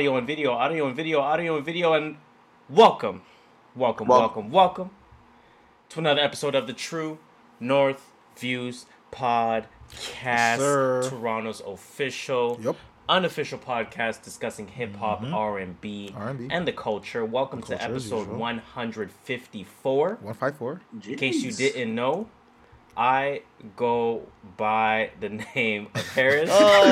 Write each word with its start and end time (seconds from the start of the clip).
audio 0.00 0.16
and 0.16 0.26
video, 0.26 0.52
audio 0.52 0.86
and 0.86 0.96
video, 0.96 1.20
audio 1.20 1.56
and 1.58 1.64
video, 1.66 1.92
and 1.92 2.16
welcome, 2.70 3.20
welcome, 3.76 4.08
Wel- 4.08 4.20
welcome, 4.20 4.50
welcome 4.50 4.90
to 5.90 5.98
another 5.98 6.22
episode 6.22 6.54
of 6.54 6.66
the 6.66 6.72
True 6.72 7.18
North 7.60 8.10
Views 8.38 8.86
Podcast, 9.12 10.56
sir. 10.56 11.02
Toronto's 11.06 11.60
official, 11.60 12.58
Yep. 12.62 12.76
unofficial 13.10 13.58
podcast 13.58 14.22
discussing 14.24 14.68
hip 14.68 14.96
hop, 14.96 15.20
mm-hmm. 15.20 15.34
R 15.34 15.58
and 15.58 15.78
B, 15.82 16.14
R&B. 16.16 16.48
and 16.50 16.66
the 16.66 16.72
culture. 16.72 17.22
Welcome 17.22 17.60
culture, 17.60 17.76
to 17.76 17.82
as 17.84 17.90
episode 17.90 18.28
one 18.28 18.56
hundred 18.56 19.12
fifty-four. 19.12 20.16
One 20.22 20.32
five 20.32 20.56
four. 20.56 20.80
In 21.06 21.16
case 21.16 21.42
you 21.42 21.52
didn't 21.52 21.94
know, 21.94 22.30
I 22.96 23.42
go 23.76 24.22
by 24.56 25.10
the 25.20 25.28
name 25.54 25.88
of 25.94 26.08
Harris. 26.14 26.48
Oh, 26.50 26.86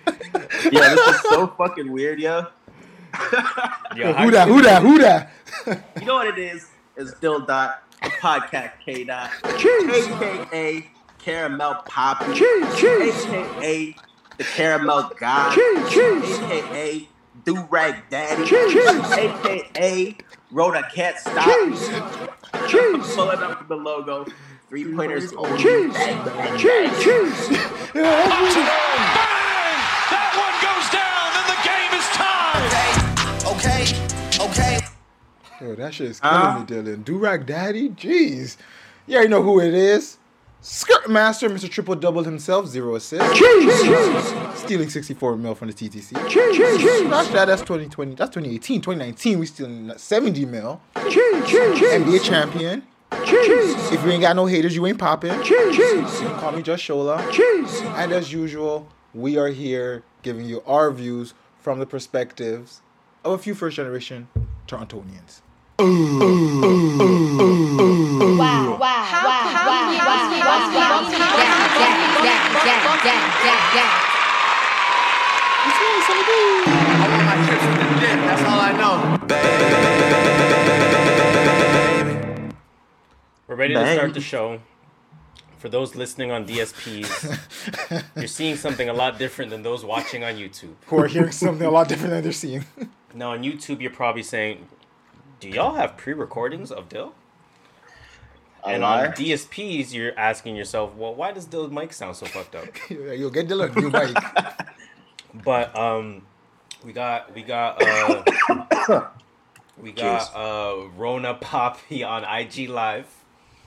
Yeah, 0.70 0.94
this 0.94 1.08
is 1.16 1.20
so 1.22 1.46
fucking 1.58 1.90
weird, 1.92 2.18
yo. 2.20 2.46
Yo, 3.96 4.12
Who 4.12 4.24
you- 4.24 4.30
that? 4.32 4.48
Who 4.48 4.62
that? 4.62 4.82
Who 4.82 4.98
that? 5.02 5.30
You 6.00 6.06
know 6.06 6.14
what 6.14 6.26
it 6.26 6.38
is? 6.38 6.68
It's 6.96 7.12
Dill 7.20 7.40
Dot, 7.40 7.82
the 8.02 8.08
podcast 8.10 8.72
K 8.84 9.04
Dot, 9.04 9.30
Cheese. 9.58 10.08
aka 10.08 10.90
Caramel 11.18 11.82
Poppy, 11.86 12.34
Cheese. 12.34 12.76
Cheese. 12.76 13.26
aka 13.26 13.96
the 14.38 14.44
Caramel 14.44 15.10
God, 15.18 15.54
Cheese. 15.54 15.88
Cheese. 15.90 16.38
aka 16.40 17.08
Do 17.44 17.62
Rag 17.70 17.96
Daddy, 18.10 18.44
Cheese, 18.46 18.76
aka 19.12 20.16
Rhoda 20.50 20.82
Can't 20.92 21.16
Stop. 21.18 21.44
Cheese, 21.44 21.88
Cheese, 22.68 23.14
pulling 23.14 23.38
up 23.40 23.68
the 23.68 23.76
logo, 23.76 24.24
three 24.68 24.92
pointers 24.94 25.32
only. 25.34 25.62
Bang, 25.62 26.24
bang, 26.24 26.58
Yo, 35.64 35.74
that 35.76 35.94
shit 35.94 36.10
is 36.10 36.20
killing 36.20 36.36
Huh? 36.36 36.58
me, 36.60 36.66
Dylan. 36.66 37.04
Durag 37.04 37.46
Daddy, 37.46 37.88
jeez. 37.90 38.56
Yeah, 39.06 39.12
you 39.12 39.16
already 39.16 39.30
know 39.30 39.42
who 39.42 39.60
it 39.60 39.72
is. 39.72 40.18
Skirt 40.60 41.08
Master, 41.10 41.48
Mr. 41.48 41.70
Triple 41.70 41.94
Double 41.94 42.22
himself, 42.22 42.66
zero 42.66 42.94
assists. 42.96 43.38
Stealing 44.60 44.88
64 44.90 45.36
mil 45.36 45.54
from 45.54 45.68
the 45.68 45.74
TTC. 45.74 46.12
That's 47.10 47.28
that. 47.30 47.46
That's 47.46 47.62
2020. 47.62 48.14
That's 48.14 48.30
2018. 48.30 48.80
2019, 48.82 49.38
we 49.38 49.46
stealing 49.46 49.92
70 49.96 50.44
mil. 50.46 50.80
Cheese. 51.08 51.22
NBA 51.44 52.22
champion. 52.24 52.82
Cheese. 53.24 53.92
If 53.92 54.04
you 54.04 54.10
ain't 54.12 54.22
got 54.22 54.36
no 54.36 54.46
haters, 54.46 54.74
you 54.74 54.86
ain't 54.86 54.98
popping. 54.98 55.30
Can 55.42 56.04
call 56.40 56.52
me 56.52 56.62
Just 56.62 56.82
Shola. 56.82 57.30
Cheese. 57.30 57.80
And 57.96 58.12
as 58.12 58.32
usual, 58.32 58.88
we 59.14 59.36
are 59.38 59.48
here 59.48 60.02
giving 60.22 60.46
you 60.46 60.62
our 60.66 60.90
views 60.90 61.32
from 61.58 61.78
the 61.78 61.86
perspectives 61.86 62.80
of 63.24 63.32
a 63.32 63.38
few 63.38 63.54
first 63.54 63.76
generation 63.76 64.28
Torontonians. 64.66 65.40
Wow, 65.76 65.86
wow, 68.38 68.78
wow. 68.78 69.42
I 69.44 69.66
want 77.10 77.24
my 77.26 77.34
with 77.40 77.60
the. 77.60 78.06
That's 78.24 78.42
all 78.42 78.60
I 78.60 78.70
know. 78.78 78.94
We're 83.48 83.56
ready 83.56 83.74
to 83.74 83.80
Bang. 83.80 83.96
start 83.96 84.14
the 84.14 84.20
show. 84.20 84.60
For 85.58 85.68
those 85.68 85.96
listening 85.96 86.30
on 86.30 86.46
DSPs, 86.46 88.04
you're 88.16 88.28
seeing 88.28 88.54
something 88.56 88.88
a 88.88 88.92
lot 88.92 89.18
different 89.18 89.50
than 89.50 89.62
those 89.62 89.84
watching 89.84 90.22
on 90.22 90.34
YouTube. 90.34 90.74
Who 90.86 90.98
are 90.98 91.08
hearing 91.08 91.32
something 91.32 91.66
a 91.66 91.70
lot 91.70 91.88
different 91.88 92.10
than 92.12 92.22
they're 92.22 92.32
seeing. 92.32 92.64
Now 93.12 93.32
on 93.32 93.42
YouTube, 93.42 93.80
you're 93.80 93.90
probably 93.90 94.22
saying, 94.22 94.68
"Do 95.50 95.56
y'all 95.56 95.74
have 95.74 95.96
pre-recordings 95.96 96.70
of 96.72 96.88
Dill?" 96.88 97.14
And 98.66 98.82
on 98.82 99.12
DSPs, 99.12 99.92
you're 99.92 100.18
asking 100.18 100.56
yourself, 100.56 100.94
"Well, 100.94 101.14
why 101.14 101.32
does 101.32 101.44
Dill's 101.44 101.70
mic 101.70 101.92
sound 101.92 102.16
so 102.16 102.26
fucked 102.26 102.54
up?" 102.54 102.66
You'll 102.90 103.30
get 103.30 103.48
Dylan 103.48 103.74
new 103.76 103.90
mic. 103.90 104.16
But 105.42 105.76
um, 105.76 106.22
we 106.84 106.92
got 106.92 107.34
we 107.34 107.42
got 107.42 107.82
uh, 107.82 108.22
we 109.82 109.90
got 109.90 110.34
uh 110.34 110.88
Rona 110.96 111.34
Poppy 111.34 112.04
on 112.04 112.22
IG 112.24 112.68
Live. 112.68 113.08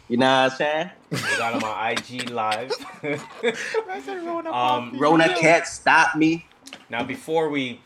You 0.08 0.16
know 0.16 0.44
what 0.44 0.52
I'm 0.54 0.58
saying? 0.58 0.90
We 1.12 1.20
got 1.38 1.54
him 1.56 1.64
on 1.66 1.92
IG 1.92 2.30
Live. 2.30 2.72
um, 4.48 4.98
Rona 4.98 5.36
can't 5.36 5.68
stop 5.68 6.16
me. 6.16 6.46
now, 6.90 7.04
before 7.04 7.50
we 7.50 7.82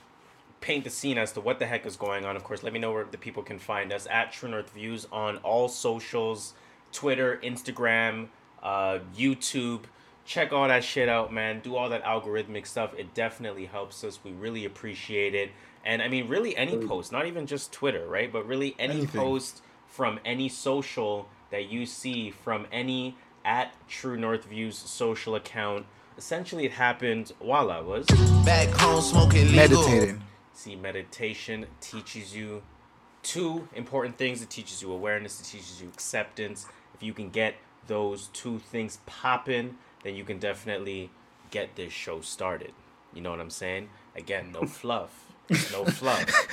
paint 0.61 0.83
the 0.83 0.89
scene 0.89 1.17
as 1.17 1.31
to 1.33 1.41
what 1.41 1.59
the 1.59 1.66
heck 1.66 1.85
is 1.85 1.95
going 1.95 2.23
on, 2.23 2.35
of 2.35 2.44
course, 2.44 2.63
let 2.63 2.72
me 2.72 2.79
know 2.79 2.91
where 2.94 3.03
the 3.03 3.17
people 3.17 3.44
can 3.44 3.59
find 3.59 3.91
us 3.91 4.07
at 4.09 4.31
True 4.31 4.49
North 4.49 4.69
Views 4.72 5.07
on 5.11 5.38
all 5.38 5.67
socials 5.67 6.53
Twitter, 6.91 7.39
Instagram, 7.44 8.27
uh, 8.61 8.99
YouTube. 9.17 9.81
Check 10.25 10.53
all 10.53 10.67
that 10.67 10.83
shit 10.83 11.09
out, 11.09 11.33
man. 11.33 11.61
Do 11.61 11.75
all 11.75 11.89
that 11.89 12.03
algorithmic 12.03 12.67
stuff. 12.67 12.94
It 12.97 13.13
definitely 13.13 13.66
helps 13.66 14.03
us. 14.03 14.19
We 14.23 14.31
really 14.31 14.66
appreciate 14.66 15.33
it. 15.33 15.51
And 15.83 16.01
I 16.01 16.07
mean, 16.07 16.27
really, 16.27 16.55
any 16.55 16.78
post, 16.78 17.11
not 17.11 17.25
even 17.25 17.47
just 17.47 17.72
Twitter, 17.72 18.07
right? 18.07 18.31
But 18.31 18.45
really, 18.45 18.75
any 18.78 18.93
Anything. 18.93 19.19
post 19.19 19.61
from 19.88 20.19
any 20.23 20.47
social 20.47 21.28
that 21.49 21.69
you 21.69 21.85
see 21.85 22.29
from 22.29 22.67
any 22.72 23.17
at 23.43 23.73
True 23.88 24.16
North 24.16 24.45
Views 24.45 24.78
social 24.78 25.33
account. 25.35 25.85
Essentially, 26.17 26.66
it 26.66 26.72
happened 26.73 27.31
while 27.39 27.72
I 27.72 27.79
was. 27.79 28.05
Back 28.45 28.69
home 28.69 29.01
smoking 29.01 29.51
legal. 29.53 29.81
Meditating. 29.81 30.22
See, 30.53 30.75
meditation 30.75 31.66
teaches 31.79 32.35
you 32.35 32.62
two 33.23 33.67
important 33.75 34.17
things. 34.17 34.41
It 34.41 34.50
teaches 34.50 34.81
you 34.81 34.91
awareness, 34.91 35.39
it 35.39 35.45
teaches 35.45 35.81
you 35.81 35.88
acceptance. 35.88 36.66
If 36.94 37.01
you 37.03 37.13
can 37.13 37.29
get 37.29 37.56
those 37.88 38.28
two 38.34 38.59
things 38.59 39.00
popping, 39.06 39.78
then 40.03 40.16
you 40.16 40.23
can 40.23 40.40
definitely 40.40 41.09
get 41.50 41.75
this 41.75 41.91
show 41.94 42.22
started. 42.22 42.72
You 43.13 43.22
know 43.22 43.31
what 43.31 43.40
I'm 43.40 43.50
saying? 43.50 43.90
Again, 44.16 44.51
no 44.53 44.61
fluff. 44.67 45.25
No 45.73 45.84
fluff. 45.84 46.47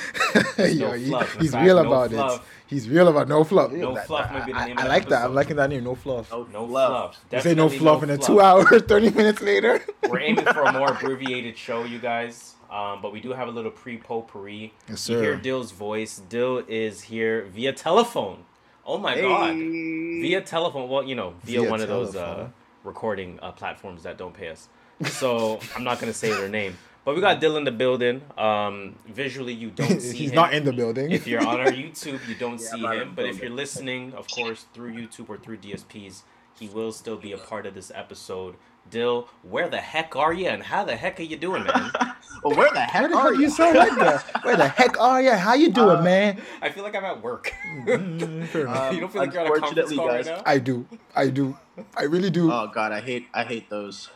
Yo, 0.58 0.88
no 0.88 0.92
he- 0.94 1.06
fluff. 1.06 1.34
In 1.36 1.40
he's 1.42 1.52
fact, 1.52 1.64
real 1.64 1.76
no 1.82 1.86
about 1.88 2.10
fluff. 2.10 2.36
it. 2.40 2.42
He's 2.66 2.88
real 2.88 3.06
about 3.08 3.28
no 3.28 3.44
fluff. 3.44 3.70
No 3.70 3.94
That- 3.94 4.06
fluff 4.08 4.32
might 4.32 4.46
the 4.46 4.54
I, 4.54 4.66
name 4.66 4.78
I 4.78 4.82
of 4.82 4.86
the 4.86 4.88
like 4.88 5.08
that. 5.10 5.24
I'm 5.26 5.34
liking 5.34 5.56
that 5.56 5.70
name. 5.70 5.84
No 5.84 5.94
fluff. 5.94 6.30
No, 6.32 6.44
No 6.52 6.64
love. 6.64 7.14
fluff. 7.14 7.24
You 7.32 7.40
say 7.40 7.54
no 7.54 7.64
Definitely 7.68 7.78
fluff 7.78 8.02
in 8.02 8.10
a 8.10 8.16
fluff. 8.16 8.26
two 8.26 8.40
hours, 8.40 8.82
30 8.88 9.10
minutes 9.10 9.40
later. 9.42 9.84
We're 10.08 10.18
aiming 10.20 10.44
for 10.46 10.62
a 10.62 10.72
more 10.72 10.90
abbreviated 10.92 11.56
show, 11.56 11.84
you 11.84 11.98
guys. 12.00 12.54
Um, 12.70 13.00
but 13.00 13.12
we 13.12 13.20
do 13.20 13.32
have 13.32 13.48
a 13.48 13.50
little 13.50 13.70
pre 13.70 13.96
potpourri. 13.96 14.72
Yes, 14.88 15.08
You 15.08 15.18
hear 15.18 15.36
sir. 15.36 15.40
Dill's 15.42 15.70
voice. 15.72 16.20
Dill 16.28 16.62
is 16.68 17.02
here 17.02 17.44
via 17.46 17.72
telephone. 17.72 18.44
Oh 18.84 18.98
my 18.98 19.20
god. 19.20 19.54
Via 19.56 20.40
telephone. 20.42 20.88
Well, 20.88 21.04
you 21.04 21.14
know, 21.14 21.34
via, 21.44 21.60
Via 21.60 21.70
one 21.70 21.80
of 21.80 21.88
those 21.88 22.14
uh, 22.16 22.48
recording 22.84 23.38
uh, 23.42 23.52
platforms 23.52 24.02
that 24.02 24.18
don't 24.18 24.34
pay 24.34 24.48
us. 24.48 24.68
So 25.04 25.60
I'm 25.76 25.84
not 25.84 25.98
gonna 26.00 26.12
say 26.12 26.30
their 26.30 26.48
name. 26.48 26.76
But 27.04 27.14
we 27.14 27.22
got 27.22 27.40
Dill 27.40 27.56
in 27.56 27.64
the 27.64 27.70
building. 27.72 28.20
Um, 28.36 28.96
visually, 29.06 29.54
you 29.54 29.70
don't 29.70 30.00
see 30.02 30.08
him. 30.10 30.14
He's 30.16 30.30
him. 30.30 30.34
not 30.36 30.52
in 30.52 30.64
the 30.64 30.72
building. 30.74 31.10
If 31.10 31.26
you're 31.26 31.40
on 31.46 31.58
our 31.60 31.72
YouTube, 31.72 32.26
you 32.28 32.34
don't 32.34 32.58
see 32.68 32.76
I'm 32.76 32.82
not 32.82 32.96
in 32.96 33.02
him. 33.02 33.12
But 33.14 33.24
if 33.26 33.40
you're 33.40 33.50
listening, 33.50 34.12
of 34.12 34.28
course, 34.28 34.66
through 34.74 34.92
YouTube 34.92 35.30
or 35.30 35.38
through 35.38 35.58
DSPs, 35.58 36.22
he 36.58 36.68
will 36.68 36.92
still 36.92 37.16
be 37.16 37.32
a 37.32 37.38
part 37.38 37.64
of 37.64 37.72
this 37.74 37.90
episode. 37.94 38.56
Dill, 38.90 39.28
where 39.42 39.68
the 39.68 39.78
heck 39.80 40.16
are 40.16 40.32
you, 40.32 40.48
and 40.48 40.62
how 40.62 40.84
the 40.84 40.96
heck 40.96 41.18
are 41.20 41.24
you 41.24 41.36
doing, 41.36 41.64
man? 41.64 41.90
Well, 42.44 42.56
where 42.56 42.70
the 42.72 42.78
heck 42.80 43.00
Where 43.02 43.08
the 43.10 43.16
are 43.16 43.34
you 43.34 43.40
you? 43.42 43.50
sound 43.50 43.74
like? 43.76 44.44
Where 44.44 44.56
the 44.56 44.68
heck 44.68 45.00
are 45.00 45.20
you? 45.20 45.32
How 45.32 45.54
you 45.54 45.70
doing, 45.72 46.04
man? 46.04 46.40
I 46.62 46.68
feel 46.70 46.84
like 46.84 46.94
I'm 46.94 47.04
at 47.04 47.20
work. 47.20 47.52
Fair 47.84 47.96
enough. 47.96 48.94
you 48.94 49.00
don't 49.00 49.12
feel 49.12 49.22
like 49.22 49.32
you're 49.32 49.42
on 49.42 49.48
a 49.48 49.58
conference 49.60 49.90
unfortunately, 49.90 49.96
call 49.96 50.06
right 50.06 50.24
now? 50.24 50.42
I 50.46 50.58
do. 50.58 50.86
I 51.16 51.30
do. 51.30 51.56
I 51.96 52.04
really 52.04 52.30
do. 52.30 52.52
Oh 52.52 52.70
god, 52.72 52.92
I 52.92 53.00
hate 53.00 53.26
I 53.34 53.42
hate 53.42 53.68
those. 53.68 54.08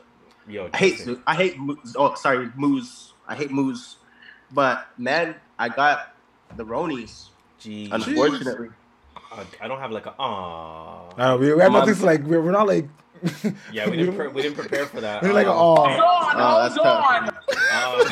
Yo, 0.46 0.70
I 0.72 0.76
hate 0.76 0.96
Justin, 0.98 1.22
I 1.26 1.34
hate 1.34 1.58
moose. 1.58 1.94
Oh, 1.98 2.14
sorry, 2.14 2.48
moose. 2.54 3.12
I 3.26 3.34
hate 3.34 3.50
moose. 3.50 3.96
But 4.52 4.86
man, 4.96 5.34
I 5.58 5.68
got 5.68 6.14
the 6.56 6.64
Ronies. 6.64 7.30
Jeez. 7.60 7.88
Unfortunately, 7.90 8.68
Uh, 9.32 9.42
I 9.60 9.66
don't 9.66 9.80
have 9.80 9.90
like 9.90 10.06
a 10.06 10.14
ah. 10.16 11.08
Uh, 11.18 11.36
we, 11.38 11.46
we 11.52 11.60
have 11.60 11.72
Come 11.72 11.74
on. 11.76 11.88
nothing 11.88 12.06
like. 12.06 12.22
We're, 12.22 12.40
we're 12.40 12.52
not 12.52 12.68
like. 12.68 12.86
Yeah, 13.72 13.88
we 13.88 13.96
didn't. 13.96 14.16
Pre- 14.16 14.28
we 14.28 14.42
didn't 14.42 14.56
prepare 14.56 14.86
for 14.86 15.00
that. 15.00 15.22
We're 15.22 15.32
like, 15.32 15.46
oh, 15.46 15.86
oh, 15.88 16.62
that's 16.62 16.74
tough. 16.76 17.28
um, 17.72 18.04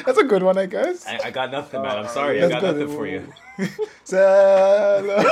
that's 0.06 0.18
a 0.18 0.24
good 0.24 0.42
one, 0.42 0.58
I 0.58 0.66
guess. 0.66 1.06
I, 1.06 1.20
I 1.26 1.30
got 1.30 1.50
nothing, 1.50 1.80
man. 1.82 1.98
I'm 1.98 2.08
sorry. 2.08 2.42
I 2.42 2.48
got 2.48 2.60
good. 2.60 2.76
nothing 2.76 2.94
for 2.94 3.06
you. 3.06 3.32
Celebrate. 4.04 5.26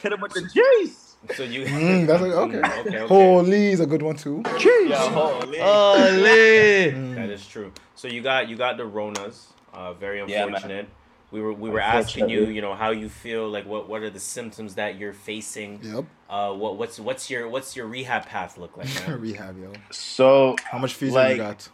Hit 0.00 0.12
him 0.12 0.20
with 0.20 0.32
the 0.32 0.48
juice. 0.52 1.16
So 1.34 1.42
you. 1.42 1.64
Mm, 1.64 2.06
that's 2.06 2.22
a, 2.22 2.26
okay. 2.26 2.58
Mm, 2.58 2.78
okay. 2.86 2.98
Okay. 2.98 3.06
Holy 3.06 3.66
is 3.68 3.80
a 3.80 3.86
good 3.86 4.02
one 4.02 4.16
too. 4.16 4.42
Yeah, 4.44 5.08
holy. 5.10 5.58
That 5.60 7.28
is 7.30 7.46
true. 7.46 7.72
So 7.94 8.08
you 8.08 8.20
got 8.22 8.48
you 8.48 8.56
got 8.56 8.76
the 8.76 8.84
Ronas. 8.84 9.46
Uh, 9.72 9.92
very 9.94 10.18
Yeah, 10.26 10.44
unfortunate. 10.44 10.88
We 11.36 11.42
were 11.42 11.52
we 11.52 11.68
were 11.68 11.80
asking 11.80 12.30
you, 12.30 12.46
you 12.46 12.62
know, 12.62 12.74
how 12.74 12.92
you 12.92 13.10
feel, 13.10 13.46
like 13.50 13.66
what 13.66 13.90
what 13.90 14.00
are 14.00 14.08
the 14.08 14.18
symptoms 14.18 14.76
that 14.76 14.96
you're 14.98 15.12
facing? 15.12 15.80
Yep. 15.82 16.04
Uh, 16.30 16.54
what 16.54 16.78
what's 16.78 16.98
what's 16.98 17.28
your 17.28 17.46
what's 17.50 17.76
your 17.76 17.86
rehab 17.86 18.24
path 18.24 18.56
look 18.56 18.74
like. 18.78 18.88
Rehab, 19.06 19.60
yo. 19.60 19.70
So 19.90 20.56
How 20.64 20.78
much 20.78 20.94
fees 20.94 21.12
Like- 21.12 21.28
have 21.28 21.36
you 21.36 21.42
got? 21.42 21.68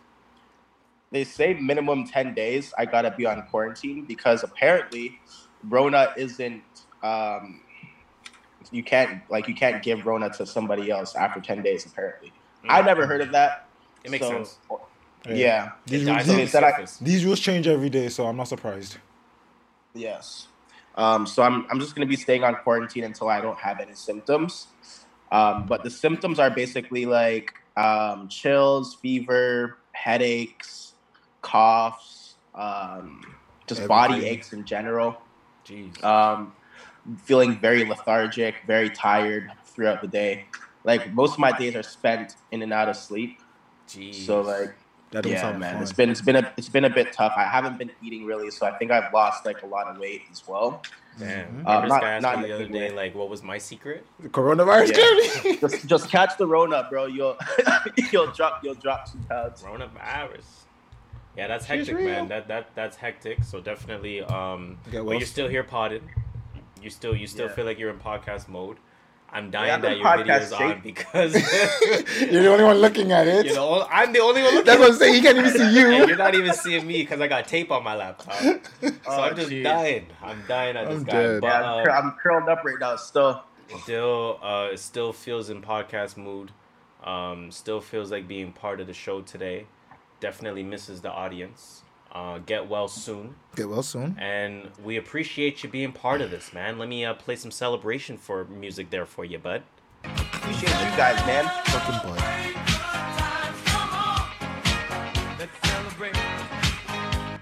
they 1.13 1.23
say 1.23 1.55
minimum 1.55 2.07
10 2.09 2.35
days 2.35 2.75
I 2.77 2.87
gotta 2.87 3.13
be 3.13 3.25
on 3.25 3.41
quarantine 3.51 4.05
because 4.07 4.43
apparently 4.43 5.21
Rona 5.69 6.13
isn't 6.17 6.65
um 7.05 7.61
you 8.73 8.83
can't 8.83 9.23
like 9.31 9.47
you 9.47 9.55
can't 9.55 9.81
give 9.81 10.05
Rona 10.07 10.29
to 10.31 10.45
somebody 10.45 10.91
else 10.91 11.15
after 11.15 11.39
10 11.41 11.63
days 11.63 11.87
apparently. 11.87 12.33
I 12.69 12.83
never 12.83 13.07
heard 13.07 13.21
of 13.21 13.31
that. 13.31 13.69
It 14.03 14.11
makes 14.11 14.27
So, 14.27 14.33
sense. 14.33 14.59
Yeah. 15.29 15.73
These, 15.87 16.05
rules, 16.05 16.17
dies 16.17 16.29
on 16.31 16.35
the 16.35 16.43
these- 16.43 16.53
that 16.53 16.65
I- 16.65 16.71
surface. 16.73 16.97
these 16.97 17.25
rules 17.25 17.39
change 17.39 17.69
every 17.69 17.91
day, 17.91 18.09
so 18.09 18.27
I'm 18.27 18.37
not 18.37 18.49
surprised. 18.49 18.97
Yes. 19.95 20.49
Um, 20.95 21.27
so 21.27 21.43
I'm, 21.43 21.67
I'm 21.71 21.81
just 21.81 21.95
going 21.95 22.07
to 22.07 22.11
be 22.11 22.17
staying 22.17 22.45
on 22.45 22.55
quarantine 22.57 23.05
until 23.05 23.29
I 23.29 23.41
don't 23.41 23.59
have 23.59 23.81
any 23.81 23.95
symptoms. 23.95 24.67
Um, 25.31 25.67
but 25.67 25.83
the 25.83 25.91
symptoms 25.91 26.39
are 26.39 26.51
basically 26.51 27.07
like 27.07 27.55
um, 27.77 28.29
chills, 28.29 28.95
fever, 28.97 29.79
headaches, 29.93 30.93
coughs, 31.41 32.35
um, 32.55 33.23
just 33.67 33.87
body 33.89 34.27
aches 34.27 34.53
in 34.53 34.65
general. 34.65 35.17
Jeez. 35.67 36.03
Um, 36.05 36.53
feeling 37.25 37.59
very 37.59 37.85
lethargic, 37.85 38.57
very 38.67 38.91
tired 38.91 39.51
throughout 39.65 40.03
the 40.03 40.09
day. 40.09 40.47
Like 40.85 41.13
most 41.13 41.35
of 41.35 41.39
my 41.39 41.57
days 41.57 41.75
are 41.77 41.83
spent 41.83 42.37
in 42.51 42.63
and 42.63 42.73
out 42.73 42.89
of 42.89 42.97
sleep. 42.97 43.41
Jeez. 43.89 44.27
So 44.27 44.43
like 44.43 44.75
That 45.13 45.23
don't 45.25 45.33
yeah, 45.33 45.41
sound 45.43 45.61
man, 45.61 45.75
fun. 45.75 45.83
it's 45.83 45.93
been 45.93 46.11
it's 46.11 46.21
been 46.23 46.37
a 46.37 46.53
it's 46.57 46.69
been 46.69 46.85
a 46.85 46.91
bit 46.91 47.13
tough. 47.13 47.33
I 47.37 47.45
haven't 47.45 47.79
been 47.79 47.91
eating 48.03 48.25
really, 48.25 48.51
so 48.51 48.67
I 48.67 48.73
think 48.79 48.91
I've 48.91 49.13
lost 49.13 49.45
like 49.47 49.63
a 49.63 49.67
lot 49.67 49.87
of 49.87 49.99
weight 49.99 50.23
as 50.31 50.47
well. 50.49 50.83
Damn. 51.19 51.65
Mhm. 51.65 51.67
Uh, 51.67 51.87
not- 51.87 52.01
guy 52.01 52.19
not 52.21 52.35
in 52.37 52.43
the 52.43 52.51
a 52.51 52.55
other 52.55 52.65
good 52.65 52.73
day, 52.73 52.89
way. 52.89 52.97
like, 52.97 53.15
what 53.15 53.29
was 53.29 53.43
my 53.43 53.59
secret? 53.59 54.07
The 54.21 54.31
coronavirus 54.31 54.97
Yeah. 55.45 55.57
just 55.61 55.87
just 55.87 56.09
catch 56.11 56.37
the 56.39 56.47
Rona, 56.47 56.87
bro. 56.89 57.05
You'll 57.07 57.37
you'll 58.13 58.29
drop 58.33 58.65
you'll 58.65 58.75
drop 58.75 59.07
some 59.09 59.23
pounds. 59.25 59.63
Coronavirus. 59.63 60.45
Yeah, 61.37 61.47
that's 61.49 61.65
hectic, 61.67 61.95
man. 62.01 62.29
That 62.29 62.49
that 62.49 62.71
that's 62.75 62.97
hectic. 62.97 63.45
So 63.45 63.61
definitely, 63.61 64.23
um, 64.23 64.79
Get 64.91 65.05
but 65.05 65.13
you're 65.19 65.27
still 65.27 65.49
here 65.49 65.63
potted. 65.65 66.03
You 66.83 66.91
still 66.91 67.15
you 67.15 67.27
still 67.27 67.47
Yeah. 67.49 67.53
feel 67.55 67.65
like 67.67 67.79
you're 67.79 67.91
in 67.91 67.99
podcast 67.99 68.49
mode. 68.49 68.79
I'm 69.35 69.51
dying 69.51 69.69
Yeah, 69.69 69.77
that 69.79 69.97
your 69.99 70.17
video 70.19 70.35
podcast 70.35 70.43
is 70.43 70.53
on 70.53 70.81
because 70.83 71.35
You're 72.21 72.43
the 72.43 72.49
only 72.53 72.65
one 72.65 72.77
looking 72.79 73.13
at 73.13 73.27
it. 73.27 73.47
you 73.47 73.55
know 73.55 73.87
I'm 73.91 74.13
the 74.13 74.21
only 74.21 74.43
one 74.43 74.53
looking. 74.55 74.67
That's 74.67 74.79
what 74.79 74.91
I'm 74.91 74.97
saying. 74.97 75.15
He 75.15 75.23
can't 75.23 75.39
even 75.39 75.53
see 75.53 75.63
and 75.63 75.75
you. 75.75 76.07
you're 76.07 76.17
not 76.17 76.35
even 76.35 76.53
seeing 76.53 76.87
me 76.87 76.99
because 77.03 77.21
I 77.21 77.29
got 77.29 77.49
tape 77.49 77.71
on 77.71 77.83
my 77.83 77.95
laptop. 77.97 78.35
So 78.35 78.61
Oh, 79.07 79.21
I'm 79.23 79.35
just 79.37 79.51
jeez. 79.51 79.65
dying. 79.65 80.07
I'm 80.23 80.43
dying 80.47 80.77
at 80.77 80.89
this 80.89 80.99
I'm 80.99 81.05
guy. 81.05 81.13
dead. 81.13 81.41
But 81.41 81.47
Yeah, 81.47 81.73
I'm, 81.75 81.85
cur- 81.85 81.91
I'm 81.91 82.13
curled 82.23 82.49
up 82.51 82.63
right 82.65 82.77
now. 82.79 82.97
Still, 82.97 83.43
still 83.83 84.39
uh 84.43 84.77
still 84.77 85.13
feels 85.15 85.49
in 85.49 85.63
podcast 85.63 86.17
mood 86.19 86.53
um 87.03 87.51
still 87.51 87.81
feels 87.81 88.11
like 88.13 88.29
being 88.29 88.53
part 88.53 88.81
of 88.81 88.87
the 88.87 88.93
show 88.93 89.23
today 89.23 89.67
definitely 90.21 90.63
misses 90.63 91.01
the 91.01 91.11
audience 91.11 91.83
uh 92.13 92.39
get 92.39 92.69
well 92.69 92.89
soon 92.89 93.35
Get 93.57 93.69
well 93.69 93.83
soon. 93.83 94.17
and 94.19 94.69
we 94.85 94.97
appreciate 94.97 95.63
you 95.63 95.71
being 95.71 95.93
part 95.93 96.21
of 96.21 96.31
this 96.31 96.53
man 96.53 96.79
let 96.79 96.89
me 96.89 97.05
uh 97.05 97.15
play 97.15 97.37
some 97.37 97.51
celebration 97.51 98.17
for 98.19 98.45
music 98.45 98.91
there 98.91 99.07
for 99.07 99.25
you 99.25 99.39
bud 99.39 99.63
appreciate 100.05 100.71
you 100.71 100.97
guys, 100.97 101.25
man. 101.27 101.45
Fucking 101.67 102.11
bud. 102.11 103.33
i 106.69 107.39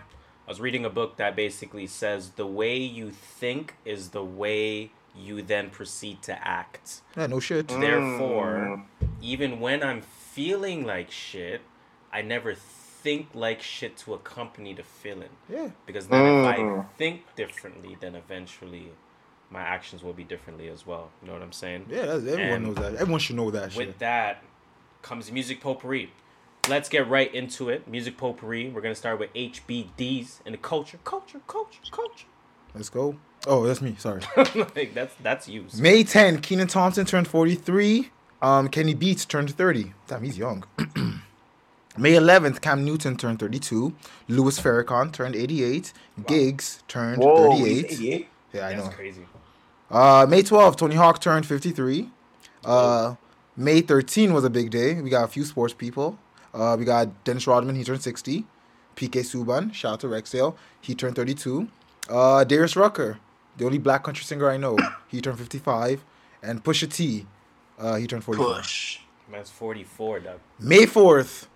was 0.47 0.61
reading 0.61 0.85
a 0.85 0.91
book 0.91 1.17
that 1.17 1.37
basically 1.37 1.87
says 1.87 2.31
the 2.31 2.47
way 2.47 2.77
you 2.79 3.11
think 3.11 3.75
is 3.85 4.11
the 4.11 4.25
way 4.25 4.91
you 5.17 5.43
then 5.43 5.71
proceed 5.71 6.23
to 6.23 6.47
act 6.47 7.01
Yeah, 7.17 7.27
no 7.27 7.41
shit. 7.41 7.67
Therefore, 7.69 8.85
even 9.21 9.59
when 9.61 9.83
I'm 9.83 10.03
feeling 10.03 10.85
like 10.87 11.11
shit, 11.11 11.63
I 12.13 12.23
never 12.23 12.55
think 13.02 13.29
like 13.35 13.62
shit 13.62 13.97
to 13.99 14.14
accompany 14.14 14.75
the 14.75 14.82
feeling. 14.82 15.31
Yeah. 15.49 15.70
Because 15.87 16.06
then 16.08 16.26
if 16.26 16.47
I 16.47 16.58
Mm. 16.58 16.87
think 16.99 17.23
differently, 17.37 17.97
then 18.00 18.14
eventually 18.14 18.93
my 19.50 19.62
actions 19.62 20.02
will 20.02 20.12
be 20.12 20.25
differently 20.25 20.69
as 20.69 20.87
well. 20.87 21.11
You 21.20 21.29
know 21.29 21.35
what 21.35 21.43
I'm 21.43 21.52
saying? 21.52 21.87
Yeah, 21.91 22.06
that's, 22.06 22.25
everyone 22.26 22.52
And 22.52 22.64
knows 22.67 22.76
that. 22.76 22.94
Everyone 22.97 23.20
should 23.20 23.37
know 23.37 23.50
that 23.50 23.73
shit. 23.73 23.87
With 23.87 23.99
that 23.99 24.43
comes 25.02 25.31
music 25.32 25.61
potpourri. 25.61 26.11
Let's 26.69 26.88
get 26.88 27.08
right 27.08 27.32
into 27.35 27.69
it. 27.70 27.88
Music 27.88 28.17
potpourri. 28.19 28.69
We're 28.70 28.82
gonna 28.82 28.94
start 28.94 29.19
with 29.19 29.31
HBDs 29.35 30.41
and 30.44 30.52
the 30.55 30.58
culture, 30.58 30.99
culture, 31.05 31.41
culture, 31.47 31.81
culture. 31.91 32.26
Let's 32.75 32.91
go. 32.91 33.17
Oh, 33.47 33.67
that's 33.67 33.81
me. 33.81 33.97
Sorry. 33.99 34.20
like 34.76 34.93
that's 34.94 35.14
that's 35.23 35.49
you. 35.49 35.64
May 35.79 36.05
10, 36.05 36.41
Kenan 36.43 36.69
Thompson 36.69 37.06
turned 37.06 37.26
43. 37.26 38.11
Um, 38.43 38.69
Kenny 38.69 38.94
Beats 38.94 39.25
turned 39.25 39.50
30. 39.50 39.93
Damn, 40.06 40.23
he's 40.23 40.38
young. 40.38 40.64
May 41.99 42.13
11th, 42.13 42.61
Cam 42.61 42.85
Newton 42.85 43.17
turned 43.17 43.39
32. 43.41 43.93
Louis 44.29 44.61
Farrakhan 44.61 45.13
turned 45.13 45.35
88. 45.35 45.93
Giggs 46.27 46.83
turned 46.89 47.23
Whoa, 47.23 47.51
38. 47.59 47.91
he's 47.91 48.01
88. 48.01 48.29
Yeah, 48.53 48.67
I 48.67 48.75
That's 48.75 48.87
know. 48.87 48.93
crazy. 48.93 49.27
Uh, 49.91 50.27
May 50.29 50.43
12th, 50.43 50.77
Tony 50.77 50.95
Hawk 50.95 51.21
turned 51.21 51.47
53. 51.47 52.09
Uh, 52.65 53.17
May 53.57 53.81
13 53.81 54.33
was 54.33 54.45
a 54.45 54.51
big 54.51 54.71
day. 54.71 55.01
We 55.01 55.11
got 55.11 55.25
a 55.25 55.29
few 55.29 55.45
sports 55.45 55.75
people. 55.75 56.19
Uh, 56.55 56.77
we 56.79 56.85
got 56.85 57.25
Dennis 57.25 57.47
Rodman, 57.47 57.77
he 57.77 57.85
turned 57.85 58.03
60. 58.03 58.45
PK 58.97 59.21
Subban, 59.21 59.73
shout 59.73 59.95
out 59.95 60.01
to 60.01 60.09
Rexdale, 60.09 60.57
he 60.81 60.95
turned 60.95 61.17
32. 61.17 61.69
Uh, 62.09 62.45
Darius 62.45 62.77
Rucker, 62.77 63.19
the 63.57 63.65
only 63.65 63.79
black 63.79 64.03
country 64.05 64.25
singer 64.25 64.51
I 64.51 64.57
know, 64.57 64.77
he 65.09 65.21
turned 65.21 65.39
55. 65.39 66.05
And 66.43 66.63
Pusha 66.63 66.93
T, 66.93 67.27
uh, 67.79 67.97
he 67.97 68.07
turned 68.07 68.25
44. 68.25 68.55
Push. 68.57 68.99
Man's 69.31 69.49
44, 69.51 70.21
Doug. 70.21 70.39
May 70.59 70.87
4th, 70.87 71.47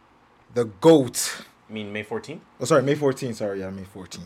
the 0.55 0.65
GOAT. 0.67 1.43
I 1.69 1.73
mean 1.73 1.93
May 1.93 2.05
14th. 2.05 2.41
Oh, 2.61 2.65
sorry, 2.65 2.83
May 2.83 2.95
14th. 2.95 3.35
Sorry, 3.37 3.61
yeah, 3.61 3.71
May 3.71 3.83
14th. 3.83 4.21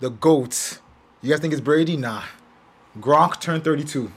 The 0.00 0.10
GOAT. 0.10 0.78
You 1.22 1.30
guys 1.30 1.40
think 1.40 1.52
it's 1.52 1.60
Brady? 1.60 1.96
Nah. 1.96 2.22
Gronk 3.00 3.40
turned 3.40 3.64
32. 3.64 4.10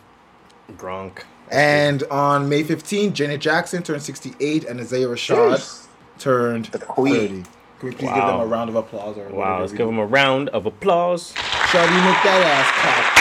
Gronk. 0.73 1.23
And 1.51 2.03
on 2.03 2.47
May 2.47 2.63
15th, 2.63 3.13
Janet 3.13 3.41
Jackson 3.41 3.81
turned 3.83 4.03
68 4.03 4.65
and 4.65 4.79
Isaiah 4.79 5.07
Rashad 5.07 5.55
Jeez. 5.55 5.87
turned 6.19 6.65
The 6.65 6.79
queen. 6.79 7.43
30. 7.43 7.49
Can 7.79 7.89
we 7.89 7.95
please 7.95 8.09
give 8.09 8.15
them 8.15 8.39
a 8.41 8.45
round 8.45 8.69
of 8.69 8.75
applause? 8.75 9.17
Or 9.17 9.29
Wow, 9.29 9.61
let's 9.61 9.71
give 9.71 9.87
them 9.87 9.99
a 9.99 10.05
round 10.05 10.49
of 10.49 10.65
applause. 10.65 11.31
Shawty, 11.33 11.95
make 12.05 12.23
that 12.23 12.41
ass 12.43 12.81
clap. 12.81 13.18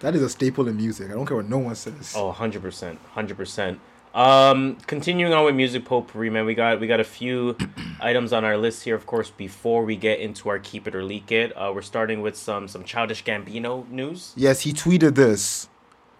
That 0.00 0.14
is 0.14 0.22
a 0.22 0.28
staple 0.28 0.68
in 0.68 0.76
music. 0.76 1.10
I 1.10 1.14
don't 1.14 1.26
care 1.26 1.36
what 1.36 1.48
no 1.48 1.58
one 1.58 1.74
says. 1.74 2.14
Oh, 2.16 2.32
100%. 2.32 2.96
100%. 3.14 3.78
Um, 4.12 4.76
continuing 4.88 5.32
on 5.32 5.44
with 5.44 5.54
music 5.54 5.84
potpourri, 5.84 6.30
man, 6.30 6.44
we 6.44 6.56
got 6.56 6.80
we 6.80 6.88
got 6.88 6.98
a 6.98 7.04
few 7.04 7.56
items 8.00 8.32
on 8.32 8.44
our 8.44 8.56
list 8.56 8.82
here. 8.82 8.96
Of 8.96 9.06
course, 9.06 9.30
before 9.30 9.84
we 9.84 9.94
get 9.94 10.18
into 10.18 10.48
our 10.48 10.58
keep 10.58 10.88
it 10.88 10.96
or 10.96 11.04
leak 11.04 11.30
it, 11.30 11.52
uh, 11.56 11.70
we're 11.72 11.82
starting 11.82 12.20
with 12.20 12.36
some 12.36 12.66
some 12.66 12.82
childish 12.82 13.22
Gambino 13.22 13.88
news. 13.88 14.32
Yes, 14.36 14.62
he 14.62 14.72
tweeted 14.72 15.14
this. 15.14 15.68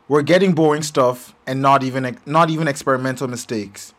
We're 0.07 0.23
getting 0.23 0.53
boring 0.53 0.83
stuff 0.83 1.35
and 1.49 1.61
not 1.61 1.83
even 1.83 2.17
not 2.27 2.49
even 2.49 2.69
experimental 2.69 3.27
mistakes 3.27 3.93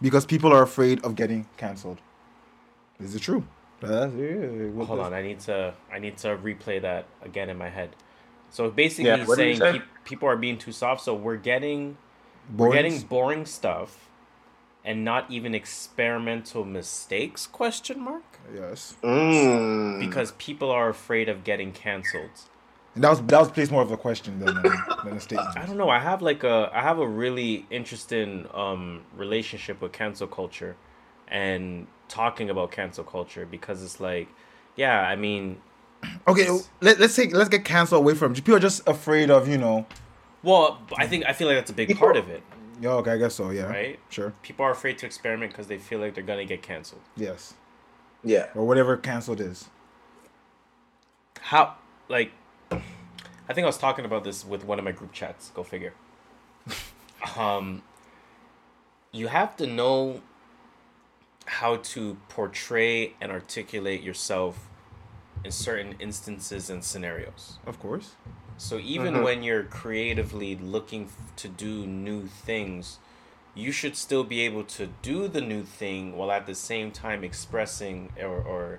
because 0.00 0.24
people 0.24 0.50
are 0.50 0.62
afraid 0.62 1.04
of 1.04 1.14
getting 1.14 1.46
canceled. 1.58 1.98
Is 2.98 3.14
it 3.14 3.20
true? 3.20 3.44
That's, 3.80 4.14
yeah, 4.14 4.70
Hold 4.86 5.00
the- 5.00 5.02
on, 5.02 5.12
I 5.12 5.20
need 5.20 5.40
to 5.40 5.74
I 5.92 5.98
need 5.98 6.16
to 6.18 6.28
replay 6.38 6.80
that 6.80 7.04
again 7.22 7.50
in 7.50 7.58
my 7.58 7.68
head. 7.68 7.90
So 8.54 8.70
basically, 8.70 9.06
Yeah, 9.06 9.16
he's 9.16 9.26
what 9.26 9.38
did 9.38 9.48
he 9.48 9.54
saying 9.56 9.72
say? 9.72 9.78
pe- 9.80 9.84
people 10.04 10.28
are 10.28 10.36
being 10.36 10.58
too 10.58 10.70
soft. 10.70 11.02
So 11.02 11.12
we're 11.12 11.36
getting 11.36 11.96
Boring 12.48 12.70
we're 12.70 12.76
getting 12.76 13.00
boring 13.00 13.46
stuff, 13.46 14.08
and 14.84 15.04
not 15.04 15.28
even 15.28 15.56
experimental 15.56 16.64
mistakes? 16.64 17.48
Question 17.48 18.00
mark. 18.00 18.22
Yes. 18.54 18.94
Mm. 19.02 19.98
Because 19.98 20.32
people 20.38 20.70
are 20.70 20.88
afraid 20.88 21.28
of 21.28 21.42
getting 21.42 21.72
canceled. 21.72 22.30
And 22.94 23.02
that 23.02 23.10
was 23.10 23.20
that 23.22 23.40
was 23.40 23.50
placed 23.50 23.72
more 23.72 23.82
of 23.82 23.90
a 23.90 23.96
question 23.96 24.38
than 24.38 24.56
a, 24.56 24.62
than 25.04 25.16
a 25.16 25.20
statement. 25.20 25.56
I 25.58 25.66
don't 25.66 25.76
know. 25.76 25.88
I 25.88 25.98
have 25.98 26.22
like 26.22 26.44
a 26.44 26.70
I 26.72 26.80
have 26.82 27.00
a 27.00 27.08
really 27.08 27.66
interesting 27.70 28.46
um 28.54 29.02
relationship 29.16 29.80
with 29.80 29.90
cancel 29.90 30.28
culture 30.28 30.76
and 31.26 31.88
talking 32.08 32.50
about 32.50 32.70
cancel 32.70 33.02
culture 33.02 33.46
because 33.50 33.82
it's 33.82 33.98
like 33.98 34.28
yeah, 34.76 35.00
I 35.00 35.16
mean, 35.16 35.60
Okay, 36.28 36.48
let, 36.80 36.98
let's 36.98 37.14
take 37.14 37.34
let's 37.34 37.48
get 37.48 37.64
canceled 37.64 38.00
away 38.00 38.14
from 38.14 38.34
people 38.34 38.54
are 38.54 38.60
just 38.60 38.86
afraid 38.88 39.30
of 39.30 39.48
you 39.48 39.58
know. 39.58 39.86
well, 40.42 40.80
I 40.96 41.06
think 41.06 41.24
I 41.26 41.32
feel 41.32 41.48
like 41.48 41.56
that's 41.56 41.70
a 41.70 41.74
big 41.74 41.96
part 41.98 42.16
of 42.16 42.28
it. 42.28 42.42
Yeah, 42.80 42.90
okay, 42.94 43.12
I 43.12 43.18
guess 43.18 43.34
so. 43.34 43.50
Yeah. 43.50 43.64
Right? 43.64 43.98
Sure. 44.08 44.32
People 44.42 44.64
are 44.64 44.70
afraid 44.70 44.98
to 44.98 45.06
experiment 45.06 45.52
because 45.52 45.68
they 45.68 45.78
feel 45.78 46.00
like 46.00 46.14
they're 46.14 46.24
gonna 46.24 46.44
get 46.44 46.62
canceled. 46.62 47.02
Yes. 47.16 47.54
Yeah. 48.22 48.48
Or 48.54 48.66
whatever 48.66 48.96
canceled 48.96 49.40
is. 49.40 49.68
How 51.40 51.76
like 52.08 52.32
I 52.70 53.52
think 53.52 53.64
I 53.64 53.66
was 53.66 53.78
talking 53.78 54.04
about 54.04 54.24
this 54.24 54.44
with 54.44 54.64
one 54.64 54.78
of 54.78 54.84
my 54.84 54.92
group 54.92 55.12
chats. 55.12 55.50
Go 55.50 55.62
figure. 55.62 55.94
um, 57.36 57.82
you 59.12 59.28
have 59.28 59.56
to 59.56 59.66
know 59.66 60.22
how 61.46 61.76
to 61.76 62.16
portray 62.28 63.12
and 63.20 63.30
articulate 63.30 64.02
yourself 64.02 64.68
in 65.44 65.50
certain 65.50 65.94
instances 66.00 66.70
and 66.70 66.82
scenarios. 66.82 67.58
Of 67.66 67.78
course. 67.80 68.12
So 68.56 68.78
even 68.78 69.22
when 69.22 69.42
you're 69.42 69.64
creatively 69.64 70.56
looking 70.56 71.04
f- 71.04 71.36
to 71.36 71.48
do 71.48 71.86
new 71.86 72.26
things, 72.26 72.98
you 73.54 73.72
should 73.72 73.96
still 73.96 74.24
be 74.24 74.40
able 74.42 74.64
to 74.64 74.88
do 75.02 75.28
the 75.28 75.40
new 75.40 75.62
thing 75.64 76.16
while 76.16 76.30
at 76.30 76.46
the 76.46 76.54
same 76.54 76.90
time 76.90 77.24
expressing 77.24 78.10
or, 78.20 78.28
or 78.36 78.78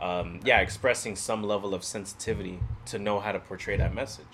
um, 0.00 0.40
yeah, 0.44 0.60
expressing 0.60 1.16
some 1.16 1.42
level 1.42 1.74
of 1.74 1.82
sensitivity 1.84 2.60
to 2.86 2.98
know 2.98 3.18
how 3.20 3.32
to 3.32 3.40
portray 3.40 3.76
that 3.76 3.92
message. 3.94 4.26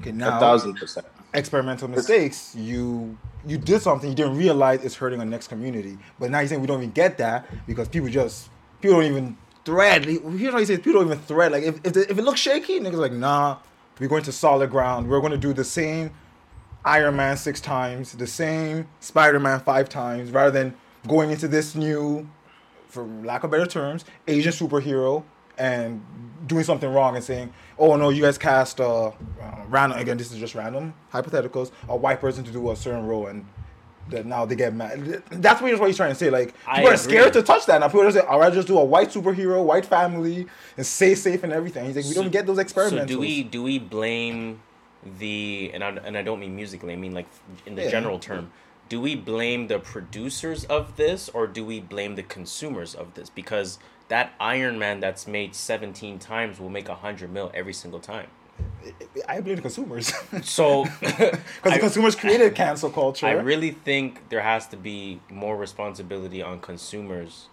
Okay, 0.00 0.12
now 0.12 0.36
A 0.36 0.40
thousand 0.40 0.74
percent. 0.76 1.06
experimental 1.32 1.88
mistakes. 1.88 2.54
You 2.56 3.16
you 3.46 3.58
did 3.58 3.80
something 3.82 4.08
you 4.08 4.16
didn't 4.16 4.36
realize 4.36 4.84
it's 4.84 4.96
hurting 4.96 5.20
our 5.20 5.26
next 5.26 5.48
community, 5.48 5.98
but 6.18 6.30
now 6.30 6.40
you're 6.40 6.48
saying 6.48 6.60
we 6.60 6.66
don't 6.66 6.78
even 6.80 6.90
get 6.92 7.18
that 7.18 7.46
because 7.66 7.88
people 7.88 8.08
just 8.08 8.48
people 8.80 9.00
don't 9.00 9.10
even 9.10 9.36
thread. 9.64 10.04
Here's 10.04 10.52
what 10.52 10.60
he 10.60 10.66
says: 10.66 10.78
people 10.78 10.94
don't 10.94 11.06
even 11.06 11.18
thread. 11.20 11.52
Like 11.52 11.64
if 11.64 11.80
if, 11.84 11.92
the, 11.92 12.10
if 12.10 12.18
it 12.18 12.22
looks 12.22 12.40
shaky, 12.40 12.80
niggas 12.80 12.94
like 12.94 13.12
nah. 13.12 13.58
We're 14.00 14.08
going 14.08 14.24
to 14.24 14.32
solid 14.32 14.70
ground. 14.70 15.08
We're 15.08 15.20
going 15.20 15.32
to 15.32 15.38
do 15.38 15.52
the 15.52 15.64
same 15.64 16.10
Iron 16.84 17.16
Man 17.16 17.36
six 17.36 17.60
times, 17.60 18.12
the 18.12 18.26
same 18.26 18.88
Spider 19.00 19.38
Man 19.38 19.60
five 19.60 19.88
times, 19.88 20.32
rather 20.32 20.50
than 20.50 20.74
going 21.06 21.30
into 21.30 21.46
this 21.46 21.74
new, 21.74 22.28
for 22.88 23.04
lack 23.04 23.44
of 23.44 23.50
better 23.50 23.66
terms, 23.66 24.04
Asian 24.26 24.52
superhero 24.52 25.22
and 25.56 26.04
doing 26.48 26.64
something 26.64 26.92
wrong 26.92 27.14
and 27.14 27.24
saying, 27.24 27.52
"Oh 27.78 27.94
no, 27.96 28.08
you 28.08 28.22
guys 28.22 28.36
cast 28.36 28.80
uh, 28.80 29.06
uh 29.06 29.12
random 29.68 29.98
again. 29.98 30.16
This 30.16 30.32
is 30.32 30.38
just 30.38 30.54
random 30.54 30.92
hypotheticals. 31.12 31.70
A 31.88 31.96
white 31.96 32.20
person 32.20 32.42
to 32.44 32.50
do 32.50 32.70
a 32.70 32.76
certain 32.76 33.06
role 33.06 33.28
and." 33.28 33.46
That 34.10 34.26
now 34.26 34.44
they 34.44 34.54
get 34.54 34.74
mad. 34.74 35.22
That's 35.30 35.62
what 35.62 35.70
he's 35.70 35.96
trying 35.96 36.10
to 36.10 36.14
say. 36.14 36.28
Like 36.30 36.54
I 36.66 36.76
people 36.76 36.90
are 36.90 36.94
agree. 36.94 36.96
scared 36.98 37.32
to 37.32 37.42
touch 37.42 37.64
that. 37.66 37.80
Now 37.80 37.88
people 37.88 38.02
are 38.02 38.10
just 38.10 38.18
say, 38.18 38.26
"All 38.26 38.38
right, 38.38 38.52
just 38.52 38.68
do 38.68 38.78
a 38.78 38.84
white 38.84 39.08
superhero, 39.08 39.64
white 39.64 39.86
family, 39.86 40.46
and 40.76 40.84
stay 40.86 41.14
safe 41.14 41.42
and 41.42 41.52
everything." 41.52 41.86
He's 41.86 41.96
like, 41.96 42.04
"We 42.04 42.14
don't 42.14 42.30
get 42.30 42.46
those 42.46 42.58
experiments." 42.58 43.02
So 43.10 43.16
do 43.16 43.18
we 43.18 43.42
do 43.42 43.62
we 43.62 43.78
blame 43.78 44.60
the 45.18 45.70
and 45.72 45.82
I, 45.84 45.88
and 46.04 46.16
I 46.18 46.22
don't 46.22 46.40
mean 46.40 46.54
musically, 46.56 46.92
I 46.92 46.96
mean 46.96 47.12
like 47.14 47.26
in 47.66 47.74
the 47.76 47.84
Yeah. 47.84 47.90
general 47.90 48.18
term. 48.18 48.50
Do 48.90 49.00
we 49.00 49.14
blame 49.16 49.68
the 49.68 49.78
producers 49.78 50.64
of 50.66 50.96
this 50.96 51.30
or 51.30 51.46
do 51.46 51.64
we 51.64 51.80
blame 51.80 52.16
the 52.16 52.22
consumers 52.22 52.94
of 52.94 53.14
this? 53.14 53.30
Because 53.30 53.78
that 54.08 54.32
Iron 54.38 54.78
Man 54.78 55.00
that's 55.00 55.26
made 55.26 55.54
17 55.54 56.18
times 56.18 56.60
will 56.60 56.68
make 56.68 56.88
100 56.90 57.32
mil 57.32 57.50
every 57.54 57.72
single 57.72 58.00
time. 58.00 58.26
I 59.28 59.40
blame 59.40 59.56
the 59.56 59.62
consumers 59.62 60.12
So 60.42 60.84
because 61.00 61.38
the 61.62 61.78
consumers 61.78 62.14
created 62.16 62.54
cancel 62.54 62.90
culture. 62.90 63.26
I 63.26 63.32
really 63.32 63.70
think 63.70 64.28
there 64.28 64.42
has 64.42 64.66
to 64.68 64.76
be 64.76 65.20
more 65.30 65.56
responsibility 65.56 66.42
on 66.42 66.60
consumers 66.60 67.48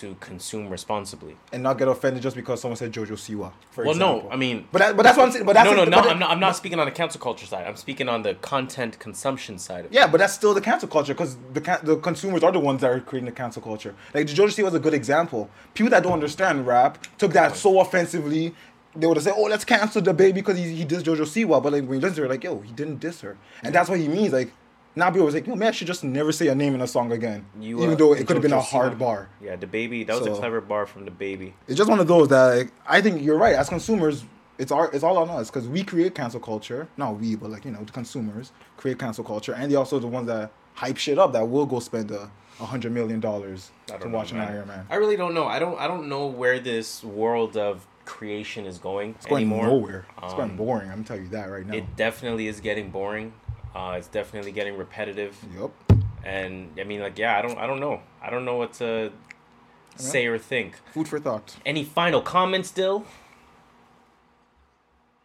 to 0.00 0.16
consume 0.20 0.70
responsibly. 0.70 1.36
and 1.52 1.62
not 1.62 1.76
get 1.76 1.86
offended 1.86 2.22
just 2.22 2.34
because 2.34 2.62
someone 2.62 2.78
said 2.78 2.90
Jojo 2.90 3.08
Siwa. 3.12 3.52
For 3.72 3.84
Well, 3.84 3.90
example. 3.92 4.22
no, 4.22 4.30
I 4.30 4.36
mean, 4.36 4.66
but 4.72 4.78
that, 4.78 4.96
but 4.96 5.02
that's 5.02 5.18
what 5.18 5.26
I'm 5.26 5.32
saying. 5.32 5.44
But 5.44 5.52
that's 5.52 5.68
no, 5.68 5.76
no, 5.76 5.84
but 5.84 5.90
no. 5.90 6.08
I'm 6.08 6.18
not. 6.18 6.30
I'm 6.30 6.40
not 6.40 6.56
speaking 6.56 6.78
on 6.80 6.86
the 6.86 6.92
cancel 6.92 7.20
culture 7.20 7.44
side. 7.44 7.66
I'm 7.66 7.76
speaking 7.76 8.08
on 8.08 8.22
the 8.22 8.32
content 8.36 8.98
consumption 8.98 9.58
side 9.58 9.80
of 9.84 9.92
it. 9.92 9.94
Yeah, 9.94 10.06
but 10.06 10.16
that's 10.16 10.32
still 10.32 10.54
the 10.54 10.62
cancel 10.62 10.88
culture 10.88 11.12
because 11.12 11.36
the 11.52 11.60
the 11.82 11.96
consumers 11.98 12.42
are 12.42 12.50
the 12.52 12.58
ones 12.58 12.80
that 12.80 12.90
are 12.90 13.00
creating 13.00 13.26
the 13.26 13.32
cancel 13.32 13.60
culture. 13.60 13.94
Like 14.14 14.28
Jojo 14.28 14.46
Siwa 14.48 14.64
was 14.64 14.74
a 14.74 14.78
good 14.80 14.94
example. 14.94 15.50
People 15.74 15.90
that 15.90 16.02
don't 16.04 16.14
understand 16.14 16.66
rap 16.66 16.96
took 17.18 17.34
that 17.34 17.54
so 17.54 17.78
offensively. 17.78 18.54
They 18.94 19.06
would 19.06 19.16
have 19.16 19.24
said, 19.24 19.34
"Oh, 19.36 19.44
let's 19.44 19.64
cancel 19.64 20.02
DaBaby 20.02 20.34
because 20.34 20.58
he 20.58 20.64
he 20.74 20.84
dissed 20.84 21.02
Jojo 21.04 21.22
Siwa." 21.22 21.62
But 21.62 21.72
like 21.72 21.84
when 21.84 21.94
he 21.94 22.00
listen 22.00 22.16
to 22.16 22.22
her, 22.22 22.28
like, 22.28 22.44
"Yo, 22.44 22.60
he 22.60 22.72
didn't 22.72 23.00
diss 23.00 23.20
her," 23.22 23.36
and 23.62 23.74
that's 23.74 23.88
what 23.88 23.98
he 23.98 24.08
means. 24.08 24.32
Like 24.32 24.52
now 24.94 25.10
people 25.10 25.24
was 25.24 25.34
like, 25.34 25.46
"Yo, 25.46 25.54
man, 25.54 25.68
I 25.68 25.70
should 25.70 25.86
just 25.86 26.04
never 26.04 26.32
say 26.32 26.48
a 26.48 26.54
name 26.54 26.74
in 26.74 26.82
a 26.82 26.86
song 26.86 27.10
again," 27.12 27.46
You, 27.58 27.78
even 27.78 27.94
uh, 27.94 27.96
though 27.96 28.12
it 28.12 28.26
could 28.26 28.36
have 28.36 28.42
been 28.42 28.52
a 28.52 28.60
hard 28.60 28.92
Siwa. 28.94 28.98
bar. 28.98 29.28
Yeah, 29.40 29.56
DaBaby. 29.56 30.06
That 30.06 30.18
was 30.18 30.26
a 30.26 30.34
clever 30.34 30.60
bar 30.60 30.84
from 30.86 31.06
DaBaby. 31.06 31.52
it's 31.66 31.78
just 31.78 31.88
one 31.88 32.00
of 32.00 32.06
those 32.06 32.28
that 32.28 32.56
like, 32.56 32.72
I 32.86 33.00
think 33.00 33.22
you're 33.22 33.38
right. 33.38 33.54
As 33.54 33.68
consumers, 33.70 34.24
it's 34.58 34.70
our 34.70 34.90
it's 34.92 35.02
all 35.04 35.16
on 35.16 35.30
us 35.30 35.50
because 35.50 35.66
we 35.68 35.82
create 35.82 36.14
cancel 36.14 36.40
culture. 36.40 36.88
Not 36.98 37.18
we, 37.18 37.34
but 37.36 37.50
like 37.50 37.64
you 37.64 37.70
know, 37.70 37.82
the 37.82 37.92
consumers 37.92 38.52
create 38.76 38.98
cancel 38.98 39.24
culture, 39.24 39.54
and 39.54 39.72
they 39.72 39.76
also 39.76 39.98
the 39.98 40.06
ones 40.06 40.26
that 40.26 40.52
hype 40.74 40.98
shit 40.98 41.18
up 41.18 41.32
that 41.32 41.48
will 41.48 41.66
go 41.66 41.80
spend 41.80 42.10
a, 42.10 42.30
a 42.60 42.64
hundred 42.66 42.92
million 42.92 43.20
dollars 43.20 43.70
to 43.86 43.98
don't 43.98 44.12
know, 44.12 44.18
watch 44.18 44.32
an. 44.32 44.40
Iron 44.40 44.68
Man. 44.68 44.86
I 44.90 44.96
really 44.96 45.16
don't 45.16 45.32
know. 45.32 45.46
I 45.46 45.58
don't. 45.58 45.78
I 45.80 45.88
don't 45.88 46.08
know 46.10 46.26
where 46.26 46.60
this 46.60 47.02
world 47.02 47.56
of 47.56 47.86
creation 48.04 48.66
is 48.66 48.78
going 48.78 49.10
It's 49.16 49.26
going 49.26 49.42
anymore. 49.46 49.66
nowhere. 49.66 50.06
It's 50.22 50.34
going 50.34 50.50
Um, 50.50 50.56
boring. 50.56 50.90
I'm 50.90 51.04
telling 51.04 51.24
you 51.24 51.28
that 51.30 51.46
right 51.50 51.66
now. 51.66 51.74
It 51.74 51.96
definitely 51.96 52.46
is 52.48 52.60
getting 52.60 52.90
boring. 52.90 53.32
Uh, 53.74 53.94
it's 53.98 54.08
definitely 54.08 54.52
getting 54.52 54.76
repetitive. 54.76 55.36
Yep. 55.58 55.70
And 56.24 56.70
I 56.78 56.84
mean, 56.84 57.00
like, 57.00 57.18
yeah, 57.18 57.38
I 57.38 57.42
don't. 57.42 57.58
I 57.58 57.66
don't 57.66 57.80
know. 57.80 58.00
I 58.22 58.30
don't 58.30 58.44
know 58.44 58.56
what 58.56 58.74
to 58.74 59.10
say 59.96 60.26
or 60.26 60.38
think. 60.38 60.76
Food 60.92 61.08
for 61.08 61.18
thought. 61.18 61.56
Any 61.66 61.82
final 61.84 62.20
comments, 62.20 62.70
Dill? 62.70 63.04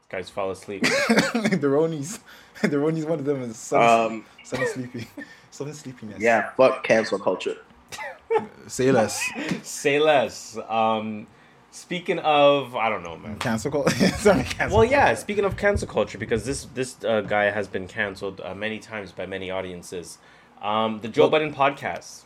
Guys, 0.09 0.29
fall 0.29 0.51
asleep. 0.51 0.81
the 0.83 1.67
Ronies. 1.67 2.19
the 2.61 2.67
Ronies. 2.77 3.05
One 3.05 3.19
of 3.19 3.25
them 3.25 3.41
is 3.43 3.57
sudden, 3.57 4.13
Um, 4.17 4.25
sudden 4.43 4.67
sleepy. 4.67 5.07
Sudden 5.51 5.73
sleepiness. 5.73 6.19
yeah, 6.19 6.51
fuck 6.51 6.83
cancel 6.83 7.17
culture. 7.17 7.55
Say 8.67 8.91
less. 8.91 9.27
Say 9.63 9.99
less. 9.99 10.55
Um, 10.69 11.25
speaking 11.77 12.19
of, 12.19 12.75
I 12.75 12.89
don't 12.89 13.03
know, 13.03 13.17
man. 13.17 13.37
Cancel 13.39 13.71
culture. 13.71 14.07
Sorry, 14.17 14.43
cancel. 14.43 14.79
Well, 14.79 14.85
yeah. 14.87 15.13
Speaking 15.13 15.45
of 15.45 15.55
cancel 15.57 15.87
culture, 15.87 16.17
because 16.17 16.45
this 16.45 16.65
this 16.73 17.03
uh, 17.03 17.21
guy 17.21 17.45
has 17.51 17.67
been 17.67 17.87
canceled 17.87 18.41
uh, 18.43 18.53
many 18.55 18.79
times 18.79 19.11
by 19.11 19.25
many 19.25 19.51
audiences. 19.51 20.17
Um, 20.61 20.99
the 21.01 21.07
Joe 21.07 21.23
Well- 21.23 21.31
Budden 21.31 21.53
podcast. 21.53 22.23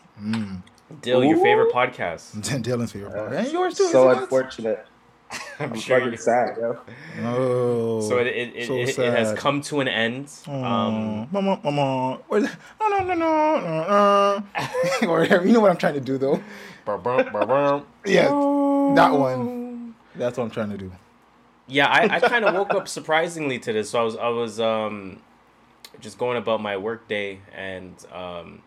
Dill, 1.01 1.23
your 1.23 1.37
favorite 1.37 1.71
podcast. 1.73 2.35
Dylan's 2.63 2.91
favorite 2.91 3.13
part. 3.13 3.33
And 3.33 3.51
yours 3.51 3.75
too. 3.75 3.87
So 3.87 4.09
unfortunate. 4.09 4.85
I'm 5.59 5.71
I'm 5.71 5.79
sure. 5.79 5.99
fucking 5.99 6.11
you- 6.11 6.17
sad, 6.17 6.57
yo. 6.57 6.77
Oh. 7.23 8.01
So 8.01 8.17
it 8.17 8.27
it, 8.27 8.55
it, 8.55 8.67
so 8.67 8.75
it, 8.75 8.99
it 8.99 9.13
has 9.17 9.33
come 9.39 9.61
to 9.69 9.79
an 9.79 9.87
end. 9.87 10.29
Um, 10.47 10.63
Um, 10.63 11.27
mama, 11.31 11.59
mama, 11.63 12.19
or, 12.27 12.39
no, 12.41 12.49
no, 12.81 12.97
no, 12.99 13.13
no, 13.13 13.59
no, 13.61 14.43
no. 15.01 15.07
or. 15.07 15.23
You 15.45 15.53
know 15.53 15.61
what 15.61 15.71
I'm 15.71 15.77
trying 15.77 15.93
to 15.95 16.01
do, 16.01 16.17
though. 16.17 16.41
ba-bum, 16.83 17.31
ba-bum. 17.31 17.85
Yeah, 18.05 18.27
that 18.95 19.11
one. 19.13 19.95
That's 20.15 20.37
what 20.37 20.45
I'm 20.45 20.51
trying 20.51 20.69
to 20.71 20.77
do. 20.77 20.91
yeah, 21.67 21.87
I, 21.87 22.17
I 22.17 22.19
kind 22.19 22.45
of 22.45 22.53
woke 22.53 22.73
up 22.73 22.87
surprisingly 22.87 23.59
to 23.59 23.73
this. 23.73 23.91
So 23.91 23.99
I 24.01 24.03
was 24.03 24.15
I 24.17 24.27
was 24.29 24.59
um 24.59 25.21
just 25.99 26.17
going 26.17 26.37
about 26.37 26.61
my 26.61 26.77
work 26.77 27.07
day 27.07 27.39
and 27.55 27.93
um 28.11 28.61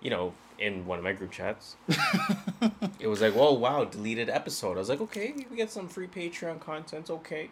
you 0.00 0.10
know 0.10 0.34
in 0.58 0.84
one 0.86 0.98
of 0.98 1.04
my 1.04 1.12
group 1.12 1.30
chats 1.30 1.76
it 2.98 3.06
was 3.06 3.20
like 3.20 3.32
whoa 3.32 3.52
wow 3.52 3.84
deleted 3.84 4.28
episode. 4.28 4.76
I 4.76 4.80
was 4.80 4.88
like 4.88 5.00
okay 5.00 5.34
we 5.50 5.56
get 5.56 5.70
some 5.70 5.88
free 5.88 6.08
Patreon 6.08 6.60
content 6.60 7.10
okay. 7.10 7.50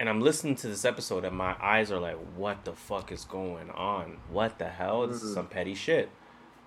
And 0.00 0.08
I'm 0.08 0.20
listening 0.20 0.56
to 0.56 0.66
this 0.66 0.84
episode 0.84 1.24
and 1.24 1.36
my 1.36 1.54
eyes 1.62 1.92
are 1.92 2.00
like 2.00 2.16
what 2.36 2.64
the 2.64 2.72
fuck 2.72 3.12
is 3.12 3.24
going 3.24 3.70
on? 3.70 4.18
What 4.30 4.58
the 4.58 4.68
hell? 4.68 5.06
This 5.06 5.22
is 5.22 5.34
some 5.34 5.46
petty 5.46 5.74
shit. 5.74 6.10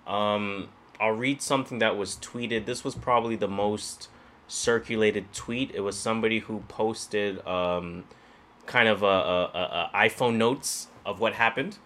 Um 0.07 0.69
I'll 0.99 1.11
read 1.11 1.41
something 1.41 1.79
that 1.79 1.97
was 1.97 2.15
tweeted. 2.15 2.65
This 2.65 2.83
was 2.83 2.95
probably 2.95 3.35
the 3.35 3.49
most 3.49 4.07
circulated 4.47 5.33
tweet. 5.33 5.71
It 5.73 5.81
was 5.81 5.97
somebody 5.97 6.39
who 6.39 6.59
posted 6.67 7.45
um, 7.47 8.05
kind 8.65 8.87
of 8.87 9.03
a, 9.03 9.05
a, 9.05 9.89
a, 9.93 10.07
iPhone 10.07 10.35
notes 10.35 10.87
of 11.05 11.19
what 11.19 11.33
happened. 11.33 11.77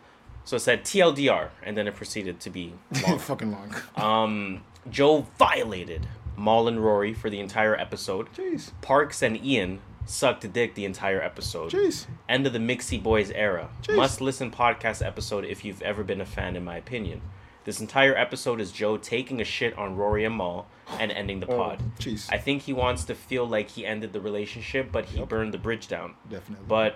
So 0.46 0.56
it 0.56 0.62
said 0.62 0.84
TLDR, 0.84 1.50
and 1.64 1.78
then 1.78 1.88
it 1.88 1.96
proceeded 1.96 2.40
to 2.42 2.50
be 2.50 2.74
long. 3.08 3.20
Fucking 3.20 3.52
long. 3.52 3.76
um, 3.96 4.64
Joe 4.90 5.28
violated 5.38 6.08
Mal 6.38 6.68
and 6.68 6.84
Rory 6.84 7.14
for 7.14 7.30
the 7.30 7.40
entire 7.40 7.76
episode. 7.76 8.32
Jeez. 8.34 8.72
Parks 8.82 9.22
and 9.22 9.44
Ian 9.44 9.80
sucked 10.06 10.52
dick 10.52 10.76
the 10.76 10.86
entire 10.86 11.22
episode. 11.22 11.72
Jeez. 11.72 12.08
End 12.28 12.48
of 12.48 12.54
the 12.54 12.60
Mixie 12.60 13.02
Boys 13.02 13.30
era. 13.32 13.70
Jeez. 13.84 13.96
Must 13.96 14.22
listen 14.22 14.50
podcast 14.50 15.06
episode 15.06 15.46
if 15.46 15.64
you've 15.64 15.82
ever 15.82 16.04
been 16.04 16.22
a 16.22 16.26
fan, 16.26 16.56
in 16.56 16.64
my 16.64 16.78
opinion. 16.78 17.22
This 17.66 17.82
entire 17.82 18.16
episode 18.18 18.62
is 18.62 18.72
Joe 18.72 18.98
taking 18.98 19.42
a 19.42 19.44
shit 19.44 19.78
on 19.78 19.96
Rory 19.96 20.24
and 20.26 20.36
Mal 20.36 20.68
and 21.00 21.12
ending 21.12 21.40
the 21.40 21.46
pod. 21.46 21.82
Jeez. 22.00 22.28
I 22.32 22.38
think 22.38 22.64
he 22.64 22.74
wants 22.74 23.04
to 23.06 23.16
feel 23.16 23.46
like 23.48 23.70
he 23.72 23.86
ended 23.86 24.14
the 24.14 24.22
relationship, 24.22 24.92
but 24.92 25.06
he 25.06 25.22
burned 25.24 25.54
the 25.54 25.58
bridge 25.58 25.88
down. 25.88 26.16
Definitely. 26.30 26.66
But 26.68 26.96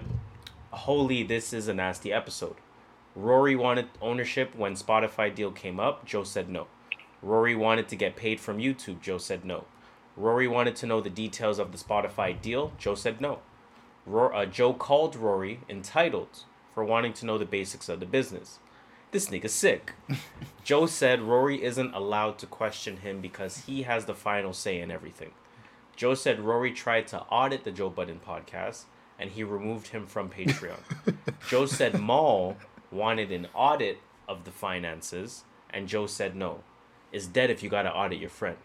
holy, 0.72 1.24
this 1.24 1.53
is 1.53 1.67
a 1.67 1.74
nasty 1.74 2.12
episode. 2.12 2.55
Rory 3.15 3.55
wanted 3.55 3.89
ownership 4.01 4.55
when 4.55 4.74
Spotify 4.74 5.34
deal 5.34 5.51
came 5.51 5.79
up. 5.79 6.05
Joe 6.05 6.24
said 6.24 6.50
no. 6.50 6.67
Rory 7.22 7.55
wanted 7.55 7.88
to 7.89 7.96
get 7.96 8.15
paid 8.15 8.39
from 8.39 8.58
YouTube. 8.58 9.01
Joe 9.01 9.17
said 9.17 9.46
no. 9.46 9.65
Rory 10.15 10.48
wanted 10.48 10.75
to 10.77 10.86
know 10.86 11.01
the 11.01 11.10
details 11.10 11.60
of 11.60 11.72
the 11.72 11.77
Spotify 11.77 12.39
deal. 12.39 12.72
Joe 12.77 12.96
said 12.96 13.22
no. 13.22 13.39
Ro- 14.05 14.34
uh, 14.34 14.46
Joe 14.46 14.74
called 14.74 15.15
Rory 15.15 15.60
entitled 15.70 16.43
for 16.74 16.84
wanting 16.84 17.13
to 17.13 17.25
know 17.25 17.38
the 17.38 17.46
basics 17.46 17.88
of 17.89 18.00
the 18.00 18.05
business. 18.05 18.60
This 19.13 19.29
nigga's 19.29 19.53
sick. 19.53 19.93
Joe 20.63 20.88
said 20.88 21.22
Rory 21.22 21.63
isn't 21.63 21.93
allowed 21.93 22.39
to 22.39 22.48
question 22.48 22.98
him 22.98 23.22
because 23.22 23.58
he 23.67 23.84
has 23.84 24.05
the 24.05 24.15
final 24.15 24.53
say 24.53 24.82
in 24.82 24.89
everything. 24.89 25.29
Joe 25.96 26.15
said 26.15 26.39
Rory 26.39 26.72
tried 26.72 27.05
to 27.10 27.22
audit 27.25 27.63
the 27.63 27.72
Joe 27.72 27.91
Budden 27.91 28.22
podcast 28.27 28.86
and 29.20 29.29
he 29.29 29.43
removed 29.43 29.89
him 29.89 30.08
from 30.08 30.32
Patreon. 30.32 30.79
Joe 31.48 31.67
said 31.67 32.01
Mal 32.01 32.58
wanted 32.91 33.32
an 33.32 33.50
audit 33.53 34.00
of 34.27 34.46
the 34.46 34.51
finances 34.51 35.43
and 35.70 35.88
Joe 35.88 36.08
said 36.08 36.36
no. 36.36 36.63
It's 37.12 37.27
dead 37.27 37.51
if 37.51 37.62
you 37.62 37.70
gotta 37.70 37.93
audit 37.93 38.20
your 38.20 38.32
friend. 38.32 38.58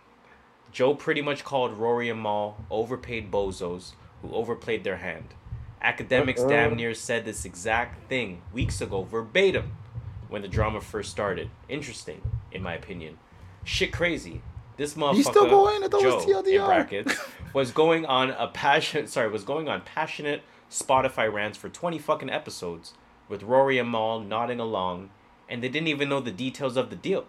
Joe 0.72 0.94
pretty 0.94 1.20
much 1.20 1.44
called 1.44 1.74
Rory 1.74 2.08
and 2.08 2.22
Mal 2.22 2.56
overpaid 2.70 3.30
bozos 3.30 3.92
who 4.22 4.32
overplayed 4.32 4.82
their 4.82 4.96
hand. 4.96 5.34
Akademiks 5.84 6.48
damn 6.48 6.74
near 6.74 6.94
said 6.94 7.26
this 7.26 7.44
exact 7.44 8.08
thing 8.08 8.40
weeks 8.54 8.80
ago, 8.80 9.02
verbatim, 9.02 9.72
when 10.28 10.42
the 10.42 10.48
drama 10.48 10.80
first 10.80 11.10
started. 11.10 11.50
Interesting, 11.68 12.22
in 12.52 12.62
my 12.62 12.74
opinion. 12.74 13.18
Shit 13.64 13.92
crazy. 13.92 14.42
This 14.76 14.94
motherfucker, 14.94 15.22
still 15.22 15.48
going? 15.48 15.82
I 15.82 15.88
thought 15.88 16.00
it 16.00 16.04
Joe, 16.04 16.16
was 16.16 16.24
TLDR. 16.24 16.60
in 16.60 16.64
brackets, 16.66 17.20
was 17.52 17.72
going 17.72 18.06
on 18.06 18.30
a 18.30 18.46
passionate, 18.48 19.08
sorry, 19.10 19.28
was 19.28 19.44
going 19.44 19.68
on 19.68 19.80
passionate 19.82 20.42
Spotify 20.70 21.32
rants 21.32 21.58
for 21.58 21.68
20 21.68 21.98
fucking 21.98 22.30
episodes 22.30 22.94
with 23.28 23.42
Rory 23.42 23.78
and 23.78 23.90
Mal 23.90 24.20
nodding 24.20 24.60
along, 24.60 25.10
and 25.48 25.62
they 25.62 25.68
didn't 25.68 25.88
even 25.88 26.08
know 26.08 26.20
the 26.20 26.30
details 26.30 26.76
of 26.76 26.90
the 26.90 26.96
deal. 26.96 27.26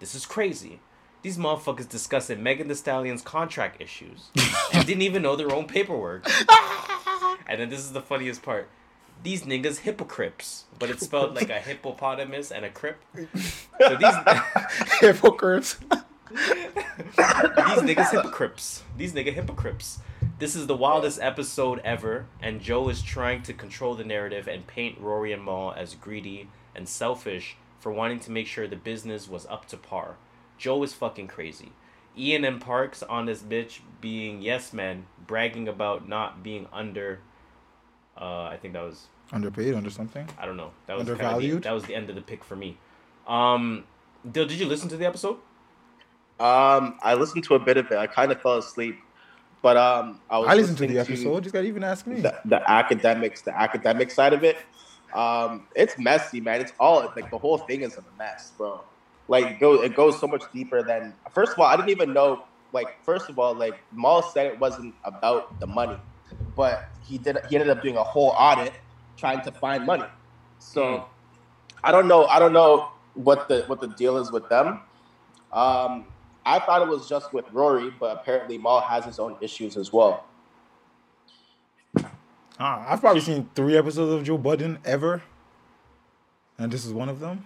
This 0.00 0.14
is 0.14 0.26
crazy. 0.26 0.80
These 1.22 1.38
motherfuckers 1.38 1.88
discussing 1.88 2.42
Megan 2.42 2.68
Thee 2.68 2.74
Stallion's 2.74 3.22
contract 3.22 3.80
issues 3.80 4.30
and 4.74 4.84
didn't 4.84 5.02
even 5.02 5.22
know 5.22 5.36
their 5.36 5.52
own 5.52 5.66
paperwork. 5.66 6.28
and 7.46 7.60
then 7.60 7.70
this 7.70 7.80
is 7.80 7.92
the 7.92 8.00
funniest 8.00 8.42
part. 8.42 8.68
These 9.22 9.44
niggas 9.44 9.78
hypocrites, 9.78 10.64
but 10.78 10.90
it's 10.90 11.04
spelled 11.04 11.34
like 11.34 11.48
a 11.50 11.60
hippopotamus 11.60 12.50
and 12.50 12.64
a 12.64 12.70
crip. 12.70 12.98
So 13.78 13.96
these 13.96 14.14
Hypocrites. 15.00 15.76
these 16.30 16.38
niggas 17.82 18.10
hypocrites. 18.12 18.82
These 18.96 19.12
nigga 19.12 19.32
hypocrites. 19.32 19.98
This 20.38 20.54
is 20.54 20.66
the 20.68 20.76
wildest 20.76 21.20
episode 21.20 21.80
ever, 21.84 22.26
and 22.40 22.60
Joe 22.60 22.88
is 22.88 23.02
trying 23.02 23.42
to 23.42 23.52
control 23.52 23.94
the 23.94 24.04
narrative 24.04 24.46
and 24.46 24.66
paint 24.66 25.00
Rory 25.00 25.32
and 25.32 25.44
Mal 25.44 25.72
as 25.76 25.94
greedy 25.94 26.48
and 26.76 26.88
selfish 26.88 27.56
for 27.80 27.90
wanting 27.90 28.20
to 28.20 28.30
make 28.30 28.46
sure 28.46 28.68
the 28.68 28.76
business 28.76 29.28
was 29.28 29.46
up 29.46 29.66
to 29.68 29.76
par. 29.76 30.16
Joe 30.58 30.82
is 30.84 30.92
fucking 30.92 31.26
crazy. 31.28 31.72
Ian 32.16 32.44
and 32.44 32.60
Parks 32.60 33.02
on 33.02 33.26
this 33.26 33.42
bitch 33.42 33.80
being 34.00 34.42
yes 34.42 34.72
men, 34.72 35.06
bragging 35.26 35.66
about 35.66 36.08
not 36.08 36.42
being 36.42 36.68
under. 36.72 37.20
Uh, 38.16 38.44
I 38.44 38.58
think 38.60 38.74
that 38.74 38.82
was 38.82 39.06
Underpaid, 39.32 39.74
under 39.74 39.90
something. 39.90 40.28
I 40.38 40.46
don't 40.46 40.56
know. 40.56 40.72
That 40.86 40.96
was 40.96 41.06
kinda 41.06 41.18
the, 41.18 41.24
Undervalued? 41.24 41.62
that 41.62 41.72
was 41.72 41.84
the 41.84 41.94
end 41.94 42.10
of 42.10 42.16
the 42.16 42.22
pick 42.22 42.44
for 42.44 42.56
me. 42.56 42.78
Um, 43.26 43.84
Dill, 44.30 44.46
did 44.46 44.58
you 44.58 44.66
listen 44.66 44.88
to 44.90 44.96
the 44.96 45.06
episode? 45.06 45.36
Um, 46.38 46.98
I 47.02 47.14
listened 47.14 47.44
to 47.44 47.54
a 47.54 47.58
bit 47.58 47.76
of 47.76 47.90
it. 47.90 47.98
I 47.98 48.06
kind 48.06 48.32
of 48.32 48.40
fell 48.42 48.58
asleep, 48.58 48.98
but 49.62 49.76
um, 49.76 50.20
I 50.28 50.38
was. 50.38 50.48
I 50.48 50.54
listened 50.54 50.78
to 50.78 50.86
the 50.86 50.94
listening 50.94 51.18
episode. 51.18 51.46
You 51.46 51.52
gotta 51.52 51.66
even 51.66 51.84
ask 51.84 52.06
me. 52.06 52.20
The, 52.20 52.38
the 52.44 52.70
academics, 52.70 53.42
the 53.42 53.56
academic 53.56 54.10
side 54.10 54.32
of 54.32 54.42
it. 54.44 54.56
Um, 55.14 55.68
it's 55.76 55.98
messy, 55.98 56.40
man. 56.40 56.60
It's 56.60 56.72
all 56.80 57.12
like 57.14 57.30
the 57.30 57.38
whole 57.38 57.58
thing 57.58 57.82
is 57.82 57.96
a 57.96 58.04
mess, 58.18 58.52
bro. 58.56 58.80
Like 59.28 59.46
it 59.46 59.60
goes, 59.60 59.84
it 59.84 59.94
goes 59.94 60.18
so 60.18 60.26
much 60.26 60.42
deeper 60.52 60.82
than. 60.82 61.14
First 61.32 61.52
of 61.52 61.60
all, 61.60 61.66
I 61.66 61.76
didn't 61.76 61.90
even 61.90 62.12
know. 62.12 62.44
Like, 62.72 63.04
first 63.04 63.28
of 63.28 63.38
all, 63.38 63.54
like 63.54 63.78
Mal 63.92 64.22
said, 64.22 64.46
it 64.46 64.58
wasn't 64.58 64.94
about 65.04 65.60
the 65.60 65.66
money, 65.66 65.98
but 66.56 66.88
he 67.04 67.18
did. 67.18 67.38
He 67.48 67.56
ended 67.56 67.70
up 67.70 67.82
doing 67.82 67.96
a 67.96 68.02
whole 68.02 68.30
audit 68.30 68.72
trying 69.22 69.40
to 69.42 69.52
find 69.52 69.86
money. 69.86 70.04
So, 70.58 70.82
Mm. 70.82 71.04
I 71.84 71.90
don't 71.92 72.08
know. 72.08 72.26
I 72.26 72.38
don't 72.40 72.52
know 72.52 72.88
what 73.14 73.46
the 73.48 73.62
what 73.68 73.80
the 73.80 73.86
deal 74.02 74.16
is 74.22 74.30
with 74.32 74.48
them. 74.48 74.66
Um, 75.52 76.04
I 76.44 76.58
thought 76.58 76.82
it 76.82 76.88
was 76.88 77.08
just 77.08 77.32
with 77.32 77.44
Rory, 77.52 77.88
but 78.00 78.10
apparently 78.18 78.58
Mal 78.58 78.80
has 78.80 79.04
his 79.04 79.18
own 79.20 79.36
issues 79.40 79.76
as 79.76 79.92
well. 79.92 80.24
Ah, 82.58 82.84
I've 82.88 83.00
probably 83.00 83.20
seen 83.20 83.48
three 83.54 83.76
episodes 83.76 84.12
of 84.12 84.24
Joe 84.24 84.38
Budden 84.38 84.78
ever, 84.84 85.22
and 86.58 86.72
this 86.72 86.84
is 86.84 86.92
one 86.92 87.08
of 87.08 87.18
them. 87.20 87.44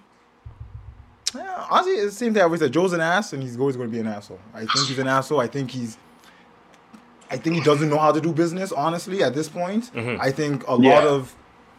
Yeah, 1.35 1.67
honestly, 1.71 1.93
it 1.95 2.11
seems 2.13 2.35
that 2.35 2.45
always 2.45 2.61
said 2.61 2.73
Joe's 2.73 2.93
an 2.93 3.01
ass, 3.01 3.33
and 3.33 3.43
he's 3.43 3.59
always 3.59 3.77
going 3.77 3.89
to 3.89 3.93
be 3.93 4.01
an 4.01 4.07
asshole. 4.07 4.41
I 4.55 4.61
think 4.61 4.87
he's 4.89 4.99
an 4.99 5.09
asshole. 5.09 5.41
I 5.41 5.47
think 5.47 5.71
he's. 5.71 5.97
I 7.31 7.37
think 7.37 7.57
he 7.57 7.63
doesn't 7.63 7.89
know 7.91 7.99
how 7.99 8.13
to 8.13 8.21
do 8.21 8.33
business. 8.33 8.71
Honestly, 8.73 9.23
at 9.23 9.35
this 9.35 9.49
point, 9.49 9.91
Mm-hmm. 9.95 10.21
I 10.21 10.31
think 10.31 10.63
a 10.69 10.77
Yeah. 10.81 10.95
lot 10.95 11.05
of 11.05 11.35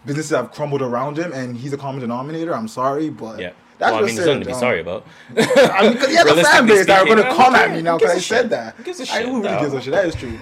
businesses 0.07 0.31
have 0.31 0.51
crumbled 0.51 0.81
around 0.81 1.17
him, 1.19 1.31
and 1.33 1.55
he's 1.55 1.73
a 1.73 1.77
common 1.77 2.01
denominator. 2.01 2.55
I'm 2.55 2.67
sorry, 2.67 3.09
but 3.11 3.39
Yeah. 3.39 3.51
that's 3.77 3.91
well, 3.91 4.03
I 4.03 4.07
mean, 4.07 4.15
there's 4.15 4.27
nothing 4.27 4.39
to 4.41 4.45
be 4.47 4.53
Um, 4.53 4.59
sorry 4.59 4.79
about. 4.81 5.05
I 5.29 5.83
mean, 5.83 5.93
because 5.93 6.09
he 6.09 6.15
has 6.15 6.25
fan 6.25 6.25
Realistically 6.25 6.67
base 6.75 6.85
that 6.87 7.01
are 7.01 7.05
going 7.05 7.17
to 7.23 7.33
come 7.35 7.53
at 7.55 7.71
me 7.71 7.81
now 7.83 7.97
because 7.99 8.15
I 8.15 8.19
said 8.19 8.49
that. 8.49 8.73
Who 8.75 8.83
gives 8.83 8.99
a 8.99 9.03
I 9.03 9.05
shit, 9.05 9.25
who 9.27 9.41
really 9.43 9.59
gives 9.59 9.73
a 9.75 9.81
shit. 9.81 9.93
That 9.93 10.05
is 10.05 10.15
true. 10.15 10.35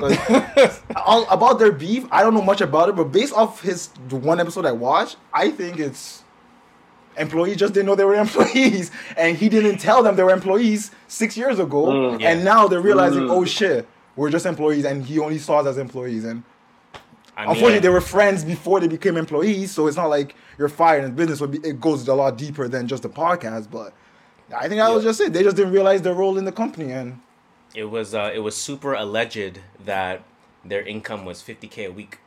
all 1.06 1.28
about 1.30 1.60
their 1.60 1.72
beef, 1.74 2.06
I 2.12 2.22
don't 2.24 2.34
know 2.34 2.42
much 2.42 2.62
about 2.62 2.88
it, 2.90 2.96
but 2.96 3.06
based 3.12 3.34
off 3.34 3.62
his 3.62 3.90
one 4.10 4.40
episode 4.40 4.66
I 4.66 4.72
watched, 4.72 5.18
I 5.34 5.52
think 5.52 5.80
it's 5.80 6.24
employees 7.18 7.58
just 7.58 7.74
didn't 7.74 7.86
know 7.88 7.96
they 7.96 8.04
were 8.06 8.16
employees, 8.28 8.92
and 9.18 9.38
he 9.38 9.50
didn't 9.50 9.78
tell 9.78 10.04
them 10.04 10.16
they 10.16 10.24
were 10.24 10.32
employees 10.32 10.92
six 11.08 11.38
years 11.38 11.60
ago, 11.60 11.86
Mm. 11.86 12.22
Yeah. 12.22 12.30
and 12.32 12.44
now 12.46 12.68
they're 12.68 12.82
realizing, 12.82 13.24
Mm. 13.24 13.32
oh 13.32 13.46
shit, 13.46 13.88
we're 14.16 14.30
just 14.30 14.46
employees, 14.46 14.86
and 14.86 15.06
he 15.06 15.20
only 15.20 15.38
saw 15.38 15.60
us 15.60 15.68
as 15.68 15.78
employees, 15.78 16.24
and 16.26 16.44
I 17.36 17.42
mean, 17.42 17.50
unfortunately 17.52 17.80
they 17.80 17.90
were 17.90 18.02
friends 18.02 18.44
before 18.44 18.80
they 18.80 18.88
became 18.88 19.18
employees, 19.18 19.72
so 19.72 19.88
it's 19.88 19.98
not 19.98 20.08
like 20.10 20.36
you're 20.58 20.70
fired 20.70 21.04
in 21.04 21.16
business. 21.16 21.40
So 21.40 21.52
it 21.52 21.82
goes 21.82 22.08
a 22.08 22.14
lot 22.16 22.38
deeper 22.38 22.68
than 22.68 22.88
just 22.88 23.04
the 23.04 23.10
podcast, 23.10 23.70
but. 23.70 23.94
I 24.56 24.68
think 24.70 24.80
that 24.80 24.94
was 24.94 25.04
just 25.04 25.20
it. 25.22 25.34
They 25.34 25.42
just 25.42 25.56
didn't 25.56 25.74
realize 25.74 26.04
their 26.04 26.14
role 26.14 26.38
in 26.38 26.46
the 26.46 26.52
company, 26.52 26.92
and 26.92 27.20
it 27.74 27.86
was 27.86 28.14
uh, 28.14 28.32
it 28.32 28.40
was 28.40 28.56
super 28.56 28.94
alleged 28.94 29.60
that 29.84 30.22
their 30.64 30.84
income 30.84 31.26
was 31.26 31.42
50k 31.42 31.88
a 31.88 31.92
week. 31.92 32.20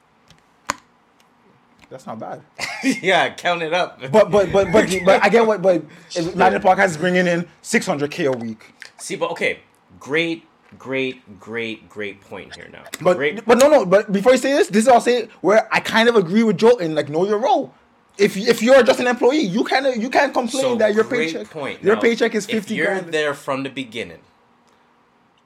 that's 1.90 2.06
not 2.06 2.18
bad. 2.18 2.42
yeah, 2.82 3.32
count 3.34 3.62
it 3.62 3.72
up. 3.72 4.00
But 4.10 4.32
but 4.32 4.52
but 4.52 4.72
but 4.72 4.94
but 5.04 5.22
I 5.22 5.28
get 5.28 5.46
what. 5.46 5.62
But 5.62 5.84
Imagine 6.16 6.60
Podcast 6.60 6.86
is 6.86 6.96
bringing 6.96 7.28
in 7.28 7.46
600k 7.62 8.34
a 8.34 8.36
week. 8.36 8.74
See, 8.96 9.14
but 9.14 9.30
okay, 9.30 9.60
great, 10.00 10.44
great, 10.76 11.38
great, 11.40 11.88
great 11.88 12.20
point 12.20 12.54
here 12.56 12.68
now. 12.72 12.84
But 13.00 13.16
great. 13.16 13.44
but 13.46 13.58
no 13.58 13.68
no. 13.68 13.86
But 13.86 14.12
before 14.12 14.32
you 14.32 14.38
say 14.38 14.52
this, 14.52 14.68
this 14.68 14.82
is 14.84 14.88
I'll 14.88 15.00
say 15.00 15.28
where 15.40 15.68
I 15.72 15.80
kind 15.80 16.08
of 16.08 16.16
agree 16.16 16.42
with 16.42 16.58
Joe 16.58 16.76
in 16.76 16.94
like 16.94 17.08
know 17.08 17.24
your 17.26 17.38
role. 17.38 17.72
If 18.18 18.36
if 18.36 18.62
you're 18.62 18.82
just 18.82 18.98
an 19.00 19.06
employee, 19.06 19.40
you 19.40 19.62
kind 19.64 19.86
of 19.86 19.96
you 19.96 20.10
can't 20.10 20.34
complain 20.34 20.62
so 20.62 20.76
that 20.76 20.94
your 20.94 21.04
great 21.04 21.32
paycheck 21.32 21.50
point. 21.50 21.82
your 21.82 21.94
Now, 21.94 22.00
paycheck 22.02 22.34
is 22.34 22.46
50 22.46 22.56
If 22.56 22.70
you're 22.76 22.86
grand. 22.86 23.14
there 23.14 23.32
from 23.32 23.62
the 23.62 23.70
beginning, 23.70 24.18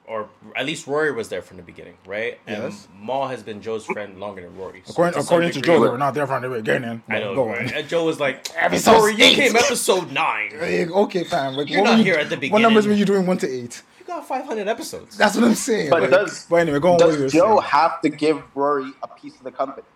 or 0.06 0.28
at 0.56 0.66
least 0.66 0.86
Rory 0.86 1.12
was 1.12 1.28
there 1.28 1.42
from 1.42 1.58
the 1.58 1.62
beginning, 1.62 1.96
right? 2.06 2.38
And 2.46 2.62
Yes. 2.64 2.88
Mal 3.00 3.28
has 3.28 3.42
been 3.42 3.62
Joe's 3.62 3.84
friend 3.86 4.18
longer 4.18 4.40
than 4.42 4.56
Rory. 4.56 4.82
So 4.84 4.90
according 4.92 5.12
some 5.14 5.22
according 5.24 5.52
to 5.52 5.60
Joe, 5.60 5.80
they 5.82 5.88
were 5.88 5.98
not 5.98 6.14
there 6.14 6.26
from 6.26 6.42
the 6.42 6.48
beginning. 6.48 7.02
I 7.08 7.20
know. 7.20 7.34
Go 7.34 7.46
right? 7.48 7.70
And 7.72 7.88
Joe 7.88 8.04
was 8.04 8.18
like, 8.18 8.48
Episode 8.56 8.92
Rory, 8.92 9.12
you 9.12 9.34
came 9.34 9.54
episode 9.54 10.10
nine. 10.10 10.50
Hey, 10.58 10.86
Okay, 10.88 11.24
fam. 11.24 11.54
Like, 11.54 11.70
You're 11.70 11.82
what 11.82 11.90
not 11.90 11.92
were 11.92 11.98
you- 11.98 12.04
here 12.04 12.14
at 12.16 12.30
the 12.30 12.36
beginning. 12.36 12.52
What 12.52 12.62
numbers 12.62 12.86
were 12.86 12.94
you 12.94 13.04
doing 13.04 13.26
one 13.26 13.38
to 13.38 13.48
eight? 13.48 13.82
You 14.14 14.18
got 14.20 14.28
500 14.28 14.68
episodes. 14.68 15.16
That's 15.16 15.34
what 15.36 15.44
I'm 15.44 15.54
saying. 15.54 15.90
But 15.90 16.02
like- 16.02 16.10
does- 16.10 16.46
but 16.48 16.56
anyway, 16.56 16.78
go 16.80 16.92
on. 16.94 16.98
you 17.00 17.06
were 17.06 17.16
Does 17.24 17.32
Joe 17.32 17.48
saying. 17.60 17.62
have 17.70 18.00
to 18.02 18.08
give 18.10 18.42
Rory 18.54 18.92
a 19.02 19.08
piece 19.08 19.36
of 19.36 19.44
the 19.44 19.50
company? 19.52 19.86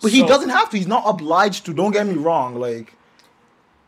But 0.00 0.10
he 0.10 0.22
doesn't 0.26 0.48
have 0.50 0.70
to. 0.70 0.76
He's 0.78 0.86
not 0.86 1.04
obliged 1.06 1.66
to. 1.66 1.74
Don't 1.74 1.92
get 1.92 2.06
me 2.06 2.14
wrong. 2.14 2.56
Like, 2.56 2.94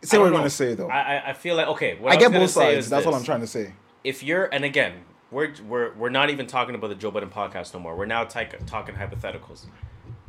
say 0.03 0.17
I 0.17 0.21
what 0.21 0.27
don't 0.27 0.33
you're 0.35 0.41
gonna 0.41 0.51
say 0.51 0.75
though. 0.75 0.89
I, 0.89 1.17
I- 1.17 1.31
I 1.31 1.33
feel 1.33 1.57
like 1.57 1.67
okay. 1.69 1.97
What 1.99 2.13
I 2.13 2.17
I, 2.17 2.19
get 2.19 2.33
both 2.33 2.51
sides. 2.51 2.85
is 2.85 2.91
That's 2.91 3.05
what. 3.07 3.15
I'm 3.15 3.25
trying 3.25 3.41
to 3.41 3.47
say. 3.47 3.73
if 4.05 4.23
you're 4.23 4.45
and 4.53 4.65
again 4.65 4.93
we're 5.31 5.53
we're 5.67 5.93
we're 5.95 6.11
not 6.11 6.31
even 6.31 6.47
talking 6.47 6.75
about 6.77 6.89
the 6.89 6.95
Joe 6.95 7.11
Budden 7.11 7.31
podcast 7.31 7.75
no 7.75 7.81
more. 7.81 7.97
We're 7.97 8.05
now 8.07 8.25
ty- 8.25 8.45
talking 8.67 8.95
hypotheticals. 8.95 9.65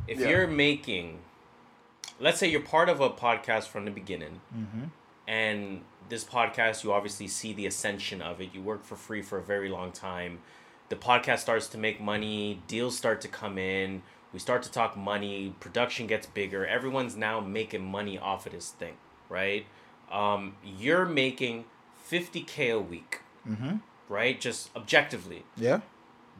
If 0.08 0.18
Yeah. 0.18 0.28
you're 0.30 0.46
making, 0.48 1.18
let's 2.18 2.38
say 2.38 2.48
you're 2.48 2.60
part 2.62 2.88
of 2.88 3.00
a 3.00 3.10
podcast 3.10 3.64
from 3.68 3.84
the 3.84 3.90
beginning, 3.92 4.40
mm-hmm. 4.56 4.84
and 5.28 5.82
this 6.08 6.24
podcast 6.24 6.84
you 6.84 6.92
obviously 6.92 7.28
see 7.28 7.52
the 7.52 7.66
ascension 7.66 8.22
of 8.22 8.40
it. 8.40 8.50
You 8.54 8.62
work 8.62 8.84
for 8.84 8.96
free 8.96 9.22
for 9.22 9.38
a 9.38 9.42
very 9.42 9.68
long 9.68 9.92
time. 9.92 10.40
The 10.88 10.96
podcast 10.96 11.38
starts 11.40 11.66
to 11.68 11.78
make 11.78 12.00
money. 12.00 12.62
Deals 12.68 12.96
start 12.96 13.20
to 13.22 13.28
come 13.28 13.58
in. 13.58 14.02
We 14.32 14.38
start 14.38 14.62
to 14.64 14.70
talk 14.70 14.96
money. 14.96 15.54
Production 15.60 16.06
gets 16.06 16.26
bigger. 16.26 16.66
Everyone's 16.66 17.16
now 17.16 17.40
making 17.40 17.84
money 17.84 18.18
off 18.18 18.46
of 18.46 18.52
this 18.52 18.70
thing, 18.70 18.94
right? 19.28 19.66
Um, 20.12 20.56
you're 20.64 21.06
making 21.06 21.64
50k 22.08 22.72
a 22.74 22.80
week 22.80 23.20
right? 24.08 24.40
Just 24.40 24.74
objectively. 24.76 25.44
Yeah. 25.56 25.80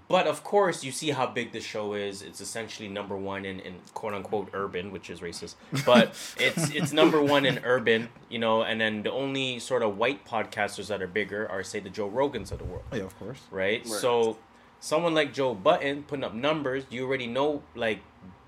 But 0.09 0.29
of 0.29 0.45
course, 0.45 0.85
you 0.85 0.93
see 0.93 1.11
how 1.11 1.27
big 1.27 1.51
the 1.51 1.61
show 1.61 1.95
is. 1.95 2.23
It's 2.23 2.41
essentially 2.41 2.89
number 2.89 3.17
one 3.17 3.45
in, 3.45 3.59
in 3.61 3.75
quote 3.93 4.15
unquote 4.15 4.51
urban, 4.53 4.93
which 4.93 5.11
is 5.11 5.21
racist. 5.21 5.57
But 5.85 6.15
it's 6.39 6.71
it's 6.71 6.93
number 6.93 7.21
one 7.21 7.45
in 7.45 7.59
urban, 7.65 8.09
you 8.29 8.39
know. 8.39 8.63
And 8.63 8.81
then 8.81 9.03
the 9.03 9.11
only 9.11 9.59
sort 9.59 9.83
of 9.83 9.99
white 9.99 10.25
podcasters 10.25 10.87
that 10.89 11.03
are 11.03 11.09
bigger 11.09 11.49
are 11.51 11.65
say 11.65 11.81
the 11.81 11.91
Joe 11.91 12.09
Rogans 12.09 12.53
of 12.53 12.59
the 12.59 12.65
world, 12.65 12.85
oh, 12.93 12.97
Yeah, 12.97 13.03
of 13.03 13.19
course. 13.19 13.41
right? 13.51 13.85
Right. 13.85 14.01
So 14.01 14.39
someone 14.79 15.15
like 15.15 15.33
Joe 15.33 15.55
Budden 15.55 16.05
putting 16.05 16.25
up 16.25 16.35
numbers, 16.35 16.85
you 16.89 17.05
already 17.05 17.27
know 17.27 17.63
like 17.75 18.01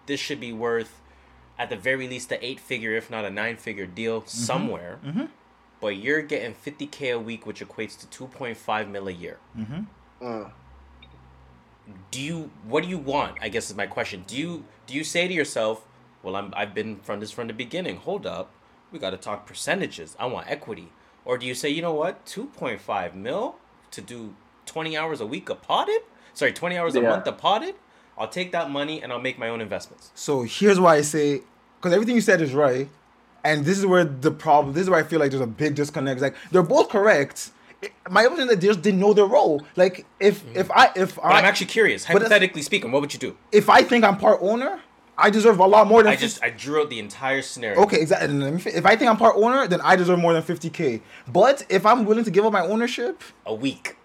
this 0.06 0.20
should 0.20 0.40
be 0.40 0.52
worth 0.52 1.00
at 1.58 1.70
the 1.70 1.76
very 1.76 2.06
least 2.06 2.30
a 2.30 2.44
eight 2.44 2.60
figure, 2.60 2.94
if 2.96 3.10
not 3.10 3.24
a 3.24 3.30
nine 3.30 3.56
figure 3.56 3.86
deal 3.86 4.20
mm-hmm. 4.20 4.28
somewhere. 4.28 5.00
Mm-hmm. 5.04 5.24
But 5.80 5.96
you're 5.96 6.22
getting 6.22 6.54
50k 6.54 7.14
a 7.14 7.18
week, 7.18 7.46
which 7.46 7.60
equates 7.60 7.98
to 8.08 8.26
2.5 8.26 8.90
mil 8.90 9.06
a 9.08 9.12
year. 9.12 9.38
Mm. 9.56 9.86
Do 12.10 12.20
you? 12.20 12.50
What 12.66 12.82
do 12.82 12.88
you 12.88 12.98
want? 12.98 13.36
I 13.40 13.48
guess 13.48 13.70
is 13.70 13.76
my 13.76 13.86
question. 13.86 14.24
Do 14.26 14.36
you 14.36 14.64
do 14.86 14.94
you 14.94 15.04
say 15.04 15.26
to 15.28 15.34
yourself, 15.34 15.86
"Well, 16.22 16.36
I'm 16.36 16.52
I've 16.56 16.74
been 16.74 16.96
from 17.00 17.20
this 17.20 17.30
from 17.30 17.46
the 17.48 17.52
beginning. 17.54 17.96
Hold 17.96 18.26
up, 18.26 18.50
we 18.92 18.98
got 18.98 19.10
to 19.10 19.16
talk 19.16 19.46
percentages. 19.46 20.16
I 20.18 20.26
want 20.26 20.50
equity." 20.50 20.88
Or 21.24 21.36
do 21.36 21.44
you 21.44 21.54
say, 21.54 21.68
you 21.68 21.82
know 21.82 21.92
what, 21.92 22.24
2.5 22.24 23.14
mil 23.14 23.56
to 23.90 24.00
do 24.00 24.34
20 24.64 24.96
hours 24.96 25.20
a 25.20 25.26
week 25.26 25.50
of 25.50 25.60
potted? 25.60 26.00
Sorry, 26.32 26.52
20 26.54 26.78
hours 26.78 26.94
a 26.96 27.02
Yeah. 27.02 27.10
month 27.10 27.26
of 27.26 27.36
potted? 27.36 27.74
I'll 28.16 28.28
take 28.28 28.50
that 28.52 28.70
money 28.70 29.02
and 29.02 29.12
I'll 29.12 29.20
make 29.20 29.38
my 29.38 29.48
own 29.50 29.60
investments. 29.60 30.10
So 30.14 30.42
here's 30.42 30.80
why 30.80 30.96
I 30.96 31.00
say, 31.02 31.42
because 31.78 31.92
everything 31.92 32.14
you 32.14 32.22
said 32.22 32.40
is 32.40 32.54
right, 32.54 32.88
and 33.44 33.66
this 33.66 33.76
is 33.78 33.84
where 33.84 34.04
the 34.04 34.30
problem. 34.30 34.72
This 34.74 34.84
is 34.84 34.90
where 34.90 34.98
I 35.00 35.02
feel 35.02 35.20
like 35.20 35.30
there's 35.30 35.42
a 35.42 35.46
big 35.46 35.74
disconnect. 35.74 36.20
Like 36.22 36.34
they're 36.50 36.62
both 36.62 36.88
correct. 36.88 37.50
My 38.10 38.22
opinion 38.22 38.48
is 38.48 38.54
that 38.54 38.60
they 38.60 38.66
just 38.66 38.82
didn't 38.82 39.00
know 39.00 39.12
their 39.12 39.26
role. 39.26 39.62
Like 39.76 40.04
if 40.18 40.44
mm. 40.44 40.56
if 40.56 40.70
I 40.70 40.90
if 40.96 41.16
But 41.16 41.24
I 41.26 41.38
I'm 41.38 41.44
actually 41.44 41.66
curious. 41.66 42.04
Hypothetically 42.04 42.62
speaking, 42.62 42.90
what 42.90 43.00
would 43.00 43.12
you 43.12 43.20
do? 43.20 43.36
if 43.52 43.68
I 43.68 43.82
think 43.82 44.04
I'm 44.04 44.16
part 44.16 44.38
owner, 44.42 44.80
I 45.16 45.30
deserve 45.30 45.58
a 45.58 45.66
lot 45.66 45.86
more 45.86 46.02
than 46.02 46.12
I 46.12 46.16
just 46.16 46.42
I 46.42 46.50
drew 46.50 46.82
out 46.82 46.90
the 46.90 46.98
entire 46.98 47.42
scenario. 47.42 47.80
Okay, 47.82 48.00
exactly. 48.00 48.28
And 48.28 48.42
let 48.42 48.52
me 48.52 48.60
fi- 48.60 48.70
If 48.70 48.86
I 48.86 48.96
think 48.96 49.10
I'm 49.10 49.16
part 49.16 49.36
owner, 49.36 49.66
then 49.68 49.80
I 49.82 49.96
deserve 49.96 50.18
more 50.18 50.32
than 50.32 50.42
50k. 50.42 51.00
But 51.28 51.64
if 51.68 51.86
I'm 51.86 52.04
willing 52.04 52.24
to 52.24 52.30
give 52.30 52.44
up 52.44 52.52
my 52.52 52.62
ownership, 52.62 53.22
A 53.46 53.54
week. 53.54 53.96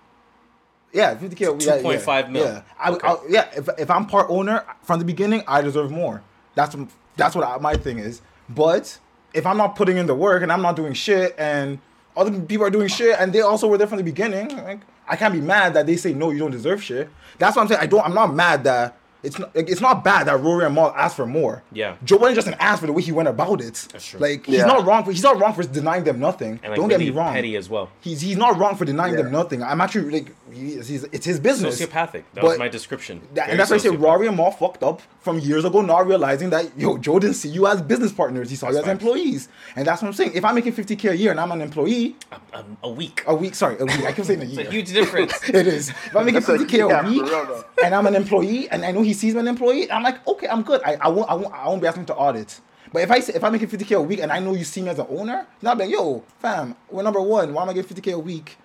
yeah, 0.91 1.15
50k. 1.15 1.39
yeah, 1.65 1.77
2.5 1.81 2.05
yeah, 2.07 2.27
mil. 2.29 2.45
Yeah, 2.45 2.61
I, 2.79 2.91
Okay. 2.91 3.07
I, 3.07 3.15
yeah. 3.29 3.49
If, 3.55 3.69
if 3.79 3.89
I'm 3.91 4.05
part 4.05 4.27
owner 4.29 4.65
from 4.83 4.99
the 4.99 5.05
beginning, 5.05 5.43
I 5.47 5.61
deserve 5.61 5.91
more. 5.91 6.21
That's 6.55 6.75
that's 7.15 7.35
what 7.35 7.47
I, 7.47 7.57
my 7.57 7.75
thing 7.75 7.97
is. 7.99 8.21
But 8.49 8.99
if 9.33 9.45
I'm 9.45 9.57
not 9.57 9.75
putting 9.75 9.97
in 9.97 10.05
the 10.05 10.15
work 10.15 10.43
and 10.43 10.51
I'm 10.51 10.61
not 10.61 10.75
doing 10.75 10.93
shit, 10.93 11.33
and 11.37 11.79
other 12.15 12.31
people 12.41 12.65
are 12.65 12.69
doing 12.69 12.87
shit, 12.87 13.15
and 13.19 13.33
they 13.33 13.41
also 13.41 13.67
were 13.67 13.77
there 13.77 13.87
from 13.87 13.97
the 13.97 14.03
beginning, 14.03 14.55
like, 14.57 14.81
I 15.07 15.15
can't 15.15 15.33
be 15.33 15.41
mad 15.41 15.73
that 15.73 15.85
they 15.85 15.97
say 15.97 16.13
no, 16.13 16.31
you 16.31 16.39
don't 16.39 16.51
deserve 16.51 16.81
shit. 16.83 17.09
That's 17.37 17.55
what 17.55 17.63
I'm 17.63 17.67
saying. 17.67 17.81
I 17.81 17.85
don't. 17.87 18.05
I'm 18.05 18.13
not 18.13 18.33
mad 18.33 18.63
that. 18.63 18.97
It's 19.23 19.39
not, 19.39 19.55
like, 19.55 19.69
it's 19.69 19.79
not 19.79 20.03
bad 20.03 20.27
that 20.27 20.39
Rory 20.41 20.65
and 20.65 20.75
Mal 20.75 20.93
asked 20.97 21.15
for 21.15 21.25
more. 21.25 21.63
Yeah. 21.71 21.95
Joe 22.03 22.17
Budden 22.17 22.35
just 22.35 22.47
an 22.47 22.55
ass 22.59 22.81
for 22.81 22.87
the 22.87 22.91
way 22.93 23.01
he 23.01 23.13
went 23.13 23.29
about 23.29 23.61
it. 23.61 23.87
That's 23.93 24.05
true. 24.05 24.19
Like 24.19 24.45
he's 24.45 24.57
Yeah. 24.57 24.65
not 24.65 24.85
wrong 24.85 25.05
for 25.05 25.11
he's 25.11 25.23
not 25.23 25.39
wrong 25.39 25.53
for 25.53 25.63
denying 25.63 26.03
them 26.03 26.19
nothing. 26.19 26.59
And 26.61 26.71
like 26.71 26.75
Don't 26.75 26.89
get 26.89 26.99
me 26.99 27.09
wrong. 27.09 27.33
petty 27.33 27.55
as 27.55 27.69
well. 27.69 27.89
He's 28.01 28.19
he's 28.21 28.35
not 28.37 28.57
wrong 28.57 28.75
for 28.75 28.83
denying 28.85 29.15
them 29.15 29.31
nothing. 29.31 29.63
I'm 29.63 29.79
actually 29.79 30.11
like 30.11 30.35
he's, 30.51 30.87
he's 30.89 31.03
it's 31.05 31.25
his 31.25 31.39
business. 31.39 31.79
Sociopathic. 31.81 32.23
That 32.33 32.41
But 32.41 32.43
was 32.43 32.59
my 32.59 32.67
description. 32.67 33.21
that- 33.33 33.49
and 33.49 33.59
that's 33.59 33.69
why 33.69 33.75
I 33.77 33.79
say. 33.79 33.89
Rory 33.89 34.27
and 34.27 34.35
Mal 34.35 34.51
fucked 34.51 34.83
up 34.83 35.01
from 35.21 35.39
years 35.39 35.63
ago, 35.63 35.79
not 35.81 36.05
realizing 36.05 36.49
that 36.49 36.77
yo 36.77 36.97
Joe 36.97 37.17
didn't 37.19 37.35
see 37.35 37.47
you 37.49 37.65
as 37.67 37.81
business 37.81 38.11
partners. 38.11 38.49
He 38.49 38.57
saw 38.57 38.65
you 38.67 38.71
as 38.71 38.75
That's 38.83 38.87
facts. 38.87 39.01
employees, 39.03 39.47
and 39.77 39.87
that's 39.87 40.01
what 40.01 40.09
I'm 40.09 40.13
saying. 40.13 40.31
If 40.35 40.43
I'm 40.43 40.53
making 40.55 40.73
50k 40.73 41.11
a 41.11 41.15
year 41.15 41.31
and 41.31 41.39
I'm 41.39 41.51
an 41.53 41.61
employee, 41.61 42.17
Um, 42.53 42.77
a 42.83 42.89
week. 42.89 43.23
a 43.25 43.33
week, 43.33 43.55
sorry, 43.55 43.77
a 43.79 43.85
week. 43.85 44.03
I 44.03 44.11
keep 44.11 44.25
saying 44.25 44.41
a 44.41 44.45
year. 44.45 44.59
It's 44.61 44.69
a 44.69 44.71
huge 44.71 44.91
difference. 44.91 45.33
it 45.49 45.65
is. 45.67 45.89
If 45.89 46.13
I'm 46.15 46.25
making 46.25 46.41
50k 46.41 46.81
a 47.05 47.07
week 47.09 47.23
real, 47.23 47.63
and 47.83 47.95
I'm 47.95 48.05
an 48.05 48.15
employee 48.15 48.67
and 48.69 48.83
I 48.83 48.91
know 48.91 49.01
he 49.01 49.12
sees 49.13 49.33
me 49.33 49.41
an 49.41 49.47
employee, 49.47 49.91
I'm 49.91 50.03
like, 50.03 50.25
okay, 50.27 50.47
I'm 50.47 50.63
good. 50.63 50.81
I, 50.83 50.97
I 51.01 51.07
won't 51.07 51.29
I 51.29 51.33
won't 51.33 51.53
I 51.53 51.67
won't 51.67 51.81
be 51.81 51.87
asking 51.87 52.05
to 52.07 52.15
audit. 52.15 52.59
But 52.91 53.01
if 53.01 53.11
I 53.11 53.19
say, 53.21 53.33
if 53.33 53.43
I'm 53.43 53.51
making 53.51 53.69
50k 53.69 53.97
a 53.97 54.01
week 54.01 54.19
and 54.19 54.31
I 54.31 54.37
know 54.39 54.53
you 54.53 54.63
see 54.63 54.81
me 54.81 54.89
as 54.89 54.99
an 54.99 55.07
owner, 55.09 55.47
then 55.61 55.69
I'll 55.69 55.75
be 55.75 55.85
like, 55.85 55.91
yo, 55.91 56.23
fam, 56.39 56.75
we're 56.91 57.01
number 57.01 57.21
one. 57.21 57.51
Why 57.53 57.63
am 57.63 57.69
I 57.69 57.73
getting 57.73 57.95
50k 57.95 58.13
a 58.13 58.19
week? 58.19 58.57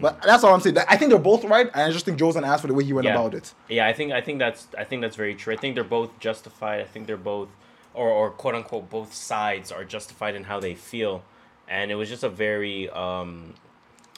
But 0.00 0.20
that's 0.22 0.44
all 0.44 0.52
I'm 0.52 0.60
saying. 0.60 0.76
I 0.78 0.96
think 0.96 1.10
they're 1.10 1.18
both 1.18 1.44
right, 1.44 1.66
and 1.72 1.82
I 1.82 1.90
just 1.90 2.04
think 2.04 2.18
Joe's 2.18 2.36
an 2.36 2.44
ass 2.44 2.60
for 2.60 2.66
the 2.66 2.74
way 2.74 2.84
he 2.84 2.92
went 2.92 3.06
yeah. 3.06 3.14
about 3.14 3.34
it. 3.34 3.54
Yeah, 3.68 3.86
I 3.86 3.94
think 3.94 4.12
I 4.12 4.20
think 4.20 4.38
that's 4.38 4.66
I 4.76 4.84
think 4.84 5.00
that's 5.00 5.16
very 5.16 5.34
true. 5.34 5.54
I 5.54 5.56
think 5.56 5.74
they're 5.74 5.84
both 5.84 6.18
justified. 6.18 6.80
I 6.80 6.84
think 6.84 7.06
they're 7.06 7.16
both 7.16 7.48
or 7.94 8.10
or 8.10 8.30
quote 8.30 8.54
unquote 8.54 8.90
both 8.90 9.14
sides 9.14 9.72
are 9.72 9.84
justified 9.84 10.34
in 10.34 10.44
how 10.44 10.60
they 10.60 10.74
feel. 10.74 11.22
And 11.68 11.90
it 11.90 11.94
was 11.94 12.08
just 12.08 12.22
a 12.22 12.28
very 12.28 12.90
um 12.90 13.54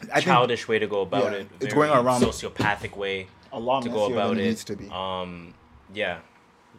I 0.02 0.14
think 0.14 0.24
childish 0.24 0.66
way 0.66 0.78
to 0.78 0.86
go 0.86 1.02
about 1.02 1.32
yeah, 1.32 1.38
it. 1.38 1.48
it's 1.60 1.74
going 1.74 1.90
around- 1.90 2.22
sociopathic 2.22 2.96
way 2.96 3.28
a 3.52 3.58
lot 3.58 3.84
to 3.84 3.88
go 3.88 4.12
about 4.12 4.32
it 4.32 4.38
it. 4.38 4.46
needs 4.46 4.64
to 4.64 4.76
be. 4.76 4.88
Um 4.90 5.53
yeah. 5.92 6.18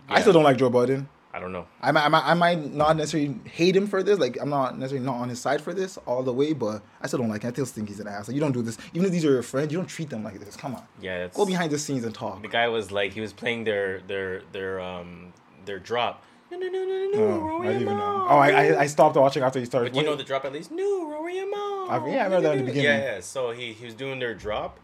I 0.08 0.22
still 0.22 0.34
don't 0.34 0.44
like 0.44 0.58
Joe 0.58 0.70
Budden. 0.70 1.10
I 1.34 1.40
don't 1.40 1.52
know. 1.52 1.68
I 1.82 1.92
might, 1.92 2.06
I 2.06 2.08
might, 2.08 2.24
I 2.26 2.34
might 2.34 2.74
not 2.74 2.96
necessarily 2.96 3.38
hate 3.44 3.76
him 3.76 3.88
for 3.88 4.02
this. 4.02 4.20
Like, 4.20 4.38
I'm 4.40 4.50
not 4.50 4.78
necessarily 4.78 5.06
not 5.06 5.16
on 5.16 5.28
his 5.28 5.42
side 5.42 5.60
for 5.60 5.74
this 5.74 5.98
all 6.06 6.24
the 6.24 6.32
way, 6.32 6.54
but 6.54 6.82
I 7.02 7.08
still 7.08 7.20
don't 7.20 7.28
like 7.30 7.42
him. 7.42 7.50
I 7.50 7.52
still 7.54 7.66
think 7.66 7.90
he's 7.90 8.00
an 8.00 8.08
ass. 8.08 8.30
Like, 8.30 8.36
you 8.36 8.40
don't 8.42 8.54
do 8.54 8.62
this. 8.62 8.78
Even 8.94 9.08
if 9.08 9.12
these 9.12 9.26
are 9.26 9.32
your 9.32 9.44
friends, 9.44 9.72
you 9.74 9.78
don't 9.78 9.88
treat 9.88 10.10
them 10.10 10.24
like 10.24 10.40
this. 10.40 10.56
Come 10.56 10.76
on. 10.76 10.84
Yeah, 11.02 11.26
it's, 11.26 11.36
Go 11.36 11.46
behind 11.46 11.72
the 11.74 11.78
scenes 11.80 12.06
and 12.06 12.16
talk. 12.16 12.42
the 12.42 12.48
guy 12.48 12.70
was 12.70 12.90
like 12.92 13.12
he 13.12 13.20
was 13.20 13.34
playing 13.34 13.66
their 13.66 14.00
their 14.08 14.44
their 14.54 14.80
um 14.80 15.34
their 15.66 15.80
drop. 15.80 16.24
No 16.52 16.58
no 16.58 16.68
no 16.68 16.86
no 16.86 17.10
no 17.12 17.24
Oh, 17.24 17.40
Rory 17.40 17.68
I 17.68 17.74
even 17.74 17.86
know. 17.98 18.28
Oh, 18.30 18.38
I, 18.38 18.50
I, 18.52 18.80
I 18.82 18.86
stopped 18.86 19.18
watching 19.18 19.44
after 19.44 19.60
he 19.60 19.66
started. 19.66 19.92
But 19.92 20.00
you 20.00 20.06
know 20.06 20.16
the 20.16 20.24
drop 20.24 20.46
at 20.46 20.54
least? 20.54 20.72
No, 20.72 21.10
Rory 21.10 21.44
Mo. 21.44 21.88
I- 21.90 22.02
yeah, 22.08 22.22
I 22.22 22.24
remember 22.26 22.42
that 22.42 22.52
in 22.54 22.60
the 22.60 22.66
beginning. 22.72 22.84
Yeah, 23.02 23.16
yeah. 23.16 23.20
So 23.20 23.52
he, 23.52 23.74
he 23.74 23.84
was 23.84 23.94
doing 23.96 24.20
their 24.20 24.36
drop, 24.36 24.80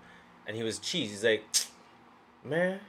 and 0.48 0.58
he 0.58 0.64
was 0.64 0.80
cheese. 0.80 1.12
He's 1.12 1.24
like, 1.24 1.46
man, 2.44 2.80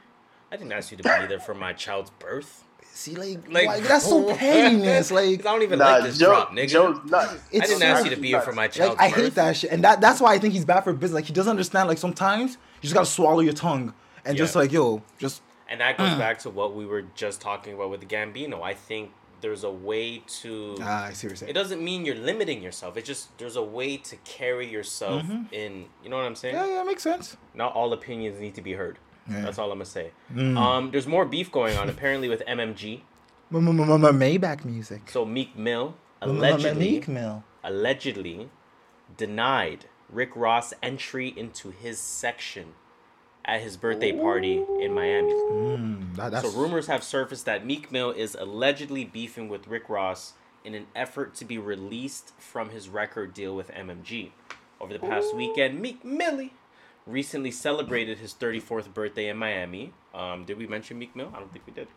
I 0.52 0.56
didn't 0.56 0.72
ask 0.72 0.90
you 0.90 0.98
to 0.98 1.02
be 1.02 1.26
there 1.26 1.40
for 1.40 1.54
my 1.54 1.72
child's 1.72 2.10
birth. 2.10 2.62
See, 2.94 3.14
like, 3.16 3.50
Like, 3.50 3.66
like 3.66 3.82
that's 3.84 4.06
so 4.06 4.34
pettiness. 4.36 5.08
'Cause 5.08 5.12
Like, 5.12 5.40
I 5.40 5.50
don't 5.50 5.62
even 5.62 5.78
Nah, 5.78 5.92
like 5.92 6.02
this 6.04 6.18
Joe, 6.18 6.26
drop, 6.26 6.50
nigga. 6.52 6.68
Joe's 6.68 7.10
nuts. 7.10 7.32
I 7.54 7.58
didn't 7.60 7.78
so- 7.78 7.86
ask 7.86 8.04
you 8.04 8.10
to 8.10 8.20
be 8.20 8.28
here 8.28 8.42
for 8.42 8.52
my 8.52 8.68
child's 8.68 8.98
like 9.00 9.10
I 9.10 9.14
birth. 9.14 9.24
hate 9.24 9.34
that 9.36 9.56
shit, 9.56 9.70
and 9.72 9.82
that 9.82 10.02
that's 10.02 10.20
why 10.20 10.34
I 10.34 10.38
think 10.38 10.52
he's 10.52 10.66
bad 10.66 10.82
for 10.84 10.92
business. 10.92 11.14
Like 11.14 11.24
he 11.24 11.32
doesn't 11.32 11.50
understand. 11.50 11.88
Like 11.88 11.96
sometimes 11.98 12.52
you 12.52 12.82
just 12.82 12.92
gotta 12.94 13.06
swallow 13.06 13.40
your 13.40 13.54
tongue 13.54 13.94
and 14.26 14.36
just 14.36 14.54
like 14.54 14.72
yo, 14.72 15.02
just 15.18 15.40
And 15.70 15.80
that 15.80 15.96
goes 15.96 16.14
back 16.16 16.38
to 16.40 16.50
what 16.50 16.74
we 16.74 16.84
were 16.84 17.02
just 17.14 17.40
talking 17.40 17.72
about 17.72 17.88
with 17.88 18.06
Gambino. 18.06 18.60
I 18.62 18.74
think 18.74 19.10
there's 19.40 19.64
a 19.64 19.70
way 19.70 20.22
to. 20.42 20.76
ah, 20.82 21.04
I 21.06 21.12
see 21.14 21.26
what 21.26 21.30
you're 21.30 21.36
saying. 21.36 21.50
it 21.50 21.54
doesn't 21.54 21.82
mean 21.82 22.04
you're 22.04 22.14
limiting 22.30 22.62
yourself. 22.62 22.98
It's 22.98 23.08
just 23.08 23.36
there's 23.38 23.56
a 23.56 23.62
way 23.62 23.96
to 23.96 24.16
carry 24.24 24.68
yourself 24.70 25.22
in. 25.50 25.86
You 26.04 26.10
know 26.10 26.16
what 26.18 26.26
I'm 26.26 26.34
saying? 26.36 26.56
Mm-hmm. 26.56 26.68
Yeah, 26.72 26.76
yeah, 26.76 26.84
makes 26.84 27.02
sense. 27.02 27.38
Not 27.54 27.72
all 27.74 27.94
opinions 27.94 28.38
need 28.38 28.54
to 28.56 28.60
be 28.62 28.74
heard. 28.74 28.98
Yeah. 29.28 29.36
Mm. 29.36 29.44
That's 29.44 29.58
all 29.58 29.70
I'm 29.70 29.78
gonna 29.78 29.84
say. 29.84 30.10
Um, 30.36 30.90
there's 30.90 31.06
more 31.06 31.24
beef 31.24 31.50
going 31.52 31.76
on 31.76 31.88
apparently 31.88 32.28
with 32.28 32.42
MMG. 32.46 33.02
Maybach 33.52 34.64
music. 34.64 35.10
So 35.10 35.24
Meek 35.24 35.56
Mill 35.56 35.94
allegedly 36.22 36.90
Meek 36.92 37.08
Mill. 37.08 37.44
allegedly 37.62 38.48
denied 39.16 39.86
Rick 40.08 40.30
Ross 40.34 40.72
entry 40.82 41.32
into 41.36 41.70
his 41.70 41.98
section 41.98 42.74
at 43.44 43.60
his 43.60 43.76
birthday 43.76 44.12
party 44.12 44.64
in 44.80 44.92
Miami. 44.94 45.32
Mm, 45.32 46.16
that, 46.16 46.42
So 46.42 46.50
rumors 46.50 46.86
have 46.86 47.02
surfaced 47.02 47.44
that 47.46 47.66
Meek 47.66 47.90
Mill 47.90 48.10
is 48.10 48.34
allegedly 48.34 49.04
beefing 49.04 49.48
with 49.48 49.66
Rick 49.66 49.88
Ross 49.88 50.34
in 50.64 50.74
an 50.74 50.86
effort 50.94 51.34
to 51.36 51.44
be 51.44 51.58
released 51.58 52.32
from 52.38 52.70
his 52.70 52.88
record 52.88 53.34
deal 53.34 53.56
with 53.56 53.70
MMG. 53.72 54.30
Over 54.80 54.92
the 54.92 55.00
past 55.00 55.34
weekend, 55.34 55.80
Meek 55.80 56.04
Millie 56.04 56.52
recently 57.06 57.50
celebrated 57.50 58.18
his 58.18 58.34
34th 58.34 58.92
birthday 58.92 59.28
in 59.28 59.36
Miami. 59.36 59.92
Um, 60.14 60.44
did 60.44 60.58
we 60.58 60.66
mention 60.66 60.98
Meek 60.98 61.14
Mill? 61.16 61.32
I 61.34 61.38
don't 61.38 61.52
think 61.52 61.66
we 61.66 61.72
did. 61.72 61.88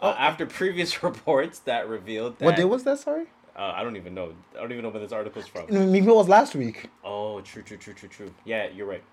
Uh, 0.00 0.14
after 0.18 0.46
previous 0.46 1.02
reports 1.04 1.60
that 1.60 1.88
revealed 1.88 2.38
that 2.38 2.44
What 2.44 2.56
day 2.56 2.64
was 2.64 2.84
that? 2.84 2.98
Sorry, 2.98 3.26
uh, 3.56 3.72
I 3.74 3.82
don't 3.82 3.96
even 3.96 4.14
know. 4.14 4.34
I 4.54 4.60
don't 4.60 4.72
even 4.72 4.82
know 4.82 4.90
where 4.90 5.00
this 5.00 5.12
article's 5.12 5.46
from. 5.46 5.66
Meek 5.92 6.04
Mill 6.04 6.16
was 6.16 6.28
last 6.28 6.54
week. 6.54 6.90
Oh, 7.04 7.40
true, 7.40 7.62
true, 7.62 7.76
true, 7.76 7.94
true, 7.94 8.08
true. 8.08 8.34
Yeah, 8.44 8.68
you're 8.74 8.86
right. 8.86 9.04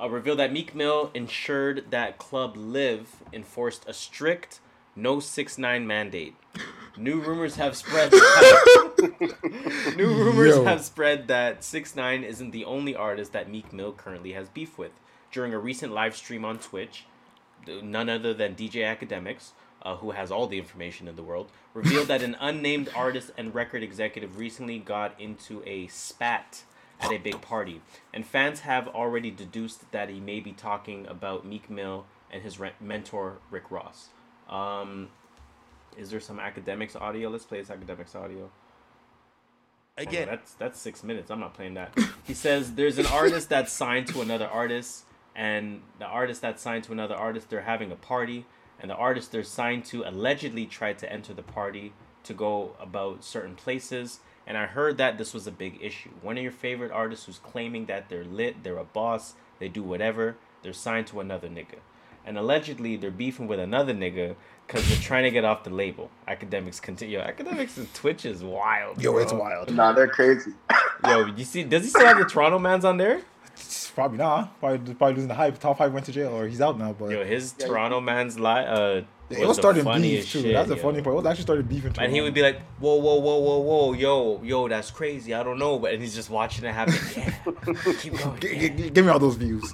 Uh, 0.00 0.08
revealed 0.10 0.38
that 0.38 0.52
Meek 0.52 0.74
Mill 0.74 1.10
ensured 1.14 1.90
that 1.90 2.18
Club 2.18 2.56
LIV 2.56 3.22
enforced 3.32 3.84
a 3.88 3.94
strict 3.94 4.60
no 4.94 5.20
six 5.20 5.58
nine 5.58 5.86
mandate. 5.86 6.34
New 6.96 7.20
rumors 7.20 7.56
have 7.56 7.76
spread. 7.76 8.12
New 9.96 10.08
rumors 10.08 10.56
Yo. 10.56 10.64
have 10.64 10.82
spread 10.84 11.28
that 11.28 11.64
six 11.64 11.96
nine 11.96 12.24
isn't 12.24 12.50
the 12.50 12.64
only 12.64 12.94
artist 12.94 13.32
that 13.32 13.50
Meek 13.50 13.72
Mill 13.72 13.92
currently 13.92 14.32
has 14.32 14.48
beef 14.48 14.78
with. 14.78 14.92
During 15.30 15.52
a 15.52 15.58
recent 15.58 15.92
live 15.92 16.16
stream 16.16 16.44
on 16.44 16.58
Twitch, 16.58 17.04
none 17.82 18.08
other 18.08 18.32
than 18.32 18.54
DJ 18.54 18.84
Akademiks, 18.84 19.50
uh, 19.82 19.96
who 19.96 20.12
has 20.12 20.30
all 20.30 20.46
the 20.46 20.58
information 20.58 21.08
in 21.08 21.16
the 21.16 21.22
world, 21.22 21.50
revealed 21.74 22.08
that 22.08 22.22
an 22.22 22.36
unnamed 22.40 22.88
artist 22.94 23.30
and 23.36 23.54
record 23.54 23.82
executive 23.82 24.38
recently 24.38 24.78
got 24.78 25.18
into 25.20 25.62
a 25.66 25.86
spat 25.88 26.62
at 27.00 27.12
a 27.12 27.18
big 27.18 27.40
party, 27.42 27.82
and 28.14 28.26
fans 28.26 28.60
have 28.60 28.88
already 28.88 29.30
deduced 29.30 29.90
that 29.92 30.08
he 30.08 30.20
may 30.20 30.40
be 30.40 30.52
talking 30.52 31.06
about 31.06 31.44
Meek 31.44 31.68
Mill 31.68 32.06
and 32.30 32.42
his 32.42 32.58
re- 32.58 32.72
mentor 32.80 33.38
Rick 33.50 33.70
Ross. 33.70 34.08
Um, 34.48 35.08
is 35.96 36.10
there 36.10 36.20
some 36.20 36.38
Akademiks 36.38 37.00
audio? 37.00 37.28
Let's 37.28 37.44
play 37.44 37.60
this 37.60 37.68
Akademiks 37.68 38.14
audio. 38.14 38.50
Again, 39.98 40.28
that's 40.28 40.52
that's 40.54 40.78
six 40.78 41.02
minutes. 41.02 41.30
I'm 41.30 41.40
not 41.40 41.54
playing 41.54 41.74
that. 41.74 41.98
He 42.24 42.34
says 42.34 42.74
there's 42.74 42.98
an 42.98 43.06
artist 43.06 43.48
that's 43.48 43.72
signed 43.72 44.08
to 44.08 44.20
another 44.20 44.46
artist, 44.46 45.04
and 45.34 45.80
the 45.98 46.04
artist 46.04 46.42
that's 46.42 46.62
signed 46.62 46.84
to 46.84 46.92
another 46.92 47.14
artist, 47.14 47.48
they're 47.48 47.62
having 47.62 47.90
a 47.90 47.96
party, 47.96 48.44
and 48.78 48.90
the 48.90 48.94
artist 48.94 49.32
they're 49.32 49.42
signed 49.42 49.86
to 49.86 50.02
allegedly 50.02 50.66
tried 50.66 50.98
to 50.98 51.10
enter 51.10 51.32
the 51.32 51.42
party 51.42 51.94
to 52.24 52.34
go 52.34 52.76
about 52.78 53.24
certain 53.24 53.54
places. 53.54 54.20
And 54.46 54.56
I 54.56 54.66
heard 54.66 54.98
that 54.98 55.18
this 55.18 55.32
was 55.32 55.46
a 55.46 55.50
big 55.50 55.78
issue. 55.82 56.10
One 56.20 56.36
of 56.36 56.42
your 56.42 56.52
favorite 56.52 56.92
artists 56.92 57.26
who's 57.26 57.38
claiming 57.38 57.86
that 57.86 58.08
they're 58.08 58.24
lit, 58.24 58.62
they're 58.62 58.76
a 58.76 58.84
boss, 58.84 59.34
they 59.58 59.68
do 59.68 59.82
whatever, 59.82 60.36
they're 60.62 60.72
signed 60.72 61.06
to 61.08 61.20
another 61.20 61.48
nigga. 61.48 61.78
And 62.26 62.36
allegedly 62.36 62.96
they're 62.96 63.10
beefing 63.10 63.46
with 63.46 63.60
another 63.60 63.94
nigga 63.94 64.34
because 64.66 64.88
they're 64.88 64.98
trying 64.98 65.22
to 65.24 65.30
get 65.30 65.44
off 65.44 65.62
the 65.64 65.70
label. 65.70 66.10
Akademiks 66.26 66.82
continue. 66.82 67.18
Yo, 67.18 67.24
Akademiks 67.24 67.76
and 67.76 67.92
Twitch 67.94 68.24
is 68.24 68.42
wild. 68.42 69.00
Yo, 69.00 69.12
bro. 69.12 69.22
it's 69.22 69.32
wild. 69.32 69.72
Nah, 69.72 69.92
they're 69.92 70.08
crazy. 70.08 70.50
Yo, 71.06 71.26
you 71.26 71.44
see? 71.44 71.62
Does 71.62 71.84
he 71.84 71.88
still 71.90 72.06
have 72.06 72.18
the 72.18 72.24
Toronto 72.24 72.58
man's 72.58 72.84
on 72.84 72.96
there? 72.96 73.20
Probably 73.94 74.18
not. 74.18 74.58
Probably 74.60 74.94
probably 74.94 75.14
losing 75.14 75.28
the 75.28 75.34
hype. 75.34 75.58
Top 75.58 75.78
five 75.78 75.92
went 75.92 76.04
to 76.06 76.12
jail 76.12 76.28
or 76.36 76.46
he's 76.48 76.60
out 76.60 76.78
now. 76.78 76.92
But 76.92 77.10
Yo, 77.10 77.24
his 77.24 77.52
Toronto 77.52 78.00
man's 78.00 78.38
li 78.38 78.46
uh, 78.50 79.02
it 79.30 79.38
was 79.40 79.48
was 79.48 79.56
starting 79.56 79.84
beef 80.00 80.30
too. 80.30 80.42
shit, 80.42 80.52
That's 80.52 80.68
the 80.68 80.76
funny 80.76 81.00
part. 81.02 81.14
It 81.14 81.16
was 81.16 81.26
actually 81.26 81.42
started 81.42 81.68
beefing. 81.68 81.92
And 81.98 82.12
he 82.12 82.20
would 82.20 82.34
be 82.34 82.42
like, 82.42 82.60
whoa, 82.78 82.94
whoa, 82.96 83.16
whoa, 83.16 83.38
whoa, 83.38 83.58
whoa, 83.58 83.92
yo, 83.94 84.40
yo, 84.44 84.68
that's 84.68 84.90
crazy. 84.90 85.32
I 85.34 85.42
don't 85.42 85.58
know, 85.58 85.78
but 85.80 85.92
and 85.94 86.02
he's 86.02 86.14
just 86.14 86.28
watching 86.30 86.64
it 86.64 86.72
happen. 86.74 86.94
Yeah, 87.16 87.34
keep 88.00 88.16
going. 88.18 88.38
G- 88.40 88.48
yeah. 88.54 88.60
g- 88.60 88.68
g- 88.70 88.90
give 88.90 89.04
me 89.04 89.10
all 89.10 89.18
those 89.18 89.36
views. 89.36 89.72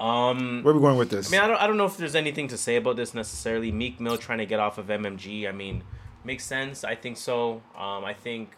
Um, 0.00 0.62
Where 0.62 0.72
are 0.72 0.76
we 0.76 0.80
going 0.82 0.96
with 0.96 1.10
this? 1.10 1.28
I 1.28 1.32
mean, 1.32 1.40
I 1.40 1.46
don't, 1.48 1.60
I 1.60 1.66
don't 1.66 1.76
know 1.76 1.86
if 1.86 1.96
there's 1.96 2.14
anything 2.14 2.46
to 2.48 2.56
say 2.56 2.76
about 2.76 2.96
this 2.96 3.14
necessarily. 3.14 3.72
Meek 3.72 3.98
Mill 4.00 4.16
trying 4.16 4.38
to 4.38 4.46
get 4.46 4.60
off 4.60 4.78
of 4.78 4.86
MMG. 4.86 5.48
I 5.48 5.52
mean, 5.52 5.82
makes 6.24 6.44
sense. 6.44 6.84
I 6.84 6.94
think 6.94 7.16
so. 7.16 7.62
Um, 7.76 8.04
I 8.04 8.14
think. 8.14 8.50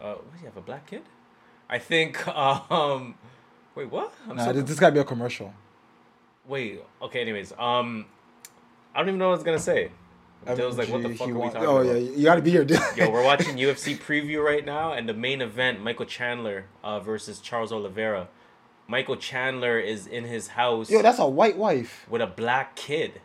Uh, 0.00 0.14
what 0.14 0.32
do 0.32 0.38
you 0.40 0.46
have 0.46 0.56
a 0.56 0.60
black 0.60 0.86
kid? 0.86 1.02
I 1.68 1.78
think. 1.78 2.18
Um, 2.28 3.14
wait, 3.74 3.90
what? 3.90 4.12
I'm 4.28 4.36
nah, 4.36 4.46
so 4.46 4.52
this, 4.54 4.64
this 4.64 4.78
gotta 4.80 4.94
be 4.94 5.00
a 5.00 5.04
commercial. 5.04 5.54
Wait. 6.46 6.82
Okay. 7.02 7.20
Anyways, 7.20 7.52
um, 7.58 8.06
I 8.94 8.98
don't 8.98 9.08
even 9.08 9.18
know 9.18 9.26
what 9.28 9.34
I 9.34 9.36
was 9.36 9.44
gonna 9.44 9.58
say. 9.58 9.92
It 10.46 10.58
was 10.64 10.78
like, 10.78 10.88
what 10.88 11.02
the 11.02 11.14
fuck 11.14 11.28
are 11.28 11.34
we 11.34 11.40
talking 11.50 11.62
Oh 11.64 11.78
about? 11.78 11.86
yeah, 11.86 11.94
you 12.16 12.24
gotta 12.24 12.40
be 12.40 12.50
here. 12.50 12.62
Yo, 12.96 13.10
we're 13.10 13.24
watching 13.24 13.56
UFC 13.56 13.96
preview 13.98 14.42
right 14.42 14.64
now, 14.64 14.92
and 14.92 15.08
the 15.08 15.14
main 15.14 15.42
event, 15.42 15.80
Michael 15.82 16.06
Chandler 16.06 16.66
uh, 16.82 17.00
versus 17.00 17.40
Charles 17.40 17.72
Oliveira. 17.72 18.28
Michael 18.88 19.16
Chandler 19.16 19.78
is 19.78 20.06
in 20.06 20.24
his 20.24 20.48
house 20.48 20.90
Yo, 20.90 21.02
that's 21.02 21.18
a 21.18 21.28
white 21.28 21.56
wife. 21.58 22.06
with 22.08 22.22
a 22.22 22.26
black 22.26 22.74
kid, 22.74 23.20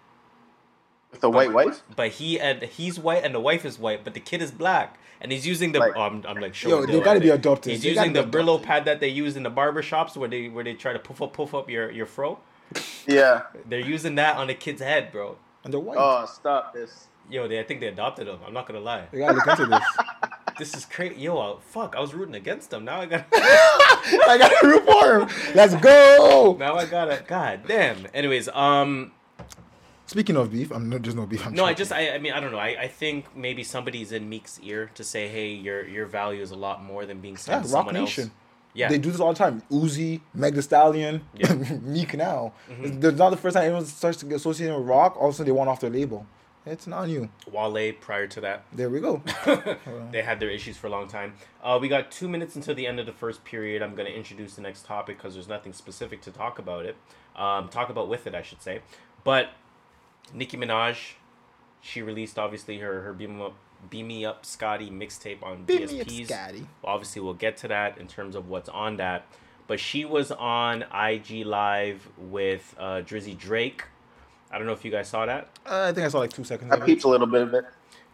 With 1.12 1.24
a 1.24 1.30
white 1.30 1.54
wife? 1.54 1.82
but 1.96 2.10
he 2.12 2.40
and 2.40 2.62
he's 2.64 3.00
white 3.00 3.24
and 3.24 3.34
the 3.34 3.40
wife 3.40 3.64
is 3.66 3.80
white, 3.80 4.04
but 4.04 4.14
the 4.14 4.20
kid 4.20 4.42
is 4.42 4.52
black, 4.52 4.98
and 5.22 5.32
he's 5.32 5.48
using 5.48 5.72
the. 5.72 5.80
Like- 5.80 5.94
oh, 5.96 6.02
I'm, 6.02 6.24
I'm 6.28 6.38
like 6.40 6.62
Yo, 6.62 6.86
they 6.86 7.00
gotta 7.00 7.22
be 7.22 7.30
adopted. 7.30 7.72
He's 7.74 7.82
They 7.84 7.90
using 7.94 8.12
the 8.14 8.24
Brillo 8.24 8.62
pad 8.62 8.84
that 8.86 9.00
they 9.00 9.08
use 9.08 9.38
in 9.38 9.44
the 9.44 9.50
barber 9.50 9.82
shops 9.82 10.18
where 10.18 10.28
they 10.30 10.50
where 10.50 10.64
they 10.66 10.74
try 10.74 10.92
to 10.94 11.00
puff 11.00 11.22
up 11.22 11.34
puff 11.34 11.54
up 11.54 11.70
your 11.70 11.90
your 11.92 12.06
fro. 12.06 12.40
Yeah. 13.08 13.44
They're 13.68 13.80
using 13.80 14.16
that 14.16 14.36
on 14.38 14.48
the 14.48 14.56
kid's 14.56 14.82
head, 14.82 15.12
bro. 15.12 15.38
And 15.64 15.72
they're 15.74 15.80
white. 15.80 15.98
Oh, 15.98 16.26
stop 16.26 16.74
this. 16.74 17.08
Yo, 17.30 17.48
they 17.48 17.58
I 17.60 17.64
think 17.64 17.80
they 17.80 17.88
adopted 17.88 18.28
him. 18.28 18.40
I'm 18.46 18.54
not 18.54 18.68
gonna 18.68 18.80
lie. 18.82 19.06
They 19.12 19.20
gotta 19.20 19.36
look 19.36 19.48
into 19.48 19.66
this. 19.68 19.84
This 20.58 20.76
is 20.76 20.86
crazy. 20.86 21.16
Yo, 21.22 21.38
uh, 21.38 21.58
fuck, 21.60 21.96
I 21.96 22.00
was 22.00 22.14
rooting 22.14 22.36
against 22.36 22.70
them. 22.70 22.86
Now 22.86 23.02
I 23.02 23.06
got. 23.06 23.26
I 23.34 24.38
gotta 24.38 24.68
root 24.68 24.86
for 24.86 25.20
him. 25.20 25.56
Let's 25.56 25.76
go. 25.76 26.56
Now 26.60 26.76
I 26.76 26.86
gotta. 26.86 27.24
God 27.28 27.62
damn. 27.68 28.08
Anyways, 28.14 28.50
um, 28.50 29.12
Speaking 30.06 30.36
of 30.36 30.52
beef, 30.52 30.72
I'm 30.72 30.90
no, 30.90 30.98
there's 30.98 31.16
no 31.16 31.26
beef. 31.26 31.46
I'm 31.46 31.54
no, 31.54 31.66
I 31.66 31.74
just, 31.74 31.92
I, 31.92 32.12
I 32.16 32.18
mean, 32.20 32.34
I 32.34 32.40
don't 32.40 32.52
know. 32.52 32.60
I, 32.60 32.76
I 32.82 32.88
think 32.88 33.36
maybe 33.36 33.64
somebody's 33.64 34.12
in 34.12 34.30
Meek's 34.30 34.60
ear 34.62 34.92
to 34.96 35.04
say, 35.04 35.28
hey, 35.28 35.54
your 35.54 35.88
your 35.88 36.06
value 36.06 36.42
is 36.42 36.52
a 36.52 36.56
lot 36.56 36.84
more 36.84 37.06
than 37.06 37.20
being 37.20 37.36
yeah, 37.36 37.40
signed 37.40 37.66
to 37.66 37.70
Roc 37.72 37.80
someone 37.88 37.96
Nation. 37.96 38.24
else. 38.26 38.32
Yeah. 38.76 38.90
They 38.90 38.98
do 38.98 39.12
this 39.12 39.20
all 39.22 39.34
the 39.34 39.38
time. 39.40 39.62
Uzi, 39.72 40.22
Meg 40.34 40.56
Thee 40.56 40.62
Stallion, 40.62 41.22
Yeah. 41.36 41.48
Mm-hmm. 41.48 41.94
Meek 41.94 42.16
now. 42.16 42.54
It's 42.82 42.98
There's 42.98 43.18
not 43.18 43.30
the 43.30 43.38
first 43.38 43.54
time 43.56 43.64
anyone 43.66 43.86
starts 43.86 44.18
to 44.20 44.26
get 44.26 44.36
associated 44.36 44.76
with 44.78 44.88
Roc. 44.88 45.16
All 45.16 45.30
of 45.30 45.34
a 45.34 45.38
sudden, 45.38 45.46
they 45.46 45.58
want 45.58 45.70
off 45.70 45.80
their 45.80 45.92
label. 45.92 46.26
It's 46.66 46.88
not 46.88 47.08
new. 47.08 47.30
Wale. 47.52 47.94
Prior 48.00 48.28
to 48.28 48.42
that, 48.42 48.64
There 48.72 48.90
we 48.90 49.00
go. 49.02 49.22
they 50.12 50.22
had 50.22 50.40
their 50.40 50.50
issues 50.50 50.78
for 50.78 50.88
a 50.88 50.90
long 50.90 51.08
time. 51.08 51.34
Uh, 51.62 51.78
we 51.82 51.90
got 51.90 52.10
two 52.12 52.30
minutes 52.30 52.56
until 52.56 52.74
the 52.74 52.88
end 52.88 53.00
of 53.00 53.06
the 53.06 53.12
first 53.12 53.44
period. 53.44 53.82
I'm 53.82 53.96
gonna 53.96 54.10
introduce 54.10 54.56
the 54.56 54.62
next 54.62 54.86
topic 54.86 55.18
because 55.18 55.34
there's 55.34 55.48
nothing 55.48 55.74
specific 55.74 56.22
to 56.22 56.32
talk 56.32 56.60
about 56.60 56.86
it. 56.86 56.96
Um, 57.36 57.68
talk 57.68 57.90
about 57.90 58.08
with 58.08 58.28
it, 58.28 58.36
I 58.36 58.42
should 58.42 58.62
say. 58.62 58.82
But 59.24 59.50
Nicki 60.34 60.56
Minaj, 60.58 61.14
she 61.82 62.02
released 62.02 62.40
obviously 62.40 62.80
her 62.80 63.02
her 63.02 63.14
beam 63.14 63.42
up, 63.42 63.56
beam 63.90 64.08
me 64.08 64.26
up 64.26 64.46
Scotty 64.46 64.90
mixtape 64.90 65.44
on 65.44 65.66
Beam 65.66 65.88
me 65.88 66.02
up, 66.02 66.08
DSPs. 66.08 66.28
Scotty. 66.28 66.68
Obviously, 66.84 67.22
we'll 67.22 67.34
get 67.34 67.58
to 67.58 67.68
that 67.68 67.98
in 67.98 68.08
terms 68.08 68.36
of 68.36 68.48
what's 68.48 68.70
on 68.70 68.98
that. 68.98 69.26
But 69.68 69.80
she 69.80 70.06
was 70.06 70.32
on 70.32 70.84
IG 70.94 71.46
Live 71.46 72.08
with 72.18 72.76
uh, 72.78 73.02
Drizzy 73.02 73.38
Drake. 73.38 73.86
I 74.54 74.58
don't 74.60 74.68
know 74.68 74.74
if 74.74 74.86
you 74.86 74.92
guys 74.92 75.08
saw 75.10 75.26
that. 75.26 75.48
Uh, 75.66 75.88
I 75.90 75.92
think 75.94 76.06
I 76.06 76.10
saw 76.10 76.20
like 76.20 76.32
two 76.32 76.44
seconds 76.44 76.72
I 76.72 76.76
of 76.76 76.86
peeped 76.86 77.04
a 77.04 77.08
little 77.10 77.28
bit 77.28 77.42
of 77.42 77.54
it. 77.56 77.66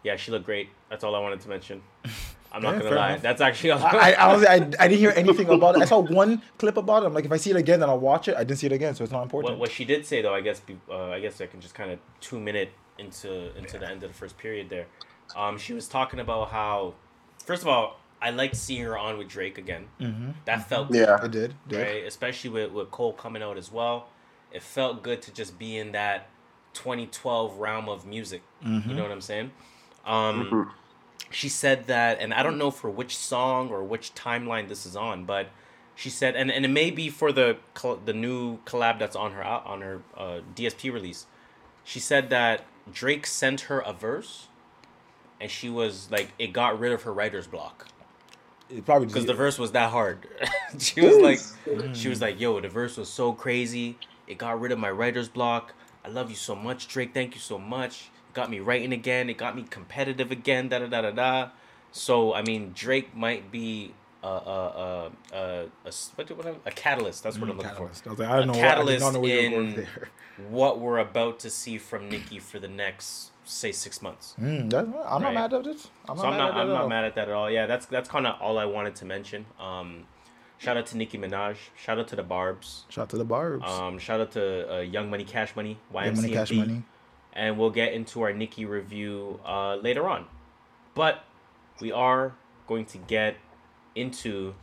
Yeah, 0.03 0.15
she 0.15 0.31
looked 0.31 0.45
great. 0.45 0.69
That's 0.89 1.03
all 1.03 1.13
I 1.13 1.19
wanted 1.19 1.41
to 1.41 1.49
mention. 1.49 1.81
I'm 2.51 2.63
not 2.63 2.75
Yeah, 2.75 2.81
gonna 2.83 2.95
lie. 2.95 3.09
enough. 3.09 3.21
That's 3.21 3.41
actually 3.41 3.71
all. 3.71 3.83
I, 3.83 4.13
I, 4.13 4.27
honestly, 4.27 4.47
I, 4.47 4.53
I 4.55 4.87
didn't 4.87 4.97
hear 4.99 5.13
anything 5.15 5.49
about 5.49 5.75
it. 5.75 5.81
I 5.81 5.85
saw 5.85 5.99
one 6.21 6.41
clip 6.57 6.77
about 6.77 7.03
it. 7.03 7.07
I'm 7.07 7.13
like, 7.13 7.25
if 7.25 7.31
I 7.31 7.37
see 7.37 7.51
it 7.51 7.57
again, 7.57 7.79
then 7.81 7.89
I'll 7.89 7.99
watch 7.99 8.27
it. 8.27 8.35
I 8.35 8.43
didn't 8.43 8.57
see 8.59 8.65
it 8.67 8.71
again, 8.71 8.95
so 8.95 9.03
it's 9.03 9.13
not 9.13 9.21
important. 9.21 9.51
what, 9.53 9.59
what 9.59 9.71
she 9.71 9.85
did 9.85 10.05
say 10.05 10.21
though, 10.23 10.33
I 10.33 10.41
guess, 10.41 10.61
uh, 10.89 11.09
I 11.09 11.19
guess 11.19 11.39
I 11.41 11.45
can 11.45 11.61
just 11.61 11.75
kind 11.75 11.91
of 11.91 11.99
two 12.21 12.39
minute 12.39 12.71
into 12.97 13.55
into 13.57 13.77
the 13.77 13.87
end 13.87 14.01
of 14.03 14.09
the 14.09 14.15
first 14.17 14.37
period 14.37 14.69
there. 14.69 14.87
Um, 15.35 15.57
she 15.59 15.73
was 15.73 15.87
talking 15.87 16.19
about 16.19 16.49
how, 16.49 16.95
first 17.45 17.61
of 17.61 17.67
all, 17.67 17.99
I 18.21 18.31
liked 18.31 18.55
seeing 18.55 18.83
her 18.83 18.97
on 18.97 19.17
with 19.19 19.27
Drake 19.27 19.57
again. 19.59 19.85
Mm-hmm. 20.01 20.31
That 20.45 20.67
felt 20.67 20.91
Yeah. 20.93 21.19
I 21.21 21.27
did. 21.27 21.53
did. 21.67 21.81
right? 21.81 22.03
Especially 22.05 22.49
with, 22.49 22.71
with 22.71 22.89
Cole 22.91 23.13
coming 23.13 23.43
out 23.43 23.57
as 23.57 23.71
well. 23.71 24.07
It 24.51 24.63
felt 24.63 25.03
good 25.03 25.21
to 25.23 25.33
just 25.33 25.59
be 25.59 25.77
in 25.77 25.91
that 25.91 26.29
2012 26.73 27.57
realm 27.57 27.89
of 27.89 28.05
music. 28.05 28.41
Mm-hmm. 28.65 28.89
You 28.89 28.95
know 28.95 29.03
what 29.03 29.11
I'm 29.11 29.21
saying? 29.21 29.51
Um, 30.05 30.71
She 31.31 31.49
said 31.49 31.85
that, 31.87 32.19
and 32.19 32.33
I 32.33 32.41
don't 32.41 32.57
know 32.57 32.71
for 32.71 32.89
which 32.89 33.15
song 33.15 33.69
or 33.69 33.83
which 33.83 34.15
timeline 34.15 34.67
this 34.67 34.85
is 34.85 34.95
on, 34.95 35.25
but 35.25 35.49
she 35.95 36.09
said, 36.09 36.35
and, 36.35 36.49
and 36.51 36.65
it 36.65 36.69
may 36.69 36.89
be 36.89 37.09
for 37.09 37.31
the 37.31 37.57
col- 37.75 37.97
the 38.03 38.13
new 38.13 38.57
collab 38.65 38.97
that's 38.97 39.15
on 39.15 39.33
her 39.33 39.43
on 39.43 39.81
her 39.81 40.01
uh, 40.17 40.39
DSP 40.55 40.91
release. 40.91 41.27
She 41.83 41.99
said 41.99 42.29
that 42.31 42.65
Drake 42.91 43.27
sent 43.27 43.61
her 43.61 43.79
a 43.79 43.93
verse, 43.93 44.47
and 45.39 45.51
she 45.51 45.69
was 45.69 46.09
like, 46.09 46.29
it 46.39 46.53
got 46.53 46.79
rid 46.79 46.91
of 46.93 47.03
her 47.03 47.13
writer's 47.13 47.47
block 47.47 47.87
It 48.69 48.85
probably 48.85 49.07
because 49.07 49.25
the 49.25 49.33
verse 49.33 49.59
was 49.59 49.71
that 49.73 49.91
hard. 49.91 50.27
she 50.79 51.01
was 51.01 51.17
like, 51.17 51.39
she 51.95 52.07
was 52.09 52.21
like, 52.21 52.39
"Yo, 52.39 52.59
the 52.59 52.69
verse 52.69 52.97
was 52.97 53.09
so 53.09 53.33
crazy. 53.33 53.97
It 54.29 54.37
got 54.37 54.59
rid 54.61 54.71
of 54.71 54.79
my 54.79 54.91
writer's 54.91 55.27
block. 55.27 55.73
I 56.05 56.07
love 56.09 56.29
you 56.29 56.35
so 56.35 56.55
much, 56.55 56.87
Drake. 56.87 57.13
Thank 57.13 57.33
you 57.35 57.41
so 57.41 57.57
much. 57.57 58.09
It 58.29 58.33
got 58.35 58.49
me 58.49 58.59
writing 58.59 58.93
again. 58.93 59.29
It 59.29 59.37
got 59.37 59.55
me 59.55 59.65
competitive 59.69 60.31
again. 60.31 60.69
Da 60.69 60.79
da 60.79 60.87
da 60.87 61.01
da 61.01 61.11
da." 61.11 61.49
So 61.91 62.33
I 62.33 62.43
mean, 62.43 62.71
Drake 62.75 63.15
might 63.15 63.51
be 63.51 63.93
a 64.23 64.27
a 64.27 64.31
a 64.31 65.11
a, 65.33 65.65
a, 65.85 65.91
what, 66.15 66.29
what, 66.37 66.61
a 66.65 66.71
catalyst. 66.71 67.23
That's 67.23 67.39
what 67.39 67.49
I'm 67.49 67.57
looking 67.57 67.71
catalyst. 67.71 68.03
I 68.05 68.09
for. 68.09 68.09
was 68.11 68.19
like, 68.19 68.29
I 68.29 68.35
don't 68.39 68.43
A 68.43 68.45
know. 68.45 68.53
I 68.53 68.55
did 68.55 68.61
catalyst 68.61 68.99
not 69.01 69.13
know 69.13 69.19
where 69.21 69.41
you 69.41 69.49
were 69.51 69.55
going 69.63 69.69
in 69.71 69.75
there. 69.75 70.09
what 70.49 70.79
we're 70.79 70.99
about 70.99 71.39
to 71.39 71.49
see 71.49 71.77
from 71.79 72.07
Nicki 72.07 72.39
for 72.39 72.59
the 72.59 72.67
next 72.67 73.31
say 73.45 73.71
six 73.71 73.99
months. 74.01 74.35
Mm, 74.39 74.69
that, 74.69 74.85
I'm 74.85 75.23
Right. 75.23 75.33
not 75.33 75.51
mad 75.51 75.53
at 75.53 75.65
it. 75.65 75.89
I'm 76.07 76.15
not 76.15 76.21
So 76.21 76.27
I'm 76.27 76.31
mad 76.31 76.37
not 76.37 76.51
at 76.51 76.57
I'm 76.57 76.67
not 76.69 76.87
mad 76.89 77.03
at 77.05 77.15
that 77.15 77.27
at 77.29 77.33
all. 77.33 77.49
Yeah, 77.49 77.65
that's 77.65 77.87
that's 77.87 78.07
kind 78.07 78.27
of 78.27 78.39
all 78.39 78.59
I 78.59 78.65
wanted 78.65 78.93
to 78.97 79.05
mention. 79.05 79.45
Um, 79.59 80.05
shout 80.59 80.77
out 80.77 80.85
to 80.87 80.97
Nicki 80.97 81.17
Minaj. 81.17 81.55
Shout 81.75 81.97
out 81.97 82.07
to 82.09 82.15
the 82.15 82.23
Barbs. 82.23 82.83
Shout 82.89 83.03
out 83.03 83.09
to 83.09 83.17
the 83.17 83.25
Barbs. 83.25 83.67
Um, 83.67 83.97
shout 83.97 84.21
out 84.21 84.31
to 84.33 84.75
uh, 84.75 84.79
Young 84.81 85.09
Money, 85.09 85.23
Cash 85.23 85.55
Money, 85.55 85.79
YMCMB. 85.91 86.03
Get 86.03 86.15
money, 86.15 86.33
cash 86.33 86.51
money. 86.51 86.83
And 87.33 87.57
we'll 87.57 87.71
get 87.71 87.93
into 87.93 88.21
our 88.21 88.33
Nicki 88.33 88.65
review 88.65 89.39
uh, 89.45 89.75
later 89.75 90.07
on. 90.07 90.27
But 90.93 91.23
we 91.79 91.91
are 91.91 92.33
going 92.67 92.85
to 92.85 92.97
get 92.99 93.37
into 93.95 94.53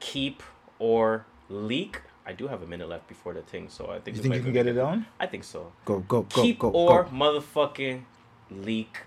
keep 0.00 0.42
or 0.78 1.26
leak. 1.48 2.02
I 2.26 2.32
do 2.32 2.46
have 2.48 2.62
a 2.62 2.66
minute 2.66 2.88
left 2.88 3.08
before 3.08 3.32
the 3.32 3.40
thing, 3.42 3.68
so 3.70 3.90
I 3.90 4.00
think 4.00 4.16
You 4.16 4.22
think 4.22 4.34
you 4.34 4.42
can 4.42 4.52
get 4.52 4.66
it 4.66 4.76
on? 4.76 5.06
I 5.18 5.26
think 5.26 5.44
so. 5.44 5.72
Go, 5.86 6.00
go, 6.00 6.22
go, 6.22 6.42
keep 6.42 6.58
go, 6.58 6.70
or 6.70 7.04
go. 7.04 7.10
motherfucking 7.10 8.02
leak. 8.50 8.98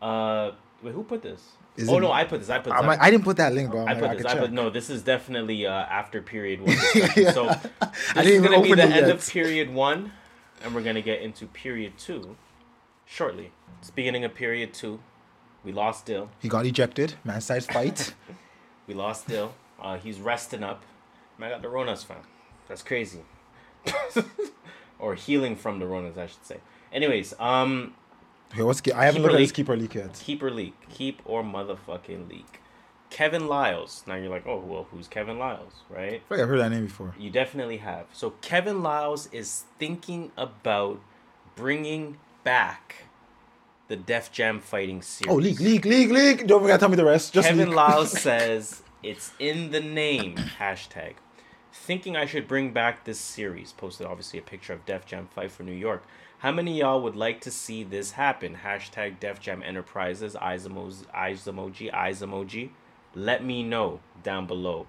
Uh, 0.00 0.52
wait, 0.82 0.94
who 0.94 1.02
put 1.02 1.22
this? 1.22 1.42
Is 1.78 1.88
oh 1.88 1.96
it- 1.96 2.00
no, 2.00 2.10
I 2.12 2.24
put 2.24 2.40
this. 2.40 2.50
I 2.50 2.58
put 2.58 2.64
this. 2.70 2.72
I'm 2.74 2.86
like, 2.86 3.00
I 3.00 3.10
didn't 3.10 3.24
put 3.24 3.36
that 3.38 3.54
link, 3.54 3.70
bro. 3.70 3.84
I 3.86 3.92
I'm 3.92 3.98
put 3.98 4.08
like, 4.08 4.18
this. 4.18 4.26
I 4.26 4.32
I 4.32 4.38
put 4.40 4.52
no. 4.52 4.68
This 4.68 4.90
is 4.90 5.02
definitely 5.02 5.66
uh, 5.66 5.72
after 5.72 6.20
period 6.20 6.60
one. 6.60 6.76
Yeah. 6.94 7.30
So 7.32 7.48
I 7.48 7.56
this 7.56 8.24
didn't 8.24 8.44
is 8.44 8.50
gonna 8.50 8.62
be 8.62 8.74
the 8.74 8.82
end 8.82 9.06
yet. 9.06 9.10
of 9.10 9.26
period 9.28 9.72
one, 9.72 10.12
and 10.62 10.74
we're 10.74 10.82
gonna 10.82 11.02
get 11.02 11.22
into 11.22 11.46
period 11.46 11.92
two 11.96 12.36
shortly. 13.06 13.52
It's 13.80 13.90
beginning 13.90 14.24
of 14.24 14.34
period 14.34 14.74
two. 14.74 14.98
We 15.64 15.72
lost 15.72 16.06
Dill. 16.06 16.30
He 16.40 16.48
got 16.48 16.66
ejected. 16.66 17.14
Man 17.24 17.40
size 17.40 17.66
fight. 17.66 18.14
We 18.88 18.94
lost 18.94 19.28
Dill. 19.28 19.54
Uh, 19.80 19.98
he's 19.98 20.18
resting 20.18 20.62
up. 20.64 20.82
Man, 21.38 21.50
I 21.50 21.52
got 21.52 21.62
the 21.62 21.68
Ronas 21.68 22.04
fam. 22.04 22.22
That's 22.68 22.82
crazy. 22.82 23.20
or 24.98 25.14
healing 25.14 25.56
from 25.56 25.78
the 25.78 25.84
Ronas, 25.84 26.16
I 26.16 26.26
should 26.26 26.44
say. 26.44 26.56
Anyways, 26.92 27.34
um, 27.38 27.94
okay, 28.52 28.62
what's 28.62 28.82
I 28.94 29.04
haven't 29.04 29.22
Keep 29.22 29.22
looked 29.22 29.34
at 29.34 29.38
this 29.38 29.52
keeper 29.52 29.76
leak 29.76 29.94
yet. 29.94 30.20
keep 30.24 30.42
or 30.42 30.50
leak. 30.50 30.74
Keep 30.88 31.22
or 31.24 31.42
motherfucking 31.42 32.28
leak. 32.28 32.60
Kevin 33.10 33.46
Liles. 33.46 34.04
Now 34.06 34.16
you're 34.16 34.30
like, 34.30 34.46
oh 34.46 34.58
well, 34.58 34.86
who's 34.90 35.08
Kevin 35.08 35.38
Liles, 35.38 35.82
right? 35.88 36.22
I 36.30 36.34
I've 36.34 36.48
heard 36.48 36.60
that 36.60 36.70
name 36.70 36.86
before. 36.86 37.14
You 37.18 37.30
definitely 37.30 37.78
have. 37.78 38.06
So 38.12 38.30
Kevin 38.40 38.82
Liles 38.82 39.28
is 39.32 39.64
thinking 39.78 40.32
about 40.36 41.00
bringing 41.56 42.18
back 42.44 43.06
the 43.88 43.96
Def 43.96 44.30
Jam 44.30 44.60
fighting 44.60 44.98
oh, 44.98 45.02
series. 45.02 45.32
Oh, 45.32 45.36
leak, 45.36 45.60
leak, 45.60 45.84
leak, 45.84 46.10
leak. 46.10 46.46
Don't 46.46 46.60
forget 46.60 46.78
to 46.78 46.80
tell 46.80 46.88
me 46.90 46.96
the 46.96 47.04
rest. 47.04 47.32
Just 47.32 47.48
Kevin 47.48 47.68
leak. 47.68 47.76
Liles 47.76 48.12
says 48.20 48.82
it's 49.02 49.32
in 49.38 49.70
the 49.70 49.80
name. 49.80 50.36
Hashtag. 50.58 51.14
Thinking 51.72 52.16
I 52.16 52.26
should 52.26 52.46
bring 52.46 52.72
back 52.72 53.04
this 53.04 53.18
series. 53.18 53.72
Posted 53.72 54.06
obviously 54.06 54.38
a 54.38 54.42
picture 54.42 54.72
of 54.72 54.84
Def 54.84 55.06
Jam 55.06 55.28
fight 55.34 55.50
for 55.50 55.62
New 55.62 55.72
York. 55.72 56.04
How 56.38 56.52
many 56.52 56.72
of 56.72 56.76
y'all 56.78 57.02
would 57.02 57.16
like 57.16 57.40
to 57.42 57.50
see 57.50 57.82
this 57.82 58.12
happen? 58.12 58.58
Hashtag 58.64 59.18
Def 59.18 59.40
Jam 59.40 59.62
Enterprises. 59.62 60.36
Eyes 60.36 60.66
emoji. 60.68 61.04
Eyes 61.12 61.44
emoji. 61.44 61.92
Eyes 61.92 62.22
emoji. 62.22 62.70
Let 63.14 63.44
me 63.44 63.62
know 63.62 64.00
down 64.22 64.46
below. 64.46 64.86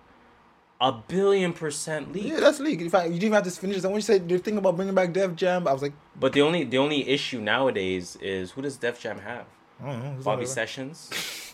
A 0.80 0.92
billion 0.92 1.54
percent 1.54 2.14
leak. 2.14 2.26
Yeah, 2.26 2.40
that's 2.40 2.60
league. 2.60 2.82
In 2.82 2.90
fact, 2.90 3.08
you 3.08 3.14
didn't 3.14 3.24
even 3.24 3.34
have 3.34 3.44
to 3.44 3.52
finish 3.52 3.78
it. 3.78 3.84
And 3.84 3.92
when 3.92 3.98
you 3.98 4.04
said 4.04 4.30
you're 4.30 4.40
thinking 4.40 4.60
about 4.60 4.76
bringing 4.76 4.96
back 4.96 5.12
Def 5.12 5.36
Jam, 5.36 5.68
I 5.68 5.74
was 5.74 5.82
like, 5.82 5.94
But 6.20 6.34
the 6.34 6.42
only 6.42 6.64
the 6.64 6.78
only 6.78 7.10
issue 7.10 7.42
nowadays 7.42 8.16
is 8.22 8.52
who 8.52 8.62
does 8.62 8.78
Def 8.78 9.00
Jam 9.00 9.20
have? 9.20 9.46
Know. 9.84 10.18
Bobby 10.24 10.42
on 10.44 10.48
Sessions. 10.48 11.10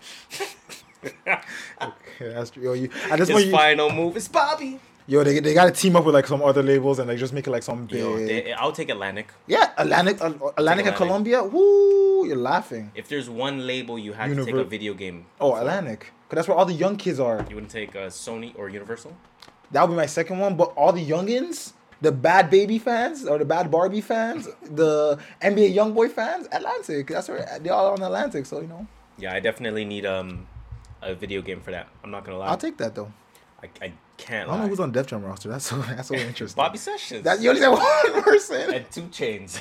Okay, 1.81 2.33
that's 2.33 2.49
true. 2.49 2.63
Yo, 2.63 2.73
you, 2.73 2.89
at 3.11 3.19
this 3.19 3.27
His 3.27 3.35
point, 3.35 3.45
you, 3.45 3.51
final 3.51 3.91
move 3.91 4.17
is 4.17 4.27
Bobby. 4.27 4.79
Yo, 5.07 5.23
they, 5.23 5.39
they 5.39 5.53
got 5.53 5.65
to 5.65 5.71
team 5.71 5.95
up 5.95 6.05
with 6.05 6.15
like 6.15 6.27
some 6.27 6.41
other 6.41 6.63
labels 6.63 6.99
and 6.99 7.07
like 7.09 7.17
just 7.17 7.33
make 7.33 7.47
it 7.47 7.51
like 7.51 7.63
some 7.63 7.85
big. 7.85 7.99
Yo, 7.99 8.17
they, 8.17 8.53
I'll 8.53 8.71
take 8.71 8.89
Atlantic. 8.89 9.27
yeah, 9.47 9.71
Atlantic, 9.77 10.21
uh, 10.21 10.31
Atlantic, 10.57 10.87
and 10.87 10.95
Columbia. 10.95 11.43
Woo, 11.43 12.25
you're 12.27 12.35
laughing. 12.37 12.91
If 12.95 13.07
there's 13.07 13.29
one 13.29 13.65
label 13.67 13.97
you 13.99 14.13
had 14.13 14.35
to 14.35 14.45
take 14.45 14.55
a 14.55 14.63
video 14.63 14.93
game, 14.93 15.25
Oh, 15.39 15.55
Atlantic, 15.55 16.11
because 16.27 16.35
that's 16.37 16.47
where 16.47 16.57
all 16.57 16.65
the 16.65 16.73
young 16.73 16.97
kids 16.97 17.19
are. 17.19 17.45
you 17.49 17.55
wouldn't 17.55 17.71
take 17.71 17.95
uh, 17.95 18.07
Sony 18.09 18.57
or 18.57 18.69
Universal. 18.69 19.15
That 19.71 19.81
would 19.81 19.93
be 19.93 19.97
my 19.97 20.05
second 20.05 20.39
one. 20.39 20.55
But 20.55 20.73
all 20.75 20.91
the 20.93 21.05
youngins, 21.05 21.73
the 22.01 22.11
bad 22.11 22.49
baby 22.49 22.77
fans 22.79 23.25
or 23.25 23.37
the 23.37 23.45
bad 23.45 23.69
Barbie 23.71 24.01
fans, 24.01 24.47
the 24.63 25.17
NBA 25.41 25.73
YoungBoy 25.75 26.11
fans, 26.11 26.47
Atlantic. 26.51 27.07
That's 27.07 27.27
where 27.29 27.45
they 27.61 27.69
all 27.69 27.93
on 27.93 28.01
Atlantic. 28.01 28.45
So 28.45 28.61
you 28.61 28.67
know, 28.67 28.87
Yeah, 29.17 29.33
I 29.33 29.39
definitely 29.39 29.85
need 29.85 30.05
um 30.05 30.47
a 31.01 31.13
video 31.13 31.41
game 31.41 31.61
for 31.61 31.71
that. 31.71 31.87
I'm 32.03 32.11
not 32.11 32.23
gonna 32.25 32.37
lie. 32.37 32.47
I'll 32.47 32.57
take 32.57 32.77
that 32.77 32.95
though. 32.95 33.11
I, 33.81 33.85
I 33.85 33.93
can't 34.17 34.49
I 34.49 34.53
don't 34.53 34.63
know 34.63 34.67
who's 34.69 34.79
on 34.79 34.91
Def 34.91 35.07
Jam 35.07 35.23
roster. 35.23 35.49
That's 35.49 35.65
so 35.65 35.77
that's 35.77 36.07
so 36.07 36.15
interesting. 36.15 36.55
Bobby 36.61 36.77
Sessions. 36.77 37.23
That 37.23 37.41
you 37.41 37.49
only 37.49 37.61
said 37.61 37.69
one 37.69 38.23
person. 38.23 38.73
and 38.73 38.91
2 38.91 39.01
Chainz. 39.03 39.59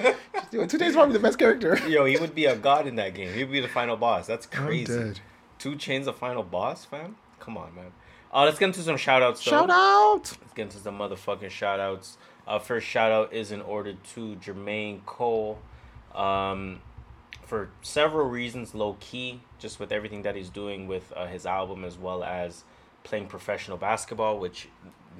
Yo, 0.52 0.66
Today's 0.66 0.94
probably 0.94 1.12
the 1.14 1.18
best 1.20 1.38
character. 1.38 1.78
Yo, 1.88 2.04
he 2.04 2.16
would 2.18 2.34
be 2.34 2.46
a 2.46 2.56
god 2.56 2.86
in 2.86 2.96
that 2.96 3.14
game. 3.14 3.32
He 3.32 3.44
would 3.44 3.52
be 3.52 3.60
the 3.60 3.68
final 3.68 3.96
boss. 3.96 4.26
That's 4.26 4.46
crazy. 4.46 5.14
2 5.58 5.72
Chainz, 5.76 6.04
the 6.04 6.12
final 6.12 6.42
boss, 6.42 6.84
fam. 6.84 7.16
Come 7.40 7.56
on, 7.56 7.74
man. 7.74 7.92
Uh, 8.32 8.44
let's 8.44 8.58
get 8.58 8.66
into 8.66 8.80
some 8.80 8.96
shout 8.96 9.22
outs. 9.22 9.40
Shout 9.40 9.70
out. 9.70 10.36
Let's 10.40 10.54
get 10.54 10.62
into 10.62 10.78
some 10.78 10.98
motherfucking 10.98 11.50
shout 11.50 11.80
outs. 11.80 12.16
Uh, 12.46 12.58
first 12.58 12.86
shout 12.86 13.12
out 13.12 13.32
is 13.32 13.52
in 13.52 13.60
order 13.60 13.94
to 14.14 14.36
Jermaine 14.36 15.04
Cole. 15.06 15.58
Um, 16.14 16.80
for 17.44 17.68
several 17.82 18.28
reasons, 18.28 18.74
low 18.74 18.96
key, 19.00 19.40
just 19.58 19.78
with 19.78 19.92
everything 19.92 20.22
that 20.22 20.34
he's 20.34 20.48
doing 20.48 20.86
with 20.86 21.12
uh, 21.14 21.26
his 21.26 21.44
album 21.44 21.84
as 21.84 21.98
well 21.98 22.24
as 22.24 22.64
playing 23.04 23.26
professional 23.26 23.76
basketball, 23.78 24.38
which 24.38 24.68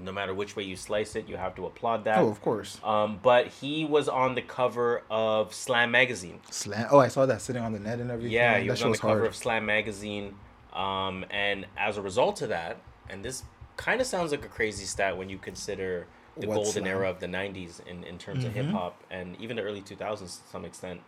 no 0.03 0.11
matter 0.13 0.33
which 0.35 0.57
way 0.57 0.63
you 0.63 0.75
slice 0.77 1.15
it, 1.17 1.29
you 1.29 1.37
have 1.37 1.55
to 1.57 1.67
applaud 1.67 2.05
that. 2.05 2.19
Oh, 2.19 2.29
of 2.29 2.41
course. 2.41 2.81
Um, 2.83 3.21
but 3.23 3.49
he 3.49 3.85
was 3.85 4.09
on 4.09 4.35
the 4.35 4.43
cover 4.43 5.03
of 5.11 5.53
Slam 5.53 5.91
magazine. 5.91 6.41
Slam. 6.51 6.89
Oh, 6.91 6.99
I 6.99 7.09
saw 7.09 7.27
that 7.27 7.43
sitting 7.43 7.63
on 7.63 7.73
the 7.73 7.79
net 7.79 8.01
and 8.01 8.11
everything. 8.11 8.33
Yeah, 8.33 8.59
he 8.59 8.67
that 8.67 8.73
was 8.73 8.83
on 8.83 8.87
the 8.87 8.91
was 8.91 9.01
cover 9.01 9.15
hard. 9.19 9.27
of 9.27 9.35
Slam 9.37 9.67
magazine. 9.67 10.35
Um, 10.73 11.27
and 11.31 11.67
as 11.77 11.99
a 11.99 12.03
result 12.03 12.41
of 12.41 12.49
that, 12.49 12.79
and 13.11 13.23
this 13.25 13.45
kind 13.77 14.01
of 14.01 14.07
sounds 14.07 14.31
like 14.31 14.45
a 14.45 14.49
crazy 14.49 14.87
stat 14.87 15.17
when 15.19 15.29
you 15.29 15.37
consider 15.39 16.07
the 16.39 16.47
What 16.47 16.55
golden 16.55 16.73
Slam? 16.73 16.87
era 16.87 17.11
of 17.11 17.21
the 17.21 17.27
90s 17.27 17.87
in, 17.87 18.05
in 18.05 18.17
terms 18.17 18.45
of 18.45 18.53
Mhm. 18.53 18.55
hip 18.55 18.71
hop 18.71 19.03
and 19.11 19.37
even 19.39 19.57
the 19.57 19.63
early 19.63 19.83
2000s 19.83 20.39
to 20.43 20.49
some 20.51 20.65
extent. 20.65 21.01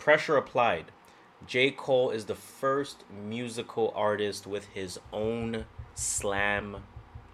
Pressure 0.00 0.36
applied. 0.36 0.86
J. 1.46 1.70
Cole 1.70 2.10
is 2.10 2.24
the 2.26 2.34
first 2.34 3.04
musical 3.26 3.92
artist 3.94 4.46
with 4.46 4.66
his 4.68 4.98
own 5.12 5.64
slam 5.94 6.76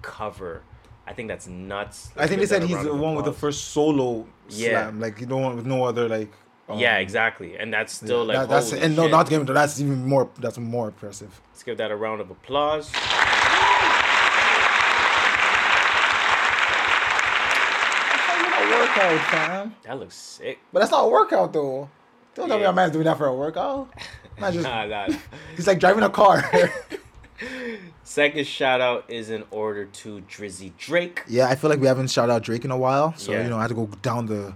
cover. 0.03 0.62
I 1.07 1.12
think 1.12 1.29
that's 1.29 1.46
nuts. 1.46 2.11
I 2.16 2.27
think 2.27 2.40
they 2.40 2.46
said 2.46 2.62
he's 2.62 2.83
the 2.83 2.92
of 2.92 3.01
one 3.01 3.14
with 3.14 3.25
the 3.25 3.33
first 3.33 3.68
solo 3.68 4.27
Yeah. 4.49 4.83
slam. 4.83 5.01
Like 5.01 5.20
you 5.20 5.27
don't 5.27 5.42
want 5.42 5.57
with 5.57 5.66
no 5.66 5.85
other 5.85 6.09
like. 6.09 6.33
um, 6.68 6.79
yeah, 6.79 6.99
exactly. 6.99 7.57
And 7.59 7.73
that's 7.73 7.92
still 7.94 8.25
like 8.25 8.37
that- 8.37 8.49
that's 8.49 8.70
holy 8.70 8.83
and 8.83 8.96
no, 8.96 9.03
shit. 9.05 9.11
not 9.11 9.29
game. 9.29 9.44
That's 9.44 9.81
even 9.81 10.07
more. 10.07 10.29
That's 10.38 10.59
more 10.59 10.88
impressive. 10.88 11.40
Let's 11.53 11.62
give 11.62 11.79
that 11.79 11.90
a 11.90 11.96
round 11.96 12.20
of 12.20 12.31
applause. 12.31 12.90
A 18.53 18.62
workout, 18.70 19.20
fam. 19.31 19.75
That 19.85 19.99
looks 19.99 20.14
sick. 20.16 20.59
But 20.73 20.81
that's 20.81 20.92
not 20.92 21.05
a 21.05 21.09
workout 21.09 21.53
though. 21.53 21.88
Don't 22.35 22.49
tell 22.49 22.57
me 22.59 22.62
Yeah. 22.64 22.71
a 22.71 22.73
man's 22.73 22.93
doing 22.93 23.05
that 23.05 23.19
for 23.19 23.27
a 23.27 23.35
workout. 23.35 23.88
Man 24.40 24.53
just 24.53 24.64
Nah, 24.66 24.87
nah. 24.87 25.09
he's 25.57 25.66
like 25.66 25.79
driving 25.81 26.03
a 26.03 26.09
car. 26.11 26.43
Second 28.05 28.47
shout 28.47 28.81
out 28.81 29.05
is 29.09 29.31
in 29.31 29.45
order 29.51 29.85
to 29.87 30.23
Drizzy 30.23 30.73
Drake. 30.79 31.23
yeah, 31.29 31.49
I 31.49 31.55
feel 31.55 31.71
like 31.71 31.81
we 31.81 31.87
haven't 31.87 32.11
shouted 32.11 32.33
out 32.33 32.43
Drake 32.43 32.64
in 32.64 32.71
a 32.71 32.77
while, 32.77 33.14
so 33.16 33.33
Yeah. 33.33 33.45
you 33.45 33.51
know 33.51 33.59
I 33.59 33.62
had 33.62 33.69
to 33.69 33.75
go 33.75 33.87
down 34.03 34.27
the 34.27 34.53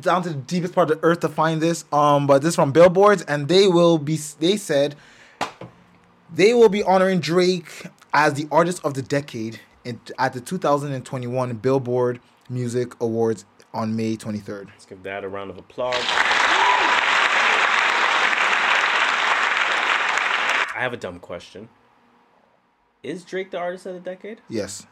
down 0.00 0.22
to 0.22 0.28
the 0.28 0.34
deepest 0.34 0.74
part 0.74 0.90
of 0.90 1.00
the 1.00 1.06
earth 1.06 1.20
to 1.20 1.28
find 1.28 1.60
this. 1.62 1.84
Um, 1.92 2.26
but 2.26 2.42
this 2.42 2.50
is 2.50 2.54
from 2.56 2.72
Billboards, 2.72 3.22
and 3.22 3.48
they 3.48 3.66
will 3.68 3.96
be. 3.98 4.16
They 4.38 4.56
said 4.58 4.94
they 6.32 6.52
will 6.52 6.68
be 6.68 6.82
honoring 6.82 7.20
Drake 7.20 7.86
as 8.12 8.34
the 8.34 8.46
artist 8.52 8.84
of 8.84 8.94
the 8.94 9.02
decade 9.02 9.60
in, 9.84 9.98
at 10.18 10.32
the 10.34 10.40
2021 10.40 11.54
Billboard 11.54 12.20
Music 12.50 12.92
Awards 13.00 13.44
on 13.72 13.96
May 13.96 14.16
23rd. 14.16 14.66
Let's 14.68 14.84
give 14.86 15.02
that 15.04 15.24
a 15.24 15.28
round 15.28 15.50
of 15.50 15.56
applause. 15.58 15.94
I 20.80 20.82
have 20.84 20.94
a 20.94 20.96
dumb 20.96 21.18
question. 21.18 21.68
Is 23.02 23.22
Drake 23.22 23.50
the 23.50 23.58
artist 23.58 23.84
of 23.84 23.92
the 23.92 24.00
decade? 24.00 24.40
Yes. 24.48 24.86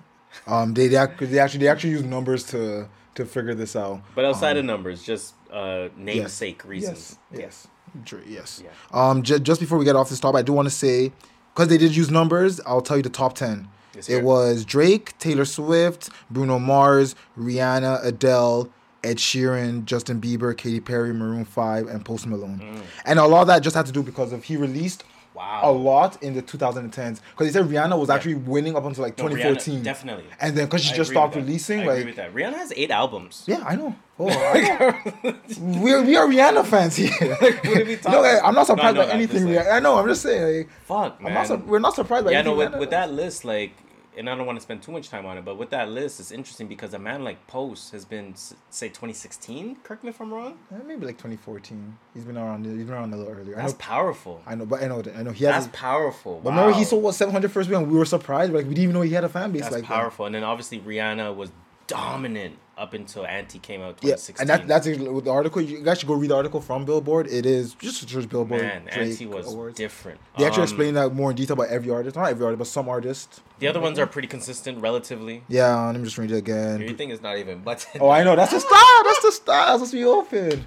Um, 0.46 0.74
they, 0.74 0.86
they, 0.86 1.02
ac- 1.02 1.24
they 1.24 1.38
actually 1.38 1.60
they 1.60 1.68
actually 1.68 1.90
use 1.92 2.02
numbers 2.04 2.44
to 2.50 2.88
to 3.14 3.24
figure 3.24 3.54
this 3.54 3.74
out. 3.74 4.02
But 4.14 4.26
outside 4.26 4.52
Um, 4.52 4.58
of 4.58 4.64
numbers, 4.66 5.02
just 5.02 5.32
uh, 5.50 5.88
namesake 5.96 6.62
reasons. 6.66 7.16
Yes. 7.32 7.40
Yes. 7.40 7.68
Dre- 8.04 8.20
yes. 8.28 8.62
Yeah. 8.62 8.70
Um, 8.92 9.22
j- 9.22 9.38
just 9.38 9.60
before 9.60 9.78
we 9.78 9.86
get 9.86 9.96
off 9.96 10.10
this 10.10 10.20
top, 10.20 10.34
I 10.34 10.42
do 10.42 10.52
want 10.52 10.66
to 10.68 10.74
say, 10.74 11.10
because 11.54 11.68
they 11.68 11.78
did 11.78 11.96
use 11.96 12.10
numbers, 12.10 12.60
I'll 12.66 12.82
tell 12.82 12.98
you 12.98 13.02
the 13.02 13.08
top 13.08 13.34
10. 13.34 13.66
Yes, 13.94 14.10
it 14.10 14.22
was 14.22 14.66
Drake, 14.66 15.16
Taylor 15.18 15.46
Swift, 15.46 16.10
Bruno 16.30 16.58
Mars, 16.58 17.14
Rihanna, 17.38 18.04
Adele, 18.04 18.68
Ed 19.02 19.16
Sheeran, 19.16 19.86
Justin 19.86 20.20
Bieber, 20.20 20.54
Katy 20.54 20.80
Perry, 20.80 21.14
Maroon 21.14 21.46
5, 21.46 21.86
and 21.88 22.04
Post 22.04 22.26
Malone. 22.26 22.60
Mm. 22.62 22.82
And 23.06 23.18
a 23.18 23.26
lot 23.26 23.40
of 23.40 23.46
that 23.46 23.60
just 23.62 23.74
had 23.74 23.86
to 23.86 23.92
do 23.92 24.02
because 24.02 24.32
of 24.34 24.44
he 24.44 24.58
released 24.58 25.02
Wow. 25.38 25.60
a 25.62 25.70
lot 25.72 26.20
in 26.22 26.34
the 26.34 26.42
2010s. 26.42 27.20
Because 27.30 27.46
he 27.46 27.52
said 27.52 27.64
Rihanna 27.66 27.96
was 27.98 28.10
actually 28.10 28.34
winning 28.34 28.74
up 28.76 28.84
until 28.84 29.04
like 29.04 29.16
No, 29.18 29.24
Rihanna, 29.24 29.30
2014. 29.58 29.82
definitely. 29.84 30.24
And 30.40 30.56
then 30.56 30.66
because 30.66 30.82
she 30.84 30.92
I 30.94 30.96
just 30.96 31.10
stopped 31.12 31.36
releasing, 31.36 31.80
I 31.82 31.84
like. 31.86 31.98
agree 31.98 32.04
with 32.10 32.16
that. 32.16 32.34
Rihanna 32.34 32.54
has 32.56 32.72
eight 32.76 32.90
albums. 32.90 33.44
Yeah, 33.46 33.62
I 33.66 33.76
know. 33.76 33.94
Oh, 34.20 34.28
I 34.28 34.60
know. 35.22 35.34
We're, 35.60 36.02
we 36.04 36.16
are 36.16 36.26
Rihanna 36.26 36.66
fans 36.66 36.96
here. 36.96 37.12
What 37.20 37.66
are 37.66 37.84
we 37.84 37.98
no, 38.10 38.20
like, 38.20 38.42
I'm 38.42 38.52
not 38.54 38.66
surprised 38.66 38.96
No, 38.96 39.06
by 39.06 39.12
anything. 39.12 39.46
like- 39.54 39.64
Rihanna- 39.64 39.72
I 39.74 39.78
know. 39.78 39.96
I'm 39.96 40.08
just 40.08 40.22
saying. 40.22 40.56
Like, 40.58 40.70
Fuck, 40.86 41.20
man. 41.22 41.28
I'm 41.28 41.34
not. 41.34 41.46
sur- 41.46 41.56
We're 41.66 41.78
not 41.78 41.94
surprised 41.94 42.24
by 42.24 42.32
yeah, 42.32 42.38
anything. 42.38 42.52
no, 42.54 42.58
with, 42.58 42.72
Rihanna 42.72 42.78
with 42.80 42.90
that 42.90 43.12
list, 43.12 43.44
like, 43.44 43.72
and 44.18 44.28
I 44.28 44.34
don't 44.36 44.44
want 44.46 44.56
to 44.58 44.62
spend 44.62 44.82
too 44.82 44.92
much 44.92 45.08
time 45.08 45.24
on 45.24 45.38
it, 45.38 45.44
but 45.44 45.56
with 45.56 45.70
that 45.70 45.88
list, 45.88 46.20
it's 46.20 46.30
interesting 46.32 46.66
because 46.68 46.92
a 46.94 46.98
man 46.98 47.24
like 47.24 47.46
Post 47.46 47.92
has 47.92 48.04
been, 48.04 48.34
say, 48.70 48.88
2016. 48.88 49.76
Correct 49.84 50.02
me 50.02 50.10
if 50.10 50.20
I'm 50.20 50.32
wrong. 50.32 50.58
Eh, 50.72 50.76
maybe 50.86 51.06
like 51.06 51.16
2014. 51.16 51.96
He's 52.14 52.24
been 52.24 52.36
around. 52.36 52.64
He's 52.66 52.84
been 52.84 52.90
around 52.94 53.14
a 53.14 53.16
little 53.16 53.32
earlier. 53.32 53.56
I 53.58 53.62
That's 53.62 53.72
know. 53.74 53.78
powerful. 53.78 54.42
I 54.46 54.54
know, 54.54 54.66
but 54.66 54.82
I 54.82 54.88
know. 54.88 55.00
that- 55.02 55.16
I 55.16 55.22
know 55.22 55.30
he 55.32 55.44
That's 55.44 55.66
has. 55.66 55.74
powerful. 55.74 56.40
But 56.42 56.50
remember, 56.50 56.72
he 56.74 56.84
sold 56.84 57.02
what 57.02 57.14
700 57.14 57.50
first 57.50 57.68
week, 57.70 57.78
and 57.78 57.90
we 57.90 57.96
were 57.96 58.04
surprised. 58.04 58.52
Like 58.52 58.64
we 58.64 58.70
didn't 58.74 58.84
even 58.84 58.94
know 58.94 59.02
he 59.02 59.12
had 59.12 59.24
a 59.24 59.28
fan 59.28 59.52
base 59.52 59.62
That's 59.62 59.74
like 59.74 59.82
that. 59.82 59.88
powerful. 59.88 60.26
And 60.26 60.34
then 60.34 60.44
obviously 60.44 60.80
Rihanna 60.80 61.34
was 61.34 61.50
dominant 61.88 62.56
up 62.76 62.94
until 62.94 63.26
Anti 63.26 63.58
came 63.58 63.80
out 63.82 63.98
Yeah, 64.02 64.14
and 64.38 64.48
that, 64.48 64.68
that's 64.68 64.86
with 64.86 65.24
the 65.24 65.32
article. 65.32 65.60
You 65.60 65.82
guys 65.82 65.98
should 65.98 66.06
go 66.06 66.14
read 66.14 66.30
the 66.30 66.36
article 66.36 66.60
from 66.60 66.84
Billboard. 66.84 67.26
It 67.26 67.44
is 67.44 67.74
just 67.74 68.08
search 68.08 68.28
Billboard. 68.28 68.62
man, 68.62 68.82
Drake 68.84 69.10
Anti 69.10 69.26
was 69.26 69.52
awards. 69.52 69.76
different. 69.76 70.20
They 70.38 70.44
actually 70.46 70.62
Um, 70.62 70.68
explain 70.68 70.94
that 70.94 71.12
more 71.12 71.30
in 71.30 71.36
detail 71.36 71.54
about 71.54 71.68
every 71.70 71.90
artist. 71.90 72.14
Not 72.14 72.30
every 72.30 72.44
artist, 72.44 72.58
but 72.58 72.66
some 72.68 72.88
artists. 72.88 73.40
The 73.58 73.66
other 73.66 73.80
ones 73.80 73.98
are 73.98 74.06
pretty 74.06 74.28
consistent, 74.28 74.80
relatively. 74.80 75.42
Yeah, 75.48 75.86
let 75.86 75.96
me 75.96 76.04
just 76.04 76.18
read 76.18 76.30
it 76.30 76.36
again. 76.36 76.80
Your 76.80 76.92
thing 76.94 77.10
is 77.10 77.20
not 77.20 77.36
even 77.38 77.62
button. 77.62 78.00
Oh, 78.00 78.10
I 78.10 78.22
know. 78.22 78.36
That's 78.36 78.52
the 78.52 78.60
style. 78.60 79.02
That's 79.04 79.22
the 79.22 79.32
style. 79.32 79.78
That's 79.78 79.92
what 79.92 79.98
we 79.98 80.04
open. 80.04 80.66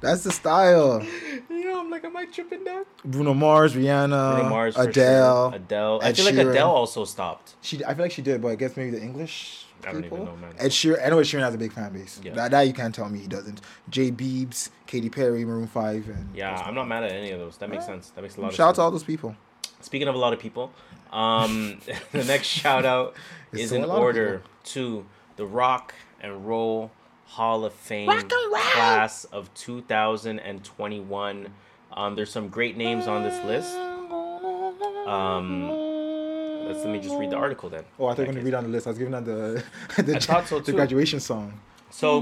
That's 0.00 0.22
the 0.24 0.32
style. 0.32 1.02
you 1.48 1.64
know, 1.64 1.80
I'm 1.80 1.90
like, 1.90 2.04
am 2.04 2.16
I 2.16 2.26
tripping 2.26 2.64
down? 2.64 2.84
Bruno 3.04 3.34
Mars, 3.34 3.74
Rihanna, 3.74 4.34
Bruno 4.34 4.48
Mars, 4.50 4.76
Adele. 4.76 5.50
sure. 5.50 5.56
Adele. 5.56 6.00
I 6.02 6.08
Ed 6.08 6.16
feel 6.16 6.24
like 6.26 6.34
Sheeran. 6.34 6.50
Adele 6.50 6.70
also 6.70 7.04
stopped. 7.04 7.54
She, 7.62 7.84
I 7.84 7.94
feel 7.94 8.04
like 8.04 8.12
she 8.12 8.22
did, 8.22 8.42
but 8.42 8.48
I 8.48 8.54
guess 8.56 8.76
maybe 8.76 8.90
the 8.90 9.02
English 9.02 9.64
I 9.86 9.92
don't 9.92 10.02
people. 10.02 10.18
even 10.18 10.28
know, 10.30 10.36
man. 10.36 10.54
Ed 10.58 10.70
Sheeran. 10.70 11.04
I 11.04 11.08
know 11.08 11.18
Ed 11.18 11.22
Sheeran 11.22 11.40
has 11.40 11.54
a 11.54 11.58
big 11.58 11.72
fan 11.72 11.92
base. 11.92 12.20
Yeah. 12.22 12.34
That, 12.34 12.50
that 12.50 12.62
you 12.62 12.72
can't 12.72 12.94
tell 12.94 13.08
me 13.08 13.18
he 13.20 13.26
doesn't. 13.26 13.60
Jay 13.88 14.10
Beebs, 14.10 14.70
Katy 14.86 15.08
Perry, 15.10 15.44
Maroon 15.44 15.66
Five, 15.66 16.08
and 16.08 16.28
Yeah, 16.34 16.62
I'm 16.64 16.74
not 16.74 16.88
mad 16.88 17.04
at 17.04 17.12
any 17.12 17.30
of 17.30 17.38
those. 17.40 17.56
That 17.58 17.70
makes 17.70 17.86
sense. 17.86 18.10
That 18.10 18.22
makes 18.22 18.36
a 18.36 18.40
lot 18.42 18.52
Shout 18.52 18.70
out 18.70 18.74
to 18.76 18.82
all 18.82 18.90
those 18.90 19.04
people. 19.04 19.34
Speaking 19.80 20.08
of 20.08 20.14
a 20.14 20.18
lot 20.18 20.32
of 20.32 20.38
people, 20.38 20.72
um, 21.12 21.80
the 22.12 22.24
next 22.24 22.46
shout 22.48 22.84
out 22.84 23.14
is 23.52 23.72
in 23.72 23.82
a 23.82 23.86
lot 23.86 23.96
of 23.96 24.02
order 24.02 24.42
to 24.64 25.06
the 25.36 25.46
Rock 25.46 25.94
and 26.20 26.46
Roll 26.46 26.90
Hall 27.26 27.64
of 27.64 27.72
Fame 27.72 28.08
class 28.28 29.24
of 29.26 29.52
2021. 29.54 31.48
Um, 31.92 32.14
there's 32.14 32.30
some 32.30 32.48
great 32.48 32.76
names 32.76 33.06
on 33.06 33.22
this 33.22 33.44
list. 33.44 33.74
Um, 35.06 35.68
let's 36.66 36.78
let 36.80 36.88
me 36.88 36.98
just 37.00 37.16
read 37.16 37.30
the 37.30 37.36
article 37.36 37.68
then. 37.68 37.84
Oh, 37.98 38.06
I 38.06 38.14
thought 38.14 38.22
you 38.22 38.28
were 38.28 38.32
gonna 38.34 38.44
read 38.44 38.54
on 38.54 38.64
the 38.64 38.70
list. 38.70 38.86
I 38.86 38.90
was 38.90 38.98
giving 38.98 39.14
out 39.14 39.24
the 39.24 39.62
the, 40.02 40.16
I 40.16 40.18
thought 40.18 40.46
so 40.46 40.60
the 40.60 40.72
graduation 40.72 41.20
song. 41.20 41.60
So, 41.90 42.18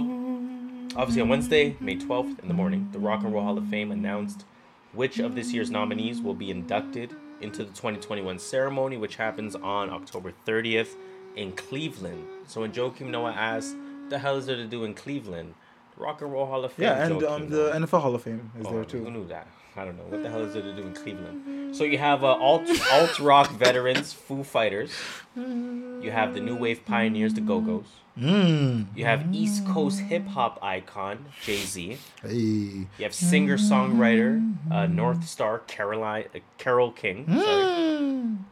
obviously, 0.97 1.23
on 1.23 1.29
Wednesday, 1.29 1.77
May 1.81 1.97
12th 1.97 2.41
in 2.41 2.49
the 2.49 2.55
morning, 2.55 2.89
the 2.93 2.99
Rock 2.99 3.25
and 3.25 3.33
Roll 3.33 3.45
Hall 3.45 3.59
of 3.59 3.67
Fame 3.69 3.91
announced 3.91 4.45
which 4.93 5.19
of 5.19 5.35
this 5.35 5.53
year's 5.53 5.71
nominees 5.71 6.21
will 6.21 6.35
be 6.35 6.51
inducted 6.51 7.15
into 7.41 7.59
the 7.59 7.71
2021 7.71 8.39
ceremony, 8.39 8.97
which 8.97 9.17
happens 9.17 9.57
on 9.57 9.91
October 9.91 10.33
30th 10.47 10.95
in 11.37 11.53
Cleveland. 11.53 12.25
So 12.47 12.61
when 12.61 12.73
Joakim 12.73 13.09
Noah 13.09 13.33
asked, 13.33 13.77
"The 14.15 14.21
hell 14.25 14.37
is 14.41 14.47
there 14.47 14.57
to 14.65 14.69
do 14.77 14.81
in 14.89 14.95
Cleveland?" 14.95 15.51
Rock 15.97 16.23
and 16.23 16.31
Roll 16.33 16.47
Hall 16.47 16.65
of 16.65 16.73
Fame. 16.73 16.85
Yeah, 16.87 17.05
and 17.07 17.23
um, 17.33 17.49
the. 17.55 17.65
NFL 17.81 18.01
Hall 18.05 18.15
of 18.19 18.23
Fame 18.23 18.51
is 18.59 18.67
Oh, 18.67 18.71
there 18.71 18.79
Who 18.81 18.93
too. 19.05 19.11
knew 19.17 19.27
that? 19.29 19.47
I 19.77 19.85
don't 19.85 19.97
know. 19.97 20.05
What 20.13 20.23
the 20.25 20.31
hell 20.31 20.43
is 20.47 20.53
there 20.55 20.63
to 20.71 20.75
do 20.81 20.83
in 20.83 20.95
Cleveland? 21.03 21.75
So 21.77 21.83
you 21.93 21.99
have 21.99 22.23
uh, 22.23 22.29
alt 22.49 22.69
alt 22.93 23.19
rock 23.21 23.49
veterans, 23.65 24.13
Foo 24.13 24.43
Fighters. 24.45 24.93
You 25.37 26.11
have 26.13 26.35
the 26.35 26.41
new 26.49 26.57
wave 26.65 26.85
pioneers, 26.85 27.35
the 27.35 27.41
Go 27.41 27.61
Go's. 27.61 27.87
Mm. 28.19 28.87
You 28.95 29.05
have 29.07 29.35
East 29.35 29.67
Coast 29.67 29.99
hip 30.11 30.27
hop 30.29 30.59
icon 30.63 31.17
Jay 31.45 31.63
Z. 31.75 31.99
Hey. 32.23 32.29
You 32.31 32.87
have 33.09 33.15
singer 33.15 33.57
songwriter 33.57 34.55
uh, 34.71 34.87
North 34.87 35.27
Star 35.27 35.59
Caroline 35.75 36.27
uh, 36.35 36.39
Carole 36.59 36.93
King. 36.93 37.27
Sorry. 37.29 37.83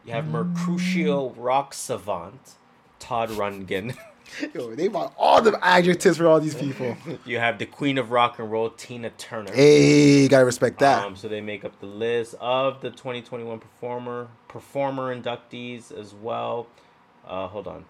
You 0.05 0.11
have 0.17 0.27
Mercutio 0.27 1.29
rock 1.37 1.73
savant 1.73 2.55
Todd 2.99 3.29
Rundgren. 3.29 3.95
Yo, 4.53 4.75
they 4.75 4.87
bought 4.87 5.13
all 5.17 5.41
the 5.41 5.57
adjectives 5.61 6.17
for 6.17 6.27
all 6.27 6.39
these 6.39 6.55
people. 6.55 6.95
you 7.25 7.37
have 7.37 7.59
the 7.59 7.65
Queen 7.65 7.97
of 7.97 8.11
Rock 8.11 8.39
and 8.39 8.51
Roll 8.51 8.69
Tina 8.69 9.09
Turner. 9.11 9.51
hey, 9.53 10.27
gotta 10.27 10.45
respect 10.45 10.79
that. 10.79 11.05
Um, 11.05 11.15
so 11.15 11.27
they 11.27 11.41
make 11.41 11.65
up 11.65 11.79
the 11.79 11.85
list 11.85 12.35
of 12.39 12.81
the 12.81 12.89
2021 12.89 13.59
performer 13.59 14.29
performer 14.47 15.15
inductees 15.15 15.91
as 15.91 16.13
well. 16.13 16.67
Uh, 17.25 17.47
hold 17.47 17.67
on. 17.67 17.85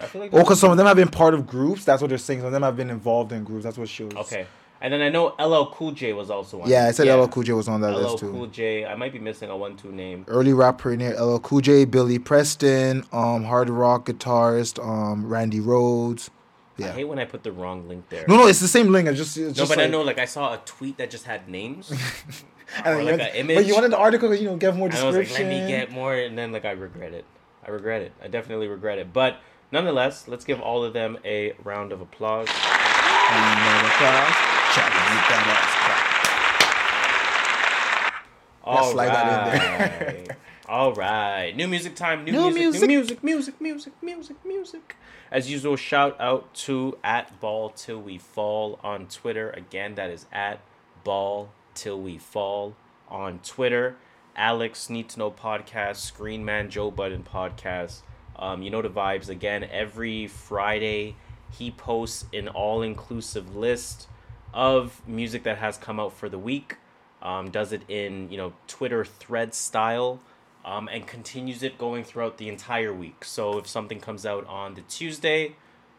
I 0.00 0.06
feel 0.06 0.20
like 0.20 0.34
oh, 0.34 0.38
because 0.38 0.60
some 0.60 0.70
of 0.70 0.76
them 0.76 0.86
have 0.86 0.96
been 0.96 1.08
part 1.08 1.34
of 1.34 1.46
groups. 1.46 1.84
That's 1.84 2.02
what 2.02 2.08
they're 2.08 2.18
saying. 2.18 2.40
Some 2.40 2.46
of 2.46 2.52
them 2.52 2.62
have 2.62 2.76
been 2.76 2.90
involved 2.90 3.32
in 3.32 3.44
groups. 3.44 3.64
That's 3.64 3.78
what 3.78 3.88
shows. 3.88 4.12
okay, 4.14 4.46
and 4.80 4.92
then 4.92 5.00
I 5.02 5.08
know 5.08 5.34
LL 5.38 5.70
Cool 5.72 5.92
J 5.92 6.12
was 6.12 6.30
also 6.30 6.62
on. 6.62 6.68
Yeah, 6.68 6.84
I 6.84 6.88
it. 6.88 6.96
said 6.96 7.08
LL 7.08 7.26
Cool 7.28 7.42
J 7.44 7.52
was 7.52 7.68
on 7.68 7.80
that 7.82 7.92
LL 7.96 8.02
list 8.02 8.18
too. 8.18 8.28
LL 8.28 8.32
Cool 8.32 8.46
J. 8.48 8.84
I 8.86 8.94
might 8.94 9.12
be 9.12 9.18
missing 9.18 9.50
a 9.50 9.56
one-two 9.56 9.92
name. 9.92 10.24
Early 10.28 10.52
rap 10.52 10.78
pioneer 10.82 11.14
LL 11.20 11.38
Cool 11.38 11.60
J, 11.60 11.84
Billy 11.84 12.18
Preston, 12.18 13.04
um, 13.12 13.44
hard 13.44 13.68
rock 13.70 14.06
guitarist, 14.06 14.82
um, 14.84 15.26
Randy 15.26 15.60
Rhoads. 15.60 16.30
Yeah. 16.78 16.88
I 16.88 16.90
hate 16.90 17.04
when 17.04 17.18
I 17.18 17.24
put 17.24 17.42
the 17.42 17.52
wrong 17.52 17.88
link 17.88 18.06
there. 18.10 18.26
No, 18.28 18.36
no, 18.36 18.46
it's 18.48 18.60
the 18.60 18.68
same 18.68 18.92
link. 18.92 19.08
I 19.08 19.12
just, 19.14 19.34
it's 19.38 19.56
No, 19.56 19.64
just 19.64 19.70
but 19.74 19.78
I 19.82 19.86
know, 19.86 20.02
like 20.02 20.18
I 20.18 20.26
saw 20.26 20.52
a 20.52 20.58
tweet 20.58 20.98
that 20.98 21.08
just 21.10 21.24
had 21.24 21.48
names 21.48 21.90
and 22.84 22.86
or 22.86 22.98
you 23.00 23.06
like 23.06 23.18
went- 23.18 23.22
an 23.30 23.34
image. 23.36 23.56
But 23.56 23.64
you 23.66 23.74
wanted 23.74 23.92
the 23.92 23.96
article, 23.98 24.34
you 24.34 24.44
know, 24.50 24.56
give 24.56 24.76
more 24.76 24.88
And 24.88 24.96
I 24.98 25.04
was 25.04 25.16
description. 25.16 25.46
like, 25.48 25.54
let 25.56 25.62
me 25.64 25.68
get 25.70 25.90
more, 25.90 26.14
and 26.14 26.36
then 26.36 26.52
like 26.52 26.66
I 26.66 26.72
regret 26.72 27.14
it. 27.14 27.24
I 27.66 27.70
regret 27.70 28.02
it. 28.02 28.12
I 28.22 28.28
definitely 28.28 28.68
regret 28.68 28.98
it. 28.98 29.12
But 29.14 29.38
nonetheless, 29.72 30.28
let's 30.28 30.44
give 30.44 30.60
all 30.60 30.84
of 30.84 30.92
them 30.92 31.16
a 31.24 31.54
round 31.64 31.92
of 31.92 32.02
applause. 32.02 32.48
All 38.66 38.90
slide 38.90 39.08
that 39.08 39.54
in 39.54 40.26
right. 40.26 40.36
All 40.68 40.92
right. 40.92 41.54
New 41.56 41.68
music 41.68 41.94
time. 41.94 42.24
New, 42.24 42.32
New 42.32 42.50
music, 42.50 42.82
New 42.82 42.88
music. 42.88 43.22
Music. 43.22 43.60
Music. 43.60 43.92
Music. 44.02 44.36
Music. 44.44 44.96
As 45.30 45.50
usual, 45.50 45.76
shout 45.76 46.20
out 46.20 46.52
to 46.54 46.98
at 47.04 47.40
Ball 47.40 47.70
Till 47.70 48.00
We 48.02 48.18
Fall 48.18 48.78
on 48.82 49.06
Twitter. 49.06 49.50
Again, 49.50 49.94
that 49.94 50.10
is 50.10 50.26
at 50.32 50.60
Ball 51.04 51.50
Till 51.74 52.00
We 52.00 52.18
Fall 52.18 52.74
on 53.08 53.38
Twitter. 53.44 53.96
Alex 54.34 54.90
Need 54.90 55.08
to 55.10 55.18
Know 55.20 55.30
Podcast, 55.30 55.96
Screen 55.96 56.44
Man 56.44 56.68
Joe 56.68 56.90
Budden 56.90 57.22
Podcast. 57.22 58.00
Um, 58.36 58.62
you 58.62 58.70
know 58.70 58.82
the 58.82 58.90
vibes. 58.90 59.28
Again, 59.28 59.64
every 59.64 60.26
Friday 60.26 61.16
he 61.56 61.70
posts 61.70 62.26
an 62.34 62.48
all 62.48 62.82
inclusive 62.82 63.56
list 63.56 64.08
of 64.56 65.06
music 65.06 65.42
that 65.42 65.58
has 65.58 65.76
come 65.76 66.00
out 66.00 66.14
for 66.14 66.28
the 66.28 66.38
week. 66.38 66.78
Um, 67.22 67.50
does 67.50 67.72
it 67.72 67.82
in 67.88 68.30
you 68.30 68.38
know 68.38 68.54
Twitter 68.66 69.04
thread 69.04 69.54
style, 69.54 70.20
um, 70.64 70.88
and 70.88 71.06
continues 71.06 71.62
it 71.62 71.78
going 71.78 72.02
throughout 72.02 72.38
the 72.38 72.48
entire 72.48 72.92
week. 72.92 73.24
So 73.24 73.58
if 73.58 73.68
something 73.68 74.00
comes 74.00 74.24
out 74.26 74.46
on 74.46 74.74
the 74.74 74.80
Tuesday, 74.82 75.56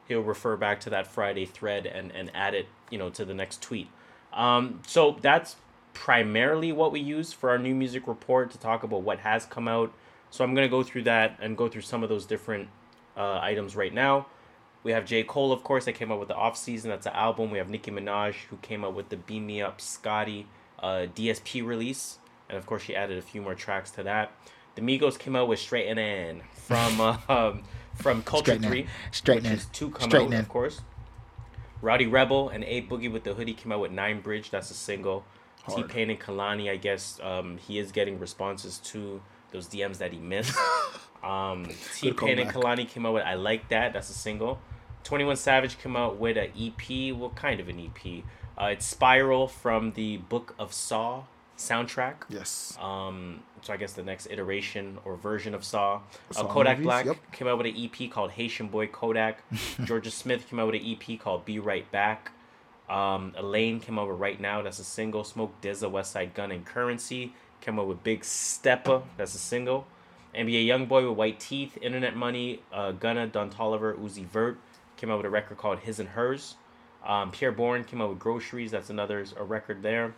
he'll 0.08 0.22
refer 0.22 0.58
back 0.58 0.80
to 0.82 0.89
that 0.89 1.08
Friday 1.08 1.45
thread 1.45 1.86
and 1.86 2.12
and 2.12 2.32
add 2.34 2.53
it 2.53 2.68
you 2.89 2.97
know 2.97 3.10
to 3.12 3.24
the 3.24 3.34
next 3.34 3.62
tweet. 3.62 3.89
Um, 4.34 4.82
so 4.88 5.18
that's 5.22 5.55
primarily 5.93 6.72
what 6.72 6.91
we 6.91 6.99
use 6.99 7.34
for 7.34 7.49
our 7.49 7.58
new 7.58 7.76
music 7.76 8.08
report 8.08 8.51
to 8.51 8.58
talk 8.58 8.84
about 8.84 9.03
what 9.03 9.20
has 9.20 9.45
come 9.45 9.68
out. 9.68 9.93
So 10.32 10.43
I'm 10.43 10.55
gonna 10.55 10.68
go 10.68 10.82
through 10.82 11.03
that 11.03 11.38
and 11.41 11.55
go 11.55 11.68
through 11.68 11.82
some 11.82 12.01
of 12.01 12.10
those 12.10 12.26
different 12.26 12.70
uh, 13.16 13.39
items 13.41 13.76
right 13.76 13.93
now. 13.93 14.26
We 14.88 14.94
have 14.94 15.04
J. 15.04 15.24
Cole, 15.24 15.52
of 15.52 15.66
course, 15.66 15.84
that 15.84 15.96
came 15.96 16.14
out 16.14 16.20
with 16.20 16.30
the 16.30 16.36
Off 16.36 16.56
Season. 16.56 16.90
That's 16.90 17.06
an 17.06 17.12
album. 17.12 17.52
We 17.52 17.58
have 17.58 17.68
Nicki 17.68 17.92
Minaj, 17.92 18.36
who 18.50 18.56
came 18.62 18.86
out 18.86 18.94
with 18.94 19.10
the 19.10 19.18
Beam 19.18 19.46
Me 19.46 19.62
Up 19.62 19.82
Scotty 19.82 20.48
uh, 20.80 21.08
DSP 21.14 21.66
release. 21.66 22.20
And 22.48 22.58
of 22.58 22.66
course, 22.66 22.84
she 22.84 22.96
added 22.96 23.18
a 23.18 23.22
few 23.22 23.42
more 23.42 23.54
tracks 23.54 23.92
to 23.92 24.04
that. 24.04 24.32
The 24.76 24.82
Migos 24.82 25.20
came 25.20 25.36
out 25.36 25.50
with 25.50 25.60
Straight 25.60 25.90
N 25.90 26.42
from 26.54 27.02
uh, 27.02 27.18
um, 27.28 27.64
from 27.96 28.24
Culture 28.24 28.54
Straight 28.54 28.64
N. 28.64 28.72
3. 28.72 28.88
Straight 29.12 29.44
which 29.44 29.52
is 29.52 29.66
two 29.74 29.90
come 29.90 30.10
out, 30.10 30.34
of 30.34 30.48
course. 30.48 30.80
Rowdy 31.82 32.08
Rebel 32.08 32.48
and 32.48 32.64
A 32.64 32.82
Boogie 32.84 33.12
with 33.12 33.26
the 33.26 33.34
Hoodie 33.34 33.56
came 33.56 33.74
out 33.74 33.82
with 33.82 33.92
Nine 33.92 34.22
Bridge. 34.22 34.52
That's 34.52 34.72
a 34.72 34.74
single. 34.74 35.26
T. 35.76 35.84
Pain 35.84 36.10
and 36.10 36.18
Kehlani, 36.18 36.72
I 36.72 36.78
guess 36.78 37.20
um, 37.22 37.58
he 37.58 37.78
is 37.78 37.92
getting 37.92 38.20
responses 38.20 38.78
to 38.86 39.22
those 39.52 39.68
DMs 39.68 39.98
that 39.98 40.14
he 40.14 40.20
missed. 40.20 40.58
um, 41.26 41.68
T 41.94 42.14
Pain 42.14 42.40
and. 42.40 42.50
Kehlani 42.50 42.88
came 42.88 43.06
out 43.06 43.16
with 43.16 43.24
I 43.24 43.34
Like 43.34 43.68
That. 43.68 43.92
That's 43.92 44.10
a 44.10 44.14
single. 44.14 44.62
21 45.08 45.38
Savage 45.38 45.80
came 45.80 45.95
out 45.95 46.18
with 46.18 46.36
an 46.36 46.51
EP. 46.60 47.16
What 47.16 47.34
kind 47.34 47.62
of 47.62 47.70
an 47.70 47.80
EP? 47.80 48.24
Uh, 48.62 48.66
it's 48.66 48.86
Spiral 48.86 49.47
from 49.47 49.93
the 49.93 50.18
Book 50.18 50.53
of 50.60 50.74
Saw 50.74 51.24
soundtrack. 51.58 52.16
Yes. 52.28 52.78
Um, 52.78 53.39
so 53.62 53.72
I 53.72 53.78
guess 53.78 53.93
the 53.93 54.03
next 54.03 54.28
iteration 54.30 54.97
or 55.05 55.16
version 55.16 55.55
of 55.55 55.64
Saw. 55.64 56.01
Uh, 56.36 56.43
Kodak 56.43 56.80
movies, 56.80 56.86
Black 56.86 57.05
yep. 57.05 57.32
came 57.32 57.47
out 57.47 57.58
with 57.58 57.68
an 57.68 57.76
EP 57.78 58.12
called 58.12 58.32
Haitian 58.32 58.68
Boy 58.68 58.88
Kodak. 58.88 59.49
Jorja 59.51 60.12
Smith 60.12 60.45
came 60.49 60.60
out 60.60 60.74
with 60.74 60.82
an 60.82 60.86
EP 60.86 61.18
called 61.18 61.45
Be 61.45 61.58
Right 61.58 61.89
Back. 61.89 62.32
Um, 62.89 63.34
Elaine 63.38 63.80
came 63.80 63.97
out 63.97 64.10
with 64.10 64.20
Right 64.20 64.41
Now. 64.41 64.62
That's 64.62 64.80
a 64.80 64.84
single. 64.84 65.24
Smoke 65.24 65.53
DZA, 65.62 65.89
West 65.89 66.12
Side 66.12 66.34
Gun, 66.34 66.51
and 66.51 66.66
Curren$y 66.66 67.32
came 67.62 67.80
out 67.80 67.88
with 67.88 68.03
Big 68.03 68.24
Steppa. 68.24 69.03
That's 69.16 69.36
a 69.36 69.39
single. 69.39 69.88
NBA 70.36 70.66
Youngboy 70.66 71.08
with 71.08 71.18
White 71.18 71.39
Teeth. 71.39 71.78
Internet 71.82 72.18
Money. 72.18 72.62
Uh, 72.74 72.91
Gunna, 72.91 73.26
Don 73.28 73.49
Toliver, 73.49 73.97
Uzi 73.97 74.26
Vert 74.26 74.60
came 74.98 75.10
out 75.10 75.18
with 75.18 75.26
a 75.26 75.30
record 75.30 75.58
called 75.58 75.80
His 75.80 76.00
and 76.00 76.10
Hers. 76.10 76.56
Um, 77.06 77.32
Pi'erre 77.32 77.56
Bourne 77.56 77.84
came 77.84 78.02
out 78.02 78.10
with 78.10 78.20
Groceries. 78.20 78.72
That's 78.72 78.89
another 78.89 79.24
a 79.38 79.43
record 79.43 79.82
there. 79.82 80.14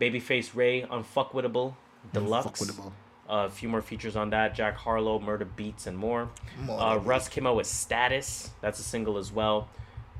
Babyface 0.00 0.54
Ray, 0.54 0.82
Unfuckwittable, 0.82 1.74
Deluxe. 2.12 2.60
Unfuckwittable. 2.60 2.92
Uh, 3.30 3.46
a 3.46 3.50
few 3.50 3.68
more 3.68 3.80
features 3.80 4.16
on 4.16 4.30
that. 4.30 4.54
Jack 4.54 4.76
Harlow, 4.76 5.18
Murda 5.18 5.46
Beatz, 5.56 5.86
and 5.86 5.96
more. 5.96 6.28
Uh, 6.68 6.98
Russ 7.02 7.28
came 7.28 7.46
out 7.46 7.56
with 7.56 7.66
Status. 7.66 8.50
That's 8.60 8.78
a 8.78 8.82
single 8.82 9.16
as 9.16 9.32
well. 9.32 9.68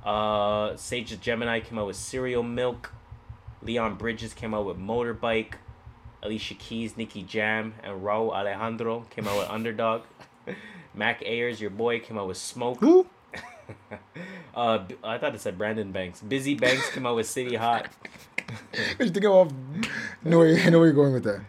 Uh, 0.05 0.77
Sage 0.77 1.11
the 1.11 1.17
Gemini 1.17 1.61
came 1.61 1.79
out 1.79 1.89
with 1.89 1.97
Cereal 1.97 2.43
Milk. 2.43 2.93
Leon 3.61 3.97
Bridges 3.97 4.33
came 4.35 4.55
out 4.55 4.67
with 4.67 4.79
Motorbike. 4.79 5.55
Alicia 6.23 6.55
Keys, 6.55 6.97
Nicky 6.97 7.23
Jam, 7.23 7.75
and 7.83 8.03
Rauw 8.03 8.31
Alejandro 8.33 9.07
came 9.11 9.27
out 9.27 9.39
with 9.39 9.51
Underdog. 9.51 10.03
Mac 10.95 11.23
Ayres, 11.25 11.61
your 11.61 11.71
boy, 11.71 12.01
came 12.01 12.19
out 12.19 12.29
with 12.29 12.37
Smoke. 12.37 12.79
Who? 12.79 13.07
Uh, 14.55 14.79
B- 14.79 14.97
I 15.03 15.17
thought 15.17 15.35
it 15.35 15.41
said 15.41 15.57
Brandon 15.57 15.93
Banks. 15.93 16.21
Bizzy 16.21 16.61
Banks 16.61 16.91
came 16.91 17.07
out 17.07 17.17
with 17.17 17.27
City 17.27 17.57
Hot. 17.57 17.89
You 18.99 19.09
think 19.09 19.25
of? 19.25 19.51
No, 20.23 20.39
where, 20.39 20.55
I 20.59 20.69
know 20.69 20.79
where 20.79 20.89
you're 20.89 20.95
going 20.95 21.15
with 21.15 21.25
that. 21.25 21.41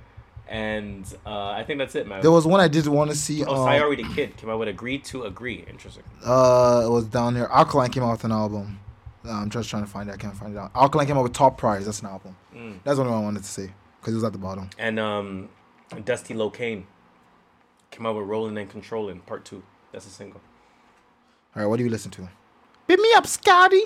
And 0.48 1.04
uh, 1.26 1.50
I 1.50 1.64
think 1.66 1.80
that's 1.80 1.96
it, 1.96 2.08
man. 2.08 2.22
There 2.22 2.32
was 2.32 2.46
one 2.46 2.62
I 2.62 2.70
did 2.70 2.88
want 2.88 3.10
to 3.12 3.18
see. 3.18 3.44
oh, 3.44 3.56
um, 3.64 3.68
Sayori 3.68 3.98
the 3.98 4.14
Kid 4.14 4.38
came 4.38 4.50
out 4.50 4.60
with 4.60 4.70
Agree 4.70 5.00
to 5.00 5.24
Agree. 5.24 5.66
Interesting. 5.70 6.04
Uh, 6.24 6.84
it 6.86 6.90
was 6.90 7.06
down 7.06 7.34
there. 7.34 7.52
Alkaline 7.52 7.90
came 7.90 8.04
out 8.04 8.12
with 8.14 8.24
an 8.24 8.32
album. 8.32 8.80
Uh, 9.26 9.32
I'm 9.32 9.50
just 9.50 9.70
trying 9.70 9.84
to 9.84 9.90
find 9.90 10.08
it. 10.10 10.14
I 10.14 10.18
can't 10.18 10.36
find 10.36 10.56
it 10.56 10.58
out. 10.58 10.72
Alkaline 10.76 11.08
came 11.08 11.18
out 11.18 11.24
with 11.24 11.34
Top 11.34 11.58
Prize. 11.58 11.86
That's 11.86 12.00
an 12.00 12.08
album. 12.08 12.38
Mm. 12.56 12.80
That's 12.86 12.96
the 12.96 13.02
only 13.02 13.14
one 13.14 13.22
I 13.22 13.26
wanted 13.26 13.44
to 13.44 13.50
say 13.50 13.74
because 14.00 14.14
it 14.14 14.18
was 14.18 14.24
at 14.24 14.32
the 14.32 14.38
bottom. 14.40 14.70
And 14.78 14.98
um, 15.00 15.50
Dusty 16.06 16.34
Locane 16.34 16.84
came 17.92 18.06
out 18.06 18.16
with 18.16 18.28
Rolling 18.28 18.58
and 18.58 18.70
Controlling 18.70 19.20
Part 19.22 19.44
2. 19.44 19.62
That's 19.92 20.06
a 20.06 20.10
single. 20.10 20.40
All 21.56 21.62
right, 21.62 21.66
what 21.68 21.78
do 21.78 21.84
you 21.84 21.90
listen 21.90 22.12
to? 22.12 22.30
Beat 22.88 23.00
me 23.00 23.14
up, 23.16 23.28
Scotty. 23.28 23.84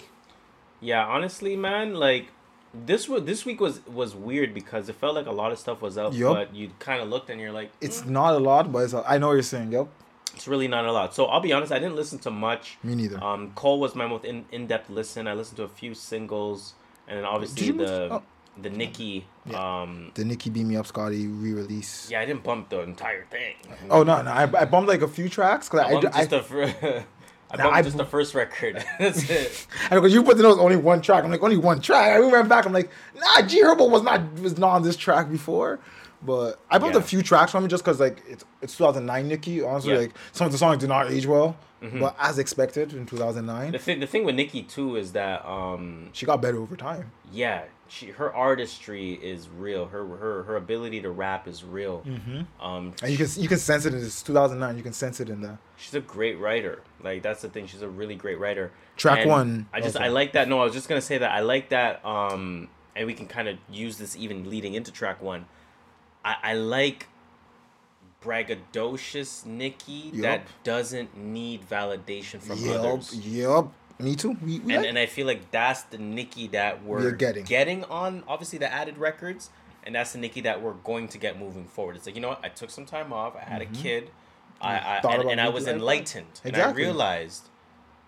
Yeah, 0.80 1.06
honestly, 1.06 1.56
man, 1.56 1.94
like 1.96 2.28
this 2.74 3.10
was 3.10 3.24
this 3.24 3.46
week 3.46 3.60
was 3.60 3.86
was 3.88 4.16
weird 4.16 4.54
because 4.54 4.88
it 4.90 4.96
felt 4.96 5.16
like 5.16 5.26
a 5.26 5.32
lot 5.32 5.52
of 5.52 5.60
stuff 5.60 5.82
was 5.82 5.98
out, 5.98 6.14
Yup. 6.14 6.36
but 6.36 6.56
you 6.56 6.72
kind 6.80 7.02
of 7.02 7.10
looked 7.10 7.30
and 7.30 7.42
you're 7.42 7.52
like, 7.52 7.72
It's 7.82 8.02
"Mm, 8.04 8.10
not 8.10 8.36
a 8.36 8.40
lot, 8.40 8.72
but 8.72 8.80
it's 8.80 8.94
a, 8.94 9.04
I 9.08 9.18
know 9.18 9.28
what 9.28 9.34
you're 9.34 9.42
saying. 9.44 9.72
Yep. 9.72 9.88
it's 10.36 10.48
really 10.48 10.68
not 10.68 10.86
a 10.86 10.92
lot. 10.92 11.14
So 11.16 11.26
I'll 11.26 11.40
be 11.42 11.52
honest, 11.52 11.72
I 11.72 11.80
didn't 11.80 11.96
listen 11.96 12.20
to 12.20 12.32
much. 12.32 12.78
Me 12.84 12.94
neither. 12.96 13.22
Um, 13.24 13.52
Cole 13.56 13.80
was 13.80 13.96
my 13.96 14.08
most 14.08 14.24
in 14.26 14.46
in 14.52 14.68
depth 14.68 14.90
listen. 14.90 15.28
I 15.28 15.34
listened 15.34 15.58
to 15.58 15.64
a 15.64 15.70
few 15.70 15.94
singles, 15.94 16.74
and 17.08 17.18
then 17.18 17.26
obviously 17.26 17.72
the 17.72 17.78
listen- 17.84 18.12
oh. 18.12 18.24
the 18.62 18.70
Nicki. 18.70 19.26
Um, 19.54 20.12
the 20.14 20.24
Nicki 20.26 20.50
Beat 20.52 20.66
Me 20.66 20.76
Up, 20.78 20.86
Scotty 20.88 21.26
re-release. 21.28 22.10
yeah, 22.12 22.22
I 22.22 22.26
didn't 22.26 22.44
bump 22.44 22.70
the 22.70 22.82
entire 22.82 23.26
thing. 23.26 23.56
Oh 23.90 24.04
no, 24.04 24.22
no, 24.22 24.32
I, 24.32 24.44
I 24.44 24.66
bumped 24.66 24.88
like 24.90 25.02
a 25.02 25.08
few 25.08 25.28
tracks 25.28 25.68
because 25.70 25.86
I 25.86 25.90
I, 25.90 25.92
bumped 25.94 26.16
I, 26.16 26.26
just 26.26 26.30
the 26.30 26.42
fir- 26.44 27.06
I 27.50 27.58
bumped 27.58 27.76
I 27.78 27.82
just 27.82 27.98
the 27.98 28.06
first 28.06 28.36
record. 28.36 28.84
That's 29.00 29.30
it. 29.30 29.68
because 29.90 30.14
you 30.14 30.24
put 30.24 30.38
the 30.38 30.44
notes 30.44 30.60
only 30.60 30.76
one 30.76 31.02
track. 31.02 31.24
I'm 31.24 31.32
like 31.32 31.42
only 31.42 31.58
one 31.58 31.80
track. 31.80 32.12
I 32.12 32.20
went 32.20 32.50
back. 32.50 32.66
I'm 32.66 32.74
like, 32.74 32.90
nah, 33.16 33.42
G 33.48 33.62
Herbo 33.62 33.90
was 33.90 34.04
not 34.04 34.22
was 34.40 34.58
not 34.58 34.70
on 34.76 34.84
this 34.84 34.98
track 34.98 35.30
before, 35.30 35.80
But 36.28 36.60
I 36.70 36.78
bumped 36.78 36.96
Yeah. 36.96 37.02
a 37.02 37.04
few 37.06 37.22
tracks 37.24 37.54
from 37.54 37.64
it 37.64 37.70
just 37.70 37.84
because 37.86 38.00
like 38.02 38.22
it's 38.28 38.44
it's 38.62 38.76
2009 38.78 39.28
Nicki. 39.30 39.64
Honestly, 39.64 39.94
Yeah. 39.94 40.00
like 40.00 40.12
some 40.34 40.46
of 40.46 40.52
the 40.52 40.58
songs 40.60 40.80
did 40.80 40.90
not 40.90 41.10
age 41.10 41.26
well, 41.26 41.56
Mhm. 41.82 42.02
but 42.02 42.16
as 42.20 42.38
expected 42.38 42.92
in 42.94 43.06
2009, 43.06 43.72
The 43.72 43.80
thing, 43.80 44.02
the 44.02 44.08
thing 44.08 44.26
with 44.26 44.36
Nicki 44.36 44.62
too 44.64 44.98
is 44.98 45.14
that 45.14 45.46
um, 45.48 46.10
she 46.12 46.26
got 46.26 46.42
better 46.42 46.58
over 46.58 46.76
time. 46.76 47.12
yeah, 47.32 47.62
she 47.88 48.08
her 48.08 48.34
artistry 48.36 49.14
is 49.14 49.48
real. 49.48 49.86
Her 49.86 50.06
her 50.06 50.44
her 50.44 50.58
ability 50.58 51.00
to 51.04 51.10
rap 51.12 51.48
is 51.48 51.64
real. 51.64 52.04
Mhm. 52.06 52.46
Um, 52.60 52.94
And 53.02 53.10
you 53.10 53.18
can 53.18 53.28
you 53.38 53.48
can 53.48 53.58
sense 53.58 53.86
it 53.86 53.94
in 53.94 54.02
this 54.02 54.22
2009. 54.22 54.76
You 54.76 54.84
can 54.84 54.92
sense 54.94 55.22
it 55.22 55.30
in 55.30 55.40
the 55.40 55.58
she's 55.78 55.94
a 55.96 56.02
great 56.02 56.38
writer. 56.40 56.82
Like 57.02 57.24
that's 57.24 57.42
the 57.42 57.48
thing. 57.48 57.68
She's 57.68 57.82
a 57.82 57.88
really 57.90 58.16
great 58.16 58.38
writer. 58.38 58.72
Track 58.98 59.20
And 59.20 59.30
one, 59.30 59.66
I 59.74 59.80
just 59.80 59.96
okay. 59.96 60.04
I 60.06 60.10
like 60.10 60.34
that. 60.34 60.50
No, 60.50 60.60
I 60.60 60.66
was 60.66 60.74
just 60.74 60.90
gonna 60.90 61.00
say 61.00 61.18
that 61.20 61.32
I 61.32 61.40
like 61.40 61.70
that. 61.70 62.04
Um, 62.06 62.68
and 62.98 63.08
we 63.08 63.14
can 63.14 63.28
kind 63.28 63.48
of 63.48 63.58
use 63.72 63.98
this 63.98 64.18
even 64.18 64.50
leading 64.50 64.74
into 64.74 64.92
track 64.92 65.22
one. 65.22 65.46
I 66.30 66.52
I 66.52 66.54
like 66.54 67.08
braggadocious 68.24 69.46
Nicki 69.46 70.12
that 70.22 70.42
doesn't 70.64 71.16
need 71.18 71.68
validation 71.70 72.42
from 72.42 72.60
Yup, 72.60 72.76
others. 72.80 73.16
yup. 73.16 73.72
Me 74.00 74.16
too. 74.16 74.38
We, 74.44 74.60
we 74.60 74.74
and, 74.74 74.82
like- 74.84 74.86
and 74.90 75.00
I 75.00 75.06
feel 75.08 75.26
like 75.26 75.50
that's 75.52 75.84
the 75.84 75.98
Nikki 75.98 76.48
that 76.50 76.84
we're, 76.84 77.00
We're 77.00 77.12
getting. 77.12 77.84
on 77.86 78.24
obviously 78.28 78.60
the 78.60 78.72
added 78.72 78.98
records, 78.98 79.50
and 79.84 79.96
that's 79.96 80.12
the 80.14 80.20
Nikki 80.20 80.42
that 80.42 80.62
we're 80.62 80.74
going 80.74 81.08
to 81.10 81.18
get 81.18 81.40
moving 81.40 81.66
forward. 81.66 81.96
It's 81.96 82.06
like 82.06 82.16
you 82.16 82.22
know 82.22 82.30
what? 82.30 82.42
I 82.44 82.50
took 82.50 82.70
some 82.70 82.86
time 82.86 83.12
off. 83.12 83.36
I 83.36 83.42
had 83.42 83.62
Mhm. 83.62 83.72
a 83.80 83.82
kid. 83.84 84.12
I, 84.60 84.78
I 84.78 85.14
and, 85.14 85.30
and 85.32 85.42
I 85.42 85.50
was 85.50 85.68
enlightened, 85.68 86.42
and 86.44 86.56
I 86.58 86.72
realized 86.72 87.50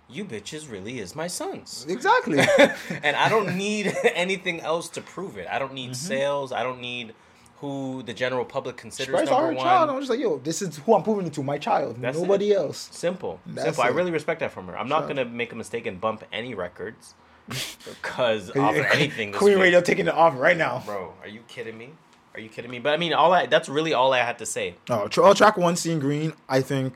you 0.09 0.25
bitches 0.25 0.69
really 0.71 0.99
is 0.99 1.15
my 1.15 1.27
sons. 1.27 1.85
Exactly. 1.87 2.39
and 3.03 3.15
I 3.15 3.29
don't 3.29 3.55
need 3.55 3.95
anything 4.15 4.59
else 4.59 4.89
to 4.89 5.01
prove 5.01 5.37
it. 5.37 5.47
I 5.49 5.59
don't 5.59 5.73
need 5.73 5.91
Mhm. 5.91 5.95
sales. 5.95 6.51
I 6.51 6.63
don't 6.63 6.81
need 6.81 7.13
who 7.61 8.03
the 8.03 8.13
general 8.13 8.45
public 8.45 8.77
considers 8.77 9.13
number 9.29 9.47
one. 9.53 9.57
child. 9.57 9.89
I'm 9.89 9.99
just 9.99 10.09
like, 10.09 10.19
yo, 10.19 10.37
this 10.39 10.61
is 10.61 10.77
who 10.77 10.95
I'm 10.95 11.03
proving 11.03 11.27
it 11.27 11.33
to. 11.33 11.43
My 11.43 11.57
child. 11.57 11.97
That's 12.01 12.17
Nobody 12.17 12.51
it. 12.51 12.57
else. 12.57 12.89
Simple. 12.91 13.39
That's 13.45 13.65
Simple. 13.75 13.83
I 13.83 13.87
really 13.87 14.11
respect 14.11 14.39
that 14.39 14.51
from 14.51 14.67
her. 14.67 14.77
I'm 14.77 14.87
not 14.89 15.07
gonna 15.07 15.25
make 15.25 15.51
a 15.51 15.55
mistake 15.55 15.85
and 15.85 15.99
bump 15.99 16.23
any 16.31 16.55
records 16.55 17.15
because 17.85 18.49
of 18.49 18.57
anything. 18.93 19.31
Queen 19.31 19.55
week. 19.55 19.63
Radio 19.63 19.81
taking 19.81 20.07
it 20.07 20.13
off 20.13 20.37
right 20.37 20.57
now. 20.57 20.83
Bro, 20.85 21.13
are 21.21 21.27
you 21.27 21.41
kidding 21.47 21.77
me? 21.77 21.91
Are 22.33 22.39
you 22.39 22.49
kidding 22.49 22.71
me? 22.71 22.79
But 22.79 22.93
I 22.93 22.97
mean, 22.97 23.13
all 23.13 23.33
I 23.33 23.45
that's 23.47 23.67
really 23.69 23.93
all 23.93 24.13
I 24.13 24.19
had 24.19 24.37
to 24.39 24.45
say. 24.45 24.75
Oh, 24.89 25.07
tr- 25.07 25.23
oh, 25.23 25.33
track 25.33 25.57
one, 25.57 25.75
Seeing 25.75 25.99
Green. 25.99 26.33
I 26.47 26.61
think 26.61 26.93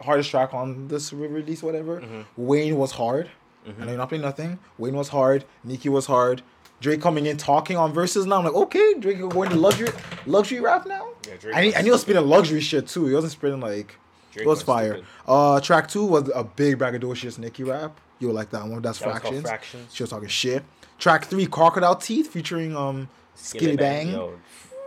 hardest 0.00 0.30
track 0.30 0.54
on 0.54 0.88
this 0.88 1.12
re- 1.12 1.26
release, 1.26 1.62
whatever. 1.62 2.00
Mm-hmm. 2.00 2.20
Wayne 2.36 2.76
was 2.76 2.92
hard. 2.92 3.30
I 3.66 3.84
know 3.84 3.88
you're 3.88 3.98
not 3.98 4.08
playing 4.08 4.22
nothing. 4.22 4.58
Wayne 4.78 4.96
was 4.96 5.08
hard. 5.08 5.44
Nicki 5.62 5.90
was 5.90 6.06
hard. 6.06 6.40
Drake 6.80 7.00
coming 7.00 7.26
in 7.26 7.36
talking 7.36 7.76
on 7.76 7.92
verses 7.92 8.26
now. 8.26 8.38
I'm 8.38 8.44
like, 8.44 8.54
okay, 8.54 8.94
Drake 8.98 9.18
going 9.18 9.50
to 9.50 9.56
luxury 9.56 9.88
luxury 10.26 10.60
rap 10.60 10.86
now. 10.86 11.08
Yeah, 11.26 11.36
Drake 11.36 11.54
he, 11.56 11.60
went 11.66 11.76
and 11.76 11.84
he 11.86 11.90
was 11.90 12.02
spitting 12.02 12.26
luxury 12.26 12.60
shit 12.60 12.86
too. 12.86 13.06
He 13.06 13.14
wasn't 13.14 13.32
spitting 13.32 13.60
like 13.60 13.96
Drake 14.32 14.46
it 14.46 14.48
was 14.48 14.58
went 14.58 14.66
fire. 14.66 14.92
stupid. 14.92 15.06
Uh, 15.26 15.60
track 15.60 15.88
two 15.88 16.04
was 16.04 16.30
a 16.34 16.44
big 16.44 16.78
braggadocious 16.78 17.38
Nicki 17.38 17.64
rap. 17.64 17.98
You 18.20 18.32
like 18.32 18.50
that 18.50 18.66
one? 18.66 18.82
That's 18.82 18.98
That 18.98 19.08
was 19.08 19.20
fractions. 19.20 19.42
Fractions. 19.42 19.94
She 19.94 20.02
was 20.02 20.10
talking 20.10 20.28
shit. 20.28 20.64
Track 20.98 21.24
three, 21.26 21.46
Crocodile 21.46 21.96
Teeth 21.96 22.28
featuring 22.30 22.76
um 22.76 23.08
Skillibeng. 23.36 24.12
Yo, 24.12 24.38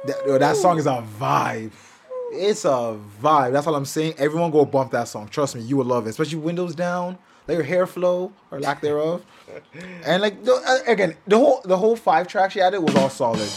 That, 0.06 0.16
yo, 0.26 0.38
that 0.38 0.56
song 0.58 0.78
is 0.78 0.86
a 0.86 1.04
vibe. 1.20 1.72
It's 2.34 2.66
a 2.66 2.98
vibe. 3.22 3.52
That's 3.52 3.68
all 3.68 3.76
I'm 3.76 3.86
saying. 3.86 4.16
Everyone 4.18 4.52
go 4.52 4.64
bump 4.66 4.92
that 4.92 5.08
song. 5.08 5.28
Trust 5.28 5.56
me, 5.56 5.62
you 5.62 5.78
will 5.78 5.86
love 5.86 6.08
it. 6.08 6.12
Especially 6.12 6.38
windows 6.39 6.76
down, 6.76 7.18
your 7.54 7.64
hair 7.64 7.86
flow 7.88 8.32
or 8.52 8.60
lack 8.60 8.82
thereof. 8.82 9.26
And 10.06 10.22
like 10.22 10.43
the, 10.43 10.54
uh, 10.54 10.91
again, 10.91 11.16
the 11.28 11.38
whole 11.38 11.62
the 11.66 11.78
whole 11.78 11.95
five 11.95 12.28
tracks 12.28 12.54
she 12.54 12.62
added 12.62 12.80
was 12.82 12.95
all 12.95 13.10
solid. 13.10 13.49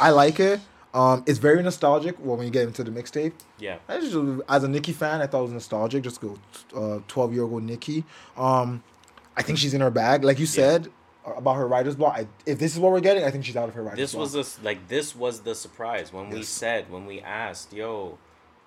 I 0.00 0.10
like 0.10 0.40
it. 0.40 0.60
Um, 0.92 1.22
it's 1.26 1.38
very 1.38 1.62
nostalgic. 1.62 2.16
Well, 2.18 2.36
when 2.36 2.46
you 2.46 2.52
get 2.52 2.64
into 2.66 2.82
the 2.82 2.90
mixtape, 2.90 3.32
yeah. 3.58 3.76
I 3.88 4.00
just, 4.00 4.16
as 4.48 4.64
a 4.64 4.68
Nicki 4.68 4.92
fan, 4.92 5.20
I 5.20 5.26
thought 5.28 5.40
it 5.40 5.42
was 5.42 5.52
nostalgic. 5.52 6.02
Just 6.02 6.20
go, 6.20 6.36
uh, 6.74 6.98
twelve 7.06 7.32
year 7.32 7.44
old 7.44 7.62
Nicki. 7.62 8.04
Um, 8.36 8.82
I 9.36 9.42
think 9.42 9.58
she's 9.58 9.72
in 9.74 9.80
her 9.80 9.90
bag, 9.90 10.24
like 10.24 10.38
you 10.40 10.46
said 10.46 10.88
uh, 11.24 11.32
about 11.34 11.54
her 11.54 11.68
writer's 11.68 11.94
block. 11.94 12.14
I, 12.16 12.26
if 12.44 12.58
this 12.58 12.72
is 12.74 12.80
what 12.80 12.90
we're 12.92 13.00
getting, 13.00 13.22
I 13.24 13.30
think 13.30 13.44
she's 13.44 13.56
out 13.56 13.68
of 13.68 13.74
her 13.74 13.82
writer's 13.82 13.98
This 13.98 14.12
block. 14.12 14.22
was 14.22 14.32
this 14.32 14.62
like 14.64 14.88
this 14.88 15.14
was 15.14 15.40
the 15.42 15.54
surprise 15.54 16.12
when 16.12 16.28
we 16.28 16.42
said 16.42 16.90
when 16.90 17.06
we 17.06 17.20
asked, 17.20 17.72
yo, 17.72 18.18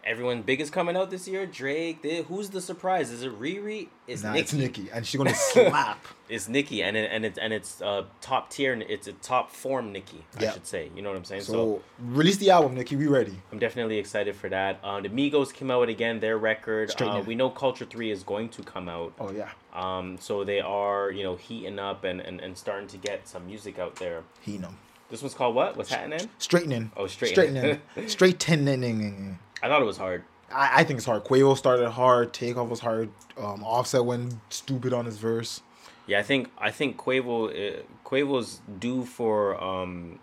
everyone 0.05 0.41
big 0.41 0.61
is 0.61 0.69
coming 0.69 0.95
out 0.95 1.09
this 1.09 1.27
year. 1.27 1.45
Drake, 1.45 2.01
they, 2.01 2.23
who's 2.23 2.49
the 2.49 2.61
surprise? 2.61 3.11
Is 3.11 3.23
it 3.23 3.39
Riri? 3.39 3.87
It's 4.07 4.23
nah, 4.23 4.33
Nicki. 4.33 4.41
it's 4.41 4.53
Nicki, 4.53 4.89
and 4.91 5.05
she's 5.05 5.17
gonna 5.17 5.33
slap. 5.35 6.05
It's 6.29 6.47
Nicki, 6.47 6.83
and 6.83 6.97
it, 6.97 7.09
and 7.11 7.25
it's 7.25 7.37
and 7.37 7.53
it's 7.53 7.81
uh, 7.81 8.03
top 8.21 8.49
tier, 8.49 8.73
and 8.73 8.81
it's 8.83 9.07
a 9.07 9.13
top 9.13 9.51
form 9.51 9.91
Nicki, 9.91 10.23
I 10.37 10.51
should 10.51 10.67
say. 10.67 10.89
You 10.95 11.01
know 11.01 11.09
what 11.09 11.17
I'm 11.17 11.23
saying? 11.23 11.43
So, 11.43 11.81
release 11.99 12.37
the 12.37 12.49
album, 12.49 12.75
Nicki. 12.75 12.95
We 12.95 13.07
ready? 13.07 13.35
I'm 13.51 13.59
definitely 13.59 13.97
excited 13.97 14.35
for 14.35 14.49
that. 14.49 14.79
Uh, 14.83 15.01
the 15.01 15.09
Migos 15.09 15.53
came 15.53 15.71
out 15.71 15.81
with 15.81 15.89
again 15.89 16.19
their 16.19 16.37
record. 16.37 16.91
Uh, 17.01 17.23
we 17.25 17.35
know 17.35 17.49
Culture 17.49 17.85
Three 17.85 18.11
is 18.11 18.23
going 18.23 18.49
to 18.49 18.63
come 18.63 18.89
out. 18.89 19.13
Oh 19.19 19.31
yeah, 19.31 19.49
Um, 19.73 20.17
so 20.19 20.43
they 20.43 20.59
are 20.59 21.11
you 21.11 21.23
know 21.23 21.35
heating 21.35 21.79
up 21.79 22.03
and, 22.03 22.19
and, 22.21 22.39
and 22.41 22.57
starting 22.57 22.87
to 22.87 22.97
get 22.97 23.27
some 23.27 23.45
music 23.45 23.79
out 23.79 23.95
there. 23.95 24.23
he 24.41 24.57
know. 24.57 24.73
This 25.09 25.21
one's 25.21 25.35
called 25.35 25.53
what? 25.53 25.77
What's 25.77 25.91
happening? 25.91 26.27
Straightening. 26.39 26.91
Oh, 26.97 27.05
straightening. 27.05 27.79
Straightening. 27.95 28.07
Straightening. 28.09 29.39
I 29.64 29.70
thought 29.70 29.82
it 29.82 29.86
was 29.86 29.97
hard. 29.97 30.26
I, 30.53 30.82
I 30.82 30.84
think 30.84 30.97
it's 30.97 31.05
hard. 31.05 31.24
Quavo 31.24 31.57
started 31.57 31.89
hard. 31.89 32.34
Takeoff 32.34 32.68
was 32.68 32.82
hard. 32.82 33.09
Um, 33.38 33.64
Offset 33.64 34.03
went 34.03 34.36
stupid 34.49 34.91
on 34.91 35.05
his 35.05 35.18
verse. 35.18 35.61
Yeah, 36.05 36.20
I 36.20 36.24
think 36.24 36.51
I 36.57 36.70
think 36.70 36.97
Quavo 36.97 37.47
uh, 37.49 37.82
Quavo's 38.05 38.59
due 38.80 39.05
for 39.05 39.61
um. 39.64 40.20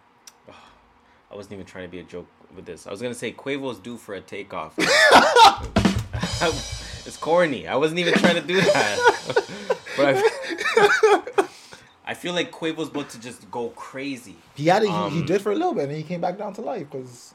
I 1.32 1.34
wasn't 1.34 1.54
even 1.54 1.64
trying 1.64 1.84
to 1.84 1.90
be 1.90 2.00
a 2.00 2.02
joke 2.02 2.26
with 2.54 2.66
this. 2.66 2.86
I 2.86 2.90
was 2.90 3.00
gonna 3.00 3.14
say 3.14 3.32
Quavo's 3.32 3.78
due 3.78 3.96
for 3.96 4.14
a 4.14 4.20
takeoff. 4.20 4.74
it's 7.06 7.16
corny. 7.16 7.66
I 7.66 7.76
wasn't 7.76 8.00
even 8.00 8.12
trying 8.14 8.34
to 8.34 8.42
do 8.42 8.60
that. 8.60 9.78
but 9.96 10.16
I, 11.38 11.48
I 12.04 12.14
feel 12.14 12.34
like 12.34 12.52
Quavo's 12.52 12.88
about 12.88 13.08
to 13.10 13.20
just 13.20 13.50
go 13.50 13.70
crazy. 13.70 14.36
He 14.54 14.66
had 14.66 14.82
it. 14.82 14.88
he, 14.88 14.92
Um, 14.92 15.12
he 15.12 15.22
did 15.22 15.40
for 15.40 15.50
a 15.52 15.54
little 15.54 15.72
bit, 15.72 15.84
and 15.84 15.96
he 15.96 16.02
came 16.02 16.20
back 16.20 16.36
down 16.36 16.52
to 16.54 16.60
life 16.60 16.90
because 16.90 17.32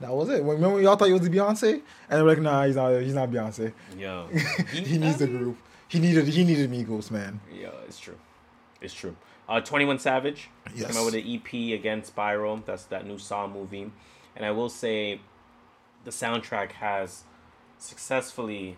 that 0.00 0.12
was 0.12 0.28
it. 0.30 0.42
Remember 0.42 0.70
when 0.74 0.82
y'all 0.84 0.96
thought 0.96 1.08
he 1.08 1.12
was 1.12 1.28
Beyonce, 1.28 1.82
and 2.08 2.26
like, 2.26 2.38
"Nah, 2.40 2.66
he's 2.66 2.76
not. 2.76 3.00
He's 3.02 3.14
not 3.14 3.30
Beyonce. 3.30 3.72
Yo, 3.98 4.26
he 4.72 4.98
needs 4.98 5.18
the 5.18 5.26
group. 5.26 5.56
He 5.88 5.98
needed. 5.98 6.26
He 6.28 6.44
needed 6.44 6.70
Migos, 6.70 7.10
man. 7.10 7.40
Yeah, 7.52 7.68
it's 7.86 7.98
true. 7.98 8.18
It's 8.80 8.94
true. 8.94 9.16
Uh, 9.48 9.60
Twenty 9.60 9.84
One 9.84 9.98
Savage 9.98 10.48
Yes. 10.74 10.86
came 10.88 10.96
out 10.96 11.04
with 11.06 11.14
an 11.14 11.24
EP 11.26 11.52
again, 11.78 12.04
Spiral. 12.04 12.62
That's 12.64 12.84
that 12.84 13.06
new 13.06 13.18
Saw 13.18 13.46
movie, 13.46 13.90
and 14.36 14.44
I 14.46 14.50
will 14.52 14.68
say, 14.68 15.20
the 16.04 16.10
soundtrack 16.10 16.72
has 16.72 17.24
successfully 17.78 18.76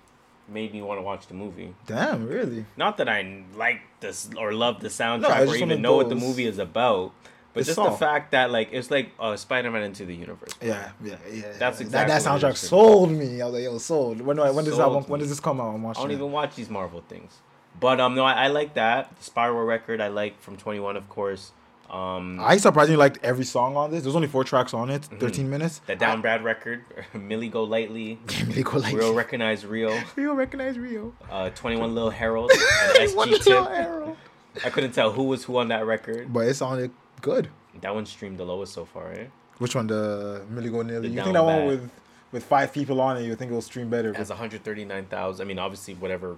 made 0.49 0.73
me 0.73 0.83
want 0.83 0.99
to 0.99 1.03
watch 1.03 1.27
the 1.29 1.35
movie. 1.35 1.75
Damn, 1.87 2.27
really? 2.27 2.65
Not 2.77 2.97
that 2.97 3.09
I 3.09 3.45
like 3.55 3.81
this 4.01 4.29
or 4.37 4.53
love 4.53 4.81
the 4.81 4.89
soundtrack 4.89 5.43
it's 5.43 5.53
or 5.53 5.57
even 5.57 5.81
know 5.83 5.97
what 5.97 6.09
the 6.09 6.15
movie 6.15 6.47
is 6.47 6.59
about, 6.59 7.13
but 7.53 7.61
It's 7.61 7.69
just 7.69 7.77
the 7.83 7.91
fact 7.93 8.33
that 8.33 8.51
like 8.51 8.71
it's 8.73 8.91
like 8.91 9.11
uh, 9.21 9.37
Spider-Man 9.37 9.83
into 9.83 10.05
the 10.07 10.15
universe. 10.15 10.53
Yeah, 10.63 10.91
yeah, 11.05 11.17
yeah. 11.31 11.43
That's 11.59 11.79
that, 11.79 11.85
exactly 11.85 11.91
that 12.15 12.25
what 12.31 12.43
it 12.43 12.47
soundtrack 12.47 12.57
sold 12.57 13.11
me. 13.11 13.41
I 13.43 13.45
was 13.47 13.55
like, 13.55 13.63
yo, 13.65 13.79
sold. 13.79 14.21
When 14.23 14.37
do 14.37 14.43
I, 14.43 14.51
when 14.51 14.65
does 14.65 14.77
that 14.77 14.85
Sold 14.85 14.95
one, 14.95 15.05
when 15.05 15.21
does 15.21 15.29
this 15.29 15.41
come 15.41 15.61
out? 15.61 15.75
I'm 15.75 15.85
I 15.87 15.93
don't 15.93 16.11
it. 16.11 16.15
even 16.15 16.33
watch 16.33 16.55
these 16.57 16.71
Marvel 16.71 17.03
things. 17.09 17.39
But 17.79 18.01
um 18.01 18.15
no, 18.15 18.25
I, 18.25 18.45
I 18.45 18.49
like 18.49 18.75
that. 18.75 19.15
The 19.17 19.25
Spiral 19.25 19.65
record 19.65 20.01
I 20.01 20.09
like 20.09 20.41
from 20.41 20.57
Twenty 20.57 20.81
One, 20.81 20.97
of 20.97 21.09
course. 21.09 21.53
Um 21.91 22.39
I 22.41 22.57
surprisingly 22.57 22.97
liked 22.97 23.19
every 23.23 23.45
song 23.45 23.77
on 23.77 23.91
this. 23.91 24.03
There's 24.03 24.17
only 24.17 24.29
four 24.29 24.45
tracks 24.45 24.73
on 24.73 24.89
it, 24.89 25.03
Mhm. 25.03 25.21
13 25.21 25.51
minutes. 25.51 25.81
The 25.87 25.95
Down 25.97 26.23
Bad 26.23 26.43
record, 26.45 26.85
Millie 27.13 27.49
Go 27.49 27.65
Lightly, 27.65 28.19
Millie 28.47 28.63
Go 28.63 28.79
Lightly. 28.79 28.99
Real 28.99 29.15
Recognize 29.15 29.67
Real, 29.67 29.99
Rio 30.17 30.33
recognize 30.35 30.79
Rio. 30.79 31.13
uh, 31.31 31.51
21 31.51 31.95
Little 31.95 32.11
What 32.11 33.29
SG 33.29 33.45
Tip. 33.45 33.67
Harold? 33.69 34.17
I 34.65 34.71
couldn't 34.71 34.93
tell 34.93 35.13
who 35.13 35.25
was 35.25 35.45
who 35.45 35.57
on 35.59 35.69
that 35.69 35.85
record. 35.87 36.33
But 36.33 36.47
it's 36.47 36.63
on 36.63 36.79
it 36.79 36.91
good. 37.23 37.49
That 37.81 37.95
one 37.95 38.05
streamed 38.05 38.37
the 38.39 38.45
lowest 38.45 38.75
so 38.75 38.85
far, 38.85 39.13
eh? 39.13 39.27
Which 39.59 39.75
one? 39.75 39.87
The 39.87 40.45
Millie 40.51 40.69
Go 40.71 40.83
Nearly. 40.83 41.09
You 41.09 41.23
think 41.23 41.33
that 41.35 41.45
one 41.45 41.67
with 41.67 41.91
with 42.33 42.45
five 42.45 42.73
people 42.73 43.01
on 43.01 43.17
it, 43.17 43.23
you 43.25 43.35
think 43.37 43.51
it 43.51 43.55
will 43.55 43.63
stream 43.63 43.89
better? 43.89 44.11
It 44.11 44.17
has 44.17 44.29
139,000. 44.29 45.45
I 45.45 45.49
mean, 45.49 45.59
obviously, 45.59 45.95
whatever 45.95 46.37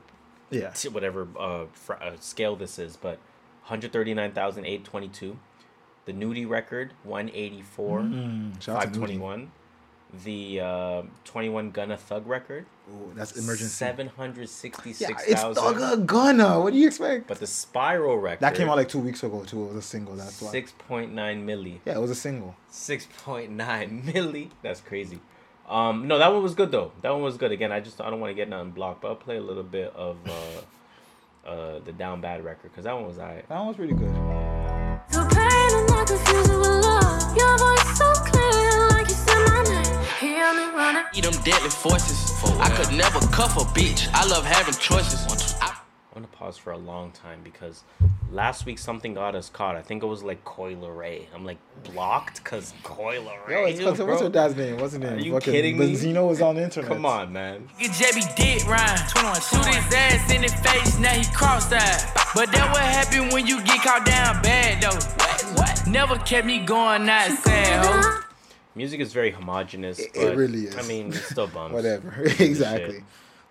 yeah. 0.51 0.71
t- 0.71 0.89
whatever 0.89 1.27
uh, 1.39 1.65
fr- 1.73 1.95
uh, 1.95 2.13
scale 2.21 2.55
this 2.57 2.79
is, 2.79 2.97
but 2.97 3.19
139,822. 3.67 5.39
The 6.07 6.13
Nudy 6.13 6.45
record, 6.45 6.93
184, 7.05 8.01
Mm, 8.01 8.63
shout 8.63 8.77
out 8.77 8.93
to 8.93 8.99
Nudy. 9.01 9.17
521. 9.19 9.51
The 10.25 10.61
uh, 10.61 11.03
21 11.25 11.71
Gunna 11.71 11.97
Thug 11.97 12.27
record, 12.27 12.67
Ooh, 12.91 13.13
that's 13.15 13.33
emergency. 13.33 13.83
Yeah, 13.85 13.91
766,000. 13.97 15.17
it's 15.33 15.43
Thugger 15.43 16.05
Gunna. 16.05 16.61
What 16.61 16.73
do 16.75 16.79
you 16.79 16.87
expect? 16.87 17.27
But 17.29 17.41
the 17.41 17.47
Spiral 17.47 18.19
record, 18.19 18.41
That 18.41 18.55
came 18.55 18.69
out 18.69 18.77
like 18.77 18.89
two 18.91 18.99
weeks 18.99 19.23
ago 19.23 19.43
too. 19.45 19.65
It 19.65 19.69
was 19.69 19.77
a 19.77 19.83
single. 19.83 20.15
That's 20.17 20.41
why. 20.43 20.53
6.9 20.53 21.11
milli. 21.15 21.79
Yeah, 21.87 21.95
it 21.95 22.01
was 22.01 22.11
a 22.11 22.15
single. 22.15 22.55
6.9 22.71 23.57
milli. 24.13 24.51
That's 24.63 24.81
crazy. 24.81 25.21
Um, 25.67 26.07
no, 26.09 26.19
that 26.19 26.31
one 26.31 26.43
was 26.43 26.55
good 26.55 26.71
though. 26.71 26.93
That 27.01 27.11
one 27.11 27.23
was 27.23 27.39
good. 27.39 27.53
Again, 27.53 27.73
I 27.73 27.81
just 27.81 28.01
I 28.03 28.11
don't 28.11 28.21
want 28.21 28.31
to 28.31 28.35
get 28.35 28.51
nothing 28.51 28.73
blocked, 28.73 29.01
but 29.01 29.09
I'll 29.09 29.17
play 29.17 29.39
a 29.39 29.43
little 29.43 29.63
bit 29.63 29.95
of 29.97 30.19
uh, 30.27 31.49
uh, 31.49 31.79
the 31.79 31.93
Down 31.93 32.21
Bad 32.21 32.45
record 32.45 32.71
because 32.71 32.85
that 32.85 32.95
one 32.95 33.07
was 33.07 33.19
alright. 33.19 33.49
That 33.49 33.59
one 33.59 33.69
was 33.69 33.77
pretty 33.77 33.95
good. 33.95 34.15
Eat 41.15 41.25
them 41.25 41.33
deadly 41.45 41.71
forces. 41.71 42.33
I 42.61 42.69
could 42.77 42.95
never 42.95 43.19
cuff 43.29 43.57
a 43.57 43.61
bitch. 43.79 44.09
I 44.13 44.27
love 44.27 44.45
having 44.45 44.75
choices. 44.75 45.55
I- 45.61 45.71
I'm 46.17 46.23
gonna 46.23 46.29
pause 46.29 46.57
for 46.57 46.71
a 46.73 46.77
long 46.79 47.11
time 47.11 47.41
because 47.43 47.83
last 48.31 48.67
week 48.67 48.79
something 48.79 49.15
got 49.15 49.35
us 49.35 49.49
caught. 49.49 49.75
I 49.75 49.83
think 49.83 50.03
it 50.03 50.07
was 50.07 50.23
like 50.23 50.45
Coi 50.45 50.75
Leray. 50.77 51.23
I'm 51.35 51.45
like 51.45 51.59
blocked 51.93 52.45
because 52.45 52.73
Coi 52.85 53.17
Leray. 53.17 53.51
Yo, 53.51 53.65
it's, 53.65 53.83
what's, 53.83 53.99
what's 54.01 54.21
her 54.23 54.29
dad's 54.29 54.55
name? 54.55 54.79
What's 54.79 54.93
his 54.93 55.01
name? 55.01 55.15
Are 55.15 55.19
you 55.19 55.33
Fucking 55.33 55.53
kidding 55.53 55.77
me? 55.79 55.93
Benzino 55.93 56.29
was 56.29 56.41
on 56.41 56.55
the 56.55 56.63
internet. 56.63 56.89
Come 56.89 57.05
on, 57.05 57.33
man. 57.33 57.69
Get 57.81 57.91
JB 57.91 58.37
dick 58.37 58.65
rhyme. 58.69 58.97
Shoot 59.41 59.67
his 59.67 59.93
ass 59.93 60.31
in 60.33 60.43
the 60.43 60.49
face, 60.49 60.99
now 61.01 61.11
he 61.11 61.25
cross-eyed. 61.35 62.13
But 62.35 62.53
that 62.53 62.71
what 62.71 62.83
happen 62.83 63.31
when 63.31 63.47
you 63.49 63.61
get 63.65 63.81
caught 63.83 64.05
down 64.07 64.41
bad 64.43 64.83
though. 64.83 64.95
What? 64.95 65.59
What? 65.59 65.87
Never 65.89 66.17
kept 66.19 66.47
me 66.47 66.61
going 66.61 67.09
outside, 67.09 67.85
ho. 67.85 68.21
Music 68.75 69.01
is 69.01 69.13
very 69.13 69.31
homogenous. 69.31 69.99
It- 69.99 70.17
it 70.17 70.37
really 70.37 70.67
is. 70.67 70.77
I 70.77 70.83
mean, 70.83 71.09
it 71.09 71.15
still 71.15 71.47
bums. 71.55 71.73
Whatever. 71.75 72.23
Exactly. 72.39 73.05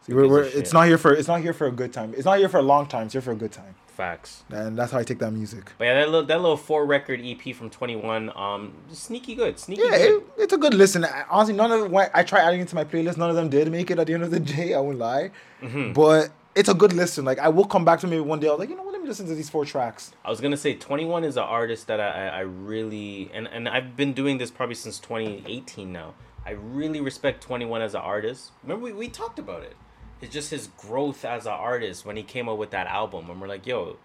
See, 0.06 0.14
we're, 0.14 0.28
we're, 0.28 0.44
it's 0.44 0.74
not 0.74 0.88
here 0.88 0.98
for 0.98 1.14
it's 1.14 1.30
not 1.30 1.40
here 1.42 1.54
for 1.54 1.66
a 1.68 1.72
good 1.72 1.94
time. 1.94 2.14
It's 2.18 2.26
not 2.26 2.38
here 2.38 2.50
for 2.50 2.58
a 2.58 2.62
long 2.62 2.88
time. 2.88 3.04
It's 3.06 3.14
here 3.14 3.22
for 3.22 3.32
a 3.32 3.36
good 3.38 3.54
time, 3.54 3.74
Facts. 3.88 4.44
and 4.50 4.78
that's 4.78 4.92
how 4.92 5.00
I 5.00 5.04
take 5.04 5.20
that 5.20 5.32
music. 5.32 5.72
But 5.78 5.86
yeah, 5.86 5.94
that 5.94 6.10
little 6.10 6.26
that 6.28 6.42
little 6.42 6.58
four 6.58 6.86
record 6.86 7.22
EP 7.24 7.56
from 7.56 7.70
Twenty 7.70 7.96
One, 7.96 8.30
um, 8.36 8.74
sneaky 8.92 9.34
good, 9.34 9.58
sneaky 9.58 9.84
Yeah, 9.84 9.92
good. 9.98 10.18
it, 10.18 10.24
it's 10.40 10.52
a 10.54 10.58
good 10.58 10.74
listen. 10.74 11.06
I- 11.06 11.24
Honestly, 11.30 11.54
none 11.56 11.72
of 11.72 11.80
them. 11.90 11.96
I 12.14 12.22
tried 12.24 12.42
adding 12.42 12.60
it 12.60 12.68
to 12.68 12.76
my 12.76 12.84
playlist. 12.84 13.16
None 13.16 13.30
of 13.30 13.38
them 13.38 13.48
did 13.48 13.72
make 13.72 13.90
it 13.92 13.98
at 13.98 14.06
the 14.08 14.14
end 14.14 14.24
of 14.24 14.32
the 14.32 14.40
day. 14.56 14.74
I 14.74 14.80
won't 14.82 14.98
lie, 14.98 15.32
Mm-hmm. 15.62 15.94
but 15.94 16.32
it's 16.54 16.68
a 16.68 16.74
good 16.74 16.92
listen. 16.92 17.24
Like 17.24 17.40
I 17.40 17.48
will 17.48 17.64
come 17.66 17.86
back 17.86 18.02
to 18.02 18.08
maybe 18.08 18.20
one 18.20 18.42
day. 18.42 18.48
I 18.50 18.52
was 18.52 18.60
like, 18.60 18.70
you 18.70 18.76
know 18.76 18.84
what? 18.84 18.93
Let 19.04 19.08
me 19.08 19.10
listen 19.10 19.28
to 19.28 19.36
these 19.36 19.50
four 19.50 19.66
tracks. 19.66 20.14
I 20.24 20.30
was 20.30 20.40
gonna 20.40 20.56
say 20.56 20.76
Twenty 20.76 21.04
One 21.04 21.26
is 21.26 21.36
an 21.36 21.44
artist 21.44 21.88
that 21.88 22.00
I, 22.00 22.08
I, 22.08 22.28
I 22.28 22.40
really 22.40 23.30
and 23.34 23.50
and 23.50 23.68
I've 23.68 23.98
been 23.98 24.14
doing 24.14 24.38
this 24.38 24.50
probably 24.50 24.76
since 24.76 24.98
2018 24.98 25.92
now. 25.92 26.14
I 26.46 26.52
really 26.52 27.02
respect 27.02 27.44
Twenty 27.44 27.66
One 27.66 27.82
as 27.82 27.96
an 27.96 28.00
artist. 28.00 28.52
Remember 28.64 28.86
we, 28.86 28.94
we 28.94 29.10
talked 29.10 29.40
about 29.40 29.64
it. 29.64 29.76
It's 30.22 30.34
just 30.34 30.52
his 30.52 30.68
growth 30.78 31.26
as 31.26 31.46
an 31.46 31.52
artist 31.52 32.06
when 32.06 32.16
he 32.16 32.24
came 32.24 32.48
up 32.48 32.58
with 32.58 32.72
that 32.72 32.88
album, 32.88 33.30
and 33.30 33.42
we're 33.42 33.50
like, 33.50 33.68
yo, 33.68 33.98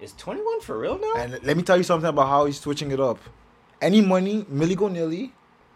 is 0.00 0.12
Twenty 0.12 0.40
One 0.40 0.60
for 0.60 0.78
real 0.78 1.00
now? 1.00 1.14
And 1.16 1.42
let 1.42 1.56
me 1.56 1.64
tell 1.64 1.76
you 1.76 1.82
something 1.82 2.08
about 2.08 2.28
how 2.28 2.44
he's 2.44 2.60
switching 2.60 2.92
it 2.92 3.00
up. 3.00 3.18
Any 3.82 4.02
money, 4.02 4.46
Millie 4.48 4.76
Go 4.76 4.86
Nilly, 4.86 5.32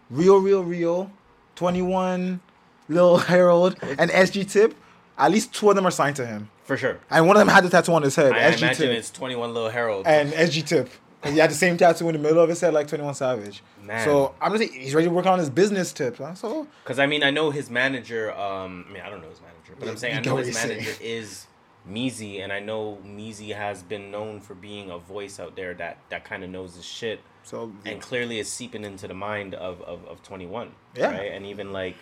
Real 0.09 0.37
Real 0.37 0.63
Real, 0.63 1.11
21, 1.55 2.39
Lil 2.87 3.17
Harold, 3.17 3.75
and 3.81 4.09
SG 4.09 4.49
Tip. 4.49 4.73
At 5.17 5.31
least 5.31 5.53
two 5.53 5.69
of 5.69 5.75
them 5.75 5.85
are 5.85 5.91
signed 5.91 6.15
to 6.15 6.25
him. 6.25 6.49
For 6.69 6.77
sure. 6.77 6.99
And 7.09 7.25
one 7.25 7.35
of 7.35 7.39
them 7.39 7.47
had 7.47 7.63
the 7.63 7.69
tattoo 7.69 7.93
on 7.93 8.03
his 8.03 8.15
head. 8.15 8.31
I 8.31 8.51
SG 8.51 8.57
imagine 8.59 8.87
Tip. 8.89 8.97
it's 8.99 9.09
Twenty 9.09 9.35
One 9.35 9.55
Little 9.55 9.71
Harold. 9.71 10.05
and 10.05 10.31
SG 10.31 10.63
Tip. 10.65 10.87
And 11.23 11.33
he 11.33 11.39
had 11.39 11.49
the 11.49 11.55
same 11.55 11.75
tattoo 11.77 12.07
in 12.09 12.13
the 12.13 12.19
middle 12.21 12.39
of 12.41 12.47
his 12.47 12.61
head 12.61 12.73
like 12.73 12.87
21 12.87 13.13
Savage. 13.15 13.63
Man. 13.83 14.05
So 14.05 14.35
I'm 14.39 14.53
gonna 14.53 14.65
say 14.65 14.71
he's 14.71 14.93
ready 14.93 15.07
to 15.07 15.13
work 15.13 15.25
on 15.25 15.39
his 15.39 15.49
business 15.49 15.91
tips. 15.91 16.19
Huh? 16.19 16.35
So 16.35 16.67
Because 16.83 16.99
I 16.99 17.07
mean, 17.07 17.23
I 17.23 17.31
know 17.31 17.49
his 17.49 17.71
manager. 17.71 18.31
Um, 18.37 18.85
I 18.87 18.93
mean, 18.93 19.01
I 19.01 19.09
don't 19.09 19.21
know 19.23 19.29
his 19.29 19.41
manager, 19.41 19.73
but 19.79 19.85
Yeah, 19.85 19.91
I'm 19.91 19.97
saying 19.97 20.17
I 20.19 20.21
know 20.21 20.37
his 20.37 20.47
you're 20.49 20.53
saying. 20.53 20.69
manager 20.83 20.95
is 21.01 21.47
Meezy, 21.89 22.41
and 22.43 22.53
I 22.53 22.59
know 22.59 22.99
Meezy 23.03 23.55
has 23.55 23.81
been 23.81 24.11
known 24.11 24.41
for 24.41 24.53
being 24.53 24.91
a 24.91 24.99
voice 24.99 25.39
out 25.39 25.55
there 25.55 25.73
that 25.73 25.97
that 26.09 26.23
kind 26.23 26.43
of 26.43 26.51
knows 26.51 26.75
his 26.75 26.85
shit, 26.85 27.19
so 27.41 27.71
and 27.83 27.99
clearly 27.99 28.37
is 28.37 28.47
seeping 28.51 28.83
into 28.85 29.07
the 29.07 29.15
mind 29.15 29.55
of 29.55 29.81
of, 29.81 30.05
of 30.05 30.21
21. 30.21 30.71
Yeah. 30.95 31.09
Right, 31.11 31.31
and 31.31 31.47
even 31.47 31.73
like 31.73 31.95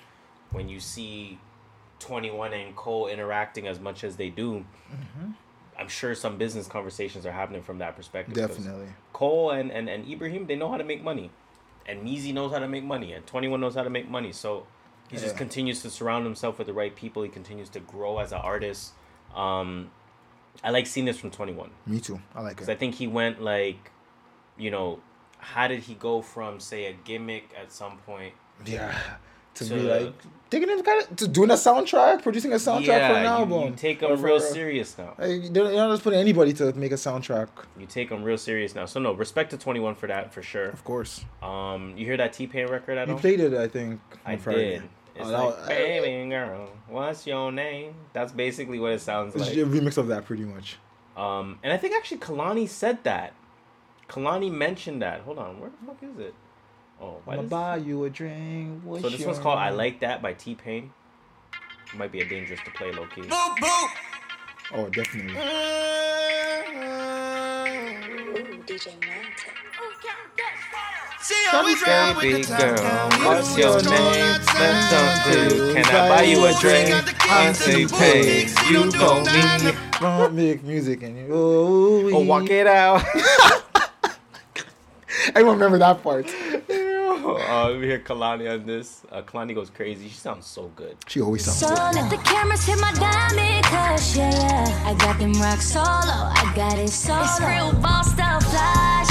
when 0.51 0.67
you 0.67 0.79
see 0.81 1.39
21 1.99 2.53
and 2.53 2.75
Cole 2.75 3.07
interacting 3.07 3.67
as 3.67 3.79
much 3.79 4.03
as 4.03 4.15
they 4.17 4.29
do. 4.29 4.65
Mm-hmm. 4.91 5.31
I'm 5.79 5.87
sure 5.87 6.15
some 6.15 6.37
business 6.37 6.67
conversations 6.67 7.25
are 7.25 7.31
happening 7.31 7.61
from 7.61 7.77
that 7.79 7.95
perspective. 7.95 8.33
definitely. 8.33 8.87
Cole 9.13 9.51
and, 9.51 9.71
and, 9.71 9.87
and 9.89 10.09
Ibrahim, 10.09 10.47
they 10.47 10.55
know 10.55 10.71
how 10.71 10.77
to 10.77 10.83
make 10.83 11.03
money. 11.03 11.29
And 11.85 12.05
Meezy 12.05 12.33
knows 12.33 12.51
how 12.51 12.59
to 12.59 12.67
make 12.67 12.83
money. 12.83 13.13
And 13.13 13.25
21 13.25 13.61
knows 13.61 13.75
how 13.75 13.83
to 13.83 13.89
make 13.89 14.09
money. 14.09 14.31
So 14.31 14.65
he 15.09 15.17
just 15.17 15.37
continues 15.37 15.81
to 15.83 15.89
surround 15.89 16.25
himself 16.25 16.57
with 16.57 16.67
the 16.67 16.73
right 16.73 16.93
people. 16.95 17.23
He 17.23 17.29
continues 17.29 17.69
to 17.69 17.79
grow 17.79 18.17
as 18.19 18.31
an 18.31 18.39
artist. 18.39 18.91
Um, 19.35 19.91
I 20.63 20.71
like 20.71 20.87
seeing 20.87 21.05
this 21.05 21.17
from 21.17 21.31
21. 21.31 21.69
Me 21.85 21.99
too. 21.99 22.19
I 22.35 22.41
like 22.41 22.55
Because 22.55 22.69
I 22.69 22.75
think 22.75 22.95
he 22.95 23.07
went 23.07 23.41
like, 23.41 23.91
you 24.57 24.71
know, 24.71 24.99
how 25.37 25.67
did 25.67 25.81
he 25.81 25.93
go 25.93 26.21
from, 26.21 26.59
say, 26.59 26.87
a 26.87 26.93
gimmick 26.93 27.49
at 27.59 27.71
some 27.71 27.97
point? 27.99 28.33
Yeah. 28.65 28.97
To, 29.53 29.65
To- 29.69 29.73
be 29.73 29.81
like 29.81 30.13
taking 30.49 30.69
it 30.69 30.83
kind 30.85 31.01
of 31.03 31.33
doing 31.33 31.49
a 31.51 31.53
soundtrack, 31.53 32.23
producing 32.23 32.51
a 32.53 32.55
soundtrack 32.55 32.85
for 33.09 33.15
an 33.15 33.23
you- 33.23 33.27
album. 33.29 33.63
You, 33.71 33.75
take 33.75 34.01
Or 34.03 34.11
him 34.13 34.17
for- 34.19 34.25
real 34.25 34.39
serious 34.39 34.97
now. 34.97 35.13
Like, 35.17 35.51
they're 35.53 35.63
you're 35.65 35.73
not 35.75 35.91
just 35.91 36.03
putting 36.03 36.19
anybody 36.19 36.53
to 36.53 36.73
make 36.73 36.91
a 36.91 36.95
soundtrack. 36.95 37.49
You 37.79 37.85
take 37.85 38.09
them 38.09 38.23
real 38.23 38.37
serious 38.37 38.73
now. 38.75 38.85
So, 38.85 38.99
no, 38.99 39.13
respect 39.13 39.51
to 39.51 39.57
21 39.57 39.95
for 39.95 40.07
that, 40.07 40.33
for 40.33 40.41
sure. 40.41 40.67
Of 40.69 40.83
course. 40.83 41.25
Um, 41.41 41.93
You 41.97 42.05
hear 42.05 42.17
that 42.17 42.33
T-Pain 42.33 42.67
record 42.67 42.97
at 42.97 43.07
You 43.07 43.13
all? 43.13 43.19
played 43.19 43.39
it, 43.39 43.53
I 43.53 43.67
think. 43.67 43.99
I 44.25 44.37
Friday. 44.37 44.79
did. 44.79 44.83
It's 45.15 45.25
Oh, 45.27 45.31
like, 45.31 45.57
was- 45.57 45.67
baby 45.67 46.29
girl, 46.29 46.69
what's 46.87 47.25
your 47.25 47.51
name? 47.51 47.95
That's 48.13 48.31
basically 48.31 48.79
what 48.79 48.91
it 48.91 49.01
sounds 49.01 49.35
It's 49.35 49.47
like. 49.47 49.57
a 49.57 49.61
remix 49.65 49.97
of 49.97 50.07
that, 50.09 50.25
pretty 50.25 50.43
much. 50.45 50.77
Um, 51.17 51.57
and 51.63 51.73
I 51.73 51.77
think 51.77 51.95
actually 51.95 52.19
Kehlani 52.19 52.69
said 52.69 53.03
that. 53.03 53.33
Kehlani 54.07 54.51
mentioned 54.51 55.01
that. 55.01 55.21
Hold 55.21 55.39
on, 55.39 55.59
where 55.59 55.69
the 55.71 55.85
fuck 55.87 55.97
is 56.03 56.17
it? 56.19 56.33
Oh, 57.01 57.17
why 57.25 57.33
I'ma 57.33 57.41
does... 57.43 57.49
buy 57.51 57.77
you 57.77 58.03
a 58.05 58.09
drink. 58.09 58.81
So 58.83 58.89
What's 58.89 59.03
this 59.03 59.25
one's 59.25 59.37
your 59.37 59.43
called 59.43 59.59
"I? 59.59 59.69
Like 59.69 59.99
That" 60.01 60.21
by 60.21 60.33
T 60.33 60.55
Pain. 60.55 60.91
Might 61.95 62.11
be 62.11 62.21
a 62.21 62.25
dangerous 62.27 62.59
to 62.65 62.71
play 62.71 62.91
low 62.91 63.05
key. 63.07 63.21
Boop, 63.21 63.55
boop. 63.57 63.89
Oh, 64.73 64.89
definitely. 64.89 65.33
DJ 68.67 68.91
Mantic. 68.99 69.53
Oh, 69.79 69.93
See 71.21 71.35
how 71.49 71.65
we 71.65 71.73
ride 71.85 72.15
with 72.17 72.47
the 72.47 72.53
top 72.55 72.77
down. 72.77 73.09
what's 73.25 73.57
your 73.57 73.81
name? 73.83 74.39
Let's 74.59 74.89
talk 74.91 75.23
to. 75.33 75.73
Can 75.73 75.85
I 75.85 76.09
buy 76.09 76.23
you 76.23 76.45
a 76.45 76.53
drink? 76.59 76.89
I 77.29 77.53
say 77.53 77.85
pay. 77.87 78.47
You 78.69 78.91
call 78.91 79.21
me. 79.21 79.71
Don't 79.99 80.33
make 80.33 80.63
music 80.63 81.03
and 81.03 81.17
you. 81.17 81.27
Oh, 81.31 82.09
Oh, 82.13 82.19
walk 82.23 82.49
it 82.49 82.67
out. 82.67 83.03
I 85.35 85.39
remember 85.39 85.77
that 85.79 86.01
part. 86.03 86.27
Uh, 87.35 87.75
we 87.79 87.85
hear 87.87 87.99
Kehlani 87.99 88.49
on 88.51 88.65
this. 88.65 89.03
Uh, 89.11 89.21
Kehlani 89.21 89.53
goes 89.53 89.69
crazy. 89.69 90.07
She 90.07 90.15
sounds 90.15 90.45
so 90.45 90.71
good. 90.75 90.95
She 91.07 91.19
always 91.21 91.43
sounds 91.43 91.57
So 91.59 91.67
good. 91.67 91.95
let 91.95 92.09
the 92.09 92.17
cameras 92.17 92.63
hit 92.65 92.79
my 92.79 92.91
diamond 92.93 93.65
cush, 93.65 94.15
yeah, 94.15 94.31
yeah. 94.31 94.89
I 94.89 94.93
got 94.95 95.19
them 95.19 95.33
rock 95.33 95.59
solo, 95.59 95.83
I 95.83 96.53
got 96.55 96.77
it 96.79 96.89
solo. 96.89 97.21
It's 97.23 97.39
real 97.41 97.73
ball 97.81 98.03
style 98.03 98.39
flash. 98.39 99.07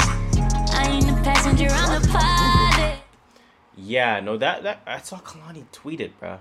I 0.73 0.89
ain't 0.89 1.05
the 1.05 1.13
passenger 1.23 1.67
on 1.71 2.01
the 2.01 2.07
pilot. 2.07 2.99
Yeah, 3.75 4.19
no, 4.19 4.37
that 4.37 4.63
that 4.63 4.81
I 4.87 4.99
saw 5.01 5.17
Kehlani 5.19 5.65
tweeted, 5.71 5.99
it, 5.99 6.19
bro. 6.19 6.39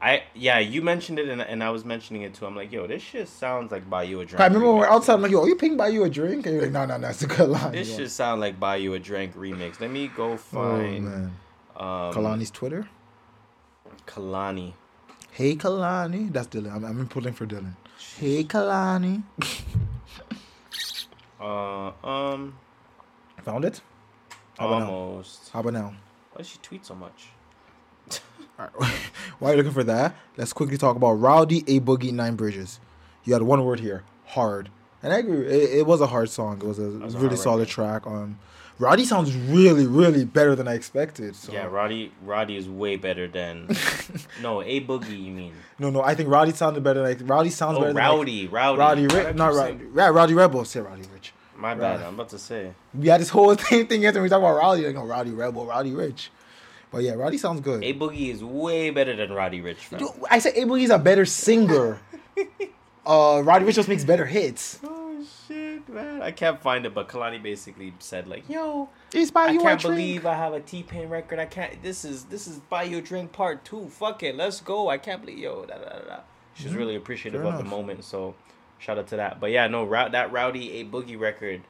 I 0.00 0.22
yeah, 0.34 0.58
you 0.60 0.80
mentioned 0.82 1.18
it 1.18 1.28
and, 1.28 1.42
and 1.42 1.62
I 1.62 1.70
was 1.70 1.84
mentioning 1.84 2.22
it 2.22 2.32
too. 2.34 2.46
I'm 2.46 2.54
like, 2.54 2.70
yo, 2.70 2.86
this 2.86 3.02
shit 3.02 3.26
sounds 3.28 3.72
like 3.72 3.88
buy 3.90 4.04
you 4.04 4.20
a 4.20 4.24
drink. 4.24 4.40
I 4.40 4.46
remember 4.46 4.66
when 4.68 4.76
we 4.76 4.80
were 4.82 4.90
outside, 4.90 5.14
I'm 5.14 5.22
like, 5.22 5.32
yo, 5.32 5.42
are 5.42 5.48
you 5.48 5.56
paying 5.56 5.76
buy 5.76 5.88
you 5.88 6.04
a 6.04 6.10
drink? 6.10 6.46
And 6.46 6.54
you're 6.54 6.62
like, 6.64 6.72
no, 6.72 6.86
no, 6.86 6.96
no, 6.98 7.08
it's 7.08 7.22
a 7.22 7.26
good 7.26 7.48
line. 7.48 7.72
This 7.72 7.96
shit 7.96 8.10
sound 8.10 8.40
like 8.40 8.60
buy 8.60 8.76
you 8.76 8.94
a 8.94 8.98
drink 9.00 9.34
remix. 9.34 9.80
Let 9.80 9.90
me 9.90 10.06
go 10.08 10.32
Oh, 10.32 10.36
find 10.36 11.04
man. 11.04 11.24
um, 11.76 12.12
Kehlani's 12.14 12.50
Twitter. 12.52 12.88
Kehlani. 14.06 14.74
Hey, 15.32 15.56
Kehlani. 15.56 16.32
That's 16.32 16.46
Dylan. 16.48 16.72
I'm, 16.74 16.84
I'm 16.84 17.08
pulling 17.08 17.34
for 17.34 17.46
Dylan. 17.46 17.74
Hey, 18.18 18.44
Kehlani. 18.44 19.22
Uh, 21.40 21.92
um, 22.04 22.58
Found 23.44 23.64
it? 23.64 23.80
How 24.58 24.66
about 24.66 24.78
now? 24.80 24.90
almost. 24.90 25.50
How 25.52 25.60
about 25.60 25.72
now? 25.72 25.94
Why 26.32 26.38
does 26.38 26.48
she 26.48 26.58
tweet 26.58 26.84
so 26.84 26.94
much? 26.96 27.28
Right. 28.58 28.70
While 29.38 29.52
you're 29.52 29.58
looking 29.58 29.72
for 29.72 29.84
that, 29.84 30.16
let's 30.36 30.52
quickly 30.52 30.76
talk 30.78 30.96
about 30.96 31.12
Rowdy 31.12 31.58
A 31.68 31.80
Boogie 31.80 32.12
Nine 32.12 32.34
Bridges. 32.34 32.80
You 33.24 33.32
had 33.34 33.42
one 33.42 33.64
word 33.64 33.80
here, 33.80 34.02
hard, 34.26 34.70
and 35.02 35.12
I 35.12 35.18
agree. 35.18 35.46
It, 35.46 35.78
it 35.80 35.86
was 35.86 36.00
a 36.00 36.06
hard 36.06 36.30
song. 36.30 36.56
It 36.62 36.66
was 36.66 36.78
a 36.78 36.88
was 36.88 37.14
really 37.16 37.36
solid 37.36 37.60
record. 37.60 37.72
track. 37.72 38.06
Um, 38.06 38.38
Rowdy 38.80 39.04
sounds 39.04 39.34
really, 39.34 39.86
really 39.86 40.24
better 40.24 40.54
than 40.54 40.66
I 40.68 40.74
expected. 40.74 41.34
So. 41.36 41.52
Yeah, 41.52 41.66
Roddy. 41.66 42.12
Roddy 42.24 42.56
is 42.56 42.68
way 42.68 42.96
better 42.96 43.26
than. 43.28 43.66
no, 44.42 44.62
a 44.62 44.80
boogie. 44.80 45.10
You 45.24 45.32
mean? 45.32 45.52
No, 45.78 45.90
no, 45.90 46.02
I 46.02 46.14
think 46.14 46.28
Rowdy 46.28 46.52
sounded 46.52 46.82
better. 46.82 47.02
Like 47.02 47.18
Rowdy 47.22 47.50
sounds 47.50 47.76
Oh, 47.76 47.80
better. 47.80 47.92
Than, 47.92 48.02
like, 48.02 48.10
Rowdy, 48.10 48.46
Rowdy, 48.48 48.78
Rowdy, 48.78 49.06
Ri- 49.06 49.32
not 49.34 49.54
Rowdy. 49.54 49.78
Yeah, 49.94 50.08
Rowdy 50.08 50.34
Rebel. 50.34 50.64
Say 50.64 50.80
Rowdy 50.80 51.02
Rich. 51.12 51.32
My 51.56 51.74
bad. 51.74 51.98
Right. 52.00 52.06
I'm 52.06 52.14
about 52.14 52.28
to 52.30 52.38
say. 52.38 52.72
We 52.94 53.08
had 53.08 53.20
this 53.20 53.28
whole 53.30 53.52
thing 53.56 53.86
thing 53.88 54.02
yesterday. 54.02 54.20
When 54.20 54.22
we 54.24 54.28
talk 54.30 54.38
about 54.38 54.56
Rowdy. 54.56 54.86
Like, 54.86 54.94
no, 54.94 55.04
Rowdy 55.04 55.30
Rebel, 55.32 55.66
Rowdy 55.66 55.92
Rich. 55.92 56.30
But 56.90 57.02
yeah, 57.02 57.12
Roddy 57.14 57.38
sounds 57.38 57.60
good. 57.60 57.84
A 57.84 57.92
boogie 57.92 58.30
is 58.30 58.42
way 58.42 58.90
better 58.90 59.14
than 59.14 59.32
Roddy 59.32 59.60
Ricch. 59.60 59.98
Yo, 60.00 60.14
I 60.30 60.38
said 60.38 60.54
A 60.56 60.62
Boogie's 60.64 60.90
a 60.90 60.98
better 60.98 61.24
singer. 61.24 62.00
uh, 63.06 63.42
Roddy 63.44 63.64
Ricch 63.66 63.74
just 63.74 63.88
makes 63.88 64.04
better 64.04 64.24
hits. 64.24 64.80
Oh 64.84 65.24
shit, 65.46 65.88
man! 65.88 66.22
I 66.22 66.30
can't 66.30 66.60
find 66.60 66.86
it, 66.86 66.94
but 66.94 67.08
Kehlani 67.08 67.42
basically 67.42 67.92
said 67.98 68.26
like, 68.26 68.48
"Yo, 68.48 68.88
He's 69.12 69.30
by 69.30 69.46
I 69.46 69.50
you 69.50 69.60
can't 69.60 69.82
believe 69.82 70.24
I 70.26 70.34
have 70.34 70.52
a 70.54 70.60
T 70.60 70.82
Pain 70.82 71.08
record. 71.08 71.38
I 71.38 71.46
can't. 71.46 71.82
This 71.82 72.04
is 72.04 72.24
this 72.24 72.46
is 72.46 72.58
buy 72.58 72.84
you 72.84 72.98
a 72.98 73.02
drink 73.02 73.32
part 73.32 73.64
two. 73.64 73.88
Fuck 73.88 74.22
it, 74.22 74.36
let's 74.36 74.60
go. 74.60 74.88
I 74.88 74.98
can't 74.98 75.20
believe 75.20 75.38
yo. 75.38 75.64
Da, 75.64 75.76
da, 75.76 75.88
da, 75.90 75.98
da. 76.06 76.20
She's 76.54 76.74
really 76.74 76.96
appreciative 76.96 77.40
Mm-hmm. 77.40 77.50
Fair 77.50 77.58
of 77.58 77.64
the 77.64 77.70
moment. 77.70 78.04
So 78.04 78.34
shout 78.78 78.98
out 78.98 79.08
to 79.08 79.16
that. 79.16 79.40
But 79.40 79.50
yeah, 79.50 79.66
no, 79.68 79.88
that 79.88 80.32
Rowdy 80.32 80.80
A 80.80 80.84
Boogie 80.84 81.18
record, 81.18 81.62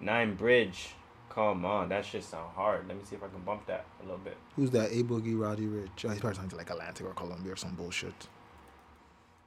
Nine 0.00 0.34
Bridge. 0.34 0.94
Come 1.30 1.64
on, 1.64 1.88
that 1.90 2.04
shit 2.04 2.24
sound 2.24 2.50
hard. 2.54 2.86
Let 2.88 2.96
me 2.96 3.04
see 3.08 3.16
if 3.16 3.22
I 3.22 3.28
can 3.28 3.40
bump 3.40 3.66
that 3.66 3.84
a 4.00 4.02
little 4.02 4.18
bit. 4.18 4.36
Who's 4.56 4.70
that? 4.72 4.90
A 4.90 5.02
Boogie, 5.02 5.40
Roddy 5.40 5.66
Ricch. 5.66 6.04
Oh, 6.04 6.08
he's 6.08 6.18
probably 6.20 6.34
talking 6.34 6.50
to 6.50 6.56
like 6.56 6.70
Atlantic 6.70 7.06
or 7.06 7.12
Columbia 7.12 7.52
or 7.52 7.56
some 7.56 7.74
bullshit. 7.74 8.26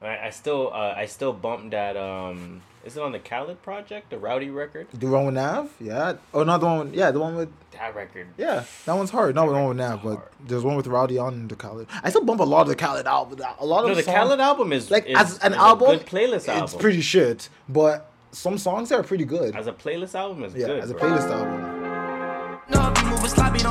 I, 0.02 0.26
I 0.26 0.30
still 0.30 0.70
uh, 0.72 0.94
I 0.96 1.06
still 1.06 1.32
bumped 1.32 1.70
that 1.70 1.96
um 1.96 2.62
is 2.84 2.96
it 2.98 3.02
on 3.02 3.12
the 3.12 3.18
Khaled 3.18 3.62
project, 3.62 4.10
the 4.10 4.18
Rowdy 4.18 4.50
record? 4.50 4.88
The 4.92 5.06
one 5.06 5.24
with 5.24 5.34
Nav? 5.34 5.72
Yeah. 5.80 6.14
Oh, 6.34 6.44
not 6.44 6.60
the 6.60 6.66
one. 6.66 6.78
With, 6.90 6.94
yeah, 6.94 7.10
the 7.10 7.20
one 7.20 7.34
with. 7.34 7.50
That 7.72 7.94
record. 7.96 8.26
Yeah, 8.36 8.64
that 8.84 8.92
one's 8.92 9.10
hard. 9.10 9.34
Not 9.34 9.46
the 9.46 9.52
one 9.52 9.68
with 9.68 9.78
Nav, 9.78 10.02
but 10.02 10.30
there's 10.46 10.62
one 10.62 10.76
with 10.76 10.86
Rowdy 10.86 11.16
on 11.16 11.48
the 11.48 11.56
Khaled. 11.56 11.86
I 12.02 12.10
still 12.10 12.24
bump 12.24 12.40
a 12.40 12.44
lot 12.44 12.62
of 12.62 12.68
the 12.68 12.76
Khaled 12.76 13.06
album. 13.06 13.40
A 13.58 13.64
lot 13.64 13.84
of 13.84 13.88
No, 13.88 13.94
the 13.94 14.02
songs- 14.02 14.16
Khaled 14.16 14.40
album 14.40 14.72
is 14.72 14.90
like 14.90 15.06
is, 15.06 15.16
as 15.16 15.38
an 15.38 15.54
album, 15.54 15.96
good 15.96 16.06
playlist 16.06 16.46
album. 16.48 16.64
It's 16.64 16.74
pretty 16.74 17.00
shit, 17.00 17.48
but 17.68 18.10
some 18.32 18.58
songs 18.58 18.92
are 18.92 19.02
pretty 19.02 19.24
good. 19.24 19.56
as 19.56 19.66
a 19.66 19.72
playlist 19.72 20.14
album 20.14 20.44
is 20.44 20.54
yeah, 20.54 20.66
good. 20.66 20.80
as 20.80 20.90
a 20.90 20.94
bro. 20.94 21.08
playlist 21.10 21.30
album. 21.30 21.73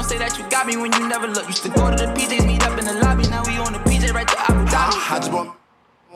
Don't 0.03 0.09
say 0.09 0.17
that 0.17 0.37
you 0.37 0.43
got 0.49 0.67
me 0.67 0.75
when 0.75 0.91
you 0.91 1.07
never 1.07 1.27
look. 1.29 1.47
Used 1.47 1.63
to 1.63 1.69
go 1.69 1.89
to 1.89 1.95
the 1.95 2.11
PJs, 2.11 2.45
meet 2.45 2.61
up 2.61 2.77
in 2.77 2.83
the 2.83 2.91
lobby. 2.95 3.23
Now 3.29 3.41
we 3.47 3.55
on 3.55 3.71
the 3.71 3.79
PJ 3.79 4.13
right 4.13 4.27
to 4.27 4.37
Abu 4.51 4.65
Dhabi. 4.69 5.11
I 5.11 5.17
just 5.17 5.31
want 5.31 5.55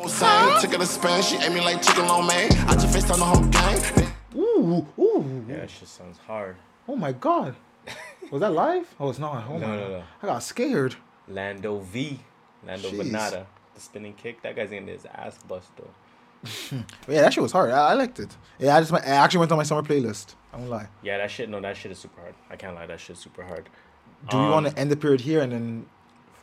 same. 0.09 0.59
Took 0.59 0.73
her 0.73 0.77
to 0.79 0.85
Spain, 0.85 1.23
she 1.23 1.37
ate 1.37 1.53
me 1.53 1.61
like 1.61 1.81
chicken 1.81 2.05
lo 2.05 2.21
mein. 2.21 2.51
I 2.67 2.73
just 2.73 2.91
faced 2.93 3.09
on 3.11 3.19
the 3.19 3.23
whole 3.25 3.45
gang. 3.45 4.11
Ooh, 4.35 4.85
ooh. 4.99 5.45
Yeah, 5.47 5.59
that 5.61 5.69
shit 5.69 5.87
sounds 5.87 6.17
hard. 6.17 6.57
Oh 6.85 6.97
my 6.97 7.13
god. 7.13 7.55
Was 8.29 8.41
that 8.41 8.51
live? 8.51 8.93
Oh, 8.99 9.09
it's 9.09 9.19
not. 9.19 9.45
Oh 9.47 9.57
No, 9.57 9.67
my 9.67 9.75
no, 9.77 9.81
god. 9.83 9.89
no. 9.91 10.03
I 10.21 10.25
got 10.25 10.43
scared. 10.43 10.95
Lando 11.29 11.79
V, 11.79 12.19
Lando 12.67 12.89
Jeez. 12.89 13.09
Venata, 13.09 13.45
the 13.73 13.79
spinning 13.79 14.15
kick. 14.15 14.41
That 14.41 14.57
guy's 14.57 14.69
getting 14.71 14.89
his 14.89 15.05
ass 15.05 15.37
bust 15.47 15.69
though. 15.77 16.83
Yeah, 17.07 17.21
that 17.21 17.33
shit 17.33 17.41
was 17.41 17.53
hard. 17.53 17.71
I, 17.71 17.91
I 17.91 17.93
liked 17.93 18.19
it. 18.19 18.35
Yeah, 18.59 18.75
I 18.75 18.81
just 18.81 18.91
I 18.91 18.97
actually 18.99 19.39
went 19.39 19.53
on 19.53 19.57
my 19.57 19.63
summer 19.63 19.81
playlist. 19.81 20.35
I 20.57 20.59
won't 20.59 20.71
lie. 20.71 20.87
Yeah, 21.03 21.19
that 21.19 21.29
shit. 21.29 21.49
No, 21.49 21.61
that 21.61 21.77
shit 21.77 21.91
is 21.91 21.99
super 21.99 22.19
hard. 22.19 22.33
I 22.49 22.55
can't 22.55 22.73
lie. 22.75 22.87
That 22.87 22.99
shit's 22.99 23.19
super 23.19 23.43
hard. 23.43 23.69
Do 24.29 24.37
we 24.37 24.43
Um, 24.43 24.51
want 24.51 24.67
to 24.67 24.77
end 24.77 24.89
the 24.91 24.97
period 24.97 25.21
here 25.21 25.41
and 25.41 25.51
then, 25.51 25.85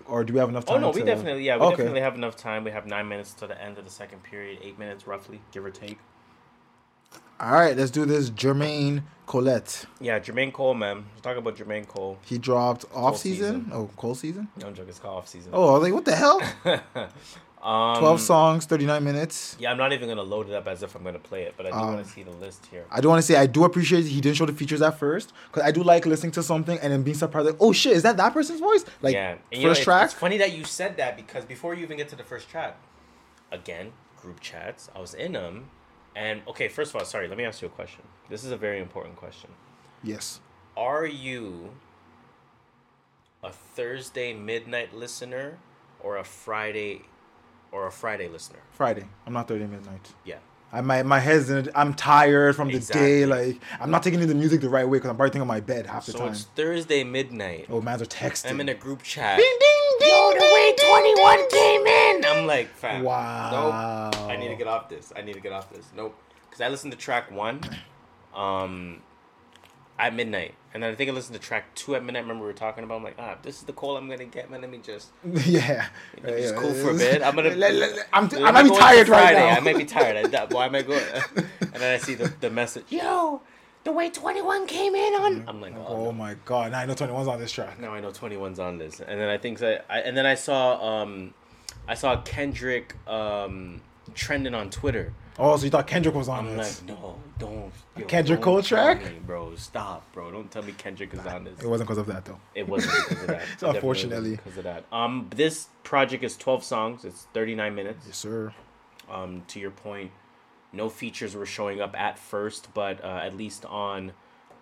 or 0.07 0.23
do 0.23 0.33
we 0.33 0.39
have 0.39 0.49
enough 0.49 0.65
time? 0.67 0.77
Oh 0.77 0.81
no, 0.81 0.91
we 0.91 1.03
definitely 1.03 1.43
yeah, 1.45 1.57
we 1.57 1.63
Okay. 1.67 1.77
definitely 1.77 2.01
have 2.01 2.15
enough 2.15 2.37
time. 2.37 2.63
We 2.63 2.71
have 2.71 2.87
nine 2.87 3.09
minutes 3.09 3.35
to 3.35 3.49
the 3.49 3.61
end 3.61 3.77
of 3.79 3.85
the 3.85 3.91
second 3.91 4.23
period, 4.23 4.61
eight 4.63 4.79
minutes 4.79 5.07
roughly, 5.09 5.41
give 5.51 5.65
or 5.65 5.71
take. 5.71 5.99
All 7.41 7.51
right, 7.53 7.77
let's 7.77 7.91
do 7.91 8.05
this. 8.07 8.31
Jermaine 8.31 9.03
Colette. 9.27 9.87
Yeah, 10.01 10.21
Jermaine 10.21 10.53
Cole, 10.53 10.75
man. 10.75 11.05
Let's 11.11 11.23
talk 11.23 11.37
about 11.37 11.57
Jermaine 11.57 11.89
Cole. 11.89 12.17
He 12.25 12.39
dropped 12.39 12.85
off 12.95 13.17
season. 13.19 13.65
season. 13.65 13.71
Oh, 13.73 13.91
cold 13.97 14.19
season. 14.19 14.47
No 14.61 14.71
joke, 14.71 14.87
it's 14.89 15.01
called 15.01 15.19
off 15.19 15.29
season. 15.29 15.51
Oh, 15.53 15.71
I 15.71 15.79
was 15.79 15.83
like, 15.83 15.93
what 15.95 16.05
the 16.05 16.15
hell? 16.15 16.41
um, 17.65 17.97
Twelve 17.99 18.21
songs, 18.21 18.67
thirty 18.67 18.85
nine 18.85 19.03
minutes. 19.03 19.57
Yeah, 19.59 19.71
I'm 19.71 19.79
not 19.79 19.93
even 19.95 20.09
gonna 20.09 20.23
load 20.23 20.49
it 20.51 20.55
up 20.55 20.67
as 20.69 20.83
if 20.83 20.95
I'm 20.95 21.03
gonna 21.03 21.19
play 21.19 21.45
it, 21.45 21.55
but 21.57 21.65
I 21.67 21.71
do 21.71 21.77
Um, 21.77 21.95
want 21.95 22.07
to 22.07 22.13
see 22.13 22.23
the 22.23 22.31
list 22.33 22.67
here. 22.71 22.85
I 22.91 23.01
do 23.01 23.09
want 23.09 23.19
to 23.19 23.23
say 23.27 23.37
I 23.37 23.47
do 23.47 23.65
appreciate 23.65 24.05
he 24.05 24.21
didn't 24.21 24.37
show 24.37 24.45
the 24.45 24.53
features 24.53 24.83
at 24.83 24.99
first 24.99 25.33
because 25.49 25.63
I 25.63 25.71
do 25.71 25.83
like 25.83 26.05
listening 26.05 26.33
to 26.33 26.43
something 26.43 26.79
and 26.81 26.93
then 26.93 27.03
being 27.03 27.17
surprised 27.17 27.47
like, 27.47 27.57
oh 27.61 27.73
shit, 27.73 27.93
is 27.97 28.03
that 28.03 28.19
that 28.19 28.35
person's 28.35 28.61
voice? 28.61 28.85
Like 29.01 29.15
yeah, 29.15 29.31
and 29.31 29.41
first 29.51 29.63
know, 29.63 29.71
it's- 29.71 29.85
track. 29.85 30.05
It's 30.05 30.15
funny 30.15 30.37
that 30.39 30.53
you 30.57 30.65
said 30.65 30.99
that 30.99 31.17
because 31.17 31.45
before 31.47 31.75
you 31.75 31.83
even 31.85 31.97
get 31.97 32.09
to 32.11 32.17
the 32.17 32.25
first 32.25 32.51
track, 32.51 32.77
again, 33.51 33.93
group 34.21 34.41
chats. 34.41 34.91
I 34.95 35.01
was 35.01 35.15
in 35.15 35.33
them, 35.33 35.71
and 36.15 36.43
okay. 36.49 36.69
First 36.69 36.91
of 36.95 36.97
all, 37.01 37.05
sorry. 37.07 37.29
Let 37.29 37.39
me 37.39 37.45
ask 37.45 37.63
you 37.63 37.69
a 37.69 37.71
question. 37.71 38.03
This 38.29 38.45
is 38.45 38.51
a 38.51 38.57
very 38.59 38.79
important 38.81 39.17
question. 39.17 39.51
yes. 40.03 40.41
Are 40.77 41.07
you 41.07 41.71
a 43.43 43.53
Thursday 43.53 44.33
midnight 44.35 44.93
listener 44.95 45.59
or 46.01 46.17
a 46.17 46.25
Friday 46.25 47.03
or 47.75 47.87
a 47.89 47.93
Friday 47.93 48.29
listener? 48.29 48.61
Friday. 48.71 49.05
I'm 49.27 49.33
not 49.33 49.49
thirty 49.49 49.67
midnight. 49.67 50.15
Yeah. 50.25 50.37
I 50.73 50.81
my 50.81 51.03
my 51.03 51.19
head's 51.21 51.51
in, 51.51 51.69
I'm 51.75 51.93
tired 51.95 52.57
from 52.57 52.69
the 52.69 52.79
day. 52.79 53.27
Like 53.27 53.61
I'm 53.81 53.91
not 53.91 54.03
taking 54.03 54.21
in 54.21 54.29
the 54.29 54.35
music 54.35 54.61
the 54.61 54.69
right 54.69 54.89
way 54.89 54.99
because 54.99 55.11
I'm 55.11 55.17
probably 55.17 55.31
thinking 55.31 55.43
on 55.43 55.49
my 55.49 55.61
bed 55.61 55.87
half 55.87 56.07
the 56.07 56.13
So 56.13 56.19
time. 56.21 56.29
it's 56.29 56.45
Thursday 56.45 57.05
midnight. 57.05 57.67
Oh, 57.69 57.81
mans 57.81 58.01
are 58.03 58.07
texting. 58.07 58.51
I'm 58.51 58.61
in 58.61 58.69
a 58.69 58.75
group 58.75 59.03
chat. 59.03 59.39
ding 59.39 59.57
ding 59.61 59.99
ding. 60.01 60.09
Yo, 60.11 60.33
the 60.33 60.51
way 60.55 60.75
21 60.77 61.49
came 61.51 61.87
in. 61.87 62.25
I'm 62.25 62.47
like, 62.47 62.69
fam. 62.69 63.03
Wow. 63.03 64.11
Nope. 64.13 64.23
I 64.31 64.37
need 64.37 64.49
to 64.49 64.57
get 64.57 64.67
off 64.67 64.89
this. 64.89 65.13
I 65.17 65.23
need 65.23 65.35
to 65.35 65.41
get 65.41 65.53
off 65.53 65.71
this. 65.73 65.87
Nope. 65.97 66.17
Because 66.49 66.61
I 66.61 66.69
listened 66.69 66.93
to 66.93 66.99
track 66.99 67.31
one 67.31 67.61
um, 68.35 69.01
at 69.99 70.15
midnight. 70.15 70.55
And 70.73 70.83
then 70.83 70.91
I 70.91 70.97
think 70.97 71.09
I 71.09 71.13
listened 71.13 71.41
to 71.41 71.47
track 71.47 71.73
two 71.77 71.95
at 71.95 72.05
midnight. 72.05 72.23
Remember 72.23 72.43
we 72.43 72.49
were 72.49 72.53
talking 72.53 72.83
about? 72.83 72.97
I'm 72.97 73.05
like, 73.05 73.15
ah, 73.19 73.37
this 73.43 73.59
is 73.59 73.63
the 73.63 73.73
call 73.73 73.97
I'm 73.97 74.09
to 74.09 74.25
get, 74.25 74.51
man. 74.51 74.61
Let 74.61 74.71
me 74.71 74.79
just. 74.79 75.11
yeah. 75.25 75.87
Let 76.23 76.35
me 76.35 76.43
just 76.43 76.55
Yeah, 76.55 76.61
cool 76.61 76.75
for 76.75 76.91
a 76.91 76.95
bit. 76.95 77.23
I'm 77.23 77.37
gonna. 77.37 77.51
Let- 77.55 77.75
let- 77.75 77.97
let- 77.97 78.09
I'm, 78.13 78.29
let 78.29 78.43
I 78.43 78.51
might 78.51 78.65
be 78.65 78.71
tired 78.77 79.09
right 79.09 79.21
Friday. 79.23 79.39
now. 79.39 79.57
I 79.57 79.61
might 79.61 79.79
be 79.79 79.85
tired. 79.85 80.35
I, 80.35 80.45
why 80.47 80.67
am 80.67 80.75
I 80.75 80.83
going? 80.83 81.01
and 81.37 81.47
then 81.75 81.95
I 81.95 81.99
see 81.99 82.15
the, 82.15 82.33
the 82.41 82.51
message. 82.51 82.87
Yo, 82.89 83.41
the 83.85 83.93
way 83.93 84.11
21 84.11 84.67
came 84.67 84.95
in 84.97 85.15
on. 85.15 85.45
I'm 85.47 85.61
like, 85.61 85.75
oh, 85.77 86.09
Oh 86.09 86.13
my 86.13 86.35
god! 86.45 86.73
Now 86.73 86.81
I 86.81 86.87
know 86.87 86.95
21's 86.95 87.29
on 87.29 87.39
this 87.39 87.53
track. 87.53 87.79
now 87.79 87.93
I 87.95 88.01
know 88.01 88.11
21's 88.11 88.59
on 88.59 88.79
this. 88.79 88.99
And 89.01 89.21
then 89.21 89.29
I 89.29 89.39
think 89.39 89.59
that 89.61 89.85
I 89.89 90.01
and 90.01 90.17
then 90.17 90.27
I 90.27 90.35
saw 90.35 91.03
um 91.03 91.35
I 91.87 91.95
saw 91.95 92.21
Kendrick 92.23 92.97
um 93.07 93.81
trending 94.15 94.55
on 94.55 94.71
Twitter. 94.71 95.13
Oh, 95.39 95.57
so 95.57 95.65
you 95.65 95.71
thought 95.71 95.87
Kendrick 95.89 96.15
was 96.15 96.29
on 96.29 96.47
I'm 96.47 96.57
this? 96.57 96.81
like, 96.83 96.97
no, 96.97 97.19
don't. 97.39 97.73
yo, 97.97 98.05
Kendrick 98.07 98.41
Cole 98.41 98.63
track? 98.63 99.03
me, 99.03 99.19
bro. 99.27 99.57
Stop, 99.57 100.11
bro. 100.13 100.31
Don't 100.31 100.49
tell 100.51 100.63
me 100.63 100.73
Kendrick 100.79 101.13
is 101.13 101.21
on 101.27 101.45
this. 101.45 101.59
It 101.61 101.67
wasn't 101.67 101.89
because 101.89 101.99
of 101.99 102.07
that 102.07 102.25
though. 102.25 102.39
It 102.55 102.69
wasn't 102.69 102.95
because 103.09 103.21
of 103.23 103.27
that. 103.29 103.43
It 103.63 103.63
unfortunately. 103.77 104.37
because 104.37 104.57
of 104.59 104.65
that. 104.65 104.85
Um, 104.93 105.29
this 105.35 105.69
project 105.83 106.23
is 106.23 106.37
12 106.37 106.63
songs. 106.63 107.05
It's 107.05 107.27
39 107.35 107.75
minutes. 107.75 108.05
Yes, 108.07 108.17
sir. 108.17 108.53
Um, 109.11 109.43
to 109.49 109.59
your 109.59 109.73
point, 109.73 110.13
no 110.73 110.89
features 110.89 111.35
were 111.35 111.47
showing 111.47 111.81
up 111.81 111.99
at 111.99 112.19
first, 112.19 112.69
but 112.73 113.03
uh, 113.05 113.09
at 113.23 113.37
least 113.37 113.65
on 113.67 114.13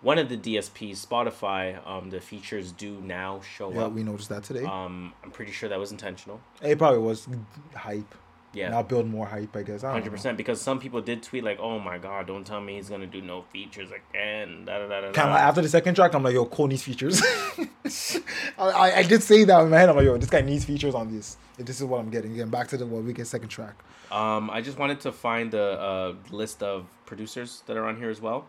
one 0.01 0.17
of 0.17 0.27
the 0.27 0.37
DSPs, 0.37 1.05
Spotify, 1.05 1.85
um, 1.87 2.09
the 2.09 2.19
features 2.19 2.71
do 2.73 2.99
now 3.01 3.41
show 3.41 3.71
Yeah, 3.71 3.81
up. 3.83 3.89
Yeah, 3.91 3.95
we 3.95 4.03
noticed 4.03 4.29
that 4.29 4.43
today. 4.43 4.65
Um, 4.65 5.13
I'm 5.23 5.29
pretty 5.31 5.51
sure 5.51 5.69
that 5.69 5.79
was 5.79 5.91
intentional. 5.91 6.41
it 6.63 6.77
probably 6.79 6.99
was 6.99 7.27
hype. 7.75 8.13
Yeah. 8.53 8.69
Now 8.69 8.83
build 8.83 9.07
more 9.07 9.25
hype, 9.25 9.55
I 9.55 9.63
guess. 9.63 9.81
Hundred 9.81 10.11
percent, 10.11 10.37
because 10.37 10.61
some 10.61 10.79
people 10.79 11.01
did 11.01 11.23
tweet 11.23 11.43
like, 11.43 11.59
"Oh 11.59 11.79
my 11.79 11.97
god, 11.97 12.27
don't 12.27 12.45
tell 12.45 12.61
me 12.61 12.75
he's 12.75 12.89
gonna 12.89 13.07
do 13.07 13.21
no 13.21 13.41
features 13.41 13.89
again." 13.89 14.65
Da, 14.65 14.77
da, 14.77 14.87
da, 14.87 15.01
da, 15.01 15.11
Kind 15.11 15.29
of 15.29 15.35
after 15.35 15.61
the 15.61 15.69
second 15.69 15.95
track, 15.95 16.13
I'm 16.13 16.23
like, 16.23 16.35
yo, 16.35 16.45
Cole 16.45 16.67
needs 16.67 16.83
features. 16.83 17.21
I, 18.57 18.93
I, 18.97 19.03
did 19.03 19.23
say 19.23 19.43
that 19.43 19.63
in 19.63 19.69
my 19.69 19.77
head. 19.79 19.89
I'm 19.89 19.95
like, 19.95 20.05
yo, 20.05 20.17
this 20.17 20.29
guy 20.29 20.41
needs 20.41 20.65
features 20.65 20.93
on 20.93 21.13
this. 21.13 21.37
If 21.57 21.65
this 21.65 21.79
is 21.79 21.85
what 21.85 21.99
I'm 21.99 22.09
getting. 22.09 22.33
Again, 22.33 22.49
back 22.49 22.67
to 22.69 22.77
the 22.77 22.85
what 22.85 23.03
we 23.03 23.13
get 23.13 23.27
second 23.27 23.49
track. 23.49 23.75
Um, 24.11 24.49
I 24.51 24.61
just 24.61 24.77
wanted 24.77 24.99
to 25.01 25.11
find 25.11 25.51
the 25.51 25.79
uh, 25.81 26.13
list 26.29 26.61
of 26.61 26.85
producers 27.05 27.63
that 27.65 27.75
are 27.75 27.85
on 27.85 27.97
here 27.97 28.09
as 28.09 28.21
well. 28.21 28.45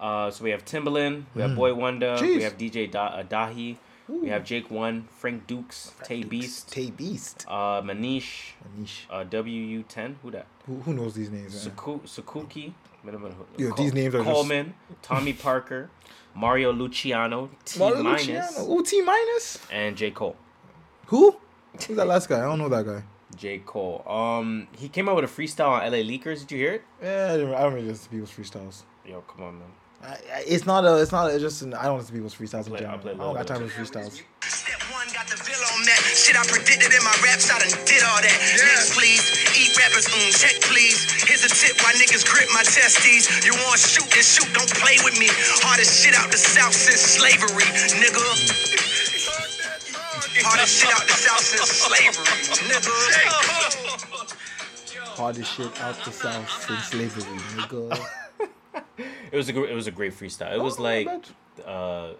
Uh, 0.00 0.30
so 0.30 0.42
we 0.42 0.50
have 0.50 0.64
Timbaland, 0.64 1.24
we 1.34 1.42
have 1.42 1.54
Boi-1da, 1.54 2.18
Jeez. 2.18 2.36
we 2.36 2.42
have 2.42 2.58
DJ 2.58 2.90
da- 2.90 3.06
uh, 3.06 3.22
Dahi, 4.08 4.20
we 4.22 4.28
have 4.28 4.44
Jake 4.44 4.70
One, 4.70 5.08
Frank 5.18 5.46
Dukes, 5.46 5.92
Tae 6.02 6.22
Beast, 6.22 6.70
Tae 6.72 6.90
Beast. 6.90 7.44
uh, 7.48 7.82
Manish, 7.82 8.52
Manish. 8.76 9.06
uh, 9.10 9.24
WU10, 9.24 10.16
who 10.22 10.30
that? 10.32 10.46
Who, 10.66 10.80
who 10.80 10.92
knows 10.94 11.14
these 11.14 11.30
names. 11.30 11.54
Saku- 11.60 12.00
Sakuki, 12.00 12.72
Yo, 13.58 13.72
these 13.74 13.92
names 13.94 14.14
are 14.14 14.18
just- 14.18 14.30
Coleman, 14.30 14.74
Tommy 15.02 15.32
Parker, 15.32 15.90
Mario 16.34 16.72
Luciano, 16.72 17.50
T 17.64 17.78
Mario 17.78 18.02
minus, 18.02 18.26
Luciano. 18.58 18.72
Ooh, 18.72 18.82
T 18.82 19.02
and 19.70 19.96
J 19.96 20.10
Cole. 20.10 20.36
Who? 21.06 21.36
Who's 21.86 21.96
that 21.96 22.06
last 22.06 22.28
guy? 22.28 22.38
I 22.38 22.42
don't 22.42 22.58
know 22.58 22.68
that 22.68 22.84
guy. 22.86 23.02
J 23.36 23.58
Cole. 23.64 24.04
Um, 24.06 24.68
he 24.78 24.88
came 24.88 25.08
out 25.08 25.16
with 25.16 25.24
a 25.24 25.28
freestyle 25.28 25.68
on 25.70 25.82
LA 25.90 25.98
Leakers. 25.98 26.40
Did 26.40 26.52
you 26.52 26.58
hear 26.58 26.72
it? 26.74 26.82
Yeah, 27.02 27.32
I 27.32 27.36
don't, 27.38 27.54
I 27.54 27.62
don't 27.62 27.74
really 27.74 27.88
listen 27.88 28.04
to 28.04 28.10
people's 28.10 28.30
freestyles. 28.30 28.82
Yo, 29.06 29.20
come 29.22 29.44
on, 29.44 29.58
man. 29.58 29.68
I, 30.02 30.06
I- 30.34 30.44
it's 30.46 30.66
not 30.66 30.84
a. 30.84 30.98
It's 31.00 31.12
not. 31.12 31.30
A, 31.30 31.34
it's 31.34 31.42
just. 31.42 31.62
An, 31.62 31.74
I 31.74 31.86
don't 31.86 31.98
listen 31.98 32.10
to 32.14 32.18
people's 32.18 32.34
freestyles 32.34 32.66
in 32.66 32.74
Play- 32.74 32.80
general. 32.82 32.98
I'll 32.98 33.02
play 33.02 33.12
I 33.14 33.16
don't 33.22 33.34
got 33.38 33.46
Lil 33.48 33.58
time 33.58 33.68
for 33.68 33.74
freestyles. 33.80 34.18
Step 34.42 34.82
one, 34.90 35.06
got 35.14 35.26
the 35.30 35.38
bill 35.46 35.62
on 35.78 35.80
that. 35.86 36.00
Shit 36.02 36.34
I 36.34 36.42
predicted 36.50 36.90
in 36.90 37.02
my 37.06 37.14
raps, 37.22 37.46
I 37.50 37.58
done 37.62 37.70
did 37.86 38.02
all 38.02 38.18
that. 38.18 38.38
Next, 38.58 38.98
please. 38.98 39.22
Eat 39.54 39.70
rappers, 39.78 40.06
mm, 40.10 40.30
check, 40.34 40.58
please. 40.66 40.98
Here's 41.22 41.46
a 41.46 41.50
tip 41.54 41.78
why 41.86 41.94
niggas 41.94 42.26
grip 42.26 42.48
my 42.54 42.62
testes. 42.66 43.30
You 43.46 43.54
want 43.66 43.78
shoot 43.78 44.10
and 44.10 44.26
shoot, 44.26 44.50
don't 44.54 44.70
play 44.82 44.98
with 45.06 45.14
me. 45.22 45.30
Hardest 45.62 46.02
shit 46.02 46.14
out 46.18 46.30
the 46.34 46.38
south 46.38 46.74
since 46.74 47.00
slavery, 47.00 47.66
nigga. 48.02 48.26
Hardest 50.42 50.82
shit 50.82 50.90
out 50.90 51.06
the 51.06 51.14
south 51.14 51.46
since 51.46 51.70
slavery, 51.78 52.26
nigga. 52.66 52.90
Hardest 55.14 55.54
shit 55.54 55.70
out 55.80 55.94
the 56.04 56.10
south 56.10 56.50
since 56.66 56.84
slavery, 56.90 57.38
nigga. 57.54 57.94
It 59.32 59.36
was 59.36 59.48
a 59.48 59.52
gr- 59.52 59.64
it 59.64 59.74
was 59.74 59.86
a 59.86 59.90
great 59.90 60.12
freestyle. 60.12 60.54
It 60.54 60.60
was 60.62 60.78
Oh, 60.78 60.82
like, 60.82 61.08
uh, 61.66 62.10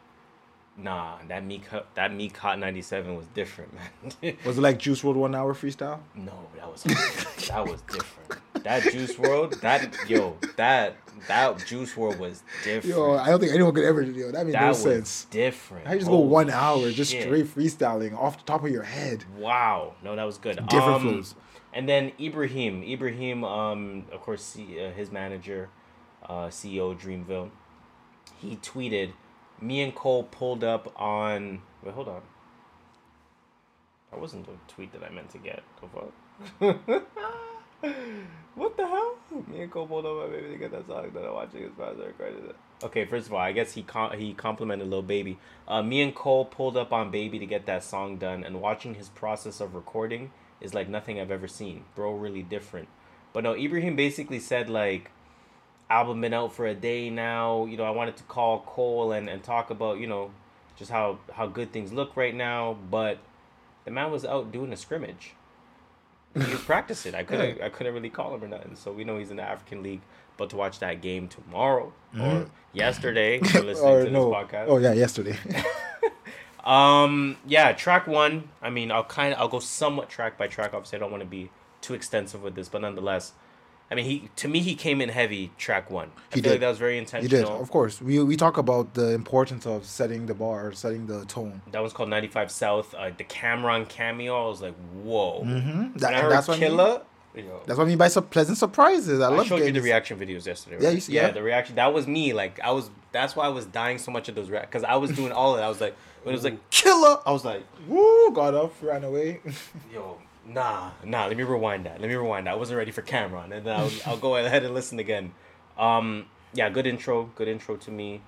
nah, 0.77 1.19
that 1.29 1.45
me 1.45 1.63
that 1.95 2.13
Meek 2.13 2.37
Hot 2.39 2.59
ninety 2.59 2.83
seven 2.83 3.17
was 3.17 3.27
different, 3.29 3.73
man. 4.23 4.37
Was 4.45 4.59
it 4.59 4.63
like 4.63 4.79
Juice 4.79 5.03
WRLD 5.03 5.15
one 5.17 5.35
hour 5.35 5.55
freestyle? 5.55 6.01
no, 6.15 6.33
that 6.57 6.71
was 6.71 6.83
that 6.85 7.65
was 7.67 7.81
different. 7.83 8.41
That 8.65 8.83
Juice 8.85 9.15
WRLD, 9.17 9.61
that 9.61 9.95
yo, 10.09 10.37
that 10.57 10.97
that 11.29 11.65
Juice 11.67 11.93
WRLD 11.95 12.19
was 12.19 12.43
different. 12.65 12.97
Yo, 12.97 13.15
I 13.17 13.29
don't 13.29 13.41
think 13.41 13.53
anyone 13.53 13.75
could 13.75 13.85
ever. 13.85 14.03
Yo, 14.03 14.31
that 14.33 14.47
made 14.47 14.55
that 14.55 14.63
no 14.63 14.69
was 14.69 14.79
sense. 14.83 15.27
different. 15.31 15.87
How 15.87 15.93
you 15.95 15.99
just 15.99 16.11
go 16.11 16.19
one 16.19 16.49
hour 16.49 16.91
just 16.93 17.11
shit. 17.11 17.25
straight 17.25 17.47
freestyling 17.47 18.17
off 18.17 18.39
the 18.39 18.45
top 18.45 18.65
of 18.65 18.71
your 18.71 18.85
head? 18.85 19.25
Wow, 19.37 19.95
no, 20.03 20.17
that 20.17 20.25
was 20.25 20.39
good. 20.39 20.57
Different 20.69 20.95
um, 20.95 21.03
flows. 21.03 21.35
And 21.75 21.89
then 21.89 22.13
Ibrahim, 22.21 22.83
Ibrahim, 22.83 23.45
um, 23.45 24.05
of 24.13 24.21
course, 24.21 24.43
C- 24.45 24.79
uh, 24.79 24.91
his 24.93 25.11
manager, 25.11 25.71
uh, 26.29 26.47
CEO 26.49 26.99
Dreamville, 26.99 27.51
he 28.39 28.57
tweeted, 28.57 29.13
me 29.61 29.81
and 29.83 29.95
Cole 29.95 30.25
pulled 30.25 30.65
up 30.65 30.93
on. 31.01 31.63
Wait, 31.83 31.95
hold 31.95 32.09
on. 32.09 32.23
That 34.11 34.21
wasn't 34.21 34.47
the 34.47 34.53
tweet 34.69 34.93
that 34.93 35.03
I 35.03 35.11
meant 35.11 35.31
to 35.31 35.39
get. 35.39 35.63
The 35.81 35.89
fuck? 35.89 36.13
what 38.55 38.77
the 38.77 38.87
hell? 38.87 39.17
Me 39.49 39.63
and 39.63 39.71
Cole 39.71 39.87
pulled 39.87 40.05
up 40.05 40.25
on 40.25 40.31
baby 40.31 40.51
to 40.51 40.57
get 40.57 40.73
that 40.73 40.87
song 40.87 41.11
that 41.15 41.25
I'm 41.25 41.33
watching 41.33 41.63
his 41.63 41.71
brother 41.71 42.07
recorded 42.07 42.45
it. 42.51 42.57
Okay, 42.83 43.05
first 43.05 43.29
of 43.29 43.33
all, 43.33 43.39
I 43.39 43.53
guess 43.53 43.73
he 43.73 43.83
com- 43.83 44.19
he 44.19 44.35
complimented 44.35 44.89
Lil 44.89 45.03
Baby. 45.03 45.39
Uh, 45.69 45.83
me 45.83 46.03
and 46.03 46.15
Cole 46.15 46.45
pulled 46.45 46.77
up 46.77 46.93
on 46.93 47.11
Baby 47.11 47.39
to 47.39 47.47
get 47.47 47.67
that 47.67 47.85
song 47.85 48.17
done, 48.19 48.43
and 48.43 48.61
watching 48.61 48.97
his 48.97 49.09
process 49.09 49.61
of 49.61 49.75
recording 49.75 50.33
is 50.61 50.75
like 50.75 50.89
nothing 50.89 51.21
I've 51.21 51.31
ever 51.31 51.49
seen. 51.49 51.85
Bro, 51.95 52.15
really 52.15 52.43
different. 52.43 52.89
But 53.33 53.45
no, 53.45 53.55
Ibrahim 53.55 53.97
basically 53.97 54.41
said 54.41 54.69
like, 54.69 55.11
album 55.93 56.21
been 56.21 56.35
out 56.35 56.53
for 56.53 56.67
a 56.67 56.75
day 56.75 57.11
now. 57.11 57.67
You 57.67 57.77
know, 57.77 57.85
I 57.85 57.91
wanted 57.91 58.17
to 58.17 58.23
call 58.25 58.61
Cole 58.61 59.13
and, 59.13 59.29
and 59.29 59.43
talk 59.43 59.71
about 59.71 59.99
you 59.99 60.07
know, 60.07 60.31
just 60.77 60.91
how 60.91 61.19
how 61.33 61.47
good 61.47 61.73
things 61.73 61.93
look 61.93 62.17
right 62.17 62.35
now. 62.35 62.77
But 62.91 63.19
the 63.85 63.91
man 63.91 64.11
was 64.11 64.25
out 64.25 64.53
doing 64.53 64.73
a 64.73 64.77
scrimmage. 64.77 65.35
He 66.35 66.41
was 66.41 66.63
practicing. 66.63 67.15
I 67.15 67.25
couldn't 67.25 67.61
I 67.61 67.69
couldn't 67.69 67.93
really 67.95 68.11
call 68.11 68.35
him 68.35 68.43
or 68.43 68.49
nothing. 68.49 68.75
So 68.75 68.93
we 68.93 69.05
know 69.05 69.19
he's 69.19 69.31
in 69.31 69.37
the 69.37 69.43
African 69.43 69.83
League. 69.83 70.01
But 70.39 70.49
to 70.51 70.57
watch 70.57 70.79
that 70.79 71.03
game 71.03 71.29
tomorrow 71.29 71.93
or 72.19 72.47
yesterday, 72.73 73.39
you're 73.53 73.63
listening 73.63 73.91
or 73.91 74.05
to 74.05 74.11
no. 74.11 74.31
this 74.31 74.35
podcast. 74.35 74.67
Oh 74.69 74.79
yeah, 74.79 74.93
yesterday. 74.93 75.37
Um, 76.65 77.37
yeah, 77.47 77.73
track 77.73 78.07
one. 78.07 78.49
I 78.61 78.71
mean, 78.71 78.93
I'll 78.93 79.05
kind 79.05 79.35
of 79.35 79.41
I'll 79.41 79.49
go 79.49 79.59
somewhat 79.59 80.09
track 80.09 80.39
by 80.39 80.47
track. 80.47 80.73
Obviously, 80.75 80.97
I 80.97 81.01
don't 81.01 81.11
want 81.11 81.23
to 81.23 81.29
be 81.29 81.51
too 81.81 81.95
extensive 81.95 82.43
with 82.43 82.55
this, 82.55 82.69
but 82.69 82.83
nonetheless, 82.83 83.33
I 83.93 83.95
mean, 83.95 84.07
he 84.07 84.31
to 84.37 84.49
me 84.49 84.61
he 84.61 84.75
came 84.75 85.01
in 85.03 85.11
heavy. 85.11 85.51
Track 85.59 85.91
one. 85.91 86.09
I 86.33 86.37
He 86.37 86.41
feel 86.43 86.53
like 86.53 86.61
that 86.61 86.69
was 86.71 86.79
very 86.79 86.95
you 86.95 87.01
intentional. 87.01 87.29
did, 87.29 87.45
of 87.65 87.71
course. 87.71 88.01
We 88.01 88.23
we 88.23 88.37
talk 88.37 88.57
about 88.57 88.95
the 88.95 89.09
importance 89.13 89.67
of 89.67 89.85
setting 89.85 90.25
the 90.27 90.35
bar, 90.35 90.73
setting 90.73 91.07
the 91.07 91.25
tone. 91.27 91.61
That 91.73 91.83
was 91.83 91.93
called 91.93 92.09
95 92.09 92.51
South. 92.51 92.95
Uh, 92.95 93.11
the 93.17 93.25
Cam'ron 93.25 93.87
cameo. 93.89 94.47
I 94.47 94.49
was 94.49 94.63
like, 94.63 94.75
whoa. 95.05 95.43
Mm-hmm. 95.45 96.05
I 96.05 96.13
heard 96.21 96.33
that's 96.33 96.49
what 96.49 96.57
I 96.57 96.61
mean. 96.61 96.71
Killer. 96.71 97.03
you 97.35 97.43
know, 97.45 97.61
That's 97.67 97.79
what 97.79 97.85
I 97.85 97.89
mean 97.89 97.99
by 97.99 98.09
some 98.09 98.25
pleasant 98.29 98.57
surprises. 98.59 99.21
I, 99.21 99.27
I 99.27 99.29
love 99.29 99.47
showed 99.47 99.57
you 99.57 99.61
getting 99.67 99.75
the 99.75 99.81
reaction 99.83 100.19
videos 100.19 100.47
yesterday. 100.47 100.79
Yeah, 100.81 100.87
right? 100.89 100.95
you 100.95 101.01
see- 101.01 101.13
yeah, 101.15 101.27
yeah. 101.27 101.31
the 101.33 101.43
reaction. 101.43 101.77
That 101.77 101.93
was 101.93 102.07
me. 102.07 102.33
Like 102.33 102.61
I 102.61 102.71
was. 102.73 102.91
That's 103.13 103.37
why 103.37 103.45
I 103.45 103.49
was 103.59 103.67
dying 103.67 103.99
so 103.99 104.11
much 104.11 104.29
of 104.31 104.35
those 104.35 104.49
reactions 104.49 104.71
because 104.73 104.85
I 104.85 104.97
was 104.97 105.11
doing 105.13 105.33
all 105.33 105.53
of 105.55 105.61
it. 105.61 105.63
I 105.63 105.69
was 105.69 105.81
like, 105.83 105.95
when 106.23 106.33
it 106.35 106.37
was 106.41 106.45
like 106.45 106.59
killer, 106.71 107.19
I 107.27 107.31
was 107.33 107.45
like, 107.45 107.63
Woo! 107.87 108.31
Got 108.33 108.55
off, 108.55 108.83
ran 108.83 109.05
away. 109.05 109.41
yo, 109.95 110.19
nah, 110.47 110.91
nah. 111.05 111.27
Let 111.27 111.37
me 111.37 111.43
rewind 111.43 111.87
that. 111.87 112.01
Let 112.01 112.09
me 112.09 112.15
rewind 112.17 112.47
that. 112.47 112.53
I 112.53 112.57
wasn't 112.57 112.79
ready 112.79 112.91
for 112.91 113.03
Cam'ron, 113.03 113.53
and 113.53 113.67
then 113.67 113.79
I'll, 113.79 113.91
I'll 114.07 114.17
go 114.19 114.37
ahead 114.45 114.65
and 114.65 114.75
listen 114.75 114.99
again. 114.99 115.33
Um, 115.79 116.27
yeah, 116.55 116.69
good 116.71 116.87
intro. 116.87 117.31
Good 117.35 117.49
intro 117.49 117.77
to 117.77 117.91
me. 117.91 118.21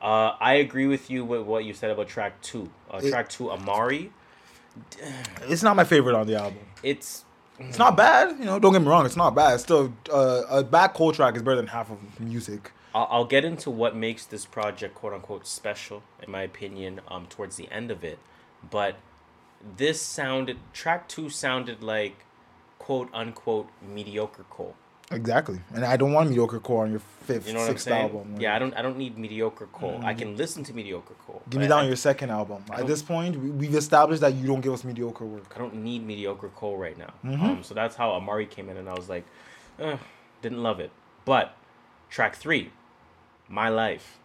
Uh, 0.00 0.32
I 0.40 0.54
agree 0.54 0.86
with 0.86 1.10
you 1.10 1.24
with 1.24 1.42
what 1.42 1.64
you 1.64 1.74
said 1.74 1.90
about 1.90 2.08
track 2.08 2.40
two. 2.42 2.70
Uh, 2.90 3.00
It- 3.02 3.10
track 3.10 3.28
two, 3.28 3.50
Amari. 3.50 4.12
it's 5.48 5.62
not 5.62 5.76
my 5.76 5.84
favorite 5.84 6.14
on 6.14 6.26
the 6.26 6.36
album. 6.36 6.60
It's 6.82 7.24
It's 7.58 7.78
not 7.78 7.96
bad, 7.96 8.38
you 8.38 8.44
know. 8.44 8.58
Don't 8.58 8.72
get 8.72 8.82
me 8.82 8.88
wrong. 8.88 9.04
It's 9.06 9.16
not 9.16 9.34
bad. 9.34 9.54
It's 9.54 9.62
still 9.64 9.92
uh, 10.12 10.42
a 10.48 10.62
bad 10.62 10.88
Cole 10.94 11.12
track 11.12 11.34
is 11.36 11.42
better 11.42 11.56
than 11.56 11.66
half 11.68 11.90
of 11.90 11.98
music. 12.20 12.72
I'll, 12.94 13.08
I'll 13.10 13.24
get 13.24 13.44
into 13.44 13.70
what 13.70 13.96
makes 13.96 14.24
this 14.24 14.46
project 14.46 14.94
quote 14.94 15.12
unquote 15.12 15.46
special, 15.46 16.02
in 16.22 16.30
my 16.30 16.42
opinion, 16.42 17.00
um, 17.08 17.26
towards 17.26 17.56
the 17.56 17.68
end 17.72 17.90
of 17.90 18.04
it. 18.04 18.18
But 18.70 18.96
this 19.76 20.00
sounded 20.00 20.58
track 20.72 21.08
two 21.08 21.30
sounded 21.30 21.82
like 21.82 22.24
quote 22.78 23.08
unquote 23.12 23.68
mediocre 23.82 24.44
Cole. 24.50 24.74
Exactly, 25.10 25.58
and 25.74 25.86
I 25.86 25.96
don't 25.96 26.12
want 26.12 26.28
mediocre 26.28 26.60
core 26.60 26.84
on 26.84 26.90
your 26.90 27.00
fifth, 27.00 27.48
You 27.48 27.54
know 27.54 27.66
sixth 27.66 27.88
album. 27.88 28.36
Yeah, 28.38 28.54
I 28.54 28.58
don't 28.58 28.74
I 28.74 28.82
don't 28.82 28.98
need 28.98 29.16
mediocre 29.16 29.66
Cole. 29.72 30.00
I 30.04 30.12
can 30.12 30.36
listen 30.36 30.64
to 30.64 30.74
mediocre 30.74 31.14
Cole. 31.26 31.42
Give 31.48 31.60
me 31.62 31.66
that 31.66 31.78
I, 31.78 31.80
on 31.80 31.86
your 31.86 31.96
second 31.96 32.30
album. 32.30 32.62
At 32.70 32.86
this 32.86 33.02
point, 33.02 33.36
we, 33.36 33.50
we've 33.50 33.74
established 33.74 34.20
that 34.20 34.34
you 34.34 34.46
don't 34.46 34.60
give 34.60 34.72
us 34.72 34.84
mediocre 34.84 35.24
work. 35.24 35.50
I 35.54 35.58
don't 35.58 35.76
need 35.76 36.06
mediocre 36.06 36.48
Cole 36.48 36.76
right 36.76 36.98
now. 36.98 37.14
Mm-hmm. 37.24 37.44
Um, 37.44 37.62
so 37.62 37.74
that's 37.74 37.96
how 37.96 38.10
Amari 38.10 38.46
came 38.46 38.68
in, 38.68 38.76
and 38.76 38.88
I 38.88 38.94
was 38.94 39.08
like, 39.08 39.24
eh, 39.78 39.96
didn't 40.42 40.62
love 40.62 40.78
it. 40.78 40.90
But 41.24 41.56
track 42.10 42.36
three, 42.36 42.70
my 43.48 43.70
life. 43.70 44.18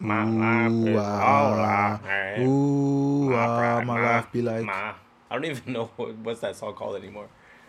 My 0.00 0.24
life 0.24 0.88
is 0.88 0.96
all 0.96 1.54
ah, 1.60 2.00
I 2.02 2.06
have. 2.08 2.40
ooh, 2.40 3.30
My 3.30 3.36
ah, 3.36 3.58
pride, 3.58 3.86
my 3.86 3.94
my- 3.96 4.02
life 4.16 4.32
be 4.32 4.42
like. 4.42 4.64
my- 4.64 4.94
I 5.30 5.34
don't 5.34 5.44
even 5.44 5.72
know 5.76 5.90
what, 5.96 6.16
what's 6.18 6.40
that 6.40 6.56
song 6.56 6.74
called 6.74 6.96
anymore. 6.96 7.28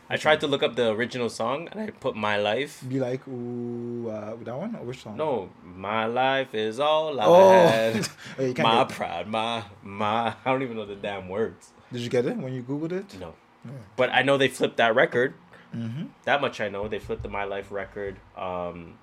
I 0.09 0.17
tried 0.17 0.41
to 0.41 0.47
look 0.47 0.61
up 0.63 0.75
the 0.75 0.89
original 0.91 1.29
song 1.29 1.69
and 1.71 1.79
I 1.79 1.89
put 1.91 2.15
my 2.17 2.35
life. 2.37 2.83
Be 2.87 2.99
like, 2.99 3.25
ooh, 3.29 4.09
uh, 4.09 4.35
that 4.43 4.57
one? 4.57 4.75
Or 4.75 4.83
which 4.85 5.03
song? 5.03 5.15
No, 5.15 5.49
my 5.63 6.05
life 6.05 6.53
is 6.53 6.79
all 6.81 7.19
I 7.19 7.25
Oh. 7.25 7.67
had. 7.67 8.07
My 8.57 8.83
pride, 8.85 9.27
my 9.27 9.63
my. 9.83 10.33
I 10.43 10.51
don't 10.51 10.63
even 10.63 10.75
know 10.75 10.85
the 10.85 10.95
damn 10.95 11.29
words. 11.29 11.71
Did 11.93 12.01
you 12.01 12.09
get 12.09 12.25
it 12.25 12.35
when 12.37 12.53
you 12.53 12.61
googled 12.63 12.91
it? 12.91 13.17
No, 13.19 13.33
but 13.95 14.09
I 14.11 14.21
know 14.21 14.37
they 14.37 14.47
flipped 14.49 14.77
that 14.77 14.95
record. 14.95 15.33
Mm-hmm. 15.75 16.05
That 16.25 16.41
much 16.41 16.59
I 16.59 16.67
know. 16.67 16.87
They 16.89 16.99
flipped 16.99 17.23
the 17.23 17.29
My 17.29 17.43
Life 17.45 17.71
record. 17.71 18.17
Um, 18.35 18.97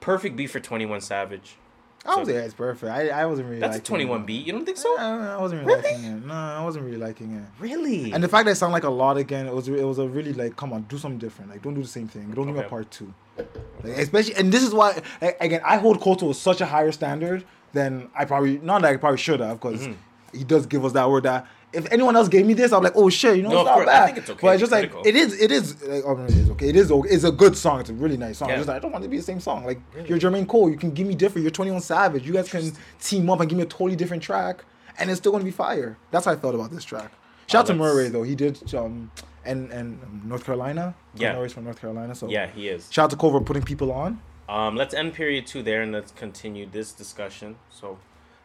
perfect 0.00 0.36
beat 0.36 0.48
for 0.48 0.60
Twenty 0.60 0.84
One 0.84 1.00
Savage. 1.00 1.56
I 2.04 2.16
was 2.16 2.26
So- 2.28 2.34
yeah, 2.34 2.40
it's 2.40 2.54
perfect. 2.54 2.90
I, 2.92 3.08
I 3.10 3.26
wasn't 3.26 3.48
really. 3.48 3.60
That's 3.60 3.76
a 3.76 3.80
Twenty 3.80 4.04
One 4.04 4.24
beat. 4.24 4.44
You 4.44 4.52
don't 4.52 4.64
think 4.64 4.76
so? 4.76 4.96
I, 4.98 5.34
I 5.34 5.40
wasn't 5.40 5.64
really, 5.64 5.80
Really? 5.80 5.92
liking 5.94 6.04
it. 6.12 6.26
No, 6.26 6.34
I 6.34 6.64
wasn't 6.64 6.84
really 6.84 6.96
liking 6.96 7.32
it. 7.34 7.44
Really? 7.60 8.12
And 8.12 8.22
the 8.24 8.28
fact 8.28 8.46
that 8.46 8.52
it 8.52 8.54
sounded 8.56 8.72
like 8.74 8.84
a 8.84 8.90
lot 8.90 9.16
again, 9.16 9.46
it 9.46 9.54
was 9.54 9.68
it 9.68 9.84
was 9.84 9.98
a 9.98 10.08
really 10.08 10.32
like, 10.32 10.56
come 10.56 10.72
on, 10.72 10.82
do 10.82 10.98
something 10.98 11.18
different. 11.18 11.50
Like, 11.50 11.62
don't 11.62 11.74
do 11.74 11.82
the 11.82 11.88
same 11.88 12.08
thing. 12.08 12.30
Don't 12.32 12.46
give 12.46 12.56
me 12.56 12.60
a 12.62 12.68
part 12.68 12.90
two. 12.90 13.14
Like, 13.36 13.98
especially, 13.98 14.34
and 14.34 14.52
this 14.52 14.62
is 14.62 14.74
why 14.74 15.00
like, 15.20 15.36
again 15.40 15.60
I 15.64 15.76
hold 15.76 16.00
Koto 16.00 16.28
to 16.28 16.34
such 16.34 16.60
a 16.60 16.66
higher 16.66 16.92
standard 16.92 17.44
than 17.72 18.10
I 18.14 18.24
probably 18.24 18.58
not 18.58 18.82
that 18.82 18.92
I 18.92 18.96
probably 18.96 19.18
should 19.18 19.40
have 19.40 19.60
because 19.60 19.80
Mm-hmm. 19.82 20.38
he 20.38 20.44
does 20.44 20.66
give 20.66 20.84
us 20.84 20.92
that 20.92 21.08
word 21.08 21.22
that. 21.22 21.46
If 21.72 21.90
anyone 21.92 22.16
else 22.16 22.28
gave 22.28 22.44
me 22.46 22.54
this, 22.54 22.72
I'm 22.72 22.82
like, 22.82 22.92
oh 22.96 23.08
shit, 23.08 23.36
you 23.36 23.42
know, 23.42 23.48
No, 23.50 23.60
it's 23.60 23.66
not 23.66 23.74
course. 23.74 23.88
I 23.88 23.92
bad. 23.92 24.04
think 24.06 24.18
it's 24.18 24.30
okay 24.30 24.40
But 24.42 24.48
to 24.48 24.54
it's 24.54 24.60
just 24.60 24.72
be 24.72 24.76
like 24.76 24.90
critical. 24.90 25.08
it 25.08 25.16
is, 25.16 25.40
it 25.40 25.50
is, 25.50 25.82
like, 25.82 26.02
oh, 26.06 26.14
no, 26.14 26.24
it 26.24 26.30
is 26.36 26.50
okay. 26.50 26.68
It 26.68 26.76
is 26.76 26.92
okay. 26.92 27.08
It's 27.10 27.24
a 27.24 27.32
good 27.32 27.56
song. 27.56 27.80
It's 27.80 27.90
a 27.90 27.94
really 27.94 28.16
nice 28.18 28.38
song. 28.38 28.48
Yeah. 28.48 28.56
It's 28.56 28.60
just 28.60 28.68
like, 28.68 28.76
I 28.76 28.80
don't 28.80 28.92
want 28.92 29.02
it 29.04 29.06
to 29.06 29.10
be 29.10 29.16
the 29.16 29.22
same 29.22 29.40
song. 29.40 29.64
Like 29.64 29.80
you're 30.06 30.18
Jermaine 30.18 30.46
Cole, 30.46 30.70
you 30.70 30.76
can 30.76 30.90
give 30.90 31.06
me 31.06 31.14
different. 31.14 31.42
You're 31.44 31.50
21 31.50 31.80
Savage. 31.80 32.26
You 32.26 32.32
guys 32.34 32.50
can 32.50 32.72
team 33.00 33.30
up 33.30 33.40
and 33.40 33.48
give 33.48 33.56
me 33.56 33.62
a 33.62 33.66
totally 33.66 33.96
different 33.96 34.22
track, 34.22 34.64
and 34.98 35.10
it's 35.10 35.18
still 35.18 35.32
gonna 35.32 35.44
be 35.44 35.50
fire. 35.50 35.96
That's 36.10 36.26
how 36.26 36.32
I 36.32 36.36
felt 36.36 36.54
about 36.54 36.70
this 36.70 36.84
track. 36.84 37.10
Shout 37.46 37.60
out 37.60 37.66
to 37.68 37.72
Oh, 37.72 37.76
Morray 37.76 38.10
though. 38.12 38.22
He 38.22 38.34
did 38.34 38.74
um 38.74 39.10
and 39.44 39.70
and 39.72 40.00
um, 40.04 40.22
North 40.26 40.44
Carolina. 40.44 40.94
Yeah. 41.14 41.34
Morray's 41.34 41.52
from 41.54 41.64
North 41.64 41.80
Carolina. 41.80 42.14
So 42.14 42.28
yeah, 42.28 42.46
he 42.48 42.68
is. 42.68 42.88
Shout 42.92 43.04
out 43.04 43.10
to 43.10 43.16
Cole 43.16 43.32
for 43.32 43.40
putting 43.40 43.62
people 43.62 43.90
on. 43.92 44.20
Um, 44.48 44.76
let's 44.76 44.92
end 44.92 45.14
period 45.14 45.46
two 45.46 45.62
there 45.62 45.80
and 45.82 45.90
let's 45.92 46.12
continue 46.12 46.66
this 46.70 46.92
discussion. 46.92 47.56
So, 47.70 47.98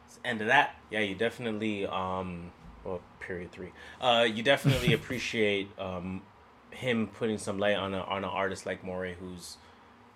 let's 0.05 0.19
end 0.23 0.39
of 0.41 0.47
that. 0.47 0.75
Yeah, 0.89 0.99
you 1.01 1.15
definitely, 1.15 1.85
um, 1.85 2.51
well, 2.87 3.01
period 3.19 3.51
three. 3.51 3.71
Uh, 4.01 4.25
you 4.27 4.41
definitely 4.43 4.93
appreciate 4.99 5.69
um, 5.77 6.21
him 6.71 7.07
putting 7.07 7.37
some 7.37 7.57
light 7.59 7.75
on 7.75 7.93
a 7.93 7.99
on 8.01 8.23
an 8.23 8.29
artist 8.29 8.65
like 8.65 8.83
Morray, 8.83 9.15
who's, 9.19 9.57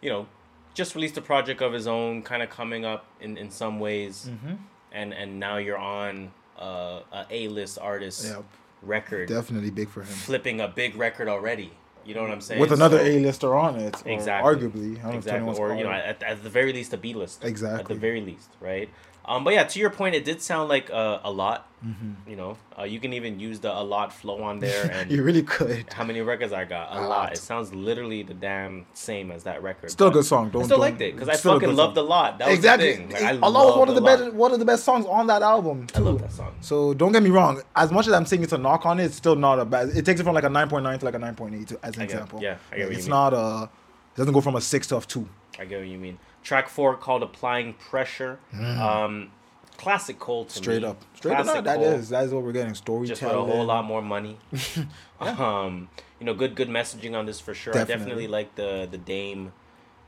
you 0.01 0.09
know, 0.09 0.28
just 0.74 0.95
released 0.95 1.17
a 1.17 1.22
project 1.22 1.61
of 1.61 1.74
his 1.74 1.86
own, 1.88 2.22
kind 2.24 2.41
of 2.41 2.49
coming 2.49 2.86
up 2.86 3.05
in 3.19 3.38
in 3.38 3.51
some 3.51 3.80
ways, 3.80 4.30
Mm-hmm. 4.32 4.55
and 4.91 5.13
and 5.13 5.39
now 5.39 5.57
you're 5.57 5.78
on 5.78 6.32
uh, 6.59 7.01
a 7.11 7.26
A 7.30 7.47
list 7.49 7.78
artist 7.80 8.26
Yep. 8.26 8.43
record, 8.82 9.28
Definitely 9.28 9.72
big 9.72 9.89
for 9.89 10.01
him. 10.01 10.07
flipping 10.07 10.61
a 10.61 10.67
big 10.67 10.95
record 10.95 11.28
already. 11.28 11.72
You 12.03 12.15
know 12.15 12.24
what 12.24 12.32
I'm 12.32 12.41
saying? 12.41 12.59
With 12.59 12.72
another 12.72 12.97
So- 12.97 13.03
A-lister 13.05 13.53
on 13.55 13.76
it, 13.76 14.01
Exactly. 14.07 14.49
arguably, 14.55 14.97
I 14.97 15.01
don't 15.01 15.03
know 15.03 15.09
if 15.09 15.15
exactly, 15.17 15.47
21's 15.51 15.59
or 15.59 15.76
you 15.76 15.84
know, 15.84 15.91
at, 15.91 16.24
at 16.24 16.41
the 16.41 16.49
very 16.49 16.74
least, 16.74 16.93
a 16.93 16.97
B 16.97 17.13
list. 17.13 17.43
Exactly. 17.43 17.80
At 17.82 17.88
the 17.88 17.93
very 17.93 18.22
least, 18.22 18.49
right? 18.59 18.89
Um, 19.24 19.43
but 19.43 19.53
yeah, 19.53 19.63
to 19.63 19.80
your 19.80 19.89
point, 19.91 20.15
it 20.15 20.26
did 20.26 20.41
sound 20.41 20.67
like 20.69 20.89
uh, 20.89 21.19
a 21.24 21.32
lot. 21.32 21.67
Mm-hmm. 21.86 22.30
You 22.30 22.36
know, 22.36 22.57
uh, 22.78 22.84
you 22.84 22.99
can 22.99 23.13
even 23.13 23.39
use 23.39 23.59
the 23.59 23.72
a 23.76 23.82
lot 23.82 24.13
flow 24.13 24.43
on 24.43 24.59
there. 24.59 24.89
And 24.93 25.11
you 25.11 25.24
really 25.24 25.41
could. 25.41 25.91
how 25.93 26.03
many 26.03 26.22
records 26.22 26.53
I 26.53 26.65
got? 26.65 26.91
A, 26.91 26.99
A 26.99 27.01
lot. 27.01 27.09
lot. 27.09 27.32
It 27.34 27.38
sounds 27.39 27.74
literally 27.74 28.22
the 28.24 28.36
damn 28.36 28.86
same 28.93 29.32
as 29.32 29.43
that 29.45 29.63
record. 29.63 29.89
Still 29.89 30.07
a 30.07 30.11
good 30.11 30.26
song. 30.26 30.49
Don't 30.51 30.61
I 30.63 30.65
still 30.65 30.78
don't- 30.78 30.82
liked 30.82 31.01
it 31.01 31.15
because 31.15 31.30
I 31.30 31.38
fucking 31.38 31.76
loved 31.76 31.95
song. 31.97 32.05
a 32.05 32.07
lot. 32.07 32.38
That 32.39 32.49
was 32.49 32.57
exactly. 32.57 32.91
the 32.91 32.97
thing. 32.97 33.09
Like, 33.11 33.24
I 33.24 33.38
Allah 33.41 33.65
was 33.67 33.78
one 33.78 33.89
of 33.89 33.95
the 33.95 34.01
A 34.01 34.03
Lot. 34.03 34.19
better 34.19 34.32
one 34.32 34.51
of 34.51 34.59
the 34.59 34.65
best 34.65 34.84
songs 34.84 35.05
on 35.07 35.26
that 35.28 35.41
album. 35.41 35.88
Too. 35.88 35.97
I 35.97 35.99
love 36.01 36.19
that 36.22 36.32
song. 36.32 36.53
So 36.61 36.93
don't 36.93 37.11
get 37.11 37.24
me 37.24 37.30
wrong. 37.32 37.61
As 37.76 37.91
much 37.91 38.05
as 38.07 38.13
I'm 38.13 38.26
saying 38.28 38.43
it's 38.43 38.53
a 38.53 38.57
knock 38.59 38.86
on 38.86 38.99
it, 38.99 39.05
it's 39.05 39.15
still 39.15 39.36
not 39.36 39.59
a 39.59 39.65
bad. 39.65 39.89
It 39.89 40.05
takes 40.05 40.19
it 40.19 40.24
from 40.24 40.36
like 40.36 40.43
a 40.43 40.49
9.9 40.49 40.99
to 40.99 41.05
like 41.05 41.15
a 41.15 41.19
9.8 41.19 41.78
as 41.84 41.95
an 41.95 42.01
I 42.03 42.05
get 42.05 42.13
example. 42.13 42.41
Yeah, 42.41 42.57
I 42.72 42.76
get 42.78 42.84
what 42.86 42.91
you 42.91 42.97
it's 42.97 43.05
mean. 43.07 43.09
not 43.11 43.34
a. 43.34 43.69
It 44.13 44.17
doesn't 44.17 44.34
go 44.34 44.41
from 44.41 44.55
a 44.55 44.61
six 44.61 44.86
to 44.88 44.97
a 44.97 45.01
two. 45.01 45.28
I 45.59 45.65
get 45.65 45.80
what 45.80 45.88
you 45.88 45.97
mean. 45.97 46.19
Track 46.43 46.69
four 46.69 46.95
called 46.97 47.23
"Applying 47.23 47.73
Pressure." 47.73 48.39
Um, 48.59 49.31
classic 49.77 50.19
Cole 50.19 50.45
to 50.45 50.51
Mm. 50.59 50.63
Straight 50.63 50.81
me. 50.81 50.87
up. 50.87 50.97
Straight 51.15 51.33
up. 51.33 51.43
Classic 51.43 51.55
No, 51.65 51.71
that 51.71 51.77
Cole. 51.77 51.85
is. 51.93 52.09
That 52.09 52.23
is 52.25 52.33
what 52.33 52.43
we're 52.43 52.51
getting. 52.51 52.73
Storytelling. 52.75 53.07
just 53.09 53.21
with 53.21 53.31
a 53.31 53.43
whole 53.43 53.65
lot 53.65 53.85
more 53.85 54.01
money. 54.01 54.37
um, 55.19 55.89
you 56.19 56.25
know, 56.25 56.33
good 56.33 56.55
good 56.55 56.69
messaging 56.69 57.17
on 57.17 57.25
this 57.25 57.39
for 57.39 57.53
sure. 57.53 57.73
I 57.73 57.79
Definitely. 57.79 57.99
definitely 57.99 58.27
like 58.27 58.55
the 58.55 58.87
the 58.89 58.97
Dame. 58.97 59.53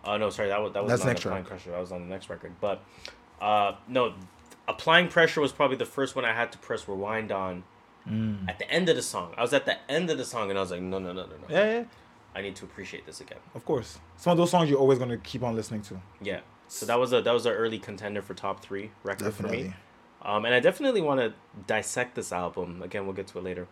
Oh 0.06 0.18
no, 0.18 0.30
sorry, 0.30 0.50
that 0.50 0.62
was 0.62 0.74
that 0.74 0.84
was 0.84 0.90
That's 0.92 1.04
not 1.04 1.10
next 1.10 1.26
applying 1.26 1.46
pressure. 1.46 1.72
That 1.72 1.80
was 1.80 1.92
on 1.92 2.02
the 2.02 2.08
next 2.08 2.30
record. 2.30 2.54
But 2.60 2.84
uh, 3.42 3.74
no, 3.88 4.14
applying 4.68 5.08
pressure 5.08 5.40
was 5.42 5.52
probably 5.52 5.78
the 5.78 5.86
first 5.86 6.16
one 6.16 6.26
I 6.26 6.34
had 6.34 6.52
to 6.54 6.58
press 6.58 6.88
rewind 6.88 7.32
on. 7.32 7.64
Mm. 8.10 8.50
At 8.50 8.60
the 8.60 8.70
end 8.70 8.90
of 8.90 8.98
the 8.98 9.02
song, 9.02 9.34
I 9.38 9.42
was 9.42 9.54
at 9.54 9.66
the 9.66 9.78
end 9.90 10.10
of 10.10 10.18
the 10.18 10.26
song, 10.26 10.50
and 10.50 10.60
I 10.60 10.62
was 10.62 10.72
like, 10.72 10.82
no, 10.82 11.00
no, 11.00 11.14
no, 11.14 11.22
no, 11.26 11.28
no. 11.38 11.48
Yeah, 11.50 11.72
yeah. 11.72 11.84
I 12.36 12.42
need 12.42 12.56
to 12.58 12.66
appreciate 12.66 13.06
this 13.06 13.22
again. 13.22 13.38
Of 13.56 13.64
course. 13.66 14.00
Some 14.18 14.32
of 14.32 14.38
those 14.38 14.50
songs 14.52 14.70
you're 14.70 14.80
always 14.80 15.00
gonna 15.00 15.18
keep 15.18 15.44
on 15.44 15.56
listening 15.56 15.82
to. 15.84 16.02
Yeah, 16.22 16.40
So 16.68 16.86
that 16.86 17.00
was 17.00 17.14
a 17.14 17.22
that 17.22 17.34
was 17.34 17.46
an 17.46 17.54
early 17.54 17.80
contender 17.80 18.22
for 18.22 18.34
top 18.34 18.62
three 18.62 18.92
record 19.04 19.34
for 19.34 19.44
me. 19.48 19.74
Um, 20.24 20.46
and 20.46 20.54
I 20.56 20.60
definitely 20.62 21.02
want 21.02 21.20
to 21.20 21.34
dissect 21.68 22.16
this 22.16 22.32
album. 22.32 22.82
Again, 22.82 23.06
we'll 23.06 23.14
get 23.16 23.28
to 23.28 23.38
it 23.40 23.44
later. 23.44 23.68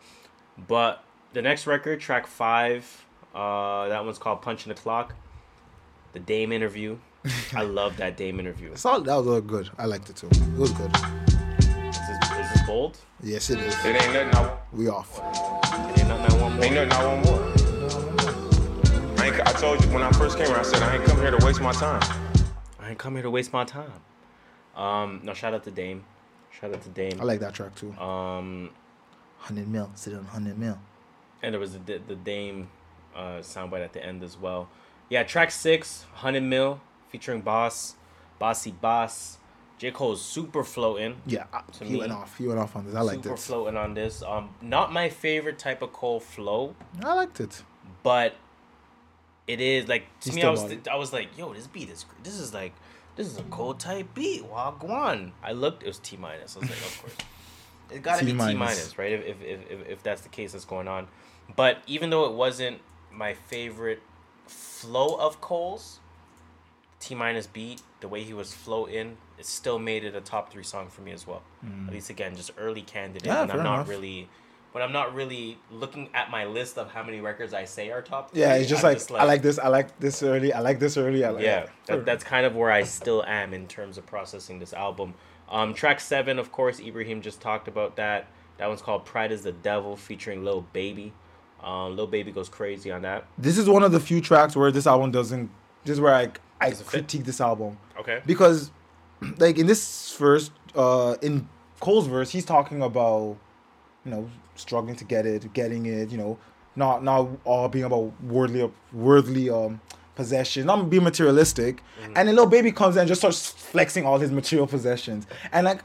But 0.68 1.01
the 1.34 1.41
next 1.41 1.66
record, 1.66 2.01
track 2.01 2.28
five, 2.28 3.05
uh, 3.34 3.88
that 3.88 4.03
one's 4.03 4.18
called 4.18 4.41
Punch 4.41 4.66
in 4.66 4.70
the 4.70 4.76
Clock. 4.76 5.16
The 6.14 6.20
Dame 6.20 6.51
interview. 6.51 6.97
I 7.55 7.62
love 7.62 7.95
that 7.97 8.18
Dame 8.18 8.39
interview. 8.39 8.72
It's 8.74 8.86
all, 8.86 8.99
that 8.99 9.16
was 9.16 9.28
all 9.28 9.39
good. 9.41 9.70
I 9.78 9.86
liked 9.86 10.09
it 10.09 10.18
too. 10.18 10.28
It 10.28 10.57
was 10.57 10.72
good. 10.72 10.91
this, 10.91 12.05
is 12.05 12.53
this 12.53 12.62
bold? 12.68 12.97
Yes, 13.24 13.49
it 13.49 13.59
is. 13.59 13.74
It 13.86 13.95
ain't 14.01 14.14
nothing 14.14 14.36
I 14.36 14.57
We 14.74 14.89
off. 14.89 15.20
Ain't 15.97 16.07
nothing 16.09 16.38
I 16.38 16.41
want 16.41 16.55
more. 16.55 16.66
ain't 16.66 16.74
nothing 16.76 16.91
I 16.91 17.05
want 17.05 17.26
more. 17.26 17.41
I, 19.32 19.38
ain't, 19.38 19.48
I 19.48 19.52
told 19.54 19.84
you 19.84 19.90
when 19.92 20.04
I 20.04 20.12
first 20.12 20.38
came 20.38 20.48
here, 20.48 20.58
I 20.58 20.62
said 20.64 20.82
I 20.84 20.96
ain't 20.96 21.06
come 21.06 21.18
here 21.20 21.32
to 21.32 21.46
waste 21.46 21.62
my 21.62 21.72
time. 21.72 22.02
I 22.80 22.90
ain't 22.90 22.98
come 23.00 23.14
here 23.14 23.24
to 23.24 23.30
waste 23.30 23.54
my 23.54 23.64
time. 23.64 23.92
Um, 24.76 25.22
no, 25.24 25.34
shout 25.34 25.54
out 25.54 25.64
to 25.66 25.72
Dame. 25.72 26.04
Shout 26.50 26.74
out 26.74 26.82
to 26.82 26.90
Dame. 26.90 27.20
I 27.20 27.24
like 27.24 27.40
that 27.40 27.54
track 27.54 27.76
too. 27.76 27.94
Um, 27.94 28.70
100 29.40 29.68
mil. 29.68 29.90
Sit 29.96 30.14
on 30.14 30.20
100 30.24 30.58
mil. 30.58 30.78
and 31.42 31.54
there 31.54 31.60
was 31.60 31.74
the 31.74 32.02
the 32.08 32.16
Dame 32.16 32.70
uh, 33.16 33.40
soundbite 33.40 33.84
at 33.84 33.94
the 33.94 34.04
end 34.06 34.24
as 34.24 34.38
well. 34.38 34.70
Yeah, 35.10 35.24
track 35.24 35.52
six, 35.52 36.06
Hundred 36.14 36.44
Mil, 36.44 36.80
featuring 37.10 37.42
Boss, 37.42 37.96
Bossy 38.40 38.72
Boss. 38.72 39.38
J 39.78 39.92
Cole's 39.92 40.22
super 40.22 40.64
floating. 40.64 41.22
Yeah, 41.26 41.46
I- 41.52 41.64
To 41.80 41.84
he 41.84 41.94
me, 41.94 42.00
went 42.00 42.12
off. 42.12 42.38
He 42.38 42.48
went 42.48 42.60
off 42.60 42.76
on 42.76 42.86
this. 42.86 42.96
I 42.96 43.02
liked 43.02 43.24
super 43.24 43.36
it. 43.36 43.40
floating 43.40 43.76
on 43.78 43.94
this. 43.94 44.22
Um, 44.24 44.52
not 44.62 44.94
my 44.94 45.10
favorite 45.10 45.58
type 45.60 45.82
of 45.82 45.92
Cole 45.92 46.20
flow, 46.20 46.76
I 47.04 47.14
liked 47.14 47.40
it. 47.40 47.64
but 48.04 48.36
it 49.48 49.60
is 49.60 49.88
like 49.88 50.06
to 50.22 50.30
He 50.32 50.36
me. 50.38 50.44
I 50.44 50.50
was 50.50 50.64
it. 50.72 50.88
I 50.88 50.96
was 50.96 51.12
like, 51.14 51.38
yo, 51.38 51.54
this 51.54 51.68
beat 51.68 51.89
is 51.89 52.06
this 52.24 52.36
is 52.39 52.54
like 52.54 52.74
this 53.16 53.28
is 53.28 53.38
a 53.38 53.44
cold 53.44 53.80
type 53.80 54.14
beat. 54.14 54.44
Wagwan. 54.50 55.32
I 55.44 55.52
looked, 55.52 55.84
it 55.84 55.88
was 55.88 56.00
T-Minus. 56.00 56.56
I 56.56 56.60
was 56.60 56.70
like, 56.70 56.80
of 56.80 56.98
course, 57.02 57.16
it 57.92 58.02
got 58.02 58.20
to 58.20 58.26
be 58.26 58.32
T 58.32 58.38
T-minus. 58.38 58.98
right? 58.98 59.12
If, 59.12 59.42
if 59.42 59.42
if 59.70 59.89
if 59.89 60.04
that's 60.04 60.22
the 60.22 60.30
case 60.30 60.54
that's 60.54 60.66
going 60.66 60.88
on, 60.88 61.08
but 61.56 61.80
even 61.88 62.10
though 62.10 62.26
it 62.26 62.34
wasn't 62.34 62.80
my 63.12 63.34
favorite 63.34 64.02
flow 64.48 65.16
of 65.16 65.42
Cole's, 65.42 66.00
T-Minus 67.00 67.48
beat, 67.48 67.82
the 68.00 68.08
way 68.08 68.24
he 68.24 68.34
was 68.34 68.54
floating, 68.54 69.18
it 69.38 69.46
still 69.46 69.80
made 69.80 70.04
it 70.04 70.16
a 70.16 70.22
top 70.22 70.52
three 70.52 70.64
song 70.64 70.88
for 70.88 71.02
me 71.02 71.12
as 71.12 71.26
well. 71.28 71.42
At 71.88 71.94
least 71.94 72.10
again, 72.10 72.36
just 72.36 72.52
early 72.58 72.82
candidate, 72.84 73.24
Mm. 73.24 73.34
Yeah, 73.34 73.42
and 73.44 73.52
I'm 73.52 73.58
not 73.64 73.74
enough. 73.76 73.89
really. 73.89 74.30
But 74.74 74.82
I'm 74.82 74.93
not 74.93 75.13
really 75.13 75.57
looking 75.69 76.09
at 76.13 76.32
my 76.32 76.45
list 76.45 76.78
of 76.78 76.89
how 76.91 77.03
many 77.03 77.19
records 77.19 77.53
I 77.53 77.65
say 77.65 77.91
are 77.91 78.01
top. 78.01 78.30
Yeah, 78.34 78.53
three. 78.53 78.61
it's 78.61 78.69
just 78.69 78.86
I'm 78.86 78.93
like, 78.93 79.22
I 79.22 79.26
like 79.26 79.41
this. 79.41 79.59
I 79.59 79.67
like 79.67 79.99
this 79.99 80.24
early. 80.24 80.53
I 80.53 80.61
like 80.61 80.80
this 80.80 80.95
early. 80.95 81.26
I 81.26 81.30
like 81.30 81.43
yeah, 81.43 81.67
that, 81.88 82.05
that's 82.05 82.24
kind 82.24 82.45
of 82.45 82.55
where 82.55 82.72
I 82.72 82.84
still 82.84 83.24
am 83.26 83.53
in 83.53 83.67
terms 83.67 83.97
of 83.97 84.05
processing 84.05 84.59
this 84.59 84.72
album. 84.74 85.13
Um, 85.49 85.74
track 85.74 85.99
seven, 85.99 86.39
of 86.39 86.51
course, 86.53 86.80
Ibrahim 86.80 87.22
just 87.22 87.41
talked 87.41 87.67
about 87.67 87.97
that. 87.97 88.28
That 88.59 88.67
one's 88.67 88.82
called 88.82 89.03
"Pride 89.05 89.32
Is 89.34 89.41
the 89.41 89.51
Devil" 89.51 89.97
featuring 89.97 90.45
Lil 90.45 90.61
Baby. 90.72 91.11
Um, 91.61 91.97
Lil 91.97 92.07
Baby 92.07 92.32
goes 92.32 92.47
crazy 92.47 92.91
on 92.91 93.01
that. 93.01 93.26
this 93.38 93.57
is 93.57 93.67
one 93.69 93.84
of 93.84 93.91
the 93.91 93.99
few 93.99 94.22
tracks 94.22 94.55
where 94.55 94.72
this 94.72 94.88
album 94.88 95.11
doesn't. 95.11 95.49
This 95.84 95.95
is 95.95 95.99
where 95.99 96.13
I 96.15 96.32
I 96.61 96.72
fit? 96.72 96.88
critique 96.88 97.26
this 97.26 97.41
album 97.41 97.78
Okay. 97.99 98.22
because, 98.26 98.72
like 99.38 99.57
in 99.57 99.67
this 99.67 100.11
first, 100.11 100.51
uh, 100.76 101.15
in 101.22 101.49
Cole's 101.82 102.07
verse, 102.07 102.30
he's 102.32 102.45
talking 102.45 102.82
about, 102.82 103.36
you 104.05 104.11
know, 104.11 104.30
struggling 104.56 104.95
to 104.97 105.04
get 105.06 105.26
it, 105.26 105.52
getting 105.54 105.86
it, 105.86 106.12
you 106.12 106.18
know, 106.18 106.38
not 106.76 107.04
not 107.04 107.28
all 107.43 107.68
being 107.70 107.86
about 107.86 108.12
worldly 108.24 108.72
worldly 108.93 109.49
um 109.49 109.82
possession, 110.16 110.66
not 110.66 110.89
being 110.89 111.04
materialistic, 111.04 111.82
Mm-hmm. 112.02 112.14
and 112.16 112.28
then 112.28 112.36
Lil 112.36 112.45
Baby 112.47 112.72
comes 112.72 112.95
in 112.95 113.02
and 113.02 113.08
just 113.08 113.22
starts 113.22 113.49
flexing 113.52 114.06
all 114.06 114.18
his 114.20 114.32
material 114.32 114.68
possessions, 114.68 115.26
and 115.52 115.66
like. 115.66 115.82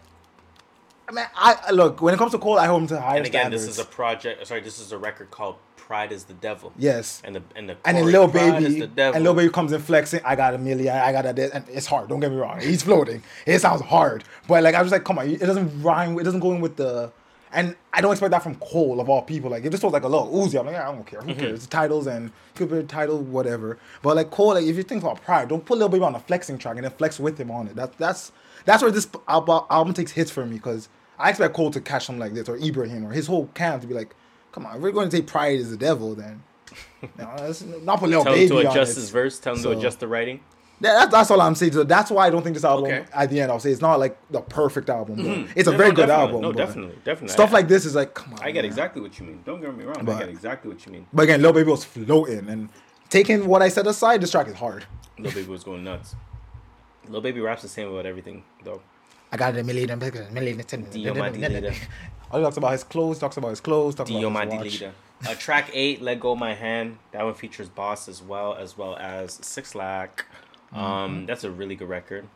I 1.08 1.12
mean, 1.12 1.24
I 1.36 1.70
look 1.70 2.02
when 2.02 2.14
it 2.14 2.16
comes 2.16 2.32
to 2.32 2.38
Cole, 2.38 2.58
I 2.58 2.66
hold 2.66 2.82
him 2.82 2.88
to 2.88 3.00
higher 3.00 3.18
And 3.18 3.26
again, 3.26 3.42
standards. 3.42 3.64
this 3.64 3.74
is 3.74 3.78
a 3.78 3.84
project. 3.84 4.44
Sorry, 4.44 4.60
this 4.60 4.80
is 4.80 4.90
a 4.90 4.98
record 4.98 5.30
called 5.30 5.54
"Pride 5.76 6.10
Is 6.10 6.24
the 6.24 6.34
Devil." 6.34 6.72
yes, 6.76 7.22
And 7.24 7.36
the 7.36 7.44
and 7.54 7.68
the 7.68 7.76
And 7.84 7.96
then 7.96 8.06
little 8.06 8.22
Lil 8.22 8.30
"Pride 8.32 8.62
is 8.64 8.68
Baby, 8.70 8.80
the 8.80 8.86
devil." 8.88 9.14
and 9.14 9.22
Lil 9.24 9.34
Baby 9.34 9.52
comes 9.52 9.70
in 9.70 9.80
flexing. 9.80 10.18
I 10.24 10.34
got 10.34 10.54
a 10.54 10.58
million. 10.58 10.96
I 10.96 11.12
got 11.12 11.24
a 11.24 11.32
this, 11.32 11.52
and 11.52 11.64
it's 11.68 11.86
hard. 11.86 12.08
Don't 12.08 12.18
get 12.18 12.32
me 12.32 12.38
wrong. 12.38 12.60
He's 12.60 12.82
floating. 12.82 13.22
It 13.46 13.60
sounds 13.60 13.82
hard, 13.82 14.24
but 14.48 14.64
like 14.64 14.74
I 14.74 14.82
was 14.82 14.90
like, 14.90 15.04
come 15.04 15.20
on, 15.20 15.28
it 15.30 15.38
doesn't 15.38 15.80
rhyme. 15.80 16.18
It 16.18 16.24
doesn't 16.24 16.40
go 16.40 16.50
in 16.52 16.60
with 16.60 16.74
the. 16.74 17.12
And 17.52 17.76
I 17.92 18.00
don't 18.00 18.12
expect 18.12 18.32
that 18.32 18.42
from 18.42 18.56
Cole 18.56 19.00
of 19.00 19.08
all 19.08 19.22
people. 19.22 19.50
Like 19.50 19.64
it 19.64 19.70
just 19.70 19.82
was 19.82 19.92
like 19.92 20.02
a 20.02 20.08
little 20.08 20.28
Uzi, 20.28 20.58
I'm 20.58 20.66
like, 20.66 20.74
yeah, 20.74 20.88
I 20.88 20.92
don't 20.92 21.06
care. 21.06 21.20
Mm-hmm. 21.20 21.28
Who 21.30 21.34
cares? 21.36 21.58
It's 21.58 21.66
titles 21.66 22.06
and 22.06 22.32
a 22.58 22.82
title, 22.82 23.20
whatever. 23.20 23.78
But 24.02 24.16
like 24.16 24.30
Cole, 24.30 24.54
like 24.54 24.64
if 24.64 24.76
you 24.76 24.82
think 24.82 25.02
about 25.02 25.22
pride, 25.22 25.48
don't 25.48 25.64
put 25.64 25.78
Lil 25.78 25.88
Baby 25.88 26.04
on 26.04 26.14
a 26.14 26.20
flexing 26.20 26.58
track 26.58 26.76
and 26.76 26.84
then 26.84 26.92
flex 26.92 27.18
with 27.20 27.38
him 27.38 27.50
on 27.50 27.68
it. 27.68 27.76
That 27.76 27.96
that's 27.98 28.32
that's 28.64 28.82
where 28.82 28.90
this 28.90 29.08
album, 29.28 29.64
album 29.70 29.94
takes 29.94 30.12
hits 30.12 30.30
for 30.30 30.44
me 30.44 30.56
because 30.56 30.88
I 31.18 31.30
expect 31.30 31.54
Cole 31.54 31.70
to 31.70 31.80
catch 31.80 32.06
something 32.06 32.20
like 32.20 32.34
this 32.34 32.48
or 32.48 32.56
Ibrahim 32.56 33.06
or 33.06 33.12
his 33.12 33.26
whole 33.26 33.46
camp 33.54 33.82
to 33.82 33.88
be 33.88 33.94
like, 33.94 34.14
come 34.52 34.66
on, 34.66 34.76
if 34.76 34.82
we're 34.82 34.90
going 34.92 35.08
to 35.08 35.16
say 35.16 35.22
pride 35.22 35.58
is 35.58 35.70
the 35.70 35.76
devil, 35.76 36.14
then. 36.14 36.42
No, 37.18 37.32
that's 37.38 37.62
not 37.62 38.00
put 38.00 38.10
Lil 38.10 38.24
Tell 38.24 38.34
him 38.34 38.48
Baby 38.48 38.62
to 38.62 38.70
adjust 38.70 38.96
his 38.96 39.10
verse. 39.10 39.38
Tell 39.38 39.54
him 39.54 39.60
So- 39.60 39.72
to 39.72 39.78
adjust 39.78 40.00
the 40.00 40.08
writing. 40.08 40.40
Yeah, 40.80 40.92
that's, 40.92 41.10
that's 41.10 41.30
all 41.30 41.40
I'm 41.40 41.54
saying. 41.54 41.72
So 41.72 41.84
that's 41.84 42.10
why 42.10 42.26
I 42.26 42.30
don't 42.30 42.42
think 42.42 42.54
this 42.54 42.64
album, 42.64 42.84
Okay. 42.92 43.04
at 43.14 43.30
the 43.30 43.40
end, 43.40 43.50
I'll 43.50 43.58
say 43.60 43.70
it's 43.70 43.80
not 43.80 43.98
like 43.98 44.18
the 44.30 44.40
perfect 44.42 44.90
album. 44.90 45.16
But 45.16 45.56
It's 45.56 45.66
a 45.68 45.70
Yeah, 45.72 45.76
very 45.78 45.88
no, 45.90 45.96
good 45.96 46.10
album. 46.10 46.42
No, 46.42 46.52
but 46.52 46.58
definitely, 46.58 46.96
definitely. 47.04 47.28
Stuff 47.32 47.50
I- 47.50 47.54
like 47.54 47.68
this 47.68 47.84
is 47.86 47.94
like, 47.94 48.12
come 48.14 48.34
on. 48.34 48.40
I 48.42 48.50
get 48.50 48.62
man. 48.62 48.64
exactly 48.66 49.00
what 49.00 49.18
you 49.18 49.24
mean. 49.26 49.40
Don't 49.46 49.60
get 49.60 49.74
me 49.76 49.84
wrong. 49.84 49.96
I 50.08 50.18
get 50.18 50.28
exactly 50.28 50.70
what 50.70 50.84
you 50.84 50.92
mean. 50.92 51.06
But 51.12 51.22
again, 51.24 51.40
Lil 51.40 51.52
Baby 51.54 51.70
was 51.70 51.84
floating 51.84 52.48
and 52.48 52.68
taking 53.08 53.46
what 53.46 53.62
I 53.62 53.68
said 53.68 53.86
aside, 53.86 54.20
this 54.20 54.30
track 54.30 54.48
is 54.48 54.54
hard. 54.54 54.84
Lil 55.18 55.32
Baby 55.32 55.48
was 55.48 55.64
going 55.64 55.82
nuts. 55.84 56.14
Lil 57.08 57.20
Baby 57.22 57.40
raps 57.40 57.62
the 57.62 57.68
same 57.68 57.88
about 57.88 58.04
everything, 58.04 58.42
though. 58.62 58.82
I 59.32 59.36
got 59.38 59.56
a 59.56 59.62
million, 59.64 59.90
a 59.90 59.96
million, 60.30 60.58
Dio 60.90 61.14
my 61.14 61.30
leader. 61.30 61.72
All 62.30 62.38
he 62.38 62.44
talks 62.44 62.56
about 62.56 62.72
his 62.72 62.84
clothes, 62.84 63.18
talks 63.18 63.36
about 63.36 63.48
his 63.50 63.60
clothes, 63.60 63.94
talks 63.94 64.10
Dio 64.10 64.28
my 64.30 64.42
about 64.44 64.62
his 64.64 64.72
watch. 64.74 64.80
leader. 64.82 64.92
Uh, 65.26 65.34
track 65.34 65.70
eight, 65.72 66.02
Let 66.02 66.20
Go 66.20 66.34
My 66.36 66.52
Hand. 66.54 66.98
That 67.12 67.24
one 67.24 67.34
features 67.34 67.68
Bas 67.70 68.08
as 68.08 68.20
well, 68.22 68.54
as 68.54 68.76
well 68.76 68.96
as 68.98 69.38
6LACK. 69.38 70.24
Um, 70.72 70.82
Mm-hmm. 70.82 71.26
that's 71.26 71.44
a 71.44 71.50
really 71.50 71.76
good 71.76 71.88
record. 71.88 72.26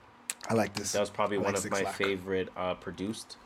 I 0.48 0.54
like 0.54 0.72
this. 0.74 0.92
That 0.92 1.00
was 1.00 1.10
probably 1.10 1.38
one 1.38 1.54
of 1.54 1.70
my 1.70 1.82
Lack. 1.82 1.94
favorite 1.94 2.48
uh, 2.56 2.74
produced 2.74 3.36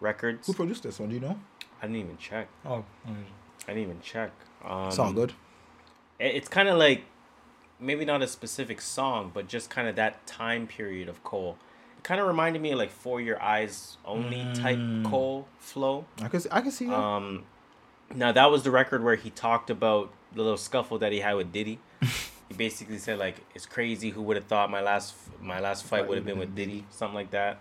records. 0.00 0.46
Who 0.46 0.52
produced 0.54 0.82
this 0.82 0.98
one? 0.98 1.08
Do 1.10 1.14
you 1.16 1.20
know? 1.20 1.38
I 1.82 1.86
didn't 1.86 1.96
even 1.96 2.16
check. 2.18 2.48
Oh, 2.64 2.84
I 3.06 3.10
didn't 3.74 3.82
even 3.82 4.00
check. 4.00 4.32
Um, 4.64 4.88
it's 4.88 4.98
all 4.98 5.12
good. 5.12 5.32
it- 6.18 6.34
It's 6.34 6.48
kind 6.48 6.68
of 6.68 6.78
like 6.78 7.04
maybe 7.78 8.04
not 8.04 8.22
a 8.22 8.26
specific 8.28 8.80
song, 8.80 9.30
but 9.32 9.48
just 9.48 9.70
kind 9.70 9.88
of 9.88 9.96
that 9.96 10.26
time 10.26 10.66
period 10.66 11.08
of 11.08 11.22
Cole. 11.24 11.56
It 11.98 12.04
kind 12.04 12.20
of 12.20 12.26
reminded 12.26 12.60
me 12.62 12.72
of 12.72 12.78
like 12.78 12.90
For 12.90 13.20
Your 13.20 13.42
Eyes 13.42 13.96
Only 14.04 14.42
type 14.54 14.78
Mm. 14.78 15.04
Cole 15.08 15.46
flow. 15.58 16.04
I 16.22 16.28
can, 16.28 16.40
see- 16.40 16.48
I 16.52 16.60
can 16.62 16.70
see 16.70 16.86
that. 16.86 16.94
Um, 16.98 17.44
now 18.14 18.32
that 18.32 18.50
was 18.50 18.62
the 18.62 18.70
record 18.70 19.02
where 19.04 19.14
he 19.16 19.30
talked 19.30 19.70
about 19.70 20.12
the 20.34 20.42
little 20.42 20.56
scuffle 20.58 20.98
that 20.98 21.12
he 21.12 21.20
had 21.20 21.34
with 21.34 21.52
Diddy. 21.52 21.78
he 22.50 22.56
basically 22.56 22.98
said 22.98 23.18
like, 23.18 23.36
"It's 23.54 23.64
crazy. 23.64 24.10
Who 24.10 24.22
would 24.22 24.36
have 24.36 24.46
thought 24.46 24.70
my 24.70 24.80
last 24.80 25.14
my 25.40 25.60
last 25.60 25.84
fight 25.84 26.06
would 26.08 26.18
have 26.18 26.26
been 26.26 26.38
with 26.38 26.54
Diddy, 26.54 26.84
something 26.90 27.14
like 27.14 27.30
that." 27.30 27.60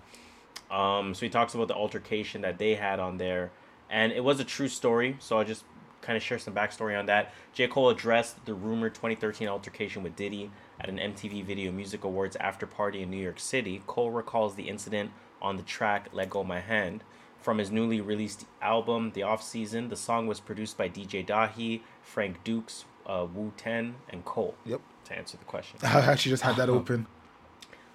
Um, 0.72 1.14
so 1.14 1.26
he 1.26 1.30
talks 1.30 1.54
about 1.54 1.68
the 1.68 1.76
altercation 1.76 2.42
that 2.42 2.58
they 2.58 2.76
had 2.76 3.00
on 3.00 3.18
there, 3.18 3.52
and 3.90 4.12
it 4.12 4.24
was 4.24 4.40
a 4.40 4.44
true 4.44 4.68
story. 4.68 5.16
So 5.20 5.38
I'll 5.38 5.46
just 5.46 5.64
kind 6.02 6.18
of 6.18 6.24
share 6.24 6.40
some 6.40 6.56
backstory 6.56 6.98
on 6.98 7.06
that. 7.06 7.34
J 7.54 7.68
Cole 7.68 7.90
addressed 7.90 8.44
the 8.46 8.54
rumored 8.56 8.96
2013 8.96 9.48
altercation 9.48 10.02
with 10.02 10.16
Diddy 10.16 10.50
at 10.80 10.90
an 10.90 10.98
MTV 10.98 11.46
Video 11.46 11.72
Music 11.72 12.04
Awards 12.04 12.36
after 12.38 12.66
party 12.66 13.04
in 13.04 13.12
New 13.12 13.22
York 13.22 13.40
City. 13.40 13.84
Cole 13.86 14.10
recalls 14.10 14.56
the 14.56 14.70
incident 14.70 15.12
on 15.40 15.56
the 15.56 15.64
track 15.64 16.10
"Let 16.12 16.32
Go 16.32 16.44
My 16.44 16.62
Hand." 16.62 17.04
From 17.38 17.60
his 17.60 17.72
newly 17.72 18.02
released 18.02 18.46
album, 18.62 19.12
The 19.14 19.24
Off 19.24 19.42
Season, 19.42 19.88
the 19.88 19.96
song 19.96 20.28
was 20.28 20.42
produced 20.42 20.78
by 20.78 20.90
DJ 20.90 21.26
Dahi, 21.26 21.82
Frank 22.02 22.44
Dukes, 22.44 22.84
uh, 23.06 23.26
Wu10, 23.26 23.94
and 24.10 24.26
Cole. 24.26 24.56
Yep. 24.66 24.82
To 25.06 25.18
answer 25.18 25.38
the 25.38 25.46
question, 25.46 25.80
I 25.84 26.02
actually 26.02 26.32
just 26.32 26.44
had 26.44 26.56
that 26.58 26.70
open. 26.70 27.08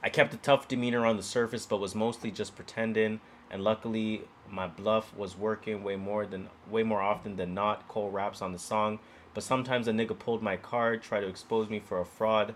I 0.03 0.11
kept 0.11 0.35
a 0.35 0.37
tough 0.37 0.69
demeanor 0.69 1.07
on 1.07 1.17
the 1.17 1.23
surface, 1.23 1.65
but 1.65 1.79
was 1.79 1.95
mostly 1.95 2.31
just 2.31 2.55
pretending. 2.57 3.21
And 3.51 3.63
luckily, 3.63 4.23
my 4.51 4.67
bluff 4.67 5.15
was 5.17 5.37
working 5.37 5.83
way 5.83 5.97
more 5.97 6.27
than 6.27 6.49
way 6.71 6.83
more 6.83 7.01
often 7.01 7.37
than 7.37 7.55
not. 7.55 7.89
Cole 7.89 8.11
raps 8.11 8.43
on 8.43 8.53
the 8.53 8.59
song, 8.59 8.99
but 9.33 9.43
sometimes 9.43 9.89
a 9.89 9.93
nigga 9.93 10.19
pulled 10.19 10.43
my 10.43 10.57
card, 10.57 11.03
tried 11.03 11.21
to 11.21 11.29
expose 11.29 11.71
me 11.71 11.79
for 11.79 12.01
a 12.01 12.05
fraud. 12.05 12.55